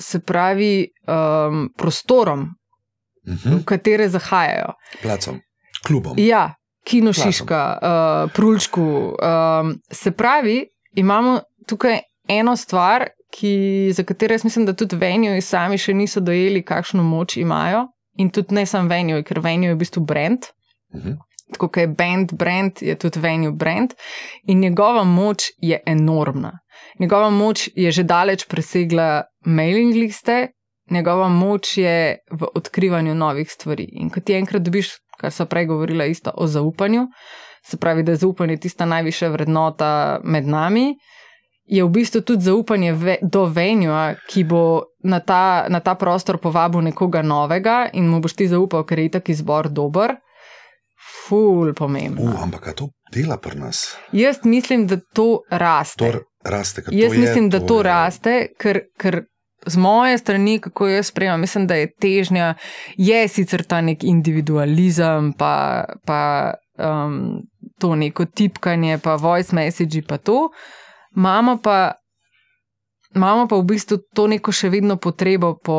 se 0.00 0.20
pravi, 0.20 0.88
um, 1.06 1.68
prostorom, 1.76 2.40
uh 2.40 3.32
mhm. 3.32 3.48
-huh. 3.48 3.60
v 3.60 3.64
katere 3.64 4.08
zahajajo. 4.08 4.74
Placom, 5.02 5.40
klubom. 5.86 6.14
Ja, 6.18 6.54
kino 6.84 7.12
Šiška, 7.12 7.78
uh, 7.82 8.32
Prulčku. 8.32 8.82
Um, 8.82 9.78
se 9.90 10.10
pravi, 10.10 10.66
imamo 10.94 11.40
tukaj 11.66 12.00
eno 12.28 12.56
stvar, 12.56 13.08
ki, 13.32 13.90
za 13.94 14.04
katero 14.04 14.34
jaz 14.34 14.44
mislim, 14.44 14.66
da 14.66 14.76
tudi 14.76 14.96
venijo 14.96 15.34
in 15.34 15.42
sami 15.42 15.78
še 15.78 15.94
niso 15.94 16.20
dojeli, 16.20 16.62
kakšno 16.62 17.02
moč 17.02 17.36
imajo. 17.36 17.86
In 18.20 18.30
tudi 18.30 18.54
ne 18.54 18.66
samo 18.66 18.88
venijo, 18.88 19.22
ker 19.24 19.40
venijo 19.40 19.72
je 19.72 19.74
v 19.74 19.78
bistvu 19.78 20.04
brand. 20.04 20.50
Uh 20.94 21.00
mhm. 21.00 21.08
-huh. 21.08 21.20
Tako 21.52 21.68
kot 21.68 21.76
je 21.76 21.88
band, 21.88 22.32
brand 22.32 22.82
je 22.82 22.94
tudi 22.98 23.20
venue 23.20 23.52
brand. 23.52 23.94
In 24.42 24.60
njegova 24.60 25.04
moč 25.04 25.42
je 25.58 25.80
enormna. 25.86 26.58
Njegova 26.98 27.30
moč 27.30 27.68
je 27.74 27.90
že 27.90 28.02
daleč 28.02 28.46
presegla 28.48 29.22
mailing 29.46 29.94
liste, 29.94 30.48
njegova 30.90 31.28
moč 31.28 31.76
je 31.76 32.18
v 32.30 32.46
odkrivanju 32.54 33.14
novih 33.14 33.50
stvari. 33.50 33.88
In 33.92 34.10
ko 34.10 34.20
ti 34.20 34.34
enkrat 34.34 34.62
dobiš, 34.62 34.90
kar 35.20 35.32
so 35.32 35.46
prej 35.46 35.66
govorila, 35.66 36.04
isto 36.04 36.32
o 36.34 36.46
zaupanju, 36.46 37.06
se 37.64 37.76
pravi, 37.76 38.02
da 38.02 38.12
je 38.12 38.16
zaupanje 38.16 38.56
tista 38.56 38.84
najvišja 38.84 39.28
vrednota 39.28 40.20
med 40.24 40.46
nami. 40.46 40.94
Je 41.72 41.84
v 41.84 41.88
bistvu 41.88 42.20
tudi 42.20 42.44
zaupanje 42.44 42.92
ve, 42.92 43.16
do 43.22 43.46
venja, 43.48 44.12
ki 44.28 44.44
bo 44.44 44.92
na 45.08 45.22
ta, 45.24 45.64
na 45.72 45.80
ta 45.80 45.94
prostor 45.96 46.36
povabil 46.36 46.84
nekoga 46.92 47.22
novega 47.24 47.86
in 47.96 48.10
mu 48.12 48.20
boš 48.20 48.36
ti 48.36 48.48
zaupal, 48.50 48.84
ker 48.84 49.00
je 49.00 49.08
itak 49.08 49.32
izbor 49.32 49.70
dober. 49.72 50.18
Ful, 51.22 51.72
pomembno. 51.72 52.28
Uh, 52.28 52.42
ampak 52.44 52.74
to 52.76 52.90
dela 53.14 53.38
pri 53.40 53.56
nas? 53.56 53.96
Jaz 54.12 54.42
mislim, 54.44 54.86
da 54.86 54.98
to 55.00 55.46
raste. 55.48 56.04
To 56.04 56.20
raste, 56.44 56.84
jaz 56.90 57.16
mislim, 57.16 57.44
je, 57.44 57.50
da 57.56 57.60
to, 57.60 57.66
to 57.66 57.82
raste, 57.86 58.34
ker, 58.60 58.82
ker 59.00 59.22
z 59.66 59.76
moje 59.76 60.18
strani, 60.18 60.58
kako 60.60 60.88
jaz 60.88 61.06
sprejemam, 61.06 61.40
mislim, 61.40 61.66
da 61.66 61.74
je 61.74 61.92
težnja, 62.00 62.54
je 62.96 63.28
sicer 63.28 63.64
ta 63.64 63.80
nek 63.80 64.04
individualizem, 64.04 65.32
pa, 65.38 65.84
pa 66.06 66.54
um, 66.78 67.40
to 67.80 67.94
neko 67.96 68.24
tipkanje, 68.24 68.98
pa 68.98 69.16
voice 69.16 69.54
message, 69.54 70.02
pa 70.08 70.18
to. 70.18 70.50
Imamo 71.16 71.58
pa, 71.62 71.92
imamo 73.14 73.48
pa 73.48 73.56
v 73.56 73.68
bistvu 73.68 73.98
to 74.14 74.26
neko 74.26 74.52
še 74.52 74.70
vedno 74.72 74.96
potrebo 74.96 75.54
po 75.64 75.78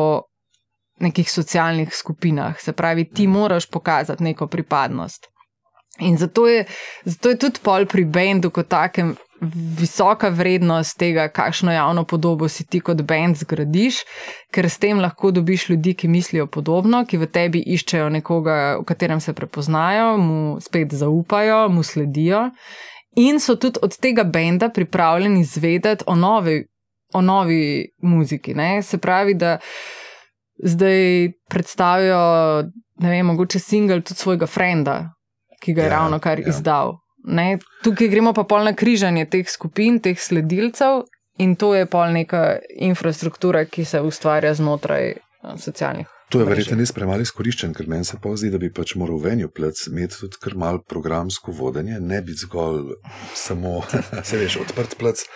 nekih 1.02 1.30
socialnih 1.30 1.90
skupinah, 1.94 2.60
se 2.60 2.72
pravi, 2.72 3.08
ti 3.10 3.26
moraš 3.26 3.66
pokazati 3.70 4.24
neko 4.24 4.46
pripadnost. 4.46 5.26
In 5.98 6.16
zato 6.18 6.46
je, 6.48 6.64
zato 7.04 7.30
je 7.30 7.38
tudi 7.38 7.60
pol 7.62 7.86
pri 7.86 8.04
bendu 8.04 8.50
kot 8.50 8.68
takem 8.68 9.14
visoka 9.78 10.28
vrednost 10.28 10.96
tega, 10.98 11.28
kakšno 11.28 11.72
javno 11.72 12.04
podobo 12.04 12.48
si 12.48 12.66
ti 12.66 12.80
kot 12.80 13.02
bend 13.02 13.36
zgradiš, 13.36 14.00
ker 14.54 14.70
s 14.70 14.78
tem 14.82 15.00
lahko 15.02 15.30
dobiš 15.30 15.68
ljudi, 15.68 15.94
ki 15.94 16.08
mislijo 16.08 16.46
podobno, 16.46 17.04
ki 17.06 17.18
v 17.18 17.28
tebi 17.30 17.62
iščejo 17.76 18.08
nekoga, 18.16 18.78
v 18.80 18.86
katerem 18.88 19.20
se 19.20 19.34
prepoznajo, 19.34 20.16
mu 20.18 20.40
spet 20.60 20.94
zaupajo, 20.94 21.68
mu 21.68 21.82
sledijo. 21.82 22.48
In 23.16 23.40
so 23.40 23.56
tudi 23.56 23.78
od 23.82 23.96
tega 23.96 24.24
benda 24.24 24.68
pripravljeni 24.68 25.40
izvedeti 25.40 26.04
o 26.06 26.14
novi, 26.14 26.64
o 27.14 27.20
novi 27.20 27.88
muziki. 28.02 28.54
Ne? 28.54 28.82
Se 28.82 28.98
pravi, 28.98 29.34
da 29.34 29.58
zdaj 30.64 31.30
predstavijo, 31.50 32.18
ne 33.00 33.10
vem, 33.10 33.26
mogoče 33.26 33.58
single 33.58 34.00
tudi 34.00 34.18
svojega 34.18 34.46
frenda, 34.46 35.14
ki 35.62 35.74
ga 35.74 35.82
je 35.82 35.88
ja, 35.88 35.90
ravno 35.90 36.18
kar 36.18 36.40
ja. 36.40 36.48
izdal. 36.48 36.96
Ne, 37.24 37.58
tukaj 37.84 38.08
gremo 38.08 38.34
pa 38.36 38.44
pol 38.44 38.66
na 38.66 38.74
križanje 38.76 39.24
teh 39.32 39.48
skupin, 39.48 39.96
teh 40.04 40.18
sledilcev, 40.20 41.06
in 41.38 41.56
to 41.56 41.74
je 41.74 41.86
pol 41.86 42.12
neka 42.12 42.58
infrastruktura, 42.76 43.64
ki 43.64 43.84
se 43.84 44.00
ustvarja 44.00 44.54
znotraj 44.54 45.08
eh, 45.10 45.18
socialnih. 45.56 46.13
To 46.32 46.40
je 46.40 46.46
verjetno 46.48 46.78
res 46.80 46.92
premalo 46.96 47.22
izkoriščen, 47.22 47.74
ker 47.76 47.88
meni 47.90 48.06
se 48.08 48.16
pa 48.22 48.32
zdi, 48.38 48.50
da 48.50 48.58
bi 48.58 48.72
pač 48.72 48.94
moral 49.00 49.20
venju 49.22 49.50
plec 49.54 49.86
imeti 49.90 50.22
tudi 50.22 50.40
kar 50.42 50.56
mal 50.58 50.80
programsko 50.82 51.52
vodenje, 51.52 52.00
ne 52.00 52.22
biti 52.24 52.46
zgolj 52.46 52.96
samo, 53.36 53.82
se 54.28 54.40
veš, 54.40 54.58
odprt 54.64 54.96
plec 54.98 55.26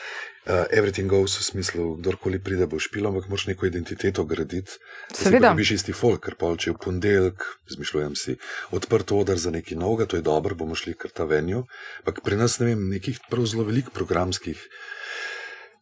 uh, 0.48 0.64
everything 0.70 1.10
goes 1.10 1.36
v 1.38 1.44
smislu, 1.44 1.86
kdorkoli 2.00 2.40
pride, 2.42 2.66
bo 2.66 2.80
špil, 2.80 3.06
ampak 3.06 3.28
moraš 3.28 3.46
neko 3.52 3.68
identiteto 3.68 4.24
graditi. 4.24 4.80
Seveda. 5.14 5.52
Bi 5.54 5.66
isti 5.66 5.92
folk, 5.92 6.24
ker 6.24 6.38
pa 6.40 6.50
če 6.56 6.74
v 6.74 6.80
ponedeljek, 6.82 7.44
zmišljujem 7.76 8.16
si, 8.16 8.38
odprt 8.74 9.12
odr 9.12 9.38
za 9.38 9.52
nekaj 9.54 9.78
novega, 9.78 10.08
to 10.08 10.18
je 10.18 10.26
dobro, 10.26 10.56
bomo 10.56 10.78
šli 10.78 10.96
kar 10.98 11.12
ta 11.12 11.28
venju. 11.28 11.66
Ampak 12.02 12.24
pri 12.24 12.40
nas 12.40 12.58
ne 12.62 12.72
vem, 12.72 12.88
nekih 12.88 13.20
prav 13.28 13.46
zelo 13.46 13.68
velikih 13.68 13.92
programskih. 13.94 14.64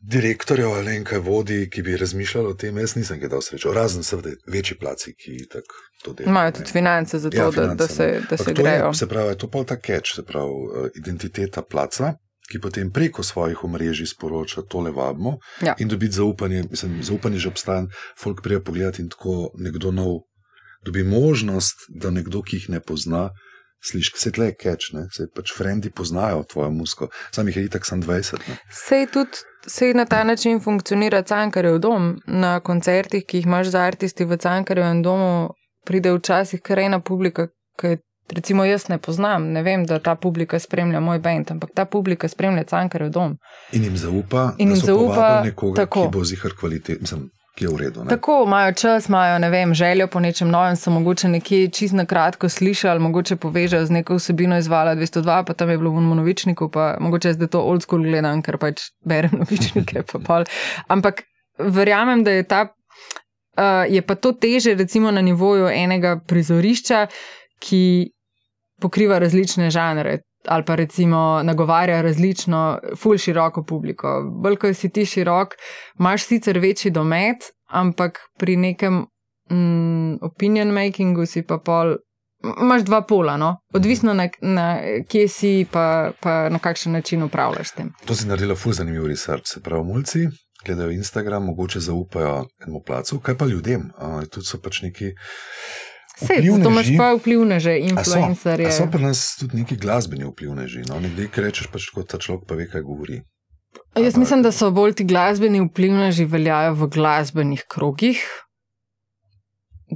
Direktorjev 0.07 0.71
ali 0.71 0.99
nekaj 0.99 1.19
vodi, 1.19 1.69
ki 1.71 1.83
bi 1.83 1.97
razmišljali 1.97 2.47
o 2.47 2.55
tem, 2.55 2.77
jaz 2.79 2.95
nisem 2.97 3.21
ga 3.21 3.29
dal 3.29 3.43
srečo. 3.43 3.73
Razen, 3.75 4.05
seveda, 4.07 4.37
večji 4.53 4.77
placi, 4.79 5.15
ki 5.19 5.41
tako 5.53 5.81
to 6.05 6.13
delajo. 6.13 6.31
Imajo 6.31 6.53
tudi 6.61 6.71
finance 6.73 7.19
za 7.19 7.31
to, 7.31 7.37
ja, 7.37 7.51
finance, 7.51 7.75
da, 7.75 7.87
da 7.87 7.95
se, 7.95 8.23
da 8.31 8.37
se 8.37 8.55
grejo. 8.55 8.87
Je, 8.87 8.95
se 8.95 9.09
pravi, 9.09 9.35
to 9.37 9.47
je 9.47 9.51
pa 9.51 9.65
ta 9.65 9.77
catch, 9.77 10.15
se 10.15 10.23
pravi, 10.23 10.51
uh, 10.51 10.87
identiteta 10.95 11.63
placa 11.63 12.15
ki 12.47 12.61
potem 12.63 12.91
preko 12.95 13.23
svojih 13.27 13.65
omrežij 13.65 14.13
sporoča, 14.15 14.63
tole 14.71 14.91
vabimo. 14.95 15.39
Ja. 15.63 15.75
In 15.79 15.89
dobiti 15.89 16.17
zaupanje, 16.17 16.65
mislim, 16.71 17.03
zaupanje 17.03 17.39
že 17.39 17.49
obstaja, 17.49 17.87
folk 18.23 18.43
prija 18.43 18.61
pogledati 18.61 19.03
in 19.03 19.09
tako 19.11 19.51
nekdo 19.59 19.91
nov 19.91 20.23
dobi 20.87 21.03
možnost, 21.03 21.89
da 21.89 22.11
nekdo, 22.11 22.43
ki 22.43 22.57
jih 22.57 22.69
ne 22.71 22.81
pozna, 22.81 23.31
sliši, 23.85 24.13
se 24.17 24.33
tle 24.33 24.53
keč, 24.55 24.93
ne? 24.93 25.07
se 25.13 25.29
pač 25.35 25.53
frendi 25.57 25.91
poznajo 25.91 26.45
tvojo 26.53 26.71
musko, 26.71 27.11
sam 27.31 27.49
jih 27.49 27.57
je 27.57 27.65
itak 27.69 27.87
sam 27.87 28.03
20. 28.03 28.43
Sej 28.71 29.07
tudi. 29.13 29.45
Sej 29.67 29.97
na 29.99 30.05
ta 30.07 30.21
način 30.25 30.61
funkcionira 30.63 31.25
Cankarjev 31.27 31.81
dom. 31.83 32.21
Na 32.27 32.61
koncertih, 32.61 33.25
ki 33.27 33.41
jih 33.41 33.47
imaš 33.49 33.73
za 33.75 33.81
aristi 33.89 34.25
v 34.25 34.39
Cankarjevem 34.39 35.01
domu, 35.03 35.49
pride 35.85 36.13
včasih 36.15 36.63
kar 36.63 36.79
ena 36.79 37.01
publika, 37.01 37.49
ki 37.75 37.97
Recimo, 38.29 38.65
jaz 38.65 38.89
ne 38.89 38.99
poznam, 38.99 39.53
ne 39.53 39.63
vem, 39.63 39.85
da 39.87 39.99
ta 40.03 40.17
publika 40.19 40.59
spremlja 40.59 41.01
moj 41.01 41.21
bend, 41.23 41.51
ampak 41.51 41.71
ta 41.75 41.85
publika 41.85 42.29
spremlja 42.29 42.65
Cankarjev 42.67 43.11
dom. 43.15 43.37
In 43.73 43.85
jim 43.87 43.97
zaupa, 43.97 44.49
in 44.59 44.73
jim 44.75 44.81
zaupa 44.83 45.43
nekoga, 45.45 45.85
tako. 45.85 46.09
ki 46.09 46.13
bo 46.17 46.25
zihar 46.25 46.57
kvaliteten. 46.59 47.29
Ki 47.57 47.65
je 47.65 47.71
v 47.73 47.77
redu. 47.81 48.05
Ne? 48.05 48.11
Tako 48.13 48.43
imajo 48.47 48.73
čas, 48.77 49.09
imajo 49.09 49.39
vem, 49.51 49.75
željo 49.75 50.07
po 50.13 50.21
nečem 50.21 50.49
novem, 50.53 50.77
so 50.77 50.91
mogoče 50.91 51.29
nekje 51.29 51.71
čist 51.73 51.95
na 51.97 52.05
kratko 52.05 52.49
slišali, 52.49 53.01
mogoče 53.01 53.37
povežejo 53.41 53.87
z 53.87 53.97
neko 53.97 54.19
vsebino 54.19 54.59
izvala 54.59 54.93
202, 54.97 55.45
pa 55.47 55.55
tam 55.55 55.71
je 55.71 55.79
bilo 55.79 55.91
v 55.91 56.03
Monovičniku, 56.05 56.69
pa 56.69 56.97
mogoče 57.01 57.33
zdaj 57.33 57.49
to 57.49 57.63
old 57.63 57.83
school 57.83 58.05
gledam, 58.05 58.43
ker 58.45 58.59
pač 58.61 58.91
berem 59.01 59.39
novičnike. 59.41 60.05
Pa 60.13 60.43
Ampak 60.89 61.25
verjamem, 61.59 62.25
da 62.25 62.37
je, 62.37 62.45
ta, 62.45 62.61
uh, 63.57 63.89
je 63.89 64.03
pa 64.03 64.15
to 64.15 64.33
teže, 64.33 64.75
recimo 64.75 65.11
na 65.11 65.25
nivoju 65.25 65.73
enega 65.73 66.19
prizorišča, 66.29 67.07
ki 67.65 68.13
pokriva 68.81 69.19
različne 69.19 69.71
žanre. 69.73 70.21
Ali 70.49 70.65
pa 70.65 70.75
recimo 70.75 71.43
nagovarja 71.43 72.03
različno, 72.03 72.79
ful 72.97 73.19
široko 73.19 73.65
publiko. 73.65 74.23
Bolj, 74.43 74.57
ko 74.57 74.73
si 74.75 74.89
ti 74.89 75.07
širok, 75.07 75.55
imaš 75.99 76.27
sicer 76.27 76.59
večji 76.59 76.91
domet, 76.91 77.51
ampak 77.69 78.19
pri 78.39 78.57
nekem 78.57 79.05
mm, 79.51 80.19
opinion 80.23 80.73
makingu 80.73 81.27
si 81.27 81.43
pa 81.43 81.59
pol. 81.59 81.97
Imáš 82.61 82.83
dva 82.87 83.01
pola, 83.03 83.37
no? 83.37 83.57
odvisno 83.75 84.13
na, 84.15 84.29
na 84.41 84.67
kje 85.09 85.29
si, 85.29 85.67
pa, 85.73 86.13
pa 86.21 86.49
na 86.53 86.59
kakšen 86.59 86.93
način 86.93 87.23
upravljaš 87.23 87.69
s 87.69 87.73
tem. 87.73 87.93
To 88.07 88.15
si 88.15 88.29
naredila 88.29 88.55
ful 88.55 88.73
zanimiv 88.73 89.07
research. 89.07 89.49
Se 89.49 89.61
pravi, 89.61 89.85
mulci 89.85 90.29
gledajo 90.67 90.91
Instagram, 90.91 91.45
mogoče 91.45 91.81
zaupajo 91.81 92.47
enemu 92.63 92.83
placu, 92.87 93.21
kaj 93.21 93.37
pa 93.39 93.47
ljudem. 93.47 93.91
Uh, 93.99 94.25
tudi 94.25 94.47
so 94.47 94.59
pač 94.63 94.83
neki. 94.83 95.13
Sej, 96.17 96.49
to 96.63 96.71
imaš 96.71 96.89
pa 96.97 97.13
vplivne 97.13 97.61
že, 97.61 97.77
influencerje. 97.93 98.73
So 98.73 98.89
pri 98.89 99.05
nas 99.05 99.37
tudi 99.37 99.61
neki 99.61 99.77
glasbeni 99.77 100.25
vplivne 100.25 100.65
že. 100.65 100.87
No? 100.89 100.97
Nekdaj, 101.01 101.29
ki 101.29 101.45
rečeš, 101.45 101.69
pač 101.69 101.91
kot 101.93 102.09
ta 102.09 102.17
človek 102.17 102.49
pa 102.49 102.57
ve, 102.57 102.65
kaj 102.73 102.81
govori. 102.87 103.21
Jaz 104.01 104.17
mislim, 104.17 104.41
da 104.41 104.53
so 104.53 104.71
bolj 104.73 104.97
ti 104.97 105.05
glasbeni 105.05 105.61
vplivne 105.69 106.09
že 106.17 106.25
veljajo 106.25 106.73
v 106.81 106.89
glasbenih 106.97 107.69
krogih. 107.69 108.25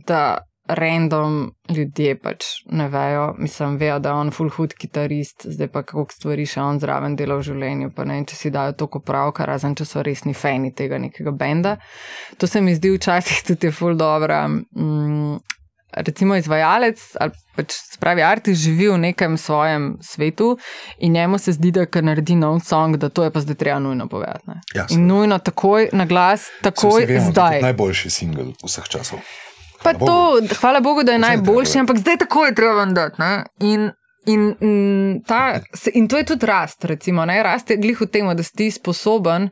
Da 0.07 0.45
random 0.71 1.51
ljudje 1.69 2.19
pač 2.23 2.45
ne 2.71 2.89
vejo, 2.89 3.35
mislim, 3.39 3.77
vejo, 3.77 3.99
da 3.99 4.13
je 4.13 4.15
on 4.15 4.31
full 4.31 4.51
hood 4.55 4.75
kitarist, 4.79 5.47
zdaj 5.49 5.69
pa 5.73 5.83
kako 5.83 6.13
stvari 6.15 6.47
še 6.47 6.61
on 6.63 6.81
zraven 6.83 7.17
dela 7.19 7.39
v 7.41 7.47
življenju, 7.49 7.91
pa 7.97 8.05
ne 8.07 8.19
vem, 8.19 8.27
če 8.29 8.37
si 8.39 8.53
dajo 8.55 8.77
toliko 8.79 9.01
pravka, 9.03 9.49
razen 9.49 9.75
če 9.75 9.89
so 9.89 10.05
resni 10.07 10.35
fani 10.35 10.73
tega 10.77 11.01
nekega 11.03 11.33
benda. 11.35 11.77
To 12.39 12.47
se 12.47 12.63
mi 12.63 12.77
zdi 12.77 12.93
včasih 12.95 13.43
tudi 13.49 13.73
full 13.75 13.99
dobro. 13.99 14.45
Mm, 14.77 15.41
recimo 15.93 16.37
izvajalec 16.37 17.01
ali 17.21 17.33
pač 17.57 17.75
spravi 17.95 18.23
arti 18.23 18.55
živi 18.55 18.89
v 18.89 18.99
nekem 18.99 19.37
svojem 19.39 19.99
svetu 20.03 20.59
in 20.99 21.13
njemu 21.13 21.39
se 21.39 21.53
zdi, 21.53 21.71
da 21.71 21.87
kar 21.87 22.05
naredi 22.05 22.37
nov 22.37 22.61
song, 22.65 22.97
da 22.97 23.09
to 23.09 23.25
je 23.25 23.31
pa 23.31 23.41
zdaj 23.41 23.55
treba 23.55 23.79
nujno 23.79 24.09
povedati. 24.09 24.45
Ja, 24.75 24.87
in 24.91 25.07
nujno 25.07 25.39
takoj 25.39 25.89
na 25.93 26.07
glas, 26.07 26.49
takoj 26.63 27.05
vemo, 27.07 27.31
zdaj. 27.31 27.61
Najboljši 27.63 28.11
singel 28.11 28.53
vseh 28.65 28.89
časov. 28.89 29.19
Pa 29.83 29.93
hvala 29.93 30.07
to, 30.07 30.41
Bogu. 30.41 30.55
hvala 30.61 30.81
Bogu, 30.81 31.03
da 31.03 31.13
je 31.13 31.19
najboljši, 31.19 31.79
ampak 31.79 31.99
zdaj 31.99 32.17
takoj 32.17 32.49
je 32.49 32.55
treba 32.55 32.85
dati. 32.85 33.23
In, 33.61 33.91
in, 34.27 34.55
in, 34.61 35.23
ta, 35.27 35.61
in 35.93 36.09
to 36.09 36.19
je 36.19 36.25
tudi 36.25 36.47
rast, 36.47 36.85
recimo, 36.85 37.25
ne? 37.25 37.43
rast 37.43 37.71
je 37.71 37.77
glih 37.77 38.01
v 38.01 38.07
tem, 38.07 38.29
da 38.37 38.43
si 38.43 38.71
sposoben 38.71 39.51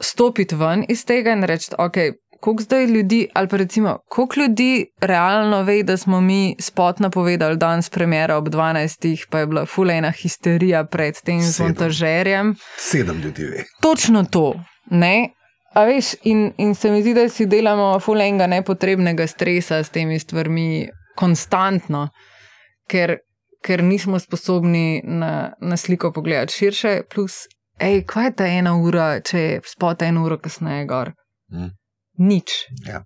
stopiti 0.00 0.54
ven 0.54 0.84
iz 0.88 1.04
tega 1.04 1.34
in 1.34 1.42
reči, 1.42 1.72
ok, 1.78 1.96
koliko 2.40 2.62
zdaj 2.62 2.86
ljudi, 2.86 3.28
ali 3.34 3.48
pa 3.48 3.56
recimo, 3.56 3.98
koliko 4.08 4.40
ljudi 4.40 4.86
realno 5.00 5.62
ve, 5.62 5.82
da 5.82 5.96
smo 5.96 6.20
mi 6.20 6.56
spot 6.60 6.98
napovedali 6.98 7.56
danes 7.56 7.90
premjera 7.90 8.36
ob 8.36 8.48
12. 8.48 9.26
pa 9.30 9.38
je 9.38 9.46
bila 9.46 9.66
fulejna 9.66 10.10
histerija 10.10 10.84
pred 10.84 11.20
tem 11.24 11.40
montažerjem. 11.58 12.54
Sedem 12.78 13.20
ljudi 13.20 13.44
ve. 13.44 13.64
Točno 13.82 14.24
to, 14.24 14.54
ne. 14.90 15.30
A 15.74 15.84
veš, 15.84 16.14
in, 16.22 16.52
in 16.56 16.74
se 16.74 16.90
mi 16.90 17.02
zdi, 17.02 17.14
da 17.14 17.28
si 17.28 17.46
delamo 17.46 18.00
fulejnega 18.00 18.46
nepotrebnega 18.46 19.26
stresa 19.26 19.82
s 19.84 19.90
temi 19.90 20.18
stvarmi 20.18 20.88
konstantno, 21.16 22.08
ker, 22.88 23.18
ker 23.64 23.82
nismo 23.84 24.18
sposobni 24.18 25.02
na, 25.04 25.52
na 25.60 25.76
sliko 25.76 26.12
pogledati 26.12 26.52
širše, 26.52 27.00
plus, 27.14 27.44
hej, 27.80 28.02
kaj 28.06 28.24
je 28.24 28.32
ta 28.32 28.46
ena 28.46 28.76
ura, 28.80 29.20
če 29.20 29.38
je 29.38 29.60
spot 29.66 30.02
eno 30.02 30.24
uro 30.24 30.38
kasneje 30.38 30.86
gor. 30.86 31.12
Hmm 31.50 31.77
nič. 32.18 32.66
Ja. 32.86 33.04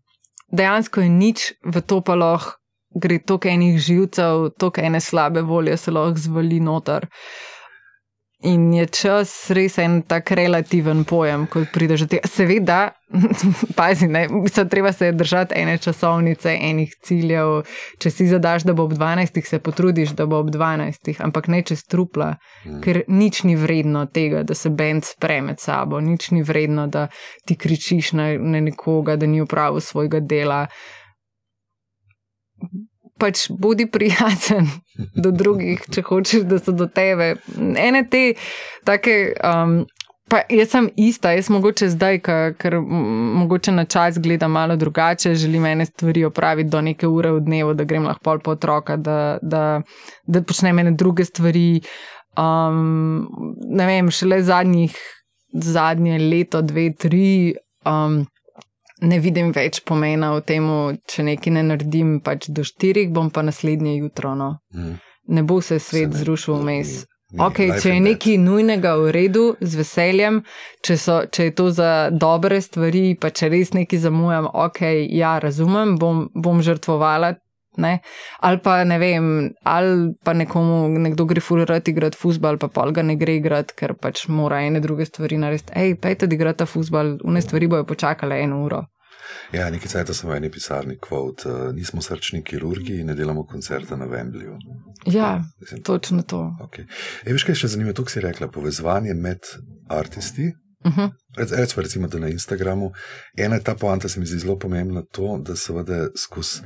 Dejansko 0.53 1.01
je 1.01 1.09
nič, 1.09 1.53
v 1.65 1.81
to 1.81 2.01
pa 2.05 2.17
lahko 2.19 2.63
gre 2.95 3.19
toliko 3.25 3.49
enih 3.49 3.79
živcev, 3.81 4.51
toliko 4.59 4.81
ene 4.81 5.01
slabe 5.01 5.43
volje 5.43 5.77
se 5.77 5.91
lahko 5.91 6.19
zvali 6.21 6.61
noter. 6.61 7.07
In 8.43 8.73
je 8.75 8.87
čas 8.91 9.31
res 9.55 9.77
en 9.79 10.01
tak 10.03 10.33
relativen 10.35 11.05
pojem, 11.07 11.45
ko 11.47 11.63
prideš 11.71 12.05
do 12.05 12.09
tega. 12.11 12.27
Seveda, 12.27 12.79
pazi, 13.79 14.09
ne, 14.11 14.25
mislim, 14.29 14.69
treba 14.69 14.93
se 14.93 15.13
držati 15.13 15.55
ene 15.61 15.77
časovnice, 15.79 16.57
enih 16.71 16.97
ciljev. 17.07 17.61
Če 18.03 18.11
si 18.11 18.27
zadaš, 18.27 18.67
da 18.67 18.75
bo 18.75 18.89
ob 18.89 18.97
12, 18.99 19.39
se 19.47 19.61
potrudiš, 19.63 20.17
da 20.19 20.27
bo 20.27 20.41
ob 20.43 20.51
12, 20.51 21.13
ampak 21.23 21.47
ne 21.55 21.63
čez 21.63 21.85
trupla, 21.87 22.33
mm. 22.65 22.81
ker 22.83 23.03
nič 23.07 23.45
ni 23.47 23.55
vredno 23.57 24.07
tega, 24.11 24.43
da 24.43 24.59
se 24.59 24.73
bend 24.75 25.07
spre 25.07 25.39
med 25.43 25.63
sabo, 25.63 26.01
nič 26.03 26.33
ni 26.35 26.43
vredno, 26.43 26.89
da 26.91 27.07
ti 27.47 27.55
kričiš 27.55 28.13
na, 28.19 28.33
na 28.39 28.65
nekoga, 28.65 29.17
da 29.17 29.31
ni 29.31 29.43
upravil 29.45 29.81
svojega 29.81 30.21
dela 30.21 30.67
pač 33.19 33.47
bodi 33.51 33.87
prijazen 33.91 34.69
do 35.15 35.31
drugih, 35.31 35.83
če 35.93 36.05
hočeš, 36.07 36.47
da 36.49 36.61
so 36.63 36.75
do 36.77 36.87
tebe. 36.87 37.35
Ene 37.59 38.07
te, 38.11 38.33
take. 38.89 39.35
Um, 39.45 39.83
Pa 40.33 40.39
jaz 40.49 40.71
sem 40.73 40.87
ista, 40.97 41.35
jaz 41.37 41.51
mogoče 41.53 41.91
zdaj, 41.93 42.19
ker 42.57 42.79
mogoče 42.81 43.73
na 43.77 43.83
čas 43.85 44.17
gledam 44.23 44.55
malo 44.57 44.79
drugače, 44.81 45.35
želim 45.37 45.67
ene 45.69 45.85
stvari 45.87 46.25
opraviti 46.25 46.71
do 46.73 46.81
neke 46.81 47.07
ure 47.07 47.35
v 47.37 47.43
dnevu, 47.45 47.75
da 47.77 47.85
grem 47.85 48.07
lahko 48.09 48.39
po 48.45 48.55
otroka, 48.57 48.97
da, 48.97 49.39
da, 49.43 49.83
da 50.25 50.43
počnem 50.43 50.79
ene 50.79 50.95
druge 50.97 51.27
stvari. 51.29 51.83
Um, 52.39 53.29
ne 53.77 53.87
vem, 53.87 54.09
šele 54.11 54.41
zadnjih, 54.43 54.97
zadnje 55.53 56.17
leto, 56.19 56.63
dve, 56.63 56.89
tri. 56.97 57.53
Um, 57.85 58.23
ne 59.03 59.19
vidim 59.23 59.53
več 59.55 59.83
pomena 59.87 60.33
v 60.37 60.43
tem, 60.47 60.69
če 61.11 61.27
nekaj 61.27 61.55
ne 61.59 61.63
naredim, 61.73 62.19
pač 62.25 62.49
do 62.55 62.65
štirih, 62.67 63.11
bom 63.15 63.31
pa 63.31 63.45
naslednje 63.47 63.97
jutro. 63.99 64.35
No. 64.39 64.57
Mm. 64.75 65.01
Ne 65.33 65.43
bo 65.47 65.61
se 65.61 65.79
svet 65.79 66.13
se 66.13 66.25
zrušil 66.25 66.61
vmes. 66.61 67.03
Okay, 67.33 67.71
če 67.81 67.95
je 67.95 68.01
nekaj 68.05 68.37
nujnega 68.37 68.91
v 69.01 69.13
redu, 69.15 69.45
z 69.65 69.79
veseljem, 69.81 70.43
če, 70.85 70.97
so, 71.01 71.15
če 71.33 71.47
je 71.47 71.55
to 71.57 71.71
za 71.73 71.93
dobre 72.13 72.59
stvari, 72.61 73.15
pa 73.17 73.31
če 73.33 73.49
res 73.49 73.73
nekaj 73.73 74.03
zamujam, 74.03 74.51
ok, 74.53 74.83
ja, 75.09 75.39
razumem, 75.41 75.97
bom, 76.01 76.27
bom 76.37 76.61
žrtvovala. 76.61 77.33
Ne? 77.77 77.99
Ali 78.41 78.59
pa 78.61 78.85
ne 78.85 78.99
vem, 78.99 79.27
ali 79.65 80.13
pa 80.25 80.33
nekomu 80.37 80.89
nekdo 80.89 81.25
gre 81.25 81.41
fulirati 81.41 81.91
igrati 81.91 82.19
futbol, 82.21 82.59
pa 82.59 82.69
pol 82.69 82.93
ga 82.93 83.03
ne 83.03 83.17
gre 83.17 83.39
igrati, 83.39 83.77
ker 83.77 83.95
pač 83.95 84.27
mora 84.29 84.61
ene 84.61 84.81
druge 84.81 85.07
stvari 85.09 85.39
narediti. 85.41 85.73
Hej, 85.77 85.97
pejte, 86.03 86.29
da 86.29 86.37
igrate 86.37 86.67
futbol, 86.67 87.17
une 87.25 87.43
stvari 87.43 87.71
bojo 87.73 87.89
počakale 87.89 88.43
eno 88.43 88.65
uro. 88.67 88.83
Ja, 89.53 89.69
nekaj 89.71 89.91
časa 89.93 90.15
sem 90.17 90.31
v 90.31 90.37
eni 90.37 90.51
pisarni 90.53 90.97
kvot, 91.01 91.45
uh, 91.49 91.61
nismo 91.77 92.03
srčni 92.05 92.43
kirurgi 92.45 92.99
in 93.01 93.11
ne 93.13 93.17
delamo 93.17 93.45
koncerta 93.49 93.97
na 93.97 94.09
Wembleyju. 94.09 94.57
Ja, 95.07 95.43
Mislim, 95.61 95.83
točno 95.83 96.23
to. 96.23 96.41
Okay. 96.67 96.85
E, 97.25 97.33
veš, 97.33 97.45
kaj 97.45 97.57
je 97.57 97.61
še 97.63 97.73
zanimivo, 97.75 97.97
to 97.97 98.07
si 98.09 98.21
rekla, 98.21 98.49
povezovanje 98.53 99.15
med 99.15 99.49
umetniki. 99.91 100.53
Uh 100.85 100.91
mhm. 100.91 101.01
-huh. 101.01 101.11
Recimo, 101.37 101.83
recimo, 101.83 102.09
da 102.09 102.19
na 102.19 102.29
Instagramu 102.29 102.93
ena 103.37 103.61
ta 103.61 103.75
poanta 103.75 104.09
se 104.09 104.21
mi 104.21 104.27
zdi 104.27 104.39
zelo 104.39 104.59
pomembna, 104.59 105.03
to, 105.13 105.39
da 105.47 105.57
seveda 105.57 106.09
skozi 106.17 106.61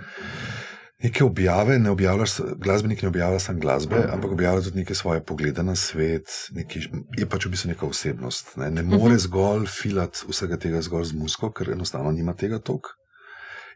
neke 1.02 1.24
objave, 1.24 1.78
ne 1.78 1.90
objavljaš, 1.90 2.30
glasbenik 2.56 3.02
ne 3.02 3.08
objavlja 3.08 3.38
samo 3.38 3.60
glasbe, 3.60 3.96
ampak 4.12 4.30
objavlja 4.32 4.62
tudi 4.62 4.78
neke 4.78 4.94
svoje 4.94 5.24
poglede 5.24 5.62
na 5.62 5.76
svet, 5.76 6.24
neki, 6.50 6.80
je 7.18 7.26
pač 7.28 7.46
v 7.46 7.52
bistvu 7.52 7.72
neka 7.74 7.86
osebnost. 7.86 8.56
Ne, 8.56 8.70
ne 8.70 8.82
more 8.82 8.96
uh 8.96 9.04
mhm. 9.04 9.14
-huh. 9.14 9.18
zgolj 9.18 9.66
filati 9.66 10.18
vsega 10.28 10.56
tega 10.56 10.82
zgolj 10.82 11.04
z 11.04 11.12
musko, 11.12 11.52
ker 11.52 11.70
enostavno 11.70 12.12
nima 12.12 12.34
tega 12.34 12.58
tok. 12.58 12.96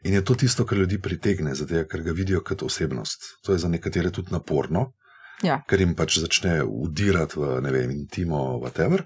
In 0.02 0.14
je 0.14 0.24
to 0.24 0.34
tisto, 0.34 0.64
kar 0.64 0.78
ljudi 0.78 1.00
pritegne, 1.00 1.54
zato 1.54 1.84
ker 1.84 2.02
ga 2.02 2.12
vidijo 2.12 2.40
kot 2.40 2.62
osebnost. 2.62 3.20
To 3.44 3.52
je 3.52 3.58
za 3.58 3.68
nekatere 3.68 4.10
tudi 4.10 4.32
naporno, 4.32 4.92
ja. 5.42 5.62
ker 5.68 5.80
jim 5.80 5.94
pač 5.94 6.18
začne 6.18 6.62
udirati 6.64 7.40
v 7.40 7.60
ne 7.60 7.70
vem, 7.70 7.90
intimo, 7.90 8.60
whatever. 8.64 9.04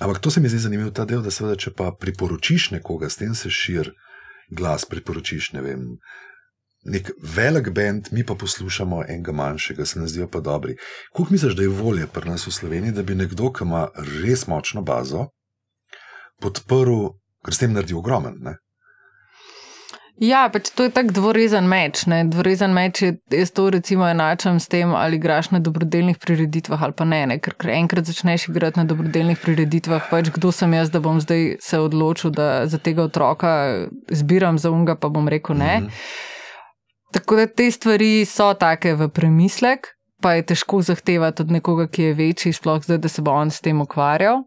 Ampak 0.00 0.18
to 0.18 0.30
se 0.30 0.40
mi 0.40 0.48
zdi 0.48 0.58
zanimivo, 0.58 0.90
ta 0.90 1.04
del, 1.04 1.22
da 1.22 1.30
seveda, 1.30 1.56
če 1.56 1.70
pa 1.70 1.92
priporočiš 1.92 2.70
nekoga, 2.70 3.08
s 3.08 3.16
tem 3.16 3.34
se 3.34 3.50
širi 3.50 3.90
glas, 4.50 4.84
priporočiš 4.84 5.52
ne 5.52 5.62
vem 5.62 5.98
nek 6.88 7.10
velik 7.36 7.70
bend, 7.70 8.08
mi 8.12 8.24
pa 8.26 8.34
poslušamo 8.34 9.02
enega 9.08 9.32
manjšega, 9.32 9.86
se 9.86 9.98
nam 9.98 10.08
zdijo 10.08 10.28
pa 10.28 10.40
dobri. 10.40 10.76
Kako 11.12 11.26
misliš, 11.30 11.56
da 11.56 11.62
je 11.62 11.68
volje 11.68 12.06
pri 12.06 12.30
nas 12.30 12.46
v 12.46 12.52
Sloveniji, 12.52 12.92
da 12.92 13.02
bi 13.02 13.14
nekdo, 13.14 13.52
ki 13.52 13.64
ima 13.64 13.88
res 14.22 14.46
močno 14.46 14.82
bazo, 14.82 15.28
podprl, 16.40 17.12
ker 17.44 17.54
s 17.54 17.64
tem 17.64 17.76
naredi 17.76 17.96
ogromen? 17.98 18.40
Ne? 18.44 18.58
Ja, 20.18 20.48
pač 20.50 20.72
to 20.74 20.82
je 20.82 20.90
tako 20.90 21.14
dvorezen 21.14 21.68
meč. 21.70 22.02
Ne? 22.10 22.24
Dvorezen 22.26 22.72
meč 22.74 23.02
je, 23.04 23.12
jaz 23.30 23.52
to 23.54 23.68
recimo 23.70 24.06
enačam 24.08 24.58
s 24.58 24.66
tem, 24.66 24.90
ali 24.94 25.16
igraš 25.16 25.52
na 25.54 25.60
dobrodelnih 25.62 26.18
prireditvah 26.18 26.82
ali 26.82 26.96
pa 26.98 27.06
ne. 27.06 27.20
ne? 27.30 27.36
Ker 27.38 27.54
enkrat 27.70 28.10
začneš 28.10 28.48
igrati 28.50 28.82
na 28.82 28.84
dobrodelnih 28.88 29.38
prireditvah, 29.38 30.08
pač 30.10 30.32
kdo 30.34 30.50
sem 30.52 30.74
jaz, 30.74 30.90
da 30.90 30.98
bom 31.04 31.20
zdaj 31.22 31.60
se 31.62 31.78
odločil, 31.78 32.34
da 32.34 32.66
za 32.66 32.82
tega 32.82 33.06
otroka 33.06 33.52
zbiram 34.10 34.58
za 34.58 34.74
unga, 34.74 34.98
pa 34.98 35.08
bom 35.08 35.30
rekel 35.30 35.54
ne. 35.54 35.78
Mm 35.78 35.86
-hmm. 35.86 36.36
Tako 37.12 37.36
da 37.36 37.46
te 37.46 37.70
stvari 37.70 38.24
so 38.28 38.52
take 38.54 38.92
v 38.94 39.08
premislek, 39.08 39.94
pa 40.20 40.34
je 40.36 40.46
težko 40.52 40.82
zahtevati 40.82 41.42
od 41.42 41.50
nekoga, 41.50 41.88
ki 41.88 42.10
je 42.10 42.14
večji, 42.14 42.52
sploh 42.52 42.82
zdaj, 42.84 42.98
da 42.98 43.08
se 43.08 43.22
bo 43.22 43.32
on 43.32 43.50
s 43.50 43.60
tem 43.64 43.80
ukvarjal. 43.80 44.42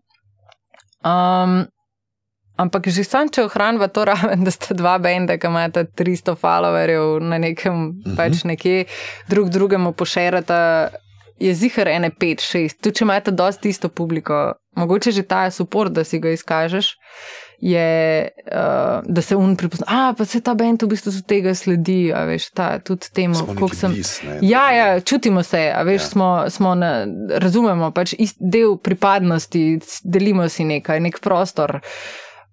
Um, 1.01 1.63
ampak 2.61 2.91
že 2.93 3.03
sam, 3.07 3.31
če 3.33 3.47
ohranjava 3.47 3.89
to 3.89 4.05
raven, 4.05 4.43
da 4.47 4.53
sta 4.53 4.77
dva 4.77 4.97
benda, 5.01 5.39
ki 5.41 5.49
imata 5.49 5.85
300 5.85 6.37
followerjev 6.37 7.21
na 7.25 7.41
nekem, 7.41 7.73
uh 7.73 7.81
mhm. 7.81 8.11
-huh. 8.11 8.17
pač 8.17 8.43
nekje, 8.43 8.85
drug 9.29 9.49
drugemu 9.49 9.93
pošerata. 9.93 10.89
Je 11.41 11.53
zihar 11.55 11.87
ene, 11.87 12.11
pet, 12.19 12.41
šest, 12.41 12.81
tudi 12.81 12.95
če 12.95 13.03
imate 13.03 13.31
dosti 13.31 13.69
isto 13.69 13.89
publiko, 13.89 14.53
mogoče 14.77 15.11
že 15.11 15.23
ta 15.23 15.49
support, 15.49 15.91
da 15.91 16.03
si 16.03 16.19
ga 16.19 16.29
izkažeš, 16.29 16.93
je, 17.61 18.29
uh, 18.51 19.13
da 19.13 19.21
se 19.21 19.35
un 19.35 19.55
prepozna. 19.55 19.85
A, 19.89 20.13
pa 20.17 20.25
se 20.25 20.41
ta 20.41 20.53
bend 20.53 20.81
v 20.81 20.87
bistvu 20.89 21.11
od 21.13 21.25
tega 21.29 21.53
sledi, 21.55 22.09
a 22.13 22.23
veš, 22.25 22.49
ta, 22.57 22.79
tudi 22.81 23.11
temu, 23.13 23.37
kako 23.45 23.69
sem. 23.75 23.93
Bis, 23.93 24.15
ja, 24.41 24.63
ja, 24.73 24.99
čutimo 24.99 25.43
se, 25.43 25.61
a 25.75 25.83
veš, 25.85 26.01
ja. 26.01 26.07
smo, 26.07 26.29
smo 26.49 26.73
na, 26.75 27.05
razumemo 27.29 27.91
pač 27.93 28.15
del 28.39 28.79
pripadnosti, 28.81 29.79
delimo 30.03 30.49
si 30.49 30.65
nekaj, 30.65 31.03
nek 31.05 31.21
prostor. 31.21 31.77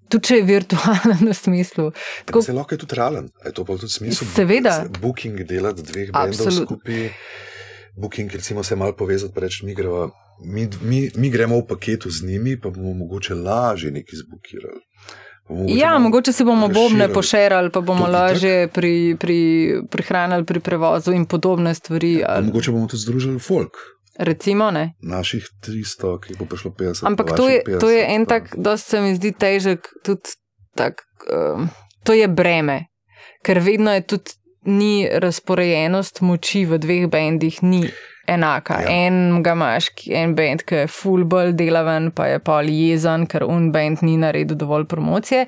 Tudi 0.08 0.24
če 0.24 0.36
je 0.38 0.44
virtualen 0.48 1.24
v 1.24 1.34
smislu. 1.36 1.90
Tako, 2.28 2.42
se 2.44 2.52
lahko 2.56 2.76
je 2.76 2.84
tudi 2.84 2.96
realen, 2.96 3.28
je 3.44 3.52
to 3.56 3.64
pa 3.64 3.76
tudi 3.80 3.92
smisel. 3.92 4.28
Seveda. 4.36 4.76
Booking 5.00 5.40
delati 5.48 5.84
dveh 5.84 6.12
bendov 6.12 6.52
skupaj. 6.52 7.08
Booking, 7.98 8.30
recimo, 8.32 8.62
se 8.62 8.76
malo 8.76 8.94
povezati, 8.96 9.34
pa 9.34 9.42
reči, 9.42 9.66
mi, 9.66 9.74
mi, 10.44 10.68
mi, 10.80 11.00
mi 11.16 11.30
gremo 11.32 11.58
v 11.58 11.66
paketu 11.66 12.12
z 12.12 12.28
njimi, 12.28 12.54
pa 12.60 12.70
bomo 12.70 12.92
mogoče 12.94 13.34
lažje 13.34 13.90
nekaj 13.90 14.22
zbukirali 14.22 14.87
Mogoče 15.48 15.78
Ja, 15.78 15.92
bomo 15.92 16.04
mogoče 16.04 16.32
se 16.32 16.44
bomo 16.44 16.68
bobne 16.68 17.08
pošerali, 17.12 17.70
pa 17.72 17.80
bomo 17.80 18.06
lažje 18.06 18.68
pri, 18.68 19.16
pri, 19.20 19.38
prihranili 19.90 20.44
pri 20.44 20.60
prevozu 20.60 21.12
in 21.12 21.24
podobne 21.26 21.74
stvari. 21.74 22.18
Pa 22.26 22.32
Ali, 22.32 22.46
Mogoče 22.46 22.72
bomo 22.72 22.86
tudi 22.86 23.02
združili 23.02 23.38
folk, 23.38 23.76
recimo, 24.18 24.70
ne. 24.70 24.92
naših 25.02 25.48
300, 25.66 26.18
ki 26.20 26.36
bo 26.38 26.44
prišlo 26.44 26.70
50. 26.70 27.06
Ampak 27.06 27.28
pa 27.28 27.36
to 27.36 27.48
je, 27.48 27.62
vaših 27.66 27.80
to 27.80 27.90
je 27.90 28.02
50, 28.04 28.14
en 28.14 28.26
tak, 28.26 28.54
dosti 28.56 28.90
se 28.90 29.00
mi 29.00 29.14
zdi 29.14 29.32
težek, 29.32 29.88
tudi 30.04 30.36
tak, 30.76 31.02
um, 31.32 31.68
to 32.04 32.12
je 32.12 32.28
breme, 32.28 32.84
ker 33.42 33.60
vedno 33.64 33.94
je 33.94 34.04
tudi 34.06 34.36
ni 34.68 35.08
razporejenost 35.08 36.20
moči 36.20 36.66
v 36.66 36.78
dveh 36.78 37.08
bendih, 37.08 37.62
ni 37.62 37.88
enaka. 38.28 38.80
Ja. 38.82 38.90
En 39.06 39.42
ga 39.42 39.54
imaš, 39.56 39.90
en 40.12 40.34
bend, 40.38 40.62
ki 40.68 40.82
je 40.82 40.90
full 40.92 41.24
bolj 41.28 41.54
delaven, 41.58 42.10
pa 42.14 42.28
je 42.30 42.38
pol 42.44 42.68
jezen, 42.72 43.26
ker 43.30 43.46
un 43.48 43.70
bend 43.72 44.04
ni 44.06 44.16
naredil 44.20 44.58
dovolj 44.58 44.86
promocije. 44.90 45.46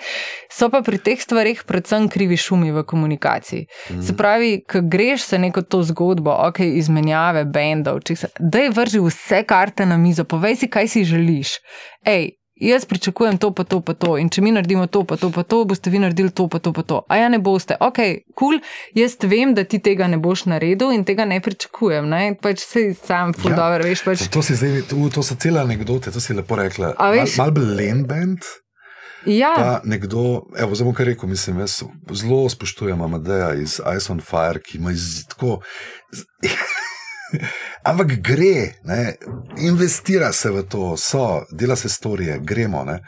So 0.52 0.70
pa 0.72 0.82
pri 0.86 0.98
teh 1.04 1.20
stvarih 1.20 1.62
predvsem 1.68 2.08
krivi 2.10 2.38
šumi 2.40 2.72
v 2.74 2.84
komunikaciji. 2.84 3.66
Mhm. 3.90 4.02
Se 4.06 4.16
pravi, 4.16 4.52
ko 4.64 4.82
greš 4.82 5.28
se 5.30 5.38
neko 5.38 5.62
to 5.62 5.82
zgodbo, 5.82 6.34
ok, 6.48 6.60
izmenjave 6.80 7.44
bendov, 7.44 8.00
da 8.38 8.58
je 8.58 8.74
vrži 8.74 9.00
vse 9.04 9.44
karte 9.44 9.86
na 9.86 9.96
mizo, 9.96 10.24
povej 10.24 10.56
si, 10.56 10.70
kaj 10.70 10.88
si 10.88 11.04
želiš. 11.04 11.58
Ej, 12.06 12.39
jaz 12.60 12.84
pričakujem 12.84 13.38
to, 13.38 13.50
pa 13.54 13.64
to, 13.64 13.80
pa 13.80 13.94
to. 13.94 14.14
In 14.20 14.28
če 14.30 14.42
mi 14.44 14.52
naredimo 14.52 14.86
to, 14.86 15.04
pa 15.04 15.16
to, 15.16 15.30
pa 15.34 15.42
to, 15.42 15.64
boste 15.64 15.90
vi 15.90 15.98
naredili 15.98 16.30
to, 16.30 16.48
pa 16.48 16.58
to, 16.58 16.72
pa 16.76 16.82
to. 16.82 17.02
A 17.08 17.16
ja, 17.16 17.28
ne 17.28 17.38
boste. 17.38 17.76
Ok, 17.80 17.98
kul, 18.34 18.60
cool. 18.60 18.60
jaz 18.94 19.16
vem, 19.24 19.54
da 19.54 19.64
ti 19.64 19.80
tega 19.82 20.06
ne 20.06 20.18
boš 20.20 20.44
naredil 20.52 20.92
in 20.92 21.04
tega 21.08 21.24
ne 21.24 21.40
pričakujem. 21.40 22.08
Ne? 22.08 22.22
Pač 22.40 22.64
si 22.64 22.90
sam, 22.94 23.32
ful, 23.32 23.50
Ja. 23.50 23.56
dobro, 23.56 23.84
veš. 23.88 24.04
Pač, 24.04 24.28
To, 24.30 24.42
si 24.42 24.56
zdaj, 24.56 24.82
to, 24.90 24.96
to 25.14 25.22
so 25.26 25.34
cele 25.40 25.60
anekdote, 25.60 26.12
to 26.12 26.20
si 26.20 26.34
lepo 26.36 26.56
rekla. 26.56 26.94
Mal, 26.98 27.24
mal 27.38 27.50
bolj 27.54 27.72
len 27.76 28.04
band, 28.06 28.44
ja, 29.26 29.52
pa 29.56 29.80
nekdo, 29.84 30.46
evo, 30.56 30.74
zdaj 30.74 30.86
bom 30.88 30.94
kar 30.96 31.06
rekel, 31.10 31.28
mislim, 31.28 31.58
jaz 31.60 31.82
zelo 32.12 32.48
spoštujem 32.48 33.02
Amadeja 33.02 33.54
iz 33.54 33.80
Ice 33.96 34.12
on 34.12 34.20
Fire, 34.24 34.62
ki 34.64 34.78
ima 34.78 34.92
iz, 34.92 35.26
tako. 35.28 35.60
Ampak 37.90 38.16
gre, 38.20 38.72
ne, 38.84 39.14
investira 39.58 40.32
se 40.32 40.50
v 40.50 40.62
to, 40.62 40.96
so, 40.96 41.42
dela 41.50 41.76
se 41.76 41.88
storije, 41.88 42.38
gremo. 42.38 42.84
Ne. 42.84 43.00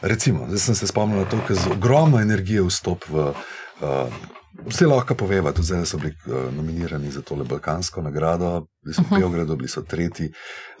Recimo, 0.00 0.46
zdaj 0.48 0.58
sem 0.58 0.74
se 0.74 0.86
spomnil 0.86 1.24
na 1.24 1.30
to, 1.30 1.40
ker 1.46 1.56
z 1.56 1.72
ogromno 1.76 2.20
energije 2.20 2.66
vstop 2.66 3.08
v. 3.08 3.32
Uh, 3.80 4.20
Vse 4.60 4.84
lahko 4.84 5.14
poveva, 5.14 5.54
tudi 5.56 5.70
zdaj 5.70 5.86
so 5.88 5.96
bili 5.96 6.12
uh, 6.26 6.50
nominirani 6.52 7.08
za 7.10 7.22
tole 7.24 7.46
Balkansko 7.48 8.02
nagrado, 8.02 8.66
bili 8.84 8.94
so 8.94 9.04
v 9.06 9.20
Beogradu, 9.20 9.56
bili 9.56 9.70
so 9.72 9.80
tretji. 9.88 10.26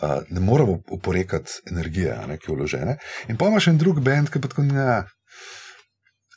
Uh, 0.02 0.20
ne 0.28 0.40
moramo 0.40 0.82
oporekati 0.90 1.62
energije, 1.70 2.18
ne, 2.28 2.36
ki 2.36 2.50
je 2.50 2.56
vložene. 2.56 2.96
In 3.32 3.38
pa 3.40 3.48
imaš 3.48 3.70
en 3.70 3.78
drug 3.78 4.02
bend, 4.04 4.28
ki 4.28 4.42
pa 4.42 4.50
tako 4.52 4.66
ne. 4.68 4.98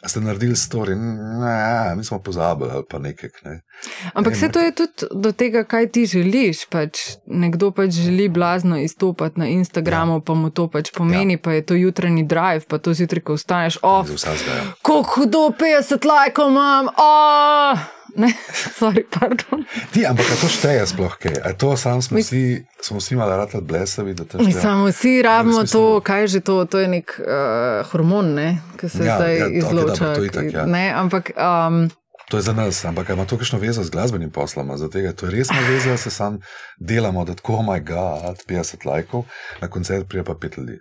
A 0.04 0.10
ste 0.12 0.20
naredili 0.20 0.56
story, 0.56 0.95
ne, 0.95 1.95
mi 1.95 2.04
smo 2.04 2.20
pozabili 2.20 2.70
ali 2.74 2.84
pa 2.89 2.99
nekaj. 2.99 3.30
Ne. 3.45 3.62
Ampak 4.14 4.34
vse 4.34 4.49
to 4.51 4.60
je 4.60 4.76
tudi 4.76 5.08
do 5.16 5.32
tega, 5.32 5.64
kaj 5.64 5.88
ti 5.95 6.06
želiš. 6.06 6.66
Pač 6.70 6.99
nekdo 7.26 7.72
pač 7.72 7.95
želi 8.04 8.28
blazno 8.30 8.78
izstopati 8.78 9.39
na 9.39 9.47
Instagramu, 9.47 10.20
ja. 10.20 10.26
pa 10.26 10.34
mu 10.34 10.49
to 10.49 10.68
pač 10.68 10.91
pomeni, 10.91 11.34
ja. 11.34 11.43
pa 11.43 11.56
je 11.56 11.66
to 11.66 11.74
jutranji 11.80 12.24
drive, 12.24 12.68
pa 12.68 12.78
to 12.78 12.93
zjutraj, 12.93 13.24
ko 13.24 13.39
vstaneš, 13.39 13.80
oh, 13.82 14.04
kako 14.82 15.01
hudo, 15.16 15.49
50 15.60 16.06
lajkov 16.06 16.51
imam, 16.51 16.91
oh! 16.99 18.03
sorry, 18.80 19.03
pardon. 19.09 19.66
Ti, 19.91 20.05
ampak 20.05 20.26
to 20.38 20.47
šteje 20.47 20.86
sploh 20.86 21.18
kaj? 21.18 21.34
A 21.43 21.53
to 21.53 21.74
sam 21.78 22.01
smo 22.01 22.18
vsi, 22.18 22.61
smo 22.78 22.97
vsi 22.97 23.16
malo 23.16 23.38
ratali 23.38 23.64
blesavi, 23.64 24.14
da 24.14 24.24
to 24.24 24.38
šteje. 24.38 24.45
Mislim, 24.45 24.86
vsi 24.86 25.22
rabimo 25.22 25.59
smislu- 25.59 25.72
to, 25.72 26.01
kaj 26.01 26.22
je 26.22 26.28
že 26.28 26.39
to, 26.39 26.66
to 26.66 26.80
je 26.80 26.88
nek 26.88 27.07
uh, 27.16 27.26
hormon, 27.88 28.34
ne, 28.34 28.47
ki 28.78 28.89
se 28.89 28.97
Ja, 28.99 29.05
ja, 29.05 29.18
zdaj 29.18 29.34
ja, 29.34 29.39
ja, 29.39 29.57
izloča. 29.57 30.14
to 30.14 30.24
itak, 30.24 30.53
ja. 30.53 30.66
ne, 30.66 30.91
ampak 30.91 31.32
um, 31.34 31.89
To 32.30 32.38
je 32.38 32.41
za 32.41 32.53
nas, 32.53 32.86
ampak 32.86 33.09
ima 33.09 33.26
to 33.26 33.38
kakšno 33.38 33.59
vezo 33.59 33.84
z 33.84 33.89
glasbenim 33.89 34.32
poslom? 34.32 34.72
Zato 34.78 34.97
je 34.97 35.14
to 35.14 35.30
resna 35.30 35.59
veza, 35.61 35.89
da 35.89 35.97
se 35.97 36.09
sam 36.09 36.39
delamo, 36.80 37.26
da 37.26 37.34
tako, 37.36 37.53
oh 37.53 37.66
moj 37.66 37.82
bog, 37.82 38.38
50 38.47 38.86
lajkov, 38.86 39.26
na 39.61 39.68
koncert 39.68 40.07
prije 40.07 40.24
pa 40.24 40.34
pet 40.34 40.57
ljudi. 40.57 40.80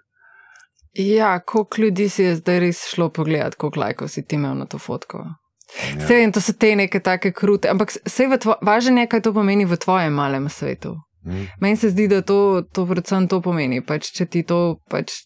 ja, 0.94 1.40
koliko 1.40 1.80
ljudi 1.82 2.08
si 2.08 2.22
je 2.22 2.36
zdaj 2.36 2.60
res 2.60 2.86
šlo 2.86 3.08
pogledat, 3.08 3.54
koliko 3.54 3.80
lajkov 3.80 4.08
si 4.08 4.22
ti 4.22 4.36
imel 4.36 4.54
na 4.54 4.66
to 4.66 4.78
fotko. 4.78 5.24
Ja. 5.72 5.96
Vse 6.02 6.18
vem, 6.18 6.32
to 6.32 6.40
so 6.40 6.52
te 6.52 6.74
neke 6.76 7.00
take 7.00 7.32
krute, 7.32 7.70
ampak 7.72 7.94
vse 7.96 8.28
važno 8.62 9.00
je, 9.00 9.08
kaj 9.08 9.24
to 9.24 9.32
pomeni 9.32 9.64
v 9.64 9.78
tvojem 9.80 10.12
malem 10.12 10.48
svetu. 10.52 10.96
Mm. 11.24 11.46
Meni 11.60 11.76
se 11.76 11.90
zdi, 11.90 12.08
da 12.08 12.22
to, 12.22 12.62
to 12.72 12.86
predvsem 12.86 13.28
to 13.30 13.40
pomeni. 13.40 13.80
Pač, 13.84 14.10
če 14.12 14.26
ti 14.26 14.42
to 14.46 14.78
pač 14.90 15.22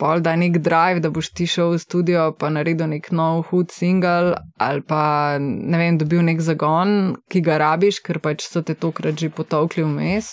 pol 0.00 0.22
da 0.24 0.34
nek 0.36 0.58
drive, 0.64 1.02
da 1.04 1.12
boš 1.12 1.30
ti 1.36 1.46
šel 1.46 1.76
v 1.76 1.80
studio 1.82 2.26
pa 2.38 2.50
naredil 2.50 2.88
nek 2.90 3.10
nov 3.14 3.44
hud 3.50 3.70
single 3.70 4.34
ali 4.58 4.82
pa 4.88 5.38
ne 5.38 5.78
vem, 5.78 5.98
dobil 6.00 6.24
nek 6.26 6.40
zagon, 6.42 7.14
ki 7.30 7.42
ga 7.44 7.60
rabiš, 7.62 8.00
ker 8.02 8.18
pač 8.24 8.46
so 8.48 8.64
te 8.66 8.74
tokrat 8.74 9.20
že 9.20 9.30
potovkli 9.30 9.84
vmes. 9.84 10.32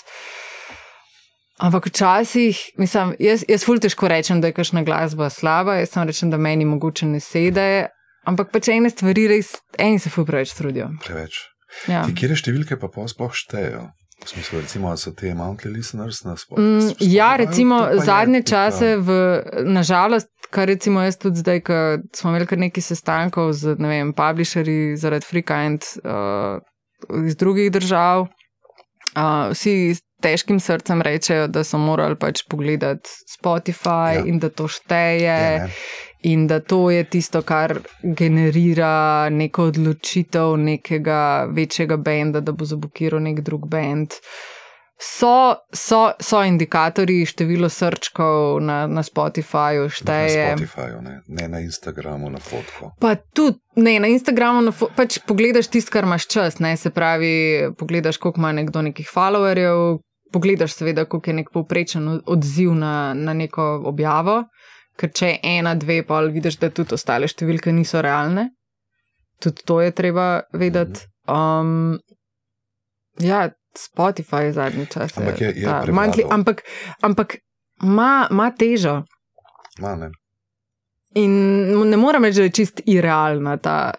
Ampak 1.60 1.90
včasih, 1.92 2.56
mislim, 2.80 3.18
jaz, 3.20 3.44
jaz 3.44 3.66
ful 3.68 3.82
težko 3.84 4.08
rečem, 4.08 4.40
da 4.40 4.48
je 4.48 4.56
kakšna 4.56 4.86
glasba 4.88 5.28
slaba, 5.28 5.76
jaz 5.82 5.92
samo 5.92 6.08
rečem, 6.08 6.32
da 6.32 6.40
meni 6.40 6.64
mogoče 6.64 7.06
ne 7.06 7.20
sede. 7.20 7.90
Ampak 8.30 8.52
pač 8.52 8.70
ene 8.70 8.90
stvari 8.90 9.28
res, 9.28 9.56
eni 9.78 9.98
se 9.98 10.10
ful 10.10 10.26
preveč 10.26 10.54
trudijo. 10.54 10.92
Preveč. 11.02 11.40
Ja. 11.86 12.04
Ti, 12.04 12.14
kje 12.16 12.36
številke 12.36 12.78
pa 12.78 12.90
sploh 13.06 13.34
štejejo? 13.36 13.88
V 14.20 14.28
smislu, 14.28 14.60
recimo, 14.60 14.90
so 14.96 15.14
te 15.14 15.30
monthly 15.32 15.70
listeners 15.72 16.26
na 16.26 16.34
Mm, 16.34 16.40
Spotify. 16.92 17.08
ja, 17.08 17.30
recimo 17.36 17.78
pa 17.80 17.90
je 17.90 18.00
zadnje 18.02 18.42
tipa- 18.42 18.50
čase, 18.50 18.88
v, 18.98 19.10
nažalost, 19.66 20.28
kar 20.50 20.68
recimo 20.68 21.00
jaz 21.00 21.16
tudi 21.16 21.40
zdaj, 21.40 21.60
ko 21.62 21.78
smo 22.12 22.30
imeli 22.30 22.44
kar 22.46 22.60
nekaj 22.60 22.84
sestankov 22.84 23.54
z, 23.54 23.78
ne 23.78 23.88
vem, 23.88 24.12
publisherji 24.14 24.98
zaradi 24.98 25.24
FreeKind 25.24 25.88
uh, 26.04 26.60
iz 27.24 27.36
drugih 27.36 27.72
držav, 27.72 28.28
uh, 29.16 29.48
vsi 29.50 29.94
s 29.94 30.04
težkim 30.20 30.60
srcem 30.60 31.00
rečejo, 31.00 31.48
da 31.48 31.64
so 31.64 31.80
morali 31.80 32.18
pač 32.18 32.44
pogledati 32.44 33.08
Spotify 33.32 34.12
Ja. 34.12 34.20
ja. 34.20 34.26
in 34.26 34.36
da 34.38 34.50
to 34.50 34.68
šteje. 34.68 35.24
Je, 35.24 35.60
ne. 35.62 35.72
In 36.22 36.48
da 36.48 36.60
to 36.60 36.92
je 36.92 37.04
tisto, 37.04 37.42
kar 37.42 37.80
generira 38.04 39.30
neko 39.30 39.70
odločitev 39.72 40.58
nekega 40.58 41.48
večjega 41.56 41.98
benda, 41.98 42.40
da 42.40 42.52
bo 42.52 42.66
zabukiral 42.66 43.24
nek 43.24 43.40
drug 43.40 43.68
bend. 43.72 44.20
So, 45.02 45.56
so, 45.72 46.12
so 46.20 46.42
indikatorji, 46.44 47.26
število 47.26 47.70
srčkov 47.70 48.60
na, 48.62 48.88
na 48.88 49.04
Spotifyju 49.04 49.84
Na 49.84 49.90
šteje. 49.90 50.58
Spotifyju, 50.58 51.02
ne, 51.02 51.22
ne 51.28 51.48
na 51.48 51.60
Instagramu, 51.60 52.30
na 52.30 52.40
fotko. 52.40 52.92
Pa 53.00 53.16
tudi 53.16 53.58
ne, 53.76 54.00
na 54.00 54.08
Instagramu 54.12 54.62
na 54.62 54.74
pač 54.96 55.22
pogledaš 55.28 55.72
tisto, 55.72 55.96
kar 55.96 56.04
imaš 56.04 56.28
čas. 56.28 56.60
Ne, 56.60 56.76
se 56.78 56.90
pravi, 56.90 57.72
pogledaš, 57.80 58.18
koliko 58.18 58.44
ima 58.44 58.52
nekdo 58.52 58.82
nekih 58.82 59.08
followerjev, 59.16 60.02
pogledaš, 60.34 60.76
seveda, 60.76 61.06
koliko 61.06 61.30
je 61.30 61.34
nek 61.34 61.50
povprečen 61.54 62.20
odziv 62.26 62.76
na, 62.76 63.14
na 63.14 63.34
neko 63.34 63.82
objavo. 63.86 64.44
Ker 65.00 65.12
če 65.12 65.28
je 65.28 65.40
ena, 65.50 65.76
dve, 65.76 66.02
pa 66.04 66.20
vidiš, 66.22 66.58
da 66.58 66.70
tudi 66.70 66.94
ostale 66.94 67.28
številke 67.28 67.72
niso 67.72 68.02
realne. 68.02 68.50
Tudi 69.40 69.64
to 69.64 69.80
je 69.80 69.92
treba 69.92 70.26
vedeti. 70.54 71.06
Um, 71.26 72.00
ja, 73.18 73.46
Spotify 73.72 74.42
je 74.42 74.54
zadnji 74.54 74.86
čas. 74.88 75.16
Ampak 75.16 75.40
je- 75.40 75.54
je 75.56 75.64
ta 75.64 75.86
monthly- 75.86 76.28
ampak 76.30 76.64
ampak 77.02 77.38
ima 77.82 78.28
ima 78.30 78.52
težo. 78.52 79.04
Ma, 79.80 79.96
ne. 79.96 80.10
In 81.16 81.32
ne 81.86 81.98
morem 81.98 82.24
reči, 82.24 82.38
da 82.38 82.44
je 82.44 82.52
čist 82.52 82.82
irealna 82.86 83.58
ta, 83.58 83.94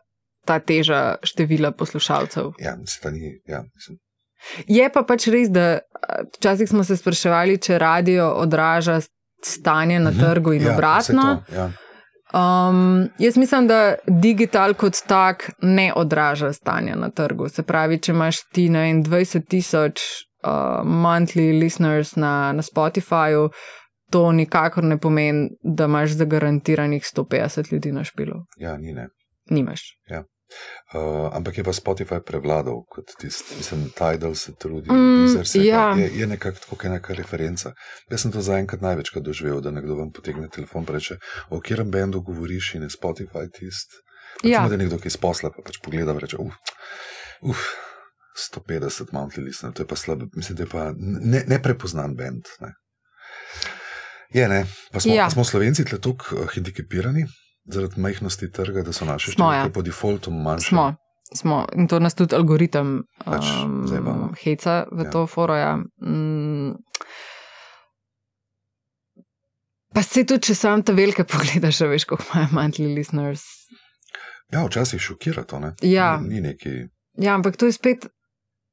ta 0.44 0.58
teža 0.60 1.16
števila 1.22 1.70
poslušalcev. 1.72 2.52
Ja, 2.58 2.76
mislim, 2.76 3.00
da 3.02 3.10
ni. 3.10 3.40
Ja, 3.46 3.62
mislim. 3.64 3.98
Je 4.66 4.90
pa 4.90 5.02
pač 5.02 5.26
res, 5.26 5.48
da 5.48 5.78
včasih 6.34 6.68
smo 6.68 6.84
se 6.84 6.96
spraševali, 6.96 7.58
če 7.58 7.78
radio 7.78 8.28
odraža 8.36 9.00
stanje 9.42 9.98
na 9.98 10.10
Mhm. 10.10 10.20
trgu 10.20 10.52
in 10.52 10.62
ja, 10.62 10.74
obratno. 10.74 11.22
to, 11.46 11.54
Ja. 11.54 11.70
Um, 12.32 13.08
jaz 13.18 13.36
mislim, 13.36 13.66
da 13.66 13.94
digital 14.08 14.74
kot 14.74 14.94
tak 15.06 15.50
ne 15.60 15.92
odraža 15.96 16.52
stanja 16.52 16.94
na 16.96 17.10
trgu. 17.10 17.48
Se 17.48 17.62
pravi, 17.62 17.98
če 17.98 18.12
imaš 18.12 18.36
ti 18.44 18.68
vem, 18.68 19.02
20 19.02 19.46
tisoč 19.46 20.00
uh, 20.42 20.50
monthly 20.84 21.60
listeners 21.60 22.16
na, 22.16 22.52
na 22.52 22.62
Spotifyju, 22.64 23.50
to 24.10 24.32
nikakor 24.32 24.84
ne 24.84 24.98
pomeni, 24.98 25.48
da 25.64 25.84
imaš 25.84 26.10
zagarantiranih 26.10 27.02
150 27.06 27.72
ljudi 27.72 27.92
na 27.92 28.04
špilu. 28.04 28.44
ja, 28.56 28.76
ni 28.76 28.92
ne. 28.92 29.08
Nimaš. 29.46 29.80
Uh, 30.94 31.28
ampak 31.36 31.58
je 31.58 31.64
pa 31.64 31.72
Spotify 31.72 32.20
prevladal 32.26 32.82
kot 32.90 33.12
tisti, 33.20 33.56
mislim, 33.56 33.90
Tidal 33.94 34.34
se 34.34 34.52
trudi, 34.58 34.90
Mm, 34.90 35.24
Deezer 35.26 35.46
se 35.48 35.64
ja. 35.64 35.94
je, 35.98 36.10
je 36.18 36.26
nekako 36.26 36.58
tako 36.58 36.88
neka 36.88 37.14
referenca. 37.14 37.72
Jaz 38.10 38.22
sem 38.22 38.32
to 38.32 38.42
zaenkrat 38.42 38.80
največkrat 38.80 39.24
doživel, 39.24 39.60
da 39.60 39.70
nekdo 39.70 39.94
vam 39.94 40.10
potegne 40.12 40.48
telefon 40.48 40.82
in 40.88 40.94
reče, 40.94 41.18
o 41.50 41.60
katerem 41.60 41.90
bendu 41.90 42.20
govoriš 42.20 42.74
in 42.74 42.82
je 42.82 42.88
Spotify 42.90 43.46
tisti. 43.52 44.02
Ja. 44.42 44.66
Da 44.68 44.74
je 44.74 44.78
nekdo, 44.78 44.98
ki 44.98 45.08
iz 45.08 45.16
posla 45.16 45.50
pa 45.50 45.62
pač 45.62 45.78
pogleda 45.84 46.12
in 46.12 46.18
reče, 46.18 46.36
uf, 46.40 46.54
uf, 47.42 47.58
150 48.54 49.12
monthly 49.12 49.44
listeners, 49.44 49.74
to 49.74 49.82
je 49.82 49.86
pa 49.86 49.96
slabo, 49.96 50.26
mislim, 50.34 50.56
da 50.56 50.62
je 50.62 50.68
pa 50.68 50.92
ne, 50.96 51.44
neprepoznan 51.46 52.14
bend. 52.16 52.48
Ne. 52.60 52.72
Je, 54.30 54.48
ne, 54.48 54.66
pa 54.92 55.00
smo, 55.00 55.14
Ja. 55.14 55.22
ja. 55.24 55.30
smo 55.30 55.44
slovenci 55.44 55.84
tukaj 55.84 56.38
uh, 56.38 56.48
hendikepirani. 56.54 57.26
Zaradi 57.64 58.00
majhnosti 58.00 58.50
trga, 58.50 58.82
da 58.82 58.92
so 58.92 59.04
naše 59.04 59.32
Smo, 59.32 59.52
ja. 59.52 59.62
številke 59.64 59.74
po 59.74 59.82
defaultu 59.82 60.30
manjše. 60.30 60.68
Smo, 60.68 60.94
smo. 61.34 61.66
In 61.76 61.88
to 61.88 61.98
nas 61.98 62.14
tudi 62.14 62.34
algoritem 62.34 63.02
Pač 63.24 63.44
um, 63.64 63.82
zajebava. 63.86 64.30
heca 64.42 64.86
v 64.92 65.04
Ja. 65.04 65.10
to 65.10 65.26
foro. 65.26 65.54
Ja. 65.54 65.76
Mm. 66.02 66.74
Pa 69.94 70.02
se 70.02 70.22
tudi, 70.24 70.46
če 70.46 70.54
sam 70.54 70.82
te 70.82 70.94
velike 70.94 71.24
pogledaš, 71.24 71.80
veš, 71.82 72.04
kako 72.04 72.22
imajo 72.28 72.48
monthly 72.52 72.94
listeners. 72.94 73.42
Ja, 74.52 74.62
včasih 74.64 75.00
šokira 75.00 75.42
to. 75.42 75.58
Ne? 75.58 75.74
Ja. 75.82 76.16
Ni, 76.16 76.34
ni 76.34 76.40
neki. 76.40 76.86
Ja, 77.18 77.34
ampak 77.34 77.56
to 77.56 77.66
je 77.66 77.72
spet, 77.72 78.06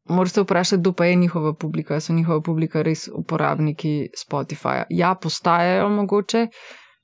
moraš 0.09 0.31
se 0.31 0.41
vprašati, 0.41 0.79
kdo 0.79 0.93
pa 0.93 1.05
je 1.05 1.15
njihova 1.15 1.53
publika. 1.53 1.99
So 1.99 2.13
njihova 2.13 2.41
publika 2.41 2.81
res 2.81 3.07
uporabniki 3.09 4.09
Spotifyja? 4.15 4.85
Ja, 4.89 5.15
postajajo 5.15 5.89
mogoče, 5.89 6.47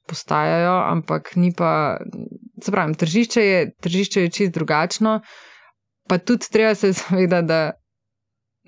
postajajo, 0.08 0.76
ampak 0.92 1.36
ni 1.36 1.54
pa. 1.56 1.98
Se 2.64 2.72
pravi, 2.72 2.96
tržišče 2.96 3.42
je, 3.42 3.72
tržišče 3.82 4.22
je 4.22 4.30
čist 4.32 4.54
drugačno, 4.54 5.20
pa 6.08 6.18
tudi 6.18 6.48
treba 6.52 6.76
se 6.76 6.92
zavedati, 7.00 7.48
da 7.48 7.72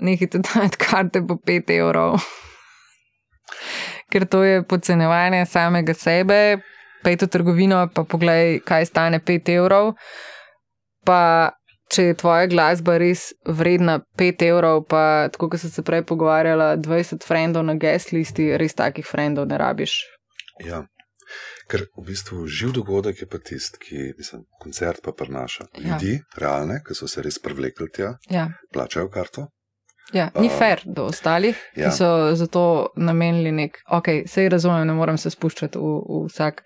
nehite 0.02 0.40
dajati 0.40 0.78
karte 0.78 1.22
po 1.28 1.36
5 1.36 1.72
evrov. 1.80 2.20
Ker 4.12 4.26
to 4.26 4.44
je 4.44 4.64
podcenjevanje 4.64 5.46
samega 5.46 5.94
sebe, 5.94 6.58
pej 7.04 7.18
v 7.22 7.28
trgovino, 7.28 7.88
pa 7.94 8.04
poglej, 8.04 8.60
kaj 8.66 8.86
stane 8.86 9.20
5 9.20 9.54
evrov. 9.56 9.94
Pa 11.06 11.52
če 11.94 12.10
je 12.10 12.18
tvoja 12.18 12.50
glasba 12.50 12.98
res 13.02 13.30
vredna 13.46 14.00
5 14.18 14.46
evrov, 14.48 14.84
pa 14.90 15.30
tako 15.32 15.52
kot 15.54 15.62
sem 15.62 15.72
se 15.72 15.86
prej 15.86 16.04
pogovarjala, 16.10 16.76
20 16.82 17.26
frendov 17.28 17.66
na 17.68 17.78
guest 17.78 18.12
listi, 18.16 18.52
res 18.58 18.74
takih 18.78 19.06
frendov 19.06 19.48
ne 19.50 19.60
rabiš. 19.62 20.02
Ja. 20.66 20.86
Ker 21.68 21.88
v 21.97 22.03
bistvu 22.05 22.43
živ 22.47 22.76
dogodek 22.78 23.22
je 23.24 23.28
pa 23.28 23.39
tisti, 23.41 23.80
ki 23.82 24.13
mislim, 24.18 24.43
koncert 24.61 25.01
pa 25.03 25.11
prinaša 25.11 25.66
Ja. 25.74 25.84
ljudi, 25.95 26.20
realne, 26.38 26.82
ki 26.86 26.93
so 26.93 27.07
se 27.07 27.22
res 27.26 27.39
privlekli 27.41 27.88
tja, 27.91 28.18
Ja, 28.30 28.49
plačajo 28.74 29.09
karto. 29.09 29.47
ja 30.13 30.30
ni 30.36 30.47
A, 30.47 30.57
fair 30.57 30.82
do 30.86 31.05
ostalih, 31.09 31.57
ja. 31.76 31.89
ki 31.89 31.97
so 31.97 32.36
zato 32.36 32.66
namenili 32.95 33.51
nek, 33.51 33.80
ok, 33.89 34.07
sej 34.28 34.49
razumem, 34.49 34.86
ne 34.88 34.93
morem 34.93 35.18
se 35.18 35.30
spuščati 35.30 35.78
v, 35.78 35.95
v 36.05 36.28
vsak 36.30 36.61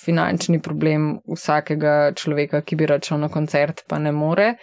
finančni 0.00 0.58
problem 0.62 1.18
vsakega 1.28 2.12
človeka, 2.16 2.62
ki 2.62 2.76
bi 2.76 2.86
račel 2.86 3.18
na 3.18 3.28
koncert, 3.28 3.84
pa 3.88 3.98
ne 3.98 4.10
more. 4.12 4.54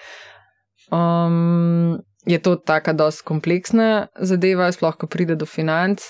Um, 0.91 2.01
je 2.25 2.39
to 2.41 2.55
taka 2.55 2.93
dosti 2.93 3.23
kompleksna 3.23 4.07
zadeva, 4.19 4.71
sploh 4.71 4.97
ko 4.97 5.07
pride 5.07 5.35
do 5.35 5.45
financ, 5.45 6.01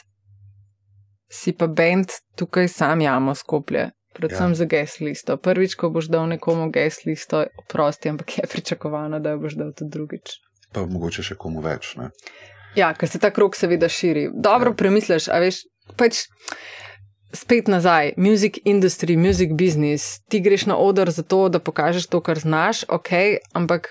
si 1.32 1.54
pa 1.54 1.68
bend 1.68 2.12
tukaj 2.36 2.68
sam 2.68 3.02
jamo 3.02 3.36
skoplje. 3.36 3.90
Predvsem 4.14 4.50
Ja. 4.50 4.56
za 4.56 4.66
guest 4.66 5.00
listo. 5.00 5.38
Prvič, 5.38 5.76
ko 5.76 5.90
boš 5.90 6.10
dal 6.12 6.28
nekomu 6.28 6.68
guest 6.70 7.06
listo, 7.06 7.46
oprosti, 7.58 8.10
ampak 8.10 8.38
je 8.38 8.44
pričakovano, 8.46 9.20
da 9.20 9.30
jo 9.30 9.40
boš 9.40 9.54
dal 9.56 9.72
tudi 9.72 9.90
drugič. 9.90 10.34
Pa 10.74 10.84
mogoče 10.86 11.24
še 11.24 11.36
komu 11.36 11.62
več. 11.62 11.96
Ne? 11.96 12.10
Ja, 12.76 12.94
ker 12.94 13.08
se 13.08 13.20
ta 13.20 13.32
krok 13.32 13.56
seveda 13.56 13.88
širi. 13.88 14.30
Dobro 14.36 14.70
Ja. 14.70 14.76
premisliš, 14.76 15.28
a 15.28 15.40
veš, 15.40 15.62
pač 15.96 16.26
spet 17.34 17.68
nazaj, 17.68 18.14
music 18.18 18.60
industry, 18.66 19.16
music 19.18 19.52
business. 19.54 20.20
Ti 20.30 20.40
greš 20.40 20.66
na 20.66 20.76
oder 20.78 21.10
zato, 21.10 21.48
da 21.50 21.60
pokažeš 21.60 22.08
to, 22.08 22.20
kar 22.22 22.40
znaš, 22.40 22.84
ok, 22.90 23.10
ampak 23.54 23.88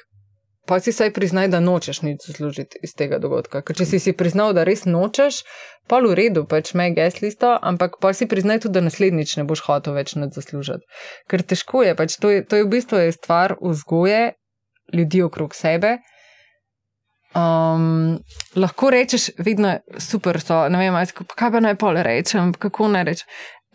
pa 0.66 0.80
si 0.80 0.92
saj 0.92 1.12
priznaj, 1.16 1.48
da 1.48 1.60
nočeš 1.60 2.02
nič 2.02 2.26
zaslužiti 2.26 2.78
iz 2.82 2.94
tega 2.94 3.18
dogodka. 3.18 3.62
Ker 3.62 3.76
če 3.76 3.86
si 3.88 4.00
si 4.02 4.12
priznal, 4.16 4.52
da 4.56 4.64
res 4.68 4.84
nočeš, 4.86 5.42
pa 5.90 5.98
v 6.04 6.14
redu, 6.18 6.44
pač 6.48 6.74
me 6.78 6.90
ges 6.94 7.20
listo, 7.24 7.56
ampak 7.56 7.98
pa 8.02 8.12
si 8.14 8.28
priznaj 8.30 8.64
tudi, 8.66 8.76
da 8.78 8.84
naslednjič 8.86 9.36
ne 9.40 9.46
boš 9.48 9.64
hotel 9.66 9.96
več 9.96 10.14
nič 10.20 10.36
zaslužiti. 10.36 10.86
Ker 11.30 11.42
težko 11.42 11.84
je, 11.86 11.96
pač 11.98 12.20
to 12.22 12.30
je, 12.30 12.44
to 12.46 12.60
je 12.60 12.66
v 12.68 12.72
bistvu 12.76 13.02
je 13.02 13.16
stvar 13.16 13.56
vzgoje 13.60 14.34
ljudi 14.94 15.22
okrog 15.22 15.54
sebe. 15.54 15.98
Um, 17.30 18.18
lahko 18.58 18.90
rečeš, 18.90 19.30
vedno 19.38 19.76
super 20.02 20.40
so, 20.42 20.64
ne 20.68 20.80
vem, 20.80 20.96
kaj 21.38 21.52
pa 21.54 21.62
naj 21.62 21.76
pol 21.78 21.98
rečem, 22.02 22.50
kako 22.58 22.90
naj 22.90 23.06
rečem. 23.06 23.28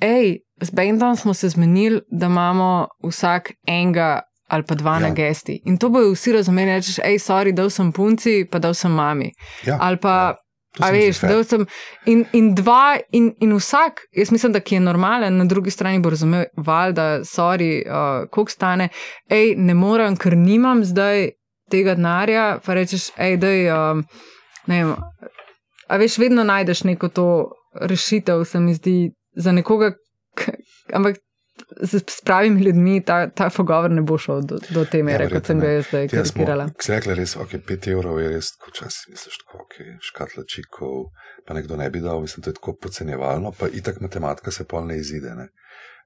Ej, 0.04 0.44
z 0.60 0.70
Bendom 0.76 1.16
smo 1.16 1.34
se 1.34 1.50
zmenili, 1.50 2.02
da 2.12 2.28
imamo 2.28 2.88
vsak 3.04 3.54
enega 3.68 4.28
ali 4.48 4.64
pa 4.64 4.76
dva 4.76 4.92
Ja. 4.92 5.00
ja. 5.00 5.08
na 5.08 5.14
gesti. 5.16 5.62
In 5.66 5.78
to 5.78 5.90
bojo 5.90 6.14
vsi 6.14 6.34
razumeli, 6.34 6.72
rečeš, 6.72 7.00
hej, 7.04 7.20
sorry, 7.20 7.54
dal 7.54 7.70
sem 7.70 7.92
punci, 7.92 8.46
pa 8.52 8.60
dal 8.60 8.74
sem 8.74 8.92
mami. 8.92 9.32
Ja, 9.66 9.78
Ali 9.82 9.98
pa, 9.98 10.36
to 10.78 10.84
a 10.84 10.92
veš, 10.92 11.20
dal 11.22 11.44
sem. 11.44 11.66
In, 12.06 12.26
in 12.34 12.54
dva, 12.56 12.98
in, 13.12 13.34
in 13.42 13.56
vsak, 13.58 14.06
jaz 14.14 14.32
mislim, 14.32 14.54
da 14.54 14.60
ki 14.60 14.76
je 14.76 14.82
normalen, 14.86 15.38
na 15.38 15.46
drugi 15.46 15.72
strani 15.72 16.00
bo 16.00 16.10
razumel, 16.10 16.46
valjda, 16.58 17.24
sorry, 17.26 17.82
uh, 17.88 18.30
koliko 18.30 18.52
stane, 18.52 18.90
hej, 19.30 19.56
ne 19.58 19.74
morem, 19.74 20.18
ker 20.18 20.38
nimam 20.38 20.84
zdaj 20.86 21.32
tega 21.72 21.96
denarja, 21.98 22.60
pa 22.66 22.78
rečeš, 22.78 23.10
hej, 23.18 23.38
daj, 23.42 23.70
um, 23.74 24.06
ne 24.70 24.84
vem. 24.84 24.96
A 25.90 25.98
veš, 26.02 26.18
vedno 26.18 26.44
najdeš 26.44 26.84
neko 26.84 27.10
to 27.10 27.28
rešitev, 27.82 28.46
se 28.46 28.60
mi 28.60 28.74
zdi, 28.74 29.12
za 29.36 29.52
nekoga, 29.52 29.92
ampak 30.94 31.18
z, 31.82 32.00
s 32.10 32.22
pravimi 32.26 32.62
ljudmi 32.62 33.04
ta, 33.06 33.30
ta 33.30 33.50
pogovor 33.50 33.92
ne 33.92 34.02
bo 34.02 34.18
šel 34.18 34.42
do, 34.42 34.60
do 34.70 34.86
te 34.86 35.04
mere, 35.04 35.26
verjetno 35.26 35.40
kot 35.40 35.48
sem 35.48 35.60
ga 35.60 35.72
jaz 35.74 35.88
zdaj 35.90 36.08
karikirala. 36.14 36.68
ki 36.78 36.86
se 36.88 36.96
rekla, 36.96 37.14
res, 37.20 37.36
ok, 37.36 37.56
5 37.70 37.92
evrov 37.92 38.20
je 38.22 38.30
res, 38.30 38.52
ko 38.62 38.72
včasih 38.74 39.14
misliš, 39.14 39.38
tako, 39.44 39.62
ok, 39.66 39.78
škatla 40.10 40.44
čikov, 40.56 41.06
pa 41.48 41.58
nekdo 41.58 41.78
ne 41.78 41.90
bi 41.90 42.02
dal, 42.04 42.22
mislim, 42.22 42.44
to 42.44 42.54
je 42.54 42.60
tako 42.60 42.76
podcenjevalno, 42.82 43.52
pa 43.60 43.68
itak 43.68 44.02
matematika 44.02 44.52
se 44.52 44.66
pol 44.66 44.86
ne 44.88 44.98
izide. 44.98 45.36
Ne? 45.36 45.50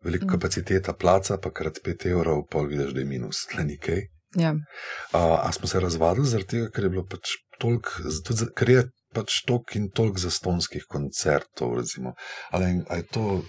Veliko 0.03 0.26
Mm. 0.26 0.30
kapaciteta 0.30 0.93
placa, 0.93 1.38
pa 1.38 1.51
krat 1.51 1.82
5 1.86 2.05
evrov, 2.12 2.45
pol 2.51 2.70
vidiš, 2.72 2.93
da 2.95 3.03
je 3.03 3.05
minus, 3.05 3.45
tle 3.51 3.64
nikaj. 3.68 4.05
Ja. 4.38 4.53
A, 5.12 5.41
a 5.43 5.51
smo 5.51 5.68
se 5.68 5.80
razvadili 5.80 6.28
zaradi 6.28 6.49
tega, 6.49 6.70
ker 6.72 6.84
je 6.84 6.89
bilo 6.89 7.03
pač 7.10 7.36
toliko, 7.60 7.89
ker 8.55 8.70
je 8.70 8.84
pač 9.14 9.41
toliko 9.47 9.76
in 9.76 9.89
toliko 9.89 10.22
zastonskih 10.22 10.86
koncertov, 10.88 11.78
recimo. 11.82 12.14
Ali 12.51 12.80
je 12.80 13.03
to. 13.12 13.41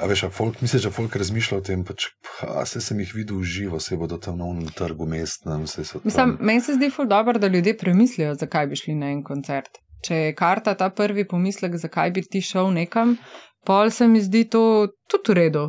A 0.00 0.06
veš, 0.08 0.22
a 0.24 0.30
folk, 0.32 0.62
misliš, 0.64 0.86
da 0.88 0.90
folk 0.90 1.16
razmišlja 1.16 1.58
o 1.58 1.64
tem, 1.64 1.82
pač, 1.84 2.06
a 2.40 2.64
se 2.68 2.80
sem 2.80 3.00
jih 3.02 3.12
videl 3.14 3.42
v 3.42 3.44
živo, 3.44 3.80
se 3.80 3.98
bodo 4.00 4.16
tam 4.16 4.38
na 4.40 4.48
unem 4.48 4.70
trgu 4.72 5.06
mestnem, 5.06 5.66
Mislim, 6.04 6.36
meni 6.40 6.60
se 6.64 6.74
zdi 6.78 6.88
ful 6.90 7.08
dobro, 7.08 7.38
da 7.38 7.48
ljudje 7.48 7.76
premislijo, 7.76 8.34
zakaj 8.34 8.66
bi 8.66 8.80
šli 8.80 8.94
na 8.94 9.10
en 9.12 9.22
koncert. 9.22 9.80
Če 10.06 10.16
je 10.16 10.34
karta 10.34 10.74
ta 10.74 10.88
prvi 10.90 11.26
pomislek, 11.28 11.76
zakaj 11.76 12.10
bi 12.16 12.22
ti 12.24 12.40
šel 12.40 12.72
nekam, 12.72 13.18
pol 13.66 13.90
se 13.90 14.08
mi 14.08 14.22
zdi 14.24 14.46
to 14.48 14.88
tudi 15.10 15.32
v 15.32 15.36
redu. 15.36 15.66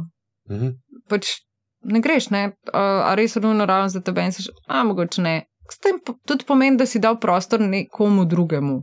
Mhm. 0.51 0.75
Pač 1.11 1.35
ne 1.83 1.99
greš, 1.99 2.29
ne, 2.31 2.43
a, 2.71 2.83
a 3.11 3.15
res 3.19 3.35
nujno 3.35 3.65
ravno 3.65 3.89
za 3.89 3.99
tebe 3.99 4.23
in 4.23 4.31
seš, 4.31 4.47
a 4.67 4.85
mogoče 4.87 5.21
ne. 5.21 5.35
S 5.71 5.79
tem 5.79 5.99
tudi 6.27 6.47
pomeni, 6.47 6.77
da 6.77 6.85
si 6.85 6.99
dal 6.99 7.19
prostor 7.19 7.59
nekomu 7.59 8.25
drugemu. 8.25 8.81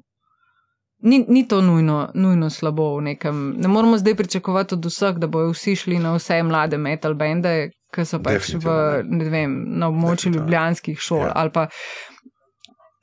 Ni, 1.00 1.24
ni 1.28 1.44
to 1.48 1.60
nujno, 1.62 2.10
nujno 2.14 2.50
slabo 2.50 2.96
v 2.96 3.02
nekem. 3.12 3.54
Ne 3.56 3.68
moramo 3.68 3.98
zdaj 3.98 4.14
pričakovati 4.14 4.74
od 4.74 4.84
vseh, 4.84 5.18
da 5.18 5.26
bojo 5.26 5.52
vsi 5.52 5.76
šli 5.76 5.98
na 5.98 6.16
vse 6.16 6.42
mlade 6.42 6.78
metal 6.78 7.14
bende, 7.14 7.70
ki 7.94 8.04
so 8.04 8.18
pač 8.22 8.50
v, 8.58 8.74
ne 9.06 9.28
vem, 9.30 9.54
na 9.78 9.92
območju 9.92 10.32
ljubljanskih 10.34 10.98
šol. 10.98 11.28
Ja. 11.28 11.32
Ali 11.38 11.54
pa 11.54 11.68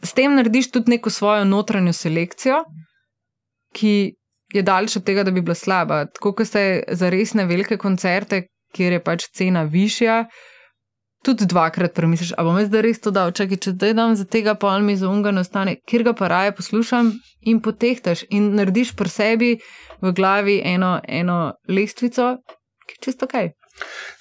s 0.03 0.13
tem 0.13 0.35
narediš 0.35 0.73
tudi 0.75 0.91
neko 0.91 1.09
svojo 1.09 1.45
notranjo 1.47 1.93
selekcijo, 1.95 2.65
ki 3.75 3.95
je 4.53 4.63
daleč 4.63 4.97
od 4.99 5.05
tega, 5.07 5.23
da 5.23 5.31
bi 5.31 5.41
bila 5.41 5.55
slaba. 5.55 6.03
Tako 6.05 6.35
kot 6.35 6.51
ste 6.51 6.83
za 6.91 7.09
resne 7.09 7.47
velike 7.47 7.77
koncerte, 7.77 8.43
kjer 8.75 8.99
je 8.99 9.03
pač 9.03 9.29
cena 9.33 9.63
višja, 9.63 10.25
tudi 11.25 11.47
dvakrat 11.49 11.93
premisliš, 11.97 12.33
a 12.37 12.45
bom 12.45 12.57
jaz 12.59 12.69
zdaj 12.69 12.83
res 12.85 13.01
to 13.01 13.11
dal, 13.15 13.33
čakaj, 13.35 13.59
če 13.65 13.73
zdaj 13.73 13.95
dam 13.97 14.13
za 14.19 14.25
tega 14.29 14.53
pol 14.59 14.85
mi 14.85 14.95
za 14.99 15.09
unga 15.09 15.33
nastane, 15.33 15.77
kjer 15.89 16.05
ga 16.09 16.13
pa 16.17 16.29
raje 16.31 16.53
poslušam 16.55 17.11
in 17.49 17.61
potehtaš 17.65 18.25
in 18.29 18.53
narediš 18.59 18.93
pri 18.99 19.09
sebi 19.09 19.51
v 20.01 20.13
glavi 20.15 20.59
eno, 20.65 20.99
eno 21.07 21.55
lestvico, 21.67 22.35
ki 22.85 22.99
je 22.99 23.05
čisto 23.09 23.29
kaj. 23.31 23.51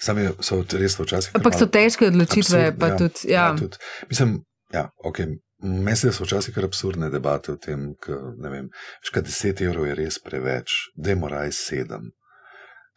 Sam 0.02 0.18
je, 0.18 0.32
so 0.42 0.64
res 0.72 0.98
včasih. 0.98 1.36
Ampak 1.38 1.54
so 1.58 1.68
težke 1.70 2.08
odločitve, 2.10 2.72
absurd- 2.72 2.80
pa 2.80 2.96
tudi. 2.98 3.30
Ja. 3.30 3.52
ja, 3.52 3.56
tudi. 3.58 3.78
Mislim, 4.10 4.40
ja, 4.74 4.88
ok. 5.04 5.26
Meni 5.64 5.96
se 5.96 6.12
so 6.12 6.26
včasih 6.26 6.54
kar 6.54 6.66
absurdne 6.66 7.08
debate 7.10 7.54
o 7.54 7.56
tem, 7.56 7.94
da 8.04 8.18
ne 8.42 8.50
vem, 8.52 8.66
škaj 9.06 9.22
10 9.30 9.62
evrov 9.64 9.86
je 9.88 9.94
res 9.96 10.18
preveč, 10.20 10.74
da 10.96 11.14
je 11.14 11.16
moraj 11.16 11.54
7. 11.56 12.10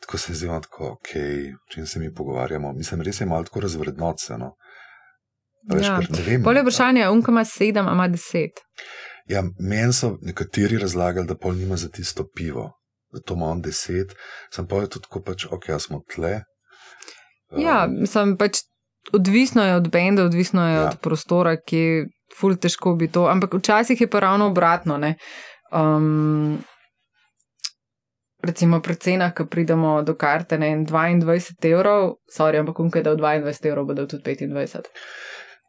Tako 0.02 0.18
se 0.18 0.34
zdi, 0.34 0.48
tako, 0.48 0.88
ok, 0.88 1.10
o 1.58 1.74
čem 1.74 1.86
se 1.86 2.00
mi 2.00 2.14
pogovarjamo. 2.14 2.74
Mislim, 2.74 3.02
res 3.02 3.22
je 3.22 3.26
malo 3.26 3.44
tako 3.44 3.60
razvrednoceno. 3.60 4.46
A 5.66 5.76
Veš, 5.76 5.86
Ja. 5.86 5.94
ja. 5.94 6.00
ne 6.10 6.22
vem. 6.22 6.44
Polje 6.44 6.62
vprašanje 6.62 7.02
je, 7.02 7.10
unka 7.10 7.32
ima 7.32 7.46
sedem, 7.46 7.88
ima 7.92 8.08
deset. 8.08 8.62
Ja, 9.26 9.44
meni 9.60 9.94
so 9.94 10.18
nekateri 10.22 10.78
razlagali, 10.78 11.28
da 11.28 11.36
pol 11.36 11.54
nima 11.54 11.76
za 11.76 11.90
tisto 11.90 12.24
pivo, 12.36 12.70
da 13.14 13.20
to 13.20 13.34
ima 13.34 13.46
on 13.46 13.62
10, 13.62 14.14
sem 14.54 14.68
pa 14.68 14.76
je 14.76 14.90
tudi 14.90 15.04
tako 15.04 15.22
pač, 15.22 15.46
ok, 15.46 15.70
jaz 15.70 15.84
smo 15.84 16.02
tle. 16.16 16.42
Ja, 17.58 17.86
Um, 17.86 18.00
mislim 18.00 18.38
pač. 18.38 18.58
Odvisno 19.14 19.64
je 19.64 19.76
od 19.76 19.90
benda, 19.90 20.24
odvisno 20.24 20.68
je 20.68 20.74
Ja. 20.74 20.82
ja. 20.82 20.88
od 20.88 21.00
prostora, 21.00 21.56
ki 21.58 21.78
je 21.78 22.08
ful 22.40 22.56
težko 22.56 22.96
bi 22.96 23.08
to. 23.08 23.26
Ampak 23.26 23.54
včasih 23.54 24.02
je 24.02 24.08
pa 24.08 24.20
ravno 24.20 24.48
obratno. 24.48 24.98
ne. 24.98 25.16
Um, 25.72 26.58
recimo 28.40 28.80
pri 28.80 28.96
cenah, 28.96 29.34
ko 29.34 29.46
pridemo 29.46 30.02
do 30.02 30.16
karte 30.16 30.58
na 30.58 30.66
22 30.68 31.56
evrov, 31.66 32.16
sorry, 32.28 32.58
ampak 32.58 32.80
unke 32.80 33.02
da 33.02 33.12
v 33.12 33.18
22 33.18 33.66
evrov 33.66 33.86
bodo 33.86 34.06
tudi 34.06 34.24
25. 34.26 34.88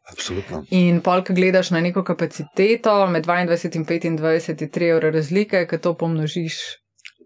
Absolutno. 0.07 0.63
In 0.71 1.01
pol, 1.01 1.21
ko 1.21 1.33
gledaš 1.33 1.69
na 1.69 1.79
neko 1.79 2.03
kapaciteto, 2.03 3.07
med 3.07 3.25
22 3.25 3.75
in 4.05 4.17
25 4.17 4.49
je 4.55 4.69
3 4.69 4.89
evre 4.89 5.11
razlike, 5.11 5.67
ko 5.67 5.77
to 5.77 5.93
pomnožiš 5.95 6.57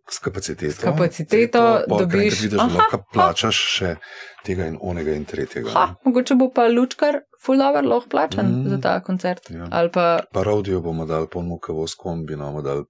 S 0.04 0.20
kapaciteto. 0.20 0.72
S 0.74 0.80
kapaciteto 0.80 1.60
dobiš- 1.90 2.42
Vidiš, 2.42 2.60
Aha, 2.60 2.76
lahko 2.76 3.04
plačaš 3.14 3.56
še 3.56 3.96
tega 4.44 4.68
in 4.68 4.76
onega 4.82 5.12
in 5.12 5.24
tretjega. 5.26 5.70
Ha, 5.72 5.96
mogoče 6.04 6.36
bo 6.36 6.50
pa 6.50 6.68
lučkar 6.68 7.22
fulover 7.40 7.86
lahko 7.86 8.10
plačan 8.10 8.46
Mm. 8.46 8.70
za 8.70 8.78
ta 8.80 9.00
koncert. 9.00 9.48
Ja. 9.50 9.68
Ali 9.72 9.90
pa 9.90 10.20
Pa 10.34 10.44
rodijo 10.44 10.82
bomo 10.82 11.06
dali, 11.06 11.28
polno 11.28 11.58
kavo 11.58 11.88
s 11.88 11.96
kombi, 11.96 12.36
bomo 12.36 12.62
dali. 12.62 12.84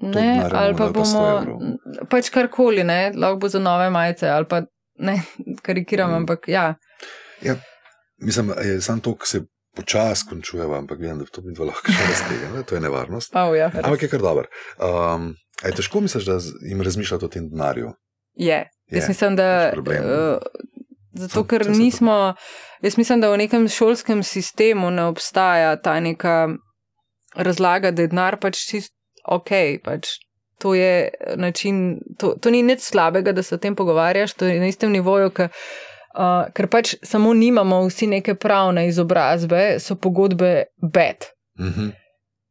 Ne, 0.00 0.26
ali 0.44 0.74
pa 0.74 0.84
dali 0.84 0.94
pa 0.94 1.00
100 1.00 1.44
bomo 1.44 1.76
pač 2.06 2.30
karkoli, 2.30 2.84
ne, 2.84 3.12
lahko 3.14 3.36
bo 3.38 3.48
za 3.48 3.58
nove 3.60 3.90
majice 3.90 4.28
ali 4.28 4.46
pa 4.46 4.62
ne, 4.98 5.22
karikiram, 5.64 6.10
Mm. 6.10 6.14
ampak 6.16 6.48
ja. 6.48 6.74
Mislim, 8.18 8.52
je 8.64 8.80
samo 8.80 9.00
to, 9.00 9.14
ki 9.14 9.26
se 9.26 9.40
počasi 9.76 10.26
končuje, 10.28 10.64
ampak 10.68 10.98
vem, 10.98 11.18
da 11.18 11.24
to 11.24 11.42
mi 11.42 11.54
dva 11.54 11.64
lahko 11.66 11.86
še 11.88 12.02
raztega. 12.04 12.48
Ne? 12.50 12.62
To 12.62 12.74
je 12.74 12.80
nevarnost. 12.80 13.30
Oh, 13.32 13.52
ja, 13.54 13.68
Ampak 13.72 14.02
je 14.02 14.08
kar 14.08 14.20
dober. 14.20 14.48
Um, 14.76 15.28
je 15.62 15.70
težko 15.72 16.00
misliš, 16.00 16.24
da 16.24 16.38
jim 16.62 16.82
razmišljati 16.82 17.24
o 17.24 17.28
tem 17.28 17.46
denarju? 17.48 17.92
je. 18.34 18.58
Je, 18.86 18.96
Jaz 18.96 19.08
mislim, 19.08 19.36
da. 19.36 19.72
Uh, 19.76 20.38
zato, 21.14 21.44
ker 21.44 21.62
se 21.62 21.70
to- 21.70 21.78
nismo. 21.78 22.34
Jaz 22.82 22.96
mislim, 22.96 23.20
da 23.20 23.30
v 23.30 23.38
nekem 23.38 23.68
šolskem 23.68 24.22
sistemu 24.22 24.90
ne 24.90 25.04
obstaja 25.04 25.76
ta 25.76 26.00
neka 26.00 26.48
razlaga, 27.36 27.90
da 27.90 28.02
je 28.02 28.08
denar 28.08 28.36
pač 28.36 28.58
čist 28.64 28.94
ok. 29.28 29.50
Pač. 29.84 30.16
To 30.58 30.74
je 30.74 31.10
način, 31.36 32.00
to, 32.18 32.32
to 32.42 32.50
ni 32.50 32.64
nič 32.66 32.80
slabega, 32.82 33.32
da 33.32 33.42
se 33.42 33.54
o 33.54 33.58
tem 33.62 33.76
pogovarjaš, 33.78 34.32
to 34.34 34.46
je 34.46 34.56
na 34.58 34.66
istem 34.66 34.90
nivoju, 34.90 35.30
ker, 35.30 35.52
uh, 36.18 36.48
ker 36.50 36.66
pač 36.66 36.96
samo 37.06 37.30
nimamo 37.34 37.84
vsi 37.86 38.08
neke 38.10 38.34
pravne 38.34 38.88
izobrazbe, 38.88 39.76
so 39.78 39.94
pogodbe 39.94 40.64
bed. 40.82 41.28
Mhm. 41.60 41.92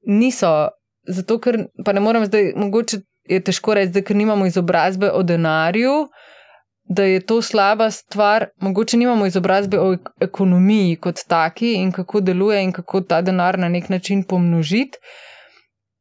Niso, 0.08 0.70
zato 1.08 1.36
ker 1.40 1.66
pa 1.86 1.92
ne 1.92 2.00
morem 2.00 2.26
zdaj, 2.26 2.54
mogoče 2.56 3.02
je 3.28 3.42
težko 3.44 3.76
reči, 3.76 3.92
da 3.92 4.02
ker 4.02 4.16
nimamo 4.16 4.48
izobrazbe 4.48 5.12
o 5.12 5.20
denarju, 5.24 6.08
da 6.88 7.04
je 7.04 7.20
to 7.20 7.42
slaba 7.42 7.92
stvar. 7.92 8.48
Mogoče 8.64 8.98
nimamo 8.98 9.26
izobrazbe 9.28 9.80
o 9.80 9.90
ek- 9.98 10.14
ekonomiji 10.22 10.96
kot 10.96 11.20
taki 11.28 11.74
in 11.74 11.92
kako 11.92 12.22
deluje 12.22 12.64
in 12.64 12.72
kako 12.72 13.02
ta 13.02 13.22
denar 13.22 13.60
na 13.60 13.68
nek 13.70 13.90
način 13.90 14.24
pomnožiti. 14.24 14.98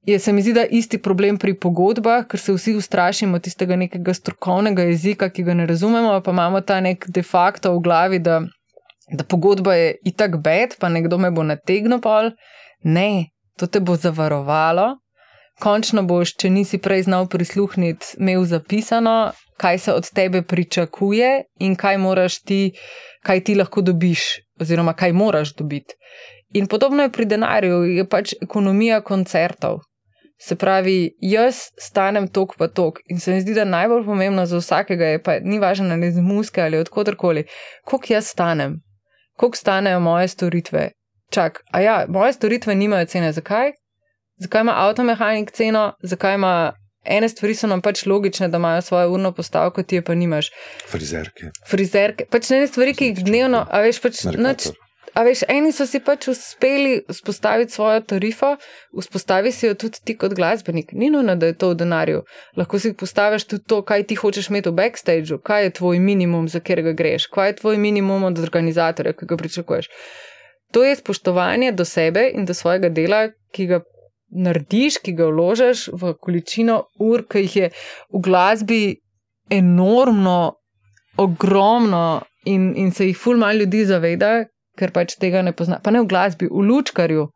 Je 0.07 0.19
se 0.19 0.33
mi 0.33 0.43
zdi, 0.43 0.53
da 0.53 0.63
isti 0.65 1.01
problem 1.03 1.39
pri 1.39 1.57
pogodbah, 1.59 2.29
ker 2.31 2.39
se 2.39 2.53
vsi 2.55 2.77
ustrašimo 2.79 3.41
tistega 3.43 3.77
nekega 3.77 4.13
strokovnega 4.15 4.85
jezika, 4.87 5.27
ki 5.35 5.43
ga 5.43 5.55
ne 5.59 5.67
razumemo, 5.67 6.21
pa 6.23 6.31
imamo 6.31 6.61
ta 6.61 6.79
nek 6.81 7.09
de 7.11 7.25
facto 7.27 7.73
v 7.75 7.81
glavi, 7.83 8.21
da, 8.23 8.37
da 9.11 9.25
pogodba 9.25 9.75
je 9.75 9.97
itak 10.07 10.37
bed, 10.43 10.77
pa 10.79 10.89
nekdo 10.89 11.19
me 11.19 11.33
bo 11.35 11.43
nategnil 11.43 11.99
pol. 12.05 12.31
Ne, 12.85 13.33
to 13.59 13.67
te 13.67 13.81
bo 13.81 13.97
zavarovalo. 13.97 14.93
Končno 15.59 16.05
boš, 16.07 16.37
če 16.39 16.53
nisi 16.55 16.79
prej 16.79 17.09
znal 17.09 17.27
prisluhniti, 17.33 18.15
imel 18.21 18.45
zapisano, 18.47 19.33
kaj 19.59 19.79
se 19.79 19.93
od 19.93 20.13
tebe 20.15 20.43
pričakuje 20.43 21.33
in 21.67 21.75
kaj 21.75 21.99
moraš 21.99 22.39
ti, 22.47 22.61
kaj 23.27 23.43
ti 23.43 23.59
lahko 23.59 23.83
dobiš, 23.83 24.29
oziroma 24.61 24.95
kaj 24.95 25.13
moraš 25.13 25.55
dobiti. 25.59 25.99
In 26.55 26.71
podobno 26.71 27.03
je 27.03 27.11
pri 27.13 27.25
denarju, 27.25 27.83
je 27.91 28.09
pač 28.09 28.37
ekonomija 28.43 29.01
koncertov. 29.01 29.81
Se 30.39 30.57
pravi, 30.57 31.17
jaz 31.21 31.71
stanem 31.81 32.29
tok 32.29 32.57
pa 32.61 32.69
tok 32.69 33.01
in 33.09 33.21
se 33.21 33.33
mi 33.33 33.41
zdi, 33.41 33.55
da 33.57 33.65
najbolj 33.65 34.05
pomembno 34.05 34.45
za 34.47 34.61
vsakega 34.61 35.15
je, 35.15 35.23
pa 35.23 35.39
ni 35.41 35.59
važno 35.59 35.95
ali 35.95 36.11
iz 36.13 36.19
muske 36.21 36.63
ali 36.63 36.79
odkotrkoli, 36.79 37.47
koliko 37.85 38.13
jaz 38.13 38.29
stanem, 38.29 38.77
koliko 39.37 39.57
stanejo 39.57 40.01
moje 40.01 40.29
storitve. 40.29 40.91
Čak, 41.31 41.63
a 41.73 41.81
ja, 41.81 42.05
moje 42.09 42.33
storitve 42.33 42.75
nimajo 42.75 43.07
cene, 43.07 43.33
zakaj? 43.33 43.73
Zakaj 44.37 44.61
ima 44.61 44.75
avtomehanik 44.77 45.51
ceno, 45.51 45.93
zakaj 46.03 46.35
ima 46.35 46.73
ene 47.05 47.29
stvari, 47.29 47.55
so 47.55 47.67
nam 47.67 47.81
pač 47.83 48.05
logične, 48.07 48.49
da 48.49 48.61
imajo 48.61 48.83
svojo 48.83 49.11
urno 49.13 49.33
postavko, 49.33 49.83
ti 49.83 49.97
je 49.97 50.03
pa 50.05 50.15
nimaš. 50.15 50.51
Frizerke, 50.91 51.51
Frizerke, 51.71 52.27
pač 52.31 52.51
ne 52.51 52.67
stvari, 52.67 52.95
ki 52.95 53.13
jih 53.13 53.25
dnevno, 53.25 53.65
a 53.71 53.81
veš, 53.81 54.03
pač 54.05 54.25
nič 54.25 54.37
Mercator. 54.37 54.86
A 55.17 55.23
veš, 55.25 55.47
eni 55.49 55.71
so 55.73 55.87
si 55.89 55.97
pač 56.05 56.27
uspeli 56.29 56.99
vzpostaviti 57.09 57.73
svojo 57.73 58.03
tarifo, 58.05 58.51
vzpostavi 58.93 59.53
si 59.53 59.65
jo 59.65 59.75
tudi 59.75 60.03
ti 60.05 60.17
kot 60.21 60.35
glasbenik. 60.37 60.91
Ni 60.93 61.09
nujno, 61.11 61.39
da 61.41 61.49
je 61.49 61.55
to 61.57 61.71
v 61.71 61.79
denarju. 61.81 62.21
Lahko 62.61 62.79
si 62.79 62.93
postaviš 62.93 63.47
tudi 63.49 63.65
to, 63.65 63.79
kaj 63.81 64.05
ti 64.11 64.19
hočeš 64.21 64.51
imeti 64.51 64.69
v 64.69 64.77
backstageu, 64.77 65.39
kaj 65.41 65.65
je 65.65 65.71
tvoj 65.79 66.01
minimum, 66.05 66.51
za 66.53 66.61
katerega 66.61 66.93
greš, 66.93 67.31
kaj 67.33 67.49
je 67.49 67.55
tvoj 67.63 67.81
minimum 67.81 68.27
od 68.29 68.43
organizatorja, 68.45 69.15
ki 69.17 69.29
ga 69.31 69.39
pričakuješ. 69.41 69.89
To 70.77 70.85
je 70.85 70.97
spoštovanje 71.01 71.73
do 71.73 71.85
sebe 71.89 72.27
in 72.35 72.45
do 72.45 72.55
svojega 72.55 72.91
dela, 72.93 73.31
ki 73.57 73.67
ga 73.71 73.81
narediš, 74.37 74.99
ki 75.01 75.15
ga 75.17 75.31
vložiš 75.31 75.87
v 75.97 76.13
količino 76.21 76.83
ur, 77.01 77.25
ki 77.25 77.47
jih 77.47 77.57
je 77.57 77.71
v 78.13 78.21
glasbi 78.21 78.83
enormno, 79.49 80.59
ogromno 81.17 82.21
in, 82.45 82.75
in 82.77 82.93
se 82.93 83.09
jih 83.09 83.17
ful 83.17 83.41
malo 83.41 83.65
ljudi 83.65 83.87
zaveda, 83.89 84.45
ker 84.77 84.93
pač 84.93 85.17
tega 85.17 85.43
ne 85.43 85.53
pozna. 85.53 85.81
Pa 85.81 85.91
ne 85.91 86.01
v 86.01 86.07
glasbi, 86.07 86.47
v 86.47 86.63
lučkarju. 86.63 87.29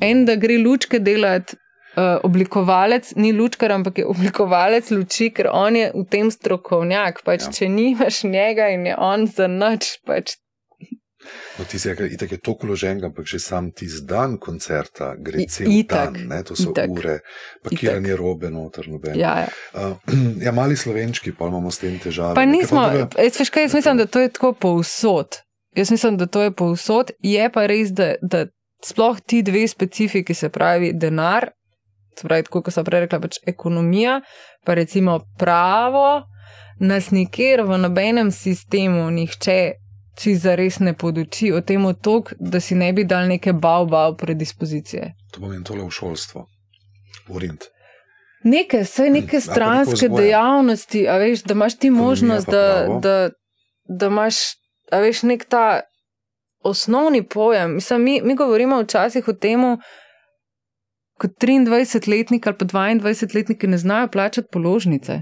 En, 0.00 0.24
da 0.24 0.36
gre 0.36 0.58
lučke 0.58 0.98
delati. 1.00 1.56
Uh, 1.98 2.20
oblikovalec 2.22 3.08
ni 3.16 3.32
lučkar, 3.32 3.72
ampak 3.74 3.96
je 3.98 4.04
oblikovalec 4.06 4.90
luči, 4.92 5.32
ker 5.34 5.48
on 5.50 5.74
je 5.74 5.88
v 5.90 6.04
tem 6.06 6.28
strokovnjak. 6.30 7.24
Pač, 7.24 7.40
Ja. 7.40 7.46
ja. 7.46 7.52
Če 7.52 7.68
nimaš 7.68 8.22
njega 8.24 8.68
in 8.70 8.86
je 8.86 8.94
on 8.96 9.26
za 9.26 9.48
noč, 9.48 9.96
pač 10.06 10.36
No, 11.58 11.64
ti 11.66 11.78
si 11.78 11.90
rekel, 11.90 12.06
itak 12.14 12.30
je 12.32 12.38
toliko 12.38 12.66
vloženega, 12.66 13.06
ampak 13.06 13.26
že 13.26 13.40
sam 13.42 13.72
tisti 13.74 14.06
dan 14.06 14.38
koncerta 14.38 15.16
gre 15.18 15.42
I- 15.42 15.48
cel 15.50 15.66
itak, 15.66 16.14
dan, 16.14 16.28
ne? 16.28 16.38
to 16.42 16.54
so 16.54 16.70
itak. 16.70 16.88
ure, 16.88 17.16
pakiranje 17.60 18.14
robe 18.16 18.50
noter, 18.50 18.86
noben. 18.86 19.18
ja, 19.18 19.34
ja. 19.40 19.48
Uh, 19.74 19.98
ja, 20.46 20.52
mali 20.52 20.76
slovenčki, 20.76 21.34
pa 21.34 21.50
imamo 21.50 21.70
s 21.70 21.78
tem 21.78 21.98
težave. 21.98 22.34
Pa 22.34 22.46
nismo, 22.46 22.86
jaz, 23.10 23.34
veš 23.34 23.50
kaj, 23.50 23.62
jaz 23.62 23.74
mislim, 23.74 23.96
da 23.96 24.06
to 24.06 24.20
je 24.20 24.28
tako 24.30 24.52
povsod. 24.54 25.42
Jaz 25.78 25.90
mislim, 25.90 26.16
da 26.18 26.26
to 26.26 26.42
je 26.42 26.50
povsod. 26.50 27.10
Je 27.22 27.50
pa 27.54 27.66
res, 27.70 27.92
da, 27.94 28.14
da 28.22 28.46
sploh 28.84 29.20
ti 29.20 29.42
dve 29.42 29.68
specifiki, 29.68 30.34
se 30.34 30.48
pravi 30.48 30.90
denar, 30.94 31.50
se 32.18 32.26
pravi, 32.26 32.48
kot 32.50 32.72
sem 32.74 32.84
prej 32.84 33.06
rekla, 33.06 33.20
pač 33.22 33.38
ekonomija, 33.46 34.20
pa 34.66 34.74
recimo 34.74 35.20
pravo, 35.38 36.24
nas 36.80 37.12
nikjer 37.14 37.62
v 37.66 37.78
nobenem 37.78 38.32
sistemu 38.34 39.10
nihče. 39.10 39.60
Če 40.18 40.32
zares 40.34 40.80
ne 40.82 40.96
poduči 40.98 41.52
o 41.54 41.60
tem, 41.62 41.84
otok, 41.86 42.32
da 42.42 42.58
si 42.58 42.74
ne 42.74 42.88
bi 42.92 43.04
dal 43.06 43.28
neke 43.30 43.52
bav-bav 43.54 44.16
predispozicije. 44.18 45.12
To 45.30 45.44
pomeni 45.44 45.62
tole 45.62 45.84
v 45.84 45.94
šolstvo, 45.94 46.42
v 47.28 47.42
Rind. 47.44 47.68
Neke, 48.50 48.80
vse 48.82 49.06
neke 49.14 49.38
stranske 49.40 50.08
dejavnosti, 50.10 51.04
a 51.06 51.20
veš, 51.22 51.44
da 51.46 51.54
imaš 51.54 51.78
ti 51.78 51.92
Ekonomija 51.92 52.08
možnost, 52.08 52.50
da, 52.50 52.98
da, 53.02 53.14
da 53.86 54.10
imaš, 54.10 54.42
a 54.92 54.98
veš, 54.98 55.22
nek 55.22 55.44
ta 55.44 55.80
osnovni 56.60 57.22
pojem. 57.22 57.74
Mislim, 57.74 58.02
mi, 58.02 58.20
mi 58.22 58.34
govorimo 58.34 58.80
včasih 58.82 59.28
o 59.28 59.32
tem, 59.32 59.60
kot 61.18 61.30
23-letnik 61.40 62.46
ali 62.46 62.56
pa 62.56 62.64
22-letniki 62.64 63.66
ne 63.66 63.78
znajo 63.78 64.08
plačati 64.08 64.48
položnice. 64.52 65.20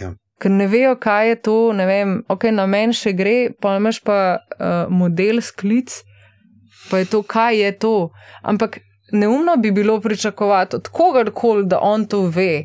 Ja. 0.00 0.12
Ker 0.38 0.50
ne 0.50 0.66
vejo, 0.66 0.96
kaj 0.96 1.28
je 1.28 1.36
to, 1.42 1.72
ne 1.72 1.86
vem, 1.86 2.22
ok, 2.28 2.44
na 2.52 2.66
meni 2.66 2.92
še 2.92 3.12
gre, 3.12 3.36
pa 3.60 3.76
imaš 3.76 4.02
pa 4.04 4.16
uh, 4.36 4.90
model 4.90 5.40
sklic, 5.40 5.94
pa 6.90 6.98
je 6.98 7.04
to, 7.06 7.22
kaj 7.22 7.56
je 7.56 7.70
to. 7.78 7.94
Ampak 8.42 8.78
neumno 9.12 9.56
bi 9.56 9.70
bilo 9.70 10.00
pričakovati 10.00 10.76
od 10.76 10.88
kogarkoli, 10.88 11.64
da 11.66 11.78
on 11.80 12.04
to 12.06 12.26
ve. 12.26 12.64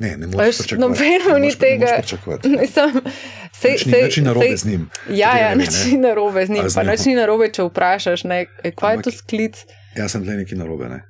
Ne, 0.00 0.16
ne 0.16 0.26
moreš 0.26 0.58
pričakovati. 0.58 0.80
nobenemu 0.80 1.30
Ne 1.30 1.40
ni 1.40 1.46
moreš- 1.46 1.54
ne 1.54 1.60
tega. 1.60 1.86
moreš 1.86 2.00
pričakovati. 2.00 2.48
Mislim, 2.60 3.00
sej, 3.54 3.70
Nič 3.72 3.86
ni- 3.86 3.92
sej, 3.92 4.02
nič 4.02 4.16
narobe 4.18 4.46
sej- 4.46 4.56
z 4.56 4.64
njim. 4.66 4.82
Ja, 5.08 5.32
ja, 5.36 5.48
ne 5.50 5.62
nič 5.62 5.72
ne. 5.76 5.84
ni 5.86 5.96
narobe 5.98 6.42
z 6.42 6.50
njim. 6.50 6.64
Z 6.64 6.74
Pa 6.74 6.82
njim. 6.82 6.90
nič 6.90 7.02
ni 7.04 7.14
narobe, 7.14 7.48
če 7.48 7.62
vprašaš, 7.64 8.24
ne, 8.24 8.38
kaj 8.72 8.92
je 8.92 9.02
to 9.02 9.10
sklic. 9.12 9.54
Jaz 9.94 10.10
sem 10.10 10.20
tle 10.20 10.34
neki 10.36 10.54
narobe. 10.54 10.88
Ne? 10.88 11.00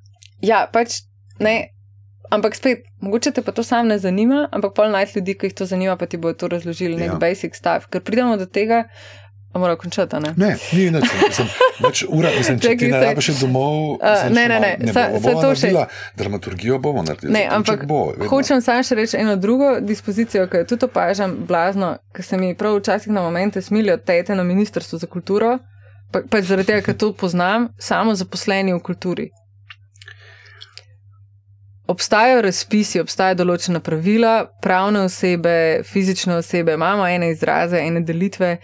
Ja, 0.41 0.69
pač 0.69 1.01
ne. 1.41 1.71
Ampak 2.27 2.55
spet, 2.55 2.83
mogoče 2.99 3.31
te 3.31 3.43
pa 3.43 3.53
to 3.53 3.63
sam 3.63 3.87
ne 3.87 3.97
zanima, 3.97 4.49
ampak 4.51 4.73
pol 4.73 4.89
najti 4.89 5.19
ljudi, 5.19 5.35
ki 5.35 5.47
jih 5.47 5.55
to 5.55 5.67
zanima, 5.67 5.95
pa 5.95 6.07
ti 6.07 6.17
bodo 6.17 6.35
to 6.35 6.49
razložili, 6.49 6.97
nek 6.97 7.07
Ja. 7.07 7.13
ja. 7.13 7.19
basic 7.21 7.55
stuff. 7.55 7.87
Ker 7.87 8.01
pridemo 8.01 8.37
do 8.37 8.47
tega, 8.47 8.85
a 9.55 9.59
mora 9.59 9.77
končati, 9.77 10.17
ne? 10.17 10.31
Ne, 10.37 10.49
ni 10.73 10.91
nič. 10.91 11.05
Mislim, 11.21 11.49
več 11.81 12.05
ura, 12.09 12.29
mislim, 12.31 12.59
če 12.59 12.63
Čakaj, 12.65 12.79
ti 12.79 12.87
ne 12.87 12.93
saj- 12.95 13.07
rabiš 13.07 13.29
domov, 13.37 13.75
mislim, 13.97 14.33
ne, 14.33 14.43
ne, 14.43 14.49
malo- 14.51 14.61
ne, 14.61 14.77
ne 14.81 14.93
sa- 14.93 15.09
bomo, 15.09 15.21
sa 15.23 15.41
to 15.41 15.55
še- 15.55 15.87
dramaturgijo 16.17 16.79
bomo 16.81 17.03
naredili. 17.03 17.33
Ne, 17.33 17.45
ampak 17.49 17.85
bo, 17.85 18.07
vedno. 18.09 18.29
Hočem 18.29 18.61
samo 18.61 18.83
še 18.83 18.95
reči 18.95 19.17
eno 19.17 19.37
drugo 19.39 19.81
dispozicijo, 19.83 20.47
ki 20.47 20.57
jo 20.57 20.65
tudi 20.67 20.85
opažam 20.85 21.37
blazno, 21.45 21.95
ker 22.13 22.25
se 22.25 22.37
mi 22.37 22.55
prav 22.55 22.77
včasih 22.77 23.09
na 23.11 23.23
momente 23.23 23.63
smilijo 23.63 23.97
tete 23.99 24.35
na 24.35 24.43
Ministrstvu 24.45 24.99
za 24.99 25.07
kulturo, 25.09 25.59
pa, 26.11 26.21
pač 26.25 26.45
zaradi 26.45 26.67
tega, 26.67 26.83
ker 26.83 26.95
to 26.97 27.13
poznam, 27.15 27.69
samo 27.81 28.15
zaposleni 28.15 28.73
v 28.73 28.81
kulturi. 28.81 29.31
obstajajo 31.87 32.43
razpisi, 32.43 33.01
obstajajo 33.01 33.35
določena 33.37 33.81
pravila, 33.81 34.31
pravne 34.63 35.01
osebe, 35.01 35.53
fizične 35.85 36.37
osebe, 36.37 36.73
imamo 36.73 37.05
ene 37.07 37.31
izraze, 37.31 37.77
ene 37.79 38.01
delitve. 38.01 38.55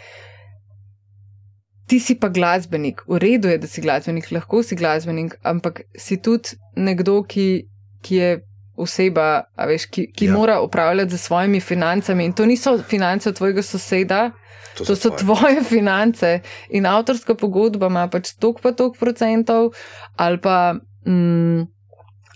Ti 1.91 1.99
si 1.99 2.15
pa 2.15 2.29
glasbenik, 2.31 3.03
v 3.11 3.19
redu 3.19 3.51
je, 3.51 3.59
da 3.59 3.67
si 3.67 3.83
glasbenik, 3.83 4.31
lahko 4.31 4.63
si 4.63 4.79
glasbenik, 4.79 5.35
ampak 5.43 5.83
si 5.99 6.21
tudi 6.23 6.55
nekdo, 6.79 7.23
ki, 7.27 7.47
ki 8.07 8.21
je 8.21 8.31
oseba, 8.81 9.43
veš, 9.69 9.89
ki, 9.91 10.07
ki 10.17 10.29
ja. 10.31 10.37
mora 10.37 10.61
upravljati 10.63 11.17
z 11.17 11.19
svojimi 11.19 11.61
financami. 11.61 12.31
In 12.31 12.33
to 12.33 12.47
niso 12.47 12.79
finance 12.79 13.33
tvojega 13.33 13.63
soseda, 13.67 14.31
to, 14.79 14.85
to 14.85 14.97
so 14.97 15.11
tvoje. 15.11 15.19
tvoje 15.25 15.65
finance. 15.65 16.41
In 16.71 16.87
avtorska 16.87 17.35
pogodba 17.35 17.91
ima 17.91 18.07
pač 18.09 18.33
tok 18.41 18.63
pa 18.63 18.73
tok 18.73 18.97
procentov, 18.99 19.75
ali 20.17 20.41
pa. 20.41 20.79
Mm, 21.07 21.67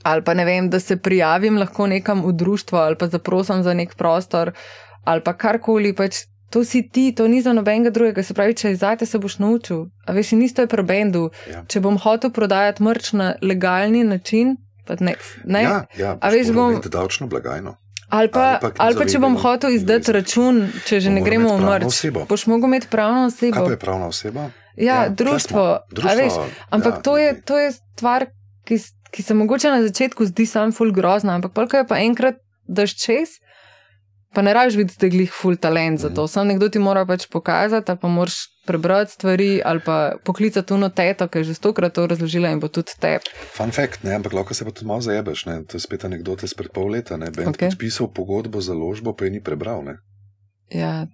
ali 0.05 0.23
pa 0.25 0.35
ne 0.35 0.45
vem, 0.45 0.69
da 0.71 0.81
se 0.81 0.97
prijavim 1.01 1.57
lahko 1.57 1.87
nekam 1.87 2.21
v 2.27 2.33
društvo 2.37 2.79
ali 2.79 2.97
pa 3.01 3.07
zaprosim 3.09 3.63
za 3.63 3.75
nek 3.75 3.95
prostor 3.97 4.53
ali 5.05 5.21
pa 5.25 5.33
karkoli. 5.33 5.95
Pač 5.97 6.27
to 6.55 6.65
si 6.65 6.89
ti, 6.89 7.11
to 7.11 7.27
ni 7.29 7.43
za 7.43 7.53
nobenega 7.53 7.91
drugega. 7.91 8.23
Se 8.23 8.35
pravi, 8.35 8.55
če 8.55 8.71
izate 8.77 9.07
se 9.11 9.19
boš 9.19 9.41
naučil. 9.43 9.89
A 10.07 10.15
veš, 10.15 10.37
nisi 10.39 10.55
to 10.55 10.63
je 10.63 10.71
pri 10.71 10.85
bendu. 10.87 11.25
Ja. 11.51 11.65
Če 11.67 11.83
bom 11.83 11.99
hotel 11.99 12.31
prodajati 12.31 12.85
mrč 12.87 13.11
na 13.19 13.33
legalni 13.43 14.05
način, 14.07 14.55
pa 14.87 14.95
ne. 15.01 15.17
ne? 15.43 15.63
Ja, 15.65 15.81
ja, 15.99 16.13
a 16.21 16.31
veš, 16.31 16.53
bom. 16.55 16.79
Davčno 16.79 17.27
blagajno. 17.27 17.75
Ali 18.09 18.31
pa, 18.31 18.45
ali 18.45 18.61
pa, 18.63 18.71
ali 18.85 19.01
pa 19.01 19.09
če 19.11 19.19
bom 19.19 19.35
hotel 19.43 19.75
izdati 19.75 20.15
račun, 20.15 20.63
če 20.87 21.01
že 21.03 21.11
ne 21.11 21.25
gremo 21.27 21.57
v 21.57 21.65
mrč, 21.65 21.99
boš 22.31 22.47
mogel 22.53 22.71
imeti 22.71 22.87
pravno 22.93 23.27
osebo. 23.33 23.57
Kaj 23.59 23.67
pa 23.67 23.75
je 23.75 23.81
pravna 23.83 24.11
oseba? 24.13 24.47
Ja, 24.77 24.85
ja 24.87 25.09
društvo. 25.09 25.65
društvo 25.91 26.17
veš, 26.21 26.39
ampak 26.71 27.01
ja, 27.01 27.03
to, 27.09 27.17
je, 27.19 27.35
to 27.51 27.59
je 27.59 27.73
stvar, 27.75 28.29
ki, 28.69 28.79
ki 29.11 29.27
se 29.27 29.35
mogoče 29.35 29.75
na 29.75 29.83
začetku 29.89 30.31
zdi 30.31 30.47
sam 30.47 30.71
ful 30.77 30.95
grozna, 30.95 31.35
ampak 31.41 31.57
polk 31.57 31.75
je 31.75 31.83
pa 31.91 31.99
enkrat 32.05 32.39
daš 32.71 32.95
čez, 33.01 33.41
pa 34.35 34.43
ne 34.43 34.55
rabiš 34.55 34.76
biti 34.76 34.99
teglih 34.99 35.32
ful 35.32 35.57
talent 35.57 36.01
za 36.01 36.11
to. 36.11 36.26
Sam 36.28 36.51
nekdo 36.51 36.68
ti 36.68 36.78
mora 36.78 37.07
pač 37.07 37.26
pokazati, 37.30 37.97
pa 38.01 38.09
moraš 38.09 38.47
prebrati 38.66 39.12
stvari 39.12 39.61
ali 39.64 39.80
pa 39.85 40.16
poklicati 40.24 40.74
uno 40.74 40.89
teto, 40.89 41.28
ki 41.28 41.39
je 41.39 41.45
že 41.45 41.55
stokrat 41.55 41.93
to 41.95 42.07
razložila 42.07 42.51
in 42.51 42.61
bo 42.61 42.68
tudi 42.68 42.97
te. 43.01 43.18
Fun 43.57 43.70
fact, 43.70 44.03
ne, 44.03 44.14
ampak 44.14 44.32
lahko 44.32 44.55
se 44.55 44.64
pa 44.64 44.70
tudi 44.70 44.89
malo 44.89 45.01
zajebeš, 45.01 45.47
ne. 45.47 45.62
to 45.64 45.76
je 45.76 45.85
spet 45.85 46.05
anekdote 46.05 46.49
spred 46.49 46.72
pol 46.72 46.91
leta, 46.91 47.16
ne, 47.16 47.30
Ben 47.30 47.53
okay. 47.53 47.70
podpisal 47.70 48.09
pogodbo 48.09 48.61
za 48.61 48.74
ložbo, 48.74 49.12
pa 49.12 49.24
je 49.24 49.37
ni 49.37 49.41
prebral, 49.41 49.85
ne. 49.85 50.01
Ja. 50.75 51.07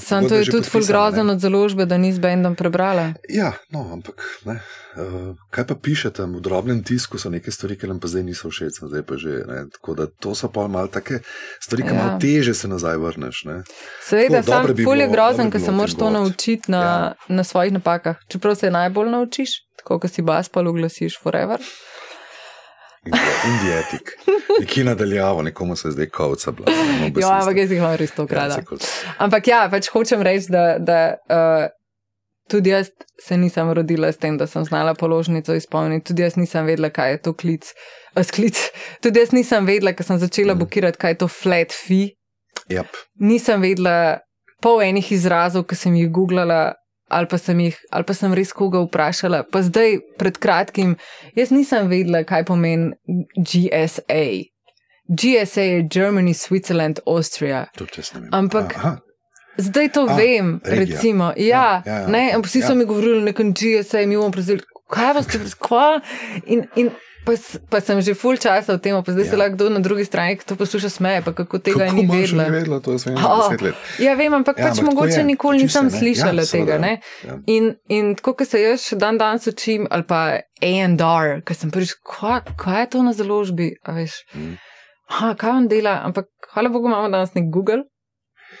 Sam 0.00 0.28
to 0.28 0.34
je 0.34 0.44
tudi 0.44 0.68
ful 0.68 0.82
grozen 0.86 1.30
od 1.30 1.40
založbe, 1.40 1.86
da 1.86 1.98
ni 1.98 2.12
z 2.12 2.18
bendom 2.18 2.54
prebrala. 2.56 3.12
Ja, 3.28 3.52
no, 3.70 3.84
ampak 3.92 4.22
ne. 4.44 4.60
Uh, 4.96 5.36
kaj 5.50 5.66
pa 5.66 5.74
piše 5.74 6.10
tam 6.10 6.34
v 6.36 6.40
drobnem 6.40 6.82
tisku, 6.84 7.18
so 7.18 7.30
neke 7.30 7.50
stvari, 7.50 7.76
ki 7.78 7.90
nam 7.90 8.00
pa 8.00 8.10
zdaj 8.10 8.24
niso 8.26 8.50
všeč, 8.50 8.80
zdaj 8.82 9.04
pa 9.06 9.18
že. 9.20 9.42
Ne. 9.48 9.58
Tako 9.74 9.94
da 9.98 10.06
to 10.06 10.34
so 10.34 10.48
pa 10.48 10.66
malo 10.68 10.88
take 10.88 11.20
stvari, 11.60 11.82
ki 11.82 11.94
ja. 11.94 11.98
malo 11.98 12.18
teže 12.22 12.54
se 12.54 12.68
nazaj 12.68 12.98
vrneš. 13.02 13.44
Ne. 13.50 13.60
Seveda, 14.06 14.42
sam 14.42 14.70
ful 14.72 15.00
je 15.00 15.08
grozen, 15.12 15.50
ker 15.50 15.60
se 15.60 15.74
moraš 15.74 15.98
to 15.98 16.10
naučiti 16.10 16.72
na, 16.72 16.82
ja. 16.82 17.14
na 17.28 17.44
svojih 17.44 17.72
napakah. 17.72 18.18
Čeprav 18.28 18.54
se 18.54 18.70
najbolj 18.70 19.10
naučiš, 19.10 19.58
tako 19.82 19.98
kot 19.98 20.10
si 20.10 20.22
bas 20.22 20.48
pa 20.48 20.62
uglasiš 20.62 21.18
forever. 21.22 21.60
Indijtik, 23.06 24.12
ki 24.66 24.84
nadaljavo, 24.84 25.42
nekomu 25.42 25.76
se 25.76 25.90
zdaj 25.90 26.06
kavca. 26.06 26.52
Ja, 27.20 27.38
ampak 27.40 27.56
jaz 27.56 27.70
jih 27.70 27.80
imam 27.80 27.94
res 27.98 28.12
to 28.14 28.26
krat. 28.30 28.54
Ja, 28.54 28.76
ampak 29.18 29.48
ja, 29.50 29.62
pač 29.70 29.88
hočem 29.90 30.22
reči, 30.22 30.52
da, 30.54 30.76
da 30.78 30.98
uh, 31.26 31.64
tudi 32.50 32.70
jaz 32.70 32.92
se 33.18 33.36
nisem 33.36 33.72
rodila 33.74 34.12
s 34.12 34.22
tem, 34.22 34.38
da 34.38 34.46
sem 34.46 34.62
znala 34.64 34.94
položnico 34.94 35.54
izpolniti. 35.58 36.12
Tudi 36.12 36.22
jaz 36.22 36.38
nisem 36.38 36.68
vedela, 36.70 36.92
kaj 36.94 37.16
je 37.16 37.22
to 37.26 37.34
klic. 37.34 37.72
Uh, 38.14 38.22
sklic. 38.22 38.60
Tudi 39.02 39.24
jaz 39.24 39.34
nisem 39.34 39.66
vedela, 39.66 39.96
ker 39.98 40.06
sem 40.06 40.22
začela 40.22 40.54
mm. 40.54 40.62
bukirati, 40.62 41.02
kaj 41.02 41.16
je 41.16 41.20
to 41.24 41.30
flat 41.32 41.74
fee. 41.74 42.14
Yep. 42.70 43.02
Nisem 43.18 43.66
vedela 43.66 44.20
pol 44.62 44.78
enih 44.86 45.10
izrazov, 45.10 45.66
ki 45.66 45.80
sem 45.80 45.98
jih 45.98 46.12
googlala 46.14 46.76
ali 47.12 47.28
pa 47.30 47.38
sem 47.38 47.60
jih, 47.60 47.76
ali 47.92 48.08
pa 48.08 48.16
sem 48.16 48.34
res 48.34 48.52
koga 48.56 48.80
vprašala. 48.86 49.42
Pa 49.52 49.62
zdaj, 49.62 49.98
pred 50.18 50.40
kratkim, 50.42 50.96
jaz 51.38 51.52
nisem 51.54 51.90
vedela, 51.92 52.24
kaj 52.28 52.46
pomeni 52.48 52.92
GSA. 53.36 54.24
GSA 55.12 55.62
je 55.68 55.86
Germany, 55.92 56.34
Switzerland, 56.34 57.02
Austria. 57.06 57.66
Ampak. 58.32 58.76
Aha. 58.76 58.96
Zdaj 59.60 59.88
to 59.92 60.06
A, 60.08 60.16
vem, 60.16 60.60
regija. 60.64 60.96
recimo. 60.96 61.32
Ja, 61.36 61.82
ja, 61.84 61.92
ja, 61.92 62.06
ne, 62.08 62.30
ampak 62.34 62.48
vsi 62.48 62.62
ja. 62.62 62.66
so 62.66 62.74
mi 62.74 62.86
govorili, 62.88 63.20
nekem 63.22 63.52
GSA, 63.52 64.06
mi 64.08 64.16
bomo 64.16 64.32
prezeli, 64.32 64.64
kaj 64.88 65.12
vas 65.18 65.28
je, 65.34 65.40
kva. 65.66 66.00
In, 66.46 66.64
in 66.76 66.90
Pa, 67.22 67.32
pa 67.70 67.78
sem 67.78 68.00
že 68.02 68.16
full 68.18 68.34
časa 68.34 68.74
v 68.74 68.80
tem, 68.82 68.98
pa 68.98 69.12
zdaj 69.14 69.24
ja. 69.24 69.30
se 69.30 69.36
lahko 69.38 69.70
na 69.70 69.78
drugi 69.78 70.02
strani 70.02 70.42
to 70.42 70.56
posluša 70.58 70.90
smeje, 70.90 71.22
kako 71.22 71.58
tega 71.62 71.86
kako 71.86 71.94
ni 71.94 72.06
vedela. 72.10 72.44
Ni 72.44 72.50
vedela, 72.50 72.80
to 72.82 72.92
je 72.92 72.98
svojim 72.98 73.18
oh, 73.22 73.54
let. 73.62 73.78
Ja, 74.02 74.16
vem, 74.18 74.34
ampak 74.34 74.58
ja, 74.58 74.66
pač 74.66 74.82
ampak 74.82 74.90
mogoče 74.90 75.22
nikoli 75.22 75.62
nisem 75.62 75.86
ja, 75.86 75.98
slišala 75.98 76.42
ja, 76.42 76.50
tega. 76.50 76.80
Ja. 77.22 77.38
In, 77.46 77.78
in 77.86 78.16
tako, 78.18 78.34
ko 78.42 78.48
se 78.48 78.58
jaz 78.58 78.88
dan 78.98 79.22
danes 79.22 79.46
učim, 79.46 79.86
ali 79.90 80.02
pa 80.02 80.42
AR, 80.42 81.38
ker 81.46 81.54
sem 81.54 81.70
prvič, 81.70 81.94
kaj, 82.02 82.42
kaj 82.58 82.80
je 82.80 82.90
to 82.96 83.06
na 83.06 83.14
založbi, 83.14 83.70
a 83.86 83.94
veš, 83.94 84.18
mm. 84.34 84.58
ha, 85.20 85.32
kaj 85.38 85.62
on 85.62 85.70
dela, 85.70 86.00
ampak 86.02 86.26
hvala 86.56 86.74
Bogu 86.74 86.90
imamo 86.90 87.06
danes 87.06 87.38
nek 87.38 87.46
Google, 87.54 87.86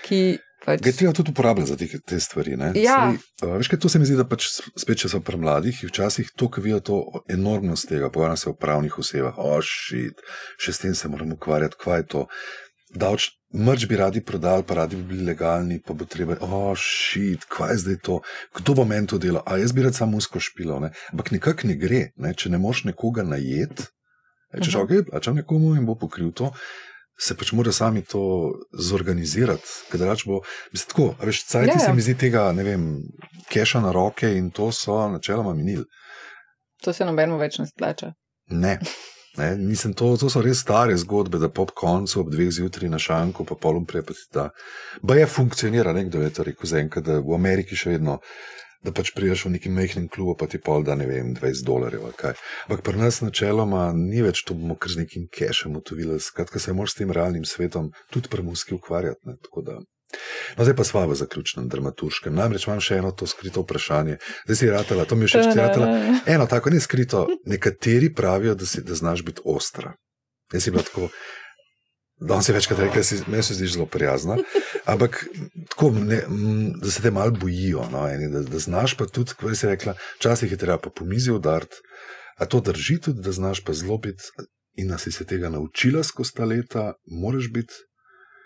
ki 0.06 0.38
Pač... 0.62 0.82
Ga 0.82 0.90
je 0.90 0.96
treba 0.96 1.12
tudi 1.12 1.30
uporabljati 1.30 1.70
za 1.70 1.76
te, 1.76 2.00
te 2.06 2.20
stvari. 2.20 2.54
Ja. 2.78 3.10
Sej, 3.10 3.48
uh, 3.48 3.56
veš, 3.58 3.70
kaj 3.72 3.80
to 3.82 3.90
se 3.90 3.98
mi 3.98 4.06
zdi, 4.06 4.16
da 4.18 4.26
pač 4.28 4.46
spet, 4.78 5.00
če 5.02 5.10
so 5.10 5.20
pri 5.24 5.40
mladih, 5.42 5.80
včasih 5.88 6.30
to, 6.38 6.46
ki 6.52 6.62
vidijo 6.62 6.80
to 6.86 6.98
enormnost 7.30 7.88
tega, 7.90 8.10
pogovarjamo 8.14 8.38
se 8.38 8.50
o 8.50 8.54
pravnih 8.54 8.98
osebah, 9.02 9.38
ošit, 9.42 10.22
oh, 10.22 10.36
še 10.62 10.74
s 10.76 10.84
tem 10.84 10.94
se 10.98 11.10
moramo 11.10 11.34
ukvarjati, 11.38 11.78
kaj 11.82 12.02
je 12.02 12.06
to. 12.14 12.26
Davč, 12.92 13.30
mrč 13.56 13.86
bi 13.88 13.96
radi 13.96 14.20
prodali, 14.20 14.66
pa 14.68 14.76
radi 14.82 15.00
bi 15.00 15.14
bili 15.14 15.26
legalni, 15.32 15.80
pa 15.82 15.96
bo 15.98 16.06
treba, 16.06 16.36
ošit, 16.44 17.48
oh, 17.48 17.50
kaj 17.56 17.74
je 17.74 17.80
zdaj 17.86 17.98
to, 18.06 18.20
kdo 18.60 18.76
bo 18.78 18.86
meni 18.86 19.10
to 19.10 19.18
delal, 19.18 19.42
a 19.42 19.58
jaz 19.58 19.74
bi 19.74 19.82
rad 19.82 19.98
samo 19.98 20.20
usko 20.20 20.42
špilo, 20.44 20.78
ne? 20.84 20.92
ampak 21.10 21.32
nikak 21.34 21.66
ne 21.66 21.74
gre, 21.80 22.04
ne? 22.22 22.36
če 22.38 22.54
ne 22.54 22.62
moš 22.62 22.84
nekoga 22.92 23.26
najeti. 23.26 23.90
Če 24.52 24.68
že 24.68 24.80
ok, 24.84 24.90
plačam 25.08 25.38
nekomu 25.40 25.72
in 25.80 25.86
bo 25.88 25.96
pokril 25.96 26.28
to, 26.36 26.50
se 27.20 27.36
pač 27.36 27.52
mora 27.52 27.72
sami 27.72 28.04
to 28.04 28.52
zorganizirati. 28.78 29.68
Bo, 30.26 30.40
mislim, 30.72 30.88
tako, 30.88 31.14
veš, 31.22 31.44
cajti 31.46 31.70
ja, 31.70 31.74
ja. 31.74 31.86
se 31.86 31.92
mi 31.92 32.02
zdi 32.02 32.16
tega, 32.18 32.50
ne 32.52 32.64
vem, 32.66 32.88
keša 33.52 33.80
na 33.80 33.92
roke 33.92 34.30
in 34.36 34.50
to 34.50 34.72
so 34.72 35.08
načeloma 35.08 35.54
minili. 35.54 35.84
To 36.82 36.92
se 36.92 37.04
nobeno 37.04 37.38
več 37.38 37.58
ne 37.58 37.66
splača. 37.66 38.12
Ne. 38.50 38.78
Ne, 39.36 39.56
mislim, 39.56 39.94
to, 39.96 40.10
to 40.20 40.28
so 40.28 40.42
res 40.44 40.60
stare 40.60 40.96
zgodbe, 41.00 41.38
da 41.40 41.48
po 41.48 41.64
koncu 41.64 42.18
ob 42.20 42.28
dveh 42.34 42.50
zjutraj 42.52 42.90
na 42.92 42.98
šanku, 43.00 43.46
pa 43.48 43.56
polom 43.56 43.86
prepati. 43.88 44.26
Ba 45.02 45.16
je 45.16 45.26
funkcionira, 45.26 45.94
nekdo 45.96 46.20
je 46.20 46.32
to 46.36 46.44
rekel, 46.44 46.68
zaenkrat, 46.68 47.06
da 47.06 47.16
v 47.20 47.32
Ameriki 47.34 47.78
še 47.78 47.94
vedno 47.94 48.18
da 48.82 48.92
pač 48.92 49.12
priješ 49.14 49.46
v 49.46 49.54
neki 49.56 49.70
majhnem 49.70 50.08
klubu, 50.12 50.36
pa 50.38 50.48
ti 50.50 50.58
pol 50.58 50.84
da 50.86 50.96
ne 50.98 51.06
vem, 51.06 51.34
20 51.38 51.66
dolarjev 51.66 52.04
ali 52.08 52.18
kaj. 52.18 52.34
Ampak 52.66 52.84
pri 52.86 52.98
nas 52.98 53.20
načeloma 53.22 53.92
ni 53.96 54.22
več 54.22 54.44
to, 54.46 54.58
bomo 54.58 54.76
kar 54.76 54.92
z 54.92 55.04
nekim 55.04 55.28
kešem 55.30 55.76
utovili, 55.78 56.20
skratka 56.20 56.58
se 56.58 56.74
moraš 56.74 56.96
s 56.96 57.02
tem 57.02 57.14
realnim 57.14 57.44
svetom 57.48 57.92
tudi 58.10 58.28
pri 58.32 58.42
muski 58.42 58.74
ukvarjati. 58.74 59.20
Ne, 59.30 59.38
No, 60.56 60.64
zdaj 60.64 60.76
pa 60.76 60.84
sva 60.84 61.06
v 61.08 61.16
zaključnem 61.16 61.68
dramaturškem. 61.72 62.34
Namreč 62.36 62.66
imam 62.66 62.82
še 62.84 62.98
eno 63.00 63.14
to 63.16 63.24
skrito 63.24 63.62
vprašanje. 63.64 64.18
Zdaj 64.44 64.58
si 64.58 64.68
ratela, 64.68 65.06
to 65.08 65.16
mi 65.16 65.24
je 65.24 65.32
še 65.32 65.44
štiratela. 65.46 65.88
Eno 66.28 66.46
tako 66.50 66.72
ni 66.74 66.82
skrito. 66.84 67.24
Nekateri 67.48 68.12
pravijo, 68.14 68.52
da, 68.54 68.68
si, 68.68 68.84
da 68.84 68.98
znaš 68.98 69.24
biti 69.24 69.44
ostra. 69.48 69.94
Jaz 70.52 70.66
si 70.66 70.74
bila 70.74 70.84
tako, 70.84 71.08
Danes 72.28 72.48
je 72.48 72.54
večkrat 72.54 72.78
rekel, 72.78 73.02
da 73.02 73.30
meni 73.30 73.42
se 73.42 73.54
zdi 73.54 73.66
zelo 73.66 73.86
prijazna. 73.86 74.36
Ampak 74.84 75.26
tako, 75.70 75.90
ne, 75.90 76.22
da 76.82 76.90
se 76.90 77.02
te 77.02 77.10
malo 77.10 77.30
bojijo. 77.30 77.84
No, 77.92 78.08
eni, 78.08 78.30
da, 78.32 78.40
da 78.40 78.58
znaš 78.58 78.96
pa 78.96 79.06
tudi, 79.06 79.34
kot 79.38 79.56
si 79.58 79.66
rekla, 79.66 79.94
včasih 80.18 80.50
je 80.50 80.56
treba 80.56 80.78
pa 80.78 80.90
po 80.90 81.04
mizi 81.04 81.32
udariti. 81.32 81.76
A 82.38 82.46
to 82.46 82.60
drži 82.60 83.00
tudi, 83.00 83.20
da 83.22 83.32
znaš 83.32 83.64
pa 83.64 83.72
zelo 83.72 83.98
biti 83.98 84.24
in 84.74 84.88
da 84.88 84.98
si 84.98 85.12
se 85.12 85.24
tega 85.24 85.48
naučila 85.48 86.02
skozi 86.02 86.32
ta 86.34 86.44
leta, 86.44 86.92
moraš 87.06 87.50
biti. 87.52 87.74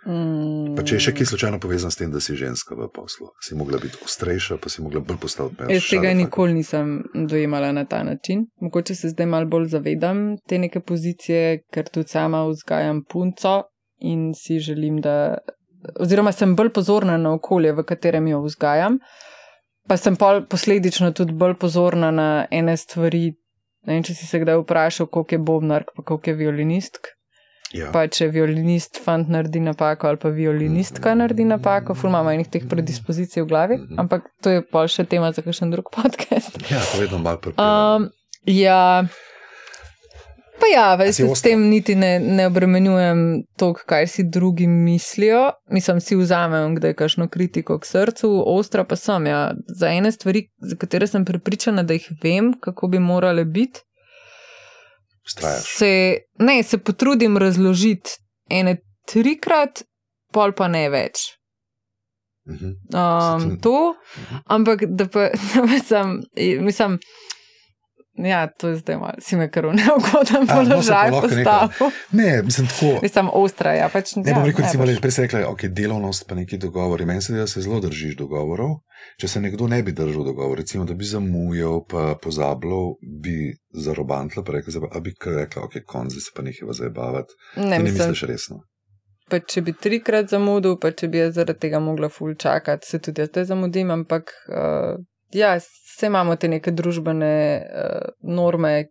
Mm. 0.07 0.77
Pa 0.79 0.85
če 0.87 1.01
je 1.01 1.03
še 1.09 1.13
kaj 1.19 1.27
slučajno 1.33 1.59
povezano 1.59 1.91
s 1.91 1.99
tem, 1.99 2.13
da 2.15 2.21
si 2.23 2.37
ženska 2.39 2.77
v 2.79 2.87
poslu, 2.95 3.33
si 3.43 3.57
mogla 3.59 3.81
biti 3.83 3.99
ostrejša, 4.07 4.61
pa 4.63 4.71
si 4.71 4.85
mogla 4.85 5.01
bolj 5.03 5.19
postaviti 5.25 5.59
mejo. 5.59 5.75
Jaz 5.75 5.89
tega 5.91 6.13
nikoli 6.15 6.55
nisem 6.55 6.93
dojemala 7.27 7.73
na 7.75 7.83
ta 7.91 8.05
način. 8.07 8.45
Mogoče 8.63 8.95
se 8.95 9.11
zdaj 9.11 9.27
malo 9.27 9.51
bolj 9.51 9.67
zavedam 9.75 10.37
te 10.47 10.61
neke 10.63 10.81
pozicije, 10.81 11.65
ker 11.75 11.91
tudi 11.91 12.15
sama 12.15 12.45
vzgajam 12.47 13.03
punco 13.03 13.57
in 13.99 14.31
si 14.39 14.61
želim, 14.63 15.03
da. 15.03 15.39
Oziroma, 16.03 16.33
sem 16.35 16.55
bolj 16.59 16.71
pozorna 16.75 17.19
na 17.19 17.35
okolje, 17.35 17.75
v 17.75 17.83
katerem 17.87 18.27
jo 18.31 18.41
vzgajam, 18.43 19.01
pa 19.87 19.99
sem 19.99 20.17
posledično 20.51 21.13
tudi 21.15 21.35
bolj 21.35 21.59
pozorna 21.63 22.11
na 22.15 22.31
ene 22.51 22.77
stvari. 22.79 23.35
Ne 23.87 23.99
vem, 23.99 24.07
če 24.07 24.15
si 24.19 24.27
se 24.27 24.39
kdaj 24.43 24.63
vprašal, 24.63 25.07
koliko 25.11 25.35
je 25.35 25.45
bobnar, 25.51 25.85
pa 25.95 26.03
koliko 26.03 26.31
je 26.31 26.39
violinistk. 26.41 27.16
Ja. 27.75 27.91
Pa 27.93 28.05
če 28.07 28.29
violinist 28.31 29.01
fant 29.03 29.29
naredi 29.33 29.61
napako 29.61 30.07
ali 30.11 30.21
pa 30.23 30.31
violinistka 30.31 31.17
naredi 31.19 31.45
napako, 31.45 31.97
ful 31.99 32.13
imamo 32.13 32.31
enih 32.31 32.51
teh 32.53 32.67
predispozicij 32.71 33.43
v 33.43 33.49
glavi, 33.51 33.77
mm 33.77 33.87
-hmm. 33.87 34.01
ampak 34.01 34.31
to 34.43 34.51
je 34.51 34.63
pa 34.63 34.87
še 34.89 35.05
tema 35.05 35.33
za 35.33 35.43
kakšen 35.43 35.71
drug 35.71 35.91
podcast. 35.91 36.63
Ja, 36.71 36.81
to 36.93 37.01
vedno 37.01 37.19
malo 37.19 37.41
pripravljamo. 37.41 37.97
Um, 37.97 38.11
ja, 38.47 39.07
Pa 40.61 40.67
ja, 40.73 40.95
veš, 40.97 41.17
se 41.17 41.27
s 41.35 41.43
tem 41.45 41.69
niti 41.69 41.95
ne, 41.95 42.19
ne 42.21 42.47
obremenjujem 42.47 43.19
toliko, 43.61 43.81
kaj 43.87 44.07
si 44.07 44.25
drugi 44.25 44.67
mislijo. 44.67 45.51
Mislim, 45.71 46.01
si 46.01 46.17
vzamem, 46.17 46.75
kdaj 46.79 46.95
kakšno 46.97 47.29
kritiko 47.29 47.79
k 47.79 47.87
srcu, 47.87 48.31
ostra 48.47 48.85
pa 48.85 48.97
sem. 48.97 49.27
Ja. 49.27 49.53
Za 49.69 49.93
ene 49.93 50.13
stvari, 50.13 50.47
za 50.59 50.77
katere 50.77 51.07
sem 51.07 51.25
prepričana, 51.25 51.83
da 51.83 51.95
jih 51.95 52.09
vem, 52.23 52.55
kako 52.61 52.89
bi 52.89 52.99
morale 52.99 53.45
biti, 53.45 53.85
Vztrajaš. 55.27 55.79
se, 55.79 56.19
ne, 56.39 56.63
se 56.63 56.79
potrudim 56.79 57.39
razložiti 57.39 58.11
ene 58.51 58.77
trikrat, 59.11 59.83
pol 60.33 60.53
pa 60.53 60.69
ne 60.69 60.89
več. 60.91 61.33
Mhm. 62.47 62.73
Um, 62.95 63.59
to, 63.61 63.95
ampak 64.47 64.85
da 64.87 65.09
pa, 65.11 65.31
da 65.55 65.67
pa 65.67 65.79
sem, 65.85 66.21
mislim. 66.63 66.99
Ja, 68.19 68.47
to 68.49 68.69
je 68.69 68.77
zdaj 68.77 68.97
malo, 68.97 69.13
si 69.19 69.37
me 69.37 69.47
kar 69.47 69.67
v 69.67 69.75
neugoden 69.75 70.41
no, 70.41 70.49
položaj 70.49 71.11
lahko 71.11 71.29
postavil. 71.29 71.91
Ne, 72.13 72.43
mislim 72.43 72.67
tako. 72.67 72.99
Mislim, 73.03 73.29
ostra 73.31 73.73
je. 73.73 73.79
Ja, 73.79 73.89
pač, 73.89 74.17
Ne 74.17 74.23
ja, 74.25 74.35
bom 74.35 74.45
rekel, 74.45 74.65
recimo, 74.65 74.85
najbrž. 74.85 75.01
prej 75.01 75.13
si 75.13 75.23
rekla, 75.23 75.43
ok, 75.47 75.63
delovnost 75.71 76.25
pa 76.25 76.35
neki 76.35 76.57
dogovori. 76.59 77.05
Meni 77.05 77.21
se 77.21 77.33
zdi, 77.33 77.39
da 77.39 77.47
se 77.47 77.61
zelo 77.61 77.81
držiš 77.81 78.17
dogovorov. 78.17 78.81
Če 79.17 79.29
se 79.29 79.41
nekdo 79.41 79.67
ne 79.67 79.83
bi 79.83 79.93
držal 79.93 80.25
dogovorov, 80.25 80.57
recimo, 80.57 80.85
da 80.85 80.95
bi 80.95 81.05
zamujal, 81.05 81.85
pa 81.85 82.17
pozabljal, 82.17 82.95
bi 83.21 83.37
zarobantla, 83.77 84.43
pa 84.43 84.53
rekla, 84.53 84.71
zdaj 84.71 84.83
pa- 84.83 84.93
a 84.93 85.01
bi 85.01 85.13
kar 85.15 85.33
rekla, 85.35 85.63
ok, 85.63 85.77
konci 85.87 86.17
se 86.19 86.33
pa 86.33 86.43
nekaj 86.43 86.73
zabavati. 86.75 87.33
Ne, 87.57 87.63
Ne, 87.63 87.69
ne 87.71 87.79
mislim, 87.81 88.09
misliš 88.09 88.23
resno. 88.25 88.57
pa 89.27 89.39
če 89.41 89.61
bi 89.61 89.73
trikrat 89.75 90.29
zamudil, 90.29 90.79
pa 90.79 90.91
če 90.91 91.09
bi 91.09 91.19
jaz 91.19 91.35
zaradi 91.35 91.59
tega 91.61 91.79
mogla 91.81 92.09
ful 92.09 92.35
čakati, 92.37 92.87
se 92.87 92.99
tudi 92.99 93.21
jaz 93.21 93.29
zdaj 93.29 93.45
zamudim, 93.45 93.91
ampak 93.91 94.31
uh, 94.49 94.97
ja, 95.33 95.57
vse 95.57 96.07
imamo 96.07 96.37
te 96.37 96.49
neke 96.49 96.71
družbene 96.71 97.35
uh, 97.63 98.13
norme, 98.23 98.87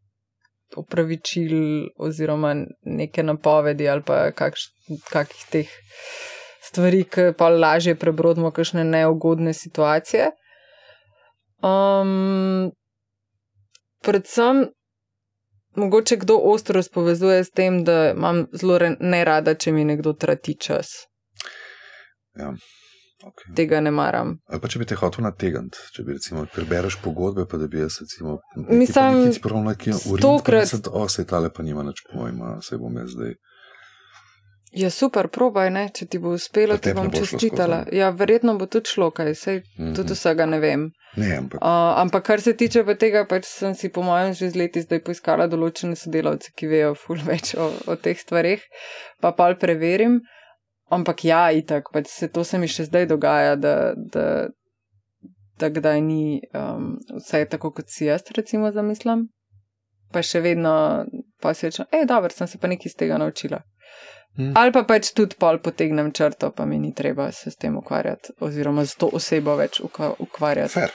opravičil 0.75 1.53
oziroma 2.01 2.55
neke 2.83 3.23
napovedi 3.23 3.87
ali 3.89 4.01
pa 4.05 4.31
kakš, 4.31 4.65
kakih 5.09 5.43
teh 5.51 5.69
stvari, 6.65 7.03
ki 7.03 7.31
pa 7.37 7.49
lažje 7.49 7.95
prebrodimo 7.95 8.51
kakšne 8.51 8.83
neugodne 8.83 9.53
situacije. 9.53 10.31
Um, 11.63 12.71
predvsem, 14.03 14.65
mogoče 15.75 16.17
kdo 16.17 16.37
ostro 16.37 16.83
spovezuje 16.83 17.43
s 17.43 17.51
tem, 17.51 17.83
da 17.83 18.11
imam 18.11 18.45
zelo 18.53 18.79
nerada, 18.99 19.55
če 19.55 19.71
mi 19.71 19.85
nekdo 19.85 20.13
trati 20.13 20.57
čas. 20.59 21.05
Okay. 23.25 23.55
Tega 23.55 23.79
ne 23.79 23.91
maram. 23.91 24.35
Ali 24.47 24.61
pa 24.61 24.67
če 24.67 24.79
bi 24.79 24.85
te 24.85 24.95
hotel 24.95 25.23
nategniti, 25.23 25.79
če 25.91 26.03
bi 26.03 26.13
recimo 26.13 26.43
prebereš 26.47 26.99
pogodbe, 27.01 27.45
pa 27.45 27.57
da 27.57 27.67
bi 27.67 27.79
jaz 27.79 27.97
recimo. 27.99 28.37
Mislim, 28.69 29.31
ti 29.31 29.41
prav 29.41 29.63
nekje 29.63 29.93
stokrat- 29.95 30.75
urin, 30.85 30.93
o, 30.95 31.09
se 31.09 31.25
tale 31.25 31.49
pa 31.49 31.63
nima 31.63 31.83
nič 31.83 32.03
pojma, 32.05 32.59
se 32.61 32.77
bom 32.77 32.93
jaz 32.95 33.09
zdaj. 33.11 33.33
Ja, 34.73 34.89
super, 34.91 35.29
probaj, 35.29 35.69
ne? 35.71 35.85
če 35.89 36.05
ti 36.05 36.19
bo 36.19 36.33
uspelo, 36.35 36.75
ti 36.77 36.91
bom 36.91 37.07
bo 37.07 37.17
čestitala. 37.17 37.81
skozi, 37.81 37.95
Ja, 37.95 38.09
verjetno 38.11 38.57
bo 38.57 38.65
tudi 38.67 38.85
šlo, 38.87 39.07
kaj 39.09 39.33
sej 39.33 39.61
Mhm. 39.79 39.93
tudi 39.93 40.13
vsega 40.13 40.45
ne 40.45 40.59
vem. 40.59 40.83
Ne, 41.15 41.37
ampak 41.37 41.61
Uh, 41.61 41.67
ampak 41.97 42.23
kar 42.23 42.41
se 42.41 42.53
tiče 42.53 42.83
pa 42.83 42.93
tega, 42.93 43.25
pač 43.25 43.45
sem 43.47 43.73
si 43.73 43.87
po 43.89 44.03
mojem 44.03 44.33
že 44.33 44.49
z 44.49 44.55
leti 44.55 44.81
zdaj 44.81 44.99
poiskala 44.99 45.47
določene 45.47 45.95
sodelavce, 45.95 46.51
ki 46.51 46.67
vejo 46.67 46.93
ful 46.95 47.15
več 47.17 47.55
o, 47.55 47.71
o 47.87 47.95
teh 47.95 48.19
stvarih, 48.19 48.61
pa 49.21 49.31
pa 49.31 49.53
preverim. 49.55 50.19
Ampak 50.89 51.23
ja, 51.25 51.51
itak, 51.51 51.89
pač 51.93 52.07
se 52.07 52.27
to 52.29 52.43
se 52.43 52.57
mi 52.61 52.67
še 52.69 52.85
zdaj 52.85 53.07
dogaja, 53.09 53.55
da, 53.55 53.93
da, 53.97 54.25
da 55.57 55.69
kdaj 55.69 56.01
ni 56.01 56.41
um, 56.53 56.99
vse 57.17 57.45
tako, 57.49 57.71
kot 57.71 57.89
si 57.89 58.05
jaz 58.05 58.21
recimo 58.37 58.69
zamislim. 58.71 59.27
Pa 60.13 60.21
še 60.21 60.43
vedno 60.45 61.05
pa 61.41 61.53
si 61.53 61.65
rečem, 61.65 61.87
hej, 61.91 62.05
dobro, 62.05 62.29
sem 62.29 62.47
se 62.47 62.57
pa 62.61 62.69
nekaj 62.69 62.91
iz 62.91 62.95
tega 62.95 63.17
naučila. 63.17 63.63
Hm. 64.37 64.51
Ali 64.59 64.71
pa 64.75 64.83
pač 64.83 65.09
tudi 65.15 65.35
pol 65.39 65.57
potegnem 65.63 66.11
črto, 66.11 66.51
pa 66.51 66.65
mi 66.65 66.77
ni 66.79 66.93
treba 66.93 67.31
se 67.31 67.51
s 67.51 67.57
tem 67.57 67.77
ukvarjati, 67.77 68.35
oziroma 68.43 68.85
z 68.85 68.95
to 68.99 69.09
osebo 69.13 69.55
več 69.55 69.79
ukva- 69.79 70.13
ukvarjati. 70.19 70.73
fair. 70.73 70.91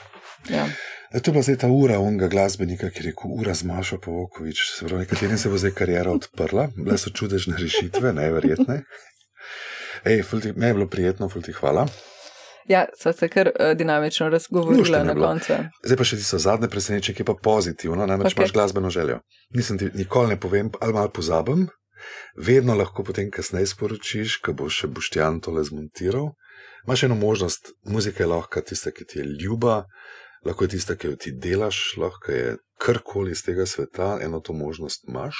Ja. 0.49 0.65
E, 1.11 1.19
To 1.19 1.31
bila 1.31 1.43
zdaj 1.43 1.57
ta 1.57 1.67
ura 1.67 1.99
onega 1.99 2.27
glasbenika, 2.27 2.89
ki 2.89 3.01
je 3.03 3.05
rekel: 3.09 3.33
Ura 3.35 3.53
z 3.53 3.67
Mašo 3.67 3.97
Pavokovič. 3.99 4.61
Se 4.77 4.85
pravi, 4.85 5.03
nekaterim 5.03 5.37
se 5.37 5.49
bo 5.49 5.57
zdaj 5.57 5.73
karijera 5.75 6.11
odprla, 6.11 6.69
bile 6.77 6.97
so 6.97 7.09
čudežne 7.09 7.57
rešitve, 7.59 8.13
neverjetne. 8.13 8.81
Ej, 10.05 10.23
ti, 10.41 10.53
me 10.55 10.67
je 10.67 10.73
bilo 10.73 10.87
prijetno, 10.87 11.29
ful 11.29 11.41
ti 11.41 11.53
hvala. 11.53 11.87
Ja, 12.69 12.85
sva 12.97 13.13
se 13.13 13.27
kar 13.29 13.47
uh, 13.47 13.77
dinamično 13.77 14.29
razgovorila 14.29 14.97
je 14.97 15.05
na 15.05 15.15
koncu. 15.15 15.53
Zdaj 15.83 15.97
pa 15.97 16.05
še 16.05 16.17
tisto 16.21 16.39
zadnje 16.39 16.69
presenečenje, 16.69 17.15
ki 17.15 17.23
je 17.23 17.29
pa 17.29 17.35
pozitivno, 17.43 18.05
namreč 18.05 18.31
Ok. 18.31 18.37
okay. 18.37 18.41
imaš 18.41 18.53
glasbeno 18.53 18.89
željo. 18.89 19.19
Nisem 19.57 19.77
ti 19.77 19.89
nikoli 19.93 20.35
ne 20.35 20.39
povem, 20.39 20.71
ali 20.81 20.93
malo 20.93 21.09
pozabim, 21.09 21.67
vedno 22.37 22.75
lahko 22.77 23.03
potem 23.03 23.31
kasneje 23.31 23.73
sporočiš, 23.73 24.37
ko 24.45 24.53
boš 24.53 24.83
še 24.83 24.91
Boštjan 24.93 25.41
tole 25.41 25.63
zmontiral. 25.63 26.31
Imaš 26.87 27.03
eno 27.03 27.15
možnost, 27.15 27.73
muzika 27.85 28.23
je 28.23 28.29
lahko 28.29 28.61
tista, 28.61 28.91
ki 28.91 29.05
ti 29.05 29.19
je 29.19 29.25
ljuba, 29.43 29.83
lahko 30.45 30.65
je 30.65 30.77
tista, 30.77 30.95
ki 30.95 31.11
jo 31.11 31.19
ti 31.19 31.33
delaš, 31.33 31.97
lahko 31.97 32.31
je 32.31 32.55
karkoli 32.81 33.35
iz 33.35 33.43
tega 33.45 33.65
sveta, 33.65 34.17
eno 34.21 34.39
to 34.39 34.53
možnost 34.53 35.05
imaš. 35.09 35.37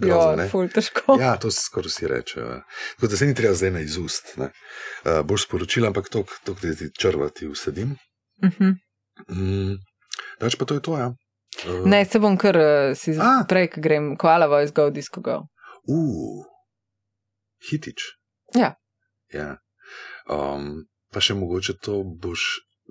Grozno, 0.00 0.30
Ja, 0.30 0.36
ne? 0.36 0.48
ful 0.48 0.68
težko. 0.68 1.16
Ja, 1.20 1.36
to 1.36 1.50
skoraj 1.50 1.88
vsi 1.88 2.08
rečejo. 2.08 2.60
Tako 2.96 3.06
da 3.06 3.16
se 3.16 3.26
ni 3.26 3.34
treba 3.34 3.54
zdaj 3.54 3.70
na 3.70 3.80
izust. 3.80 4.34
Uh, 4.38 4.48
boš 5.24 5.44
sporočila, 5.44 5.88
ampak 5.88 6.08
to, 6.08 6.24
da 6.46 6.54
ti 6.74 6.90
črvati 6.98 7.48
vsedim. 7.48 7.96
Uh 8.42 8.50
-huh. 8.50 8.74
Mm, 9.28 9.76
Dač 10.40 10.56
pa 10.56 10.64
to 10.64 10.74
je 10.74 10.82
to, 10.82 10.96
ja. 10.98 11.08
Uh, 11.66 11.86
Ne, 11.86 12.04
se 12.04 12.18
bom 12.18 12.36
kar 12.36 12.56
uh, 12.56 12.96
si 12.96 13.10
A. 13.20 13.44
prej, 13.48 13.68
ko 13.70 13.80
grem, 13.80 14.16
koala 14.16 14.46
voice 14.46 14.72
go, 14.72 14.90
disco 14.90 15.20
go. 15.20 15.36
Uh, 15.88 16.44
hitič. 17.70 18.00
Ja. 18.54 18.74
ja. 19.32 19.56
Um, 20.30 20.84
pa 21.12 21.20
še 21.20 21.34
mogoče 21.34 21.74
to 21.82 22.02
boš, 22.04 22.40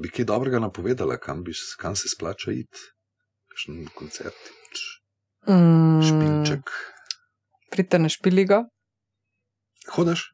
bi 0.01 0.09
kaj 0.09 0.25
dobrega 0.25 0.59
napovedala, 0.59 1.17
kam, 1.17 1.43
bi, 1.43 1.51
kam 1.77 1.95
se 1.95 2.07
splača 2.09 2.51
iti. 2.51 2.79
Kakšen 3.49 3.87
koncert, 3.95 4.35
Mm, 5.47 6.01
špilček. 6.03 6.69
Pridite 7.71 7.99
na 7.99 8.09
špiligo. 8.09 8.63
Hodaš? 9.89 10.25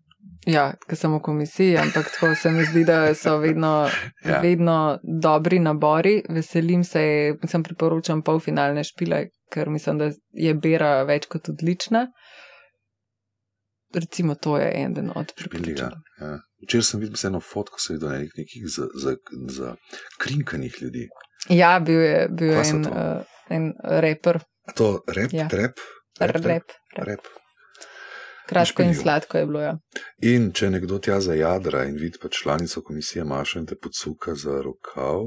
Ja, 0.45 0.74
ker 0.82 0.98
sem 0.98 1.14
v 1.14 1.20
komisiji, 1.22 1.78
ampak 1.78 2.07
tako 2.12 2.36
se 2.36 2.52
mi 2.52 2.66
zdi, 2.66 2.84
da 2.84 3.14
so 3.14 3.38
vedno, 3.38 3.90
Ja. 4.26 4.40
vedno 4.41 4.76
dobri 5.03 5.60
nabori. 5.60 6.24
Veselim 6.30 6.84
se, 6.84 7.02
sem 7.44 7.64
priporočam 7.64 8.22
polfinalne 8.22 8.84
špile, 8.84 9.24
ker 9.49 9.70
mislim, 9.70 9.98
da 9.98 10.10
je 10.34 10.53
Bera 10.56 11.03
več 11.03 11.26
kot 11.26 11.49
odlična. 11.49 12.07
Recimo, 13.94 14.36
to 14.36 14.57
je 14.57 14.72
eden 14.76 15.12
od 15.16 15.34
priporočil. 15.36 15.94
Ja. 16.20 16.32
Včeraj 16.62 16.84
sem 16.84 16.99
videl 16.99 17.28
eno 17.28 17.40
fotko, 17.41 17.80
se 17.80 17.94
videl 17.94 18.10
nekih, 18.12 18.32
nekih 18.38 18.64
za, 18.68 18.88
za, 18.95 19.16
za 19.49 19.76
krinkanih 20.20 20.82
ljudi. 20.82 21.06
Ja, 21.49 21.80
bil 21.80 22.02
je, 22.02 22.28
bil 22.32 22.49
je 22.49 22.64
en, 22.66 22.82
uh, 22.84 23.22
en 23.49 23.70
reper, 23.99 24.41
to 24.76 24.88
rep, 25.07 25.34
Ja. 25.34 25.45
trep? 25.48 25.78
rep, 26.20 26.36
rep. 26.36 26.45
rep. 26.45 26.64
Kratko 28.45 28.84
in 28.84 28.95
sladko 28.95 29.38
je 29.38 29.45
bilo. 29.45 29.61
Ja. 29.61 29.77
In 30.22 30.51
če 30.51 30.69
nekdo 30.69 30.99
tja 30.99 31.19
za 31.19 31.34
jadra 31.34 31.84
in 31.84 31.95
vidi 31.95 32.17
pa 32.17 32.30
članico 32.30 32.81
komisije 32.81 33.23
Maša 33.23 33.59
in 33.59 33.65
te 33.65 33.76
podsuka 33.76 34.35
za 34.35 34.61
rokav, 34.61 35.22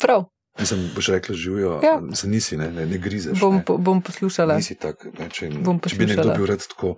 Prav, 0.00 0.24
mislim, 0.58 0.90
boš 0.94 1.08
rekla 1.08 1.34
živijo, 1.36 1.80
Ja. 1.82 2.00
nisi, 2.24 2.56
ne, 2.56 2.70
ne, 2.70 2.86
ne 2.86 2.98
grizeš. 2.98 3.38
bom, 3.40 3.56
ne. 3.56 3.64
po- 3.64 3.76
bom 3.78 4.02
poslušala. 4.02 4.56
Nisi 4.56 4.74
tak, 4.74 5.04
ne, 5.18 5.28
če, 5.30 5.50
Bom 5.50 5.80
če 5.80 5.96
bi 5.96 6.06
nekdo 6.06 6.22
poslušala. 6.22 6.36
bil 6.36 6.46
rad 6.46 6.66
tako 6.68 6.96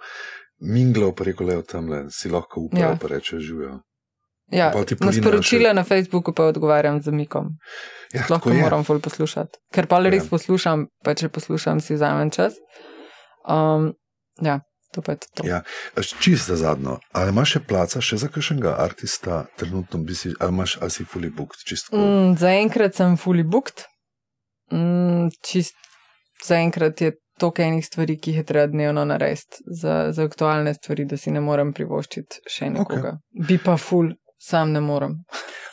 minglal, 0.60 1.12
pa 1.12 1.24
rekel, 1.24 1.46
le 1.46 1.62
tam 1.64 1.88
le, 1.88 2.04
si 2.10 2.28
lahko 2.28 2.60
upal, 2.60 2.80
ja. 2.80 2.88
Ja. 2.88 2.96
pa 2.96 3.08
reče 3.08 3.38
živijo. 3.40 3.80
Ja, 4.50 4.70
na 5.00 5.12
sporočila 5.12 5.70
še- 5.70 5.74
na 5.74 5.84
Facebooku 5.84 6.32
pa 6.32 6.44
odgovarjam 6.44 7.02
z 7.02 7.10
mikom. 7.10 7.48
Ja, 8.12 8.22
Lahko 8.30 8.50
moram 8.50 8.84
ful 8.84 9.00
poslušati. 9.00 9.58
Ker 9.72 9.86
pa 9.86 9.98
res 10.00 10.24
Ja. 10.24 10.30
poslušam, 10.30 10.86
pa 11.02 11.14
če 11.14 11.28
poslušam, 11.28 11.80
si 11.80 11.94
vzamem 11.94 12.30
čas. 12.30 12.54
Um, 13.44 13.92
ja, 14.40 14.60
to 14.94 15.02
pa 15.02 15.12
je 15.12 15.18
to. 15.34 15.46
Ja. 15.46 15.62
Čisto 16.20 16.54
za 16.54 16.56
zadnjo, 16.56 16.98
ali 17.12 17.34
imaš 17.34 17.56
še 17.56 17.64
placa 17.68 18.00
še 18.04 18.20
za 18.22 18.30
kakšnega 18.32 18.76
artista, 18.78 19.44
trenutno 19.60 20.00
bi 20.04 20.14
si, 20.14 20.34
ali 20.40 20.54
imaš, 20.54 20.78
ali 20.80 20.94
si 20.94 21.04
fully 21.04 21.32
booked. 21.34 21.66
Mm. 21.92 21.98
Mm, 21.98 22.36
zaenkrat 22.40 22.96
sem 23.00 23.18
fully 23.20 23.44
booked. 23.44 23.86
Mm, 24.72 25.28
čist 25.44 25.76
zaenkrat 26.46 27.00
je 27.00 27.12
toliko 27.38 27.62
enih 27.62 27.86
stvari, 27.86 28.16
ki 28.20 28.30
jih 28.30 28.42
je 28.42 28.46
treba 28.46 28.66
dnevno 28.70 29.04
narediti 29.04 29.64
za, 29.66 30.12
za 30.12 30.24
aktualne 30.24 30.74
stvari, 30.74 31.04
da 31.04 31.16
si 31.16 31.32
ne 31.34 31.42
morem 31.42 31.72
privoščiti 31.74 32.44
še 32.50 32.70
nekoga. 32.70 33.16
Okay. 33.18 33.46
Bi 33.48 33.58
pa 33.58 33.76
ful, 33.80 34.12
sam 34.48 34.72
ne 34.72 34.80
morem. 34.80 35.18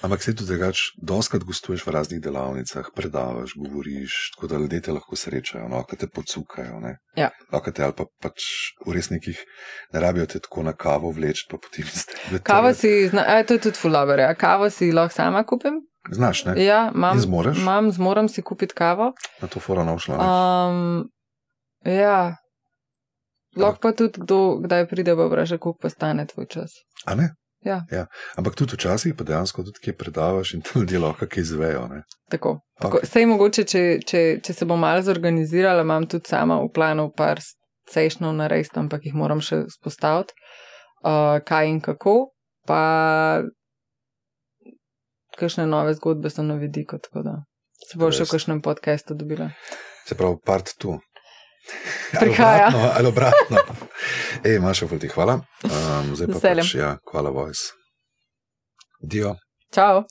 Ampak 0.02 0.24
se 0.24 0.34
tudi 0.36 0.50
drugače, 0.50 0.96
doskrat 0.98 1.44
gostuješ 1.46 1.84
v 1.86 1.94
raznih 1.94 2.22
delavnicah, 2.22 2.88
predavaš, 2.96 3.54
govoriš, 3.54 4.32
tako 4.36 4.48
da 4.48 4.58
ljudje 4.64 4.82
te 4.82 4.96
lahko 4.96 5.16
srečajo, 5.16 5.68
no, 5.70 5.84
ki 5.86 6.00
te 6.02 6.10
podsukajo. 6.10 6.80
Ne? 6.82 6.96
Ja. 7.20 7.30
Lahko 7.54 7.72
te 7.72 7.86
ali 7.86 7.94
pa 7.98 8.08
pač 8.24 8.48
v 8.86 8.96
resnikih 8.98 9.44
ne 9.94 10.02
rabijo 10.02 10.26
te 10.26 10.42
tako 10.42 10.66
na 10.66 10.74
kavo 10.74 11.12
vleči, 11.14 11.46
pa 11.52 11.62
potem 11.62 11.86
ste. 11.86 12.18
Kavo 12.44 12.74
si, 12.74 12.96
zna, 13.14 13.28
a, 13.28 13.44
to 13.46 13.60
je 13.60 13.68
tudi 13.70 13.78
fulaber, 13.78 14.26
ja. 14.26 14.34
kavo 14.36 14.70
si 14.74 14.90
lahko 14.92 15.14
sama 15.20 15.44
kupim. 15.46 15.84
Znaš, 16.10 16.48
ne? 16.50 16.58
Ja, 16.58 16.88
imam, 16.96 17.20
zmoreš? 17.20 17.60
imam, 17.62 17.92
zmorem 17.94 18.30
si 18.30 18.42
kupiti 18.42 18.74
kavo. 18.74 19.12
Na 19.42 19.48
to 19.48 19.62
fora 19.62 19.84
naušla. 19.86 20.18
Um, 20.18 21.12
Ja. 21.86 22.38
Lahko 23.58 23.80
pa 23.82 23.92
tudi 23.92 24.22
kdo, 24.22 24.62
kdaj 24.64 24.88
pride, 24.88 25.16
pa 25.16 25.28
vpraša, 25.28 25.58
koliko 25.58 25.80
pa 25.82 25.90
stane 25.90 26.26
tvoj 26.28 26.48
čas. 26.48 26.72
A 27.06 27.16
ne? 27.16 27.34
Ja. 27.66 27.84
ja. 27.92 28.06
Ampak 28.36 28.56
tudi 28.58 28.74
včasih 28.74 29.14
pa 29.18 29.24
dejansko 29.24 29.64
tudi 29.64 29.84
kje 29.84 29.94
predavaš 29.98 30.54
in 30.54 30.62
tudi 30.66 30.80
ljudje 30.80 31.00
lahko 31.00 31.28
kaj 31.30 31.42
izvejo. 31.42 31.88
Ne? 31.88 32.04
Tako. 32.30 32.60
Tako. 32.82 33.04
Sej 33.06 33.28
mogoče, 33.30 33.66
če, 33.70 33.84
če, 34.08 34.22
če 34.44 34.54
se 34.54 34.66
bom 34.66 34.80
malo 34.82 35.04
zorganizirala, 35.06 35.86
imam 35.86 36.08
tudi 36.10 36.30
sama 36.30 36.58
v 36.64 36.72
planu 36.74 37.12
par 37.18 37.42
sejšnov 37.92 38.34
narediti, 38.40 38.78
ampak 38.80 39.06
jih 39.06 39.18
moram 39.18 39.42
še 39.46 39.66
spostaviti, 39.70 40.34
uh, 41.04 41.38
kaj 41.46 41.70
in 41.70 41.82
kako. 41.86 42.32
Pa 42.70 42.82
kakšne 45.38 45.66
nove 45.66 45.94
zgodbe 45.98 46.30
so 46.30 46.44
na 46.46 46.58
vidiku, 46.62 47.00
tako 47.02 47.24
da 47.26 47.40
se 47.90 47.98
bo 47.98 48.12
še 48.14 48.26
v 48.26 48.34
kakšnem 48.36 48.62
podkastu 48.66 49.18
dobila. 49.18 49.50
Se 50.06 50.18
pravi, 50.18 50.38
part 50.46 50.76
tu. 50.78 51.00
Prihaja. 52.20 52.70
Ali 52.98 53.08
obratno. 53.08 53.58
Ej, 54.44 54.60
Maša, 54.60 54.88
ti 55.00 55.08
hvala. 55.08 55.34
Um, 55.64 56.16
zdaj 56.16 56.28
pa 56.28 56.34
Veseljem. 56.34 56.66
pač, 56.66 56.76
ja, 56.76 56.98
hvala, 57.12 57.30
voice. 57.30 57.72
Dio. 59.02 59.36
Čau. 59.74 60.04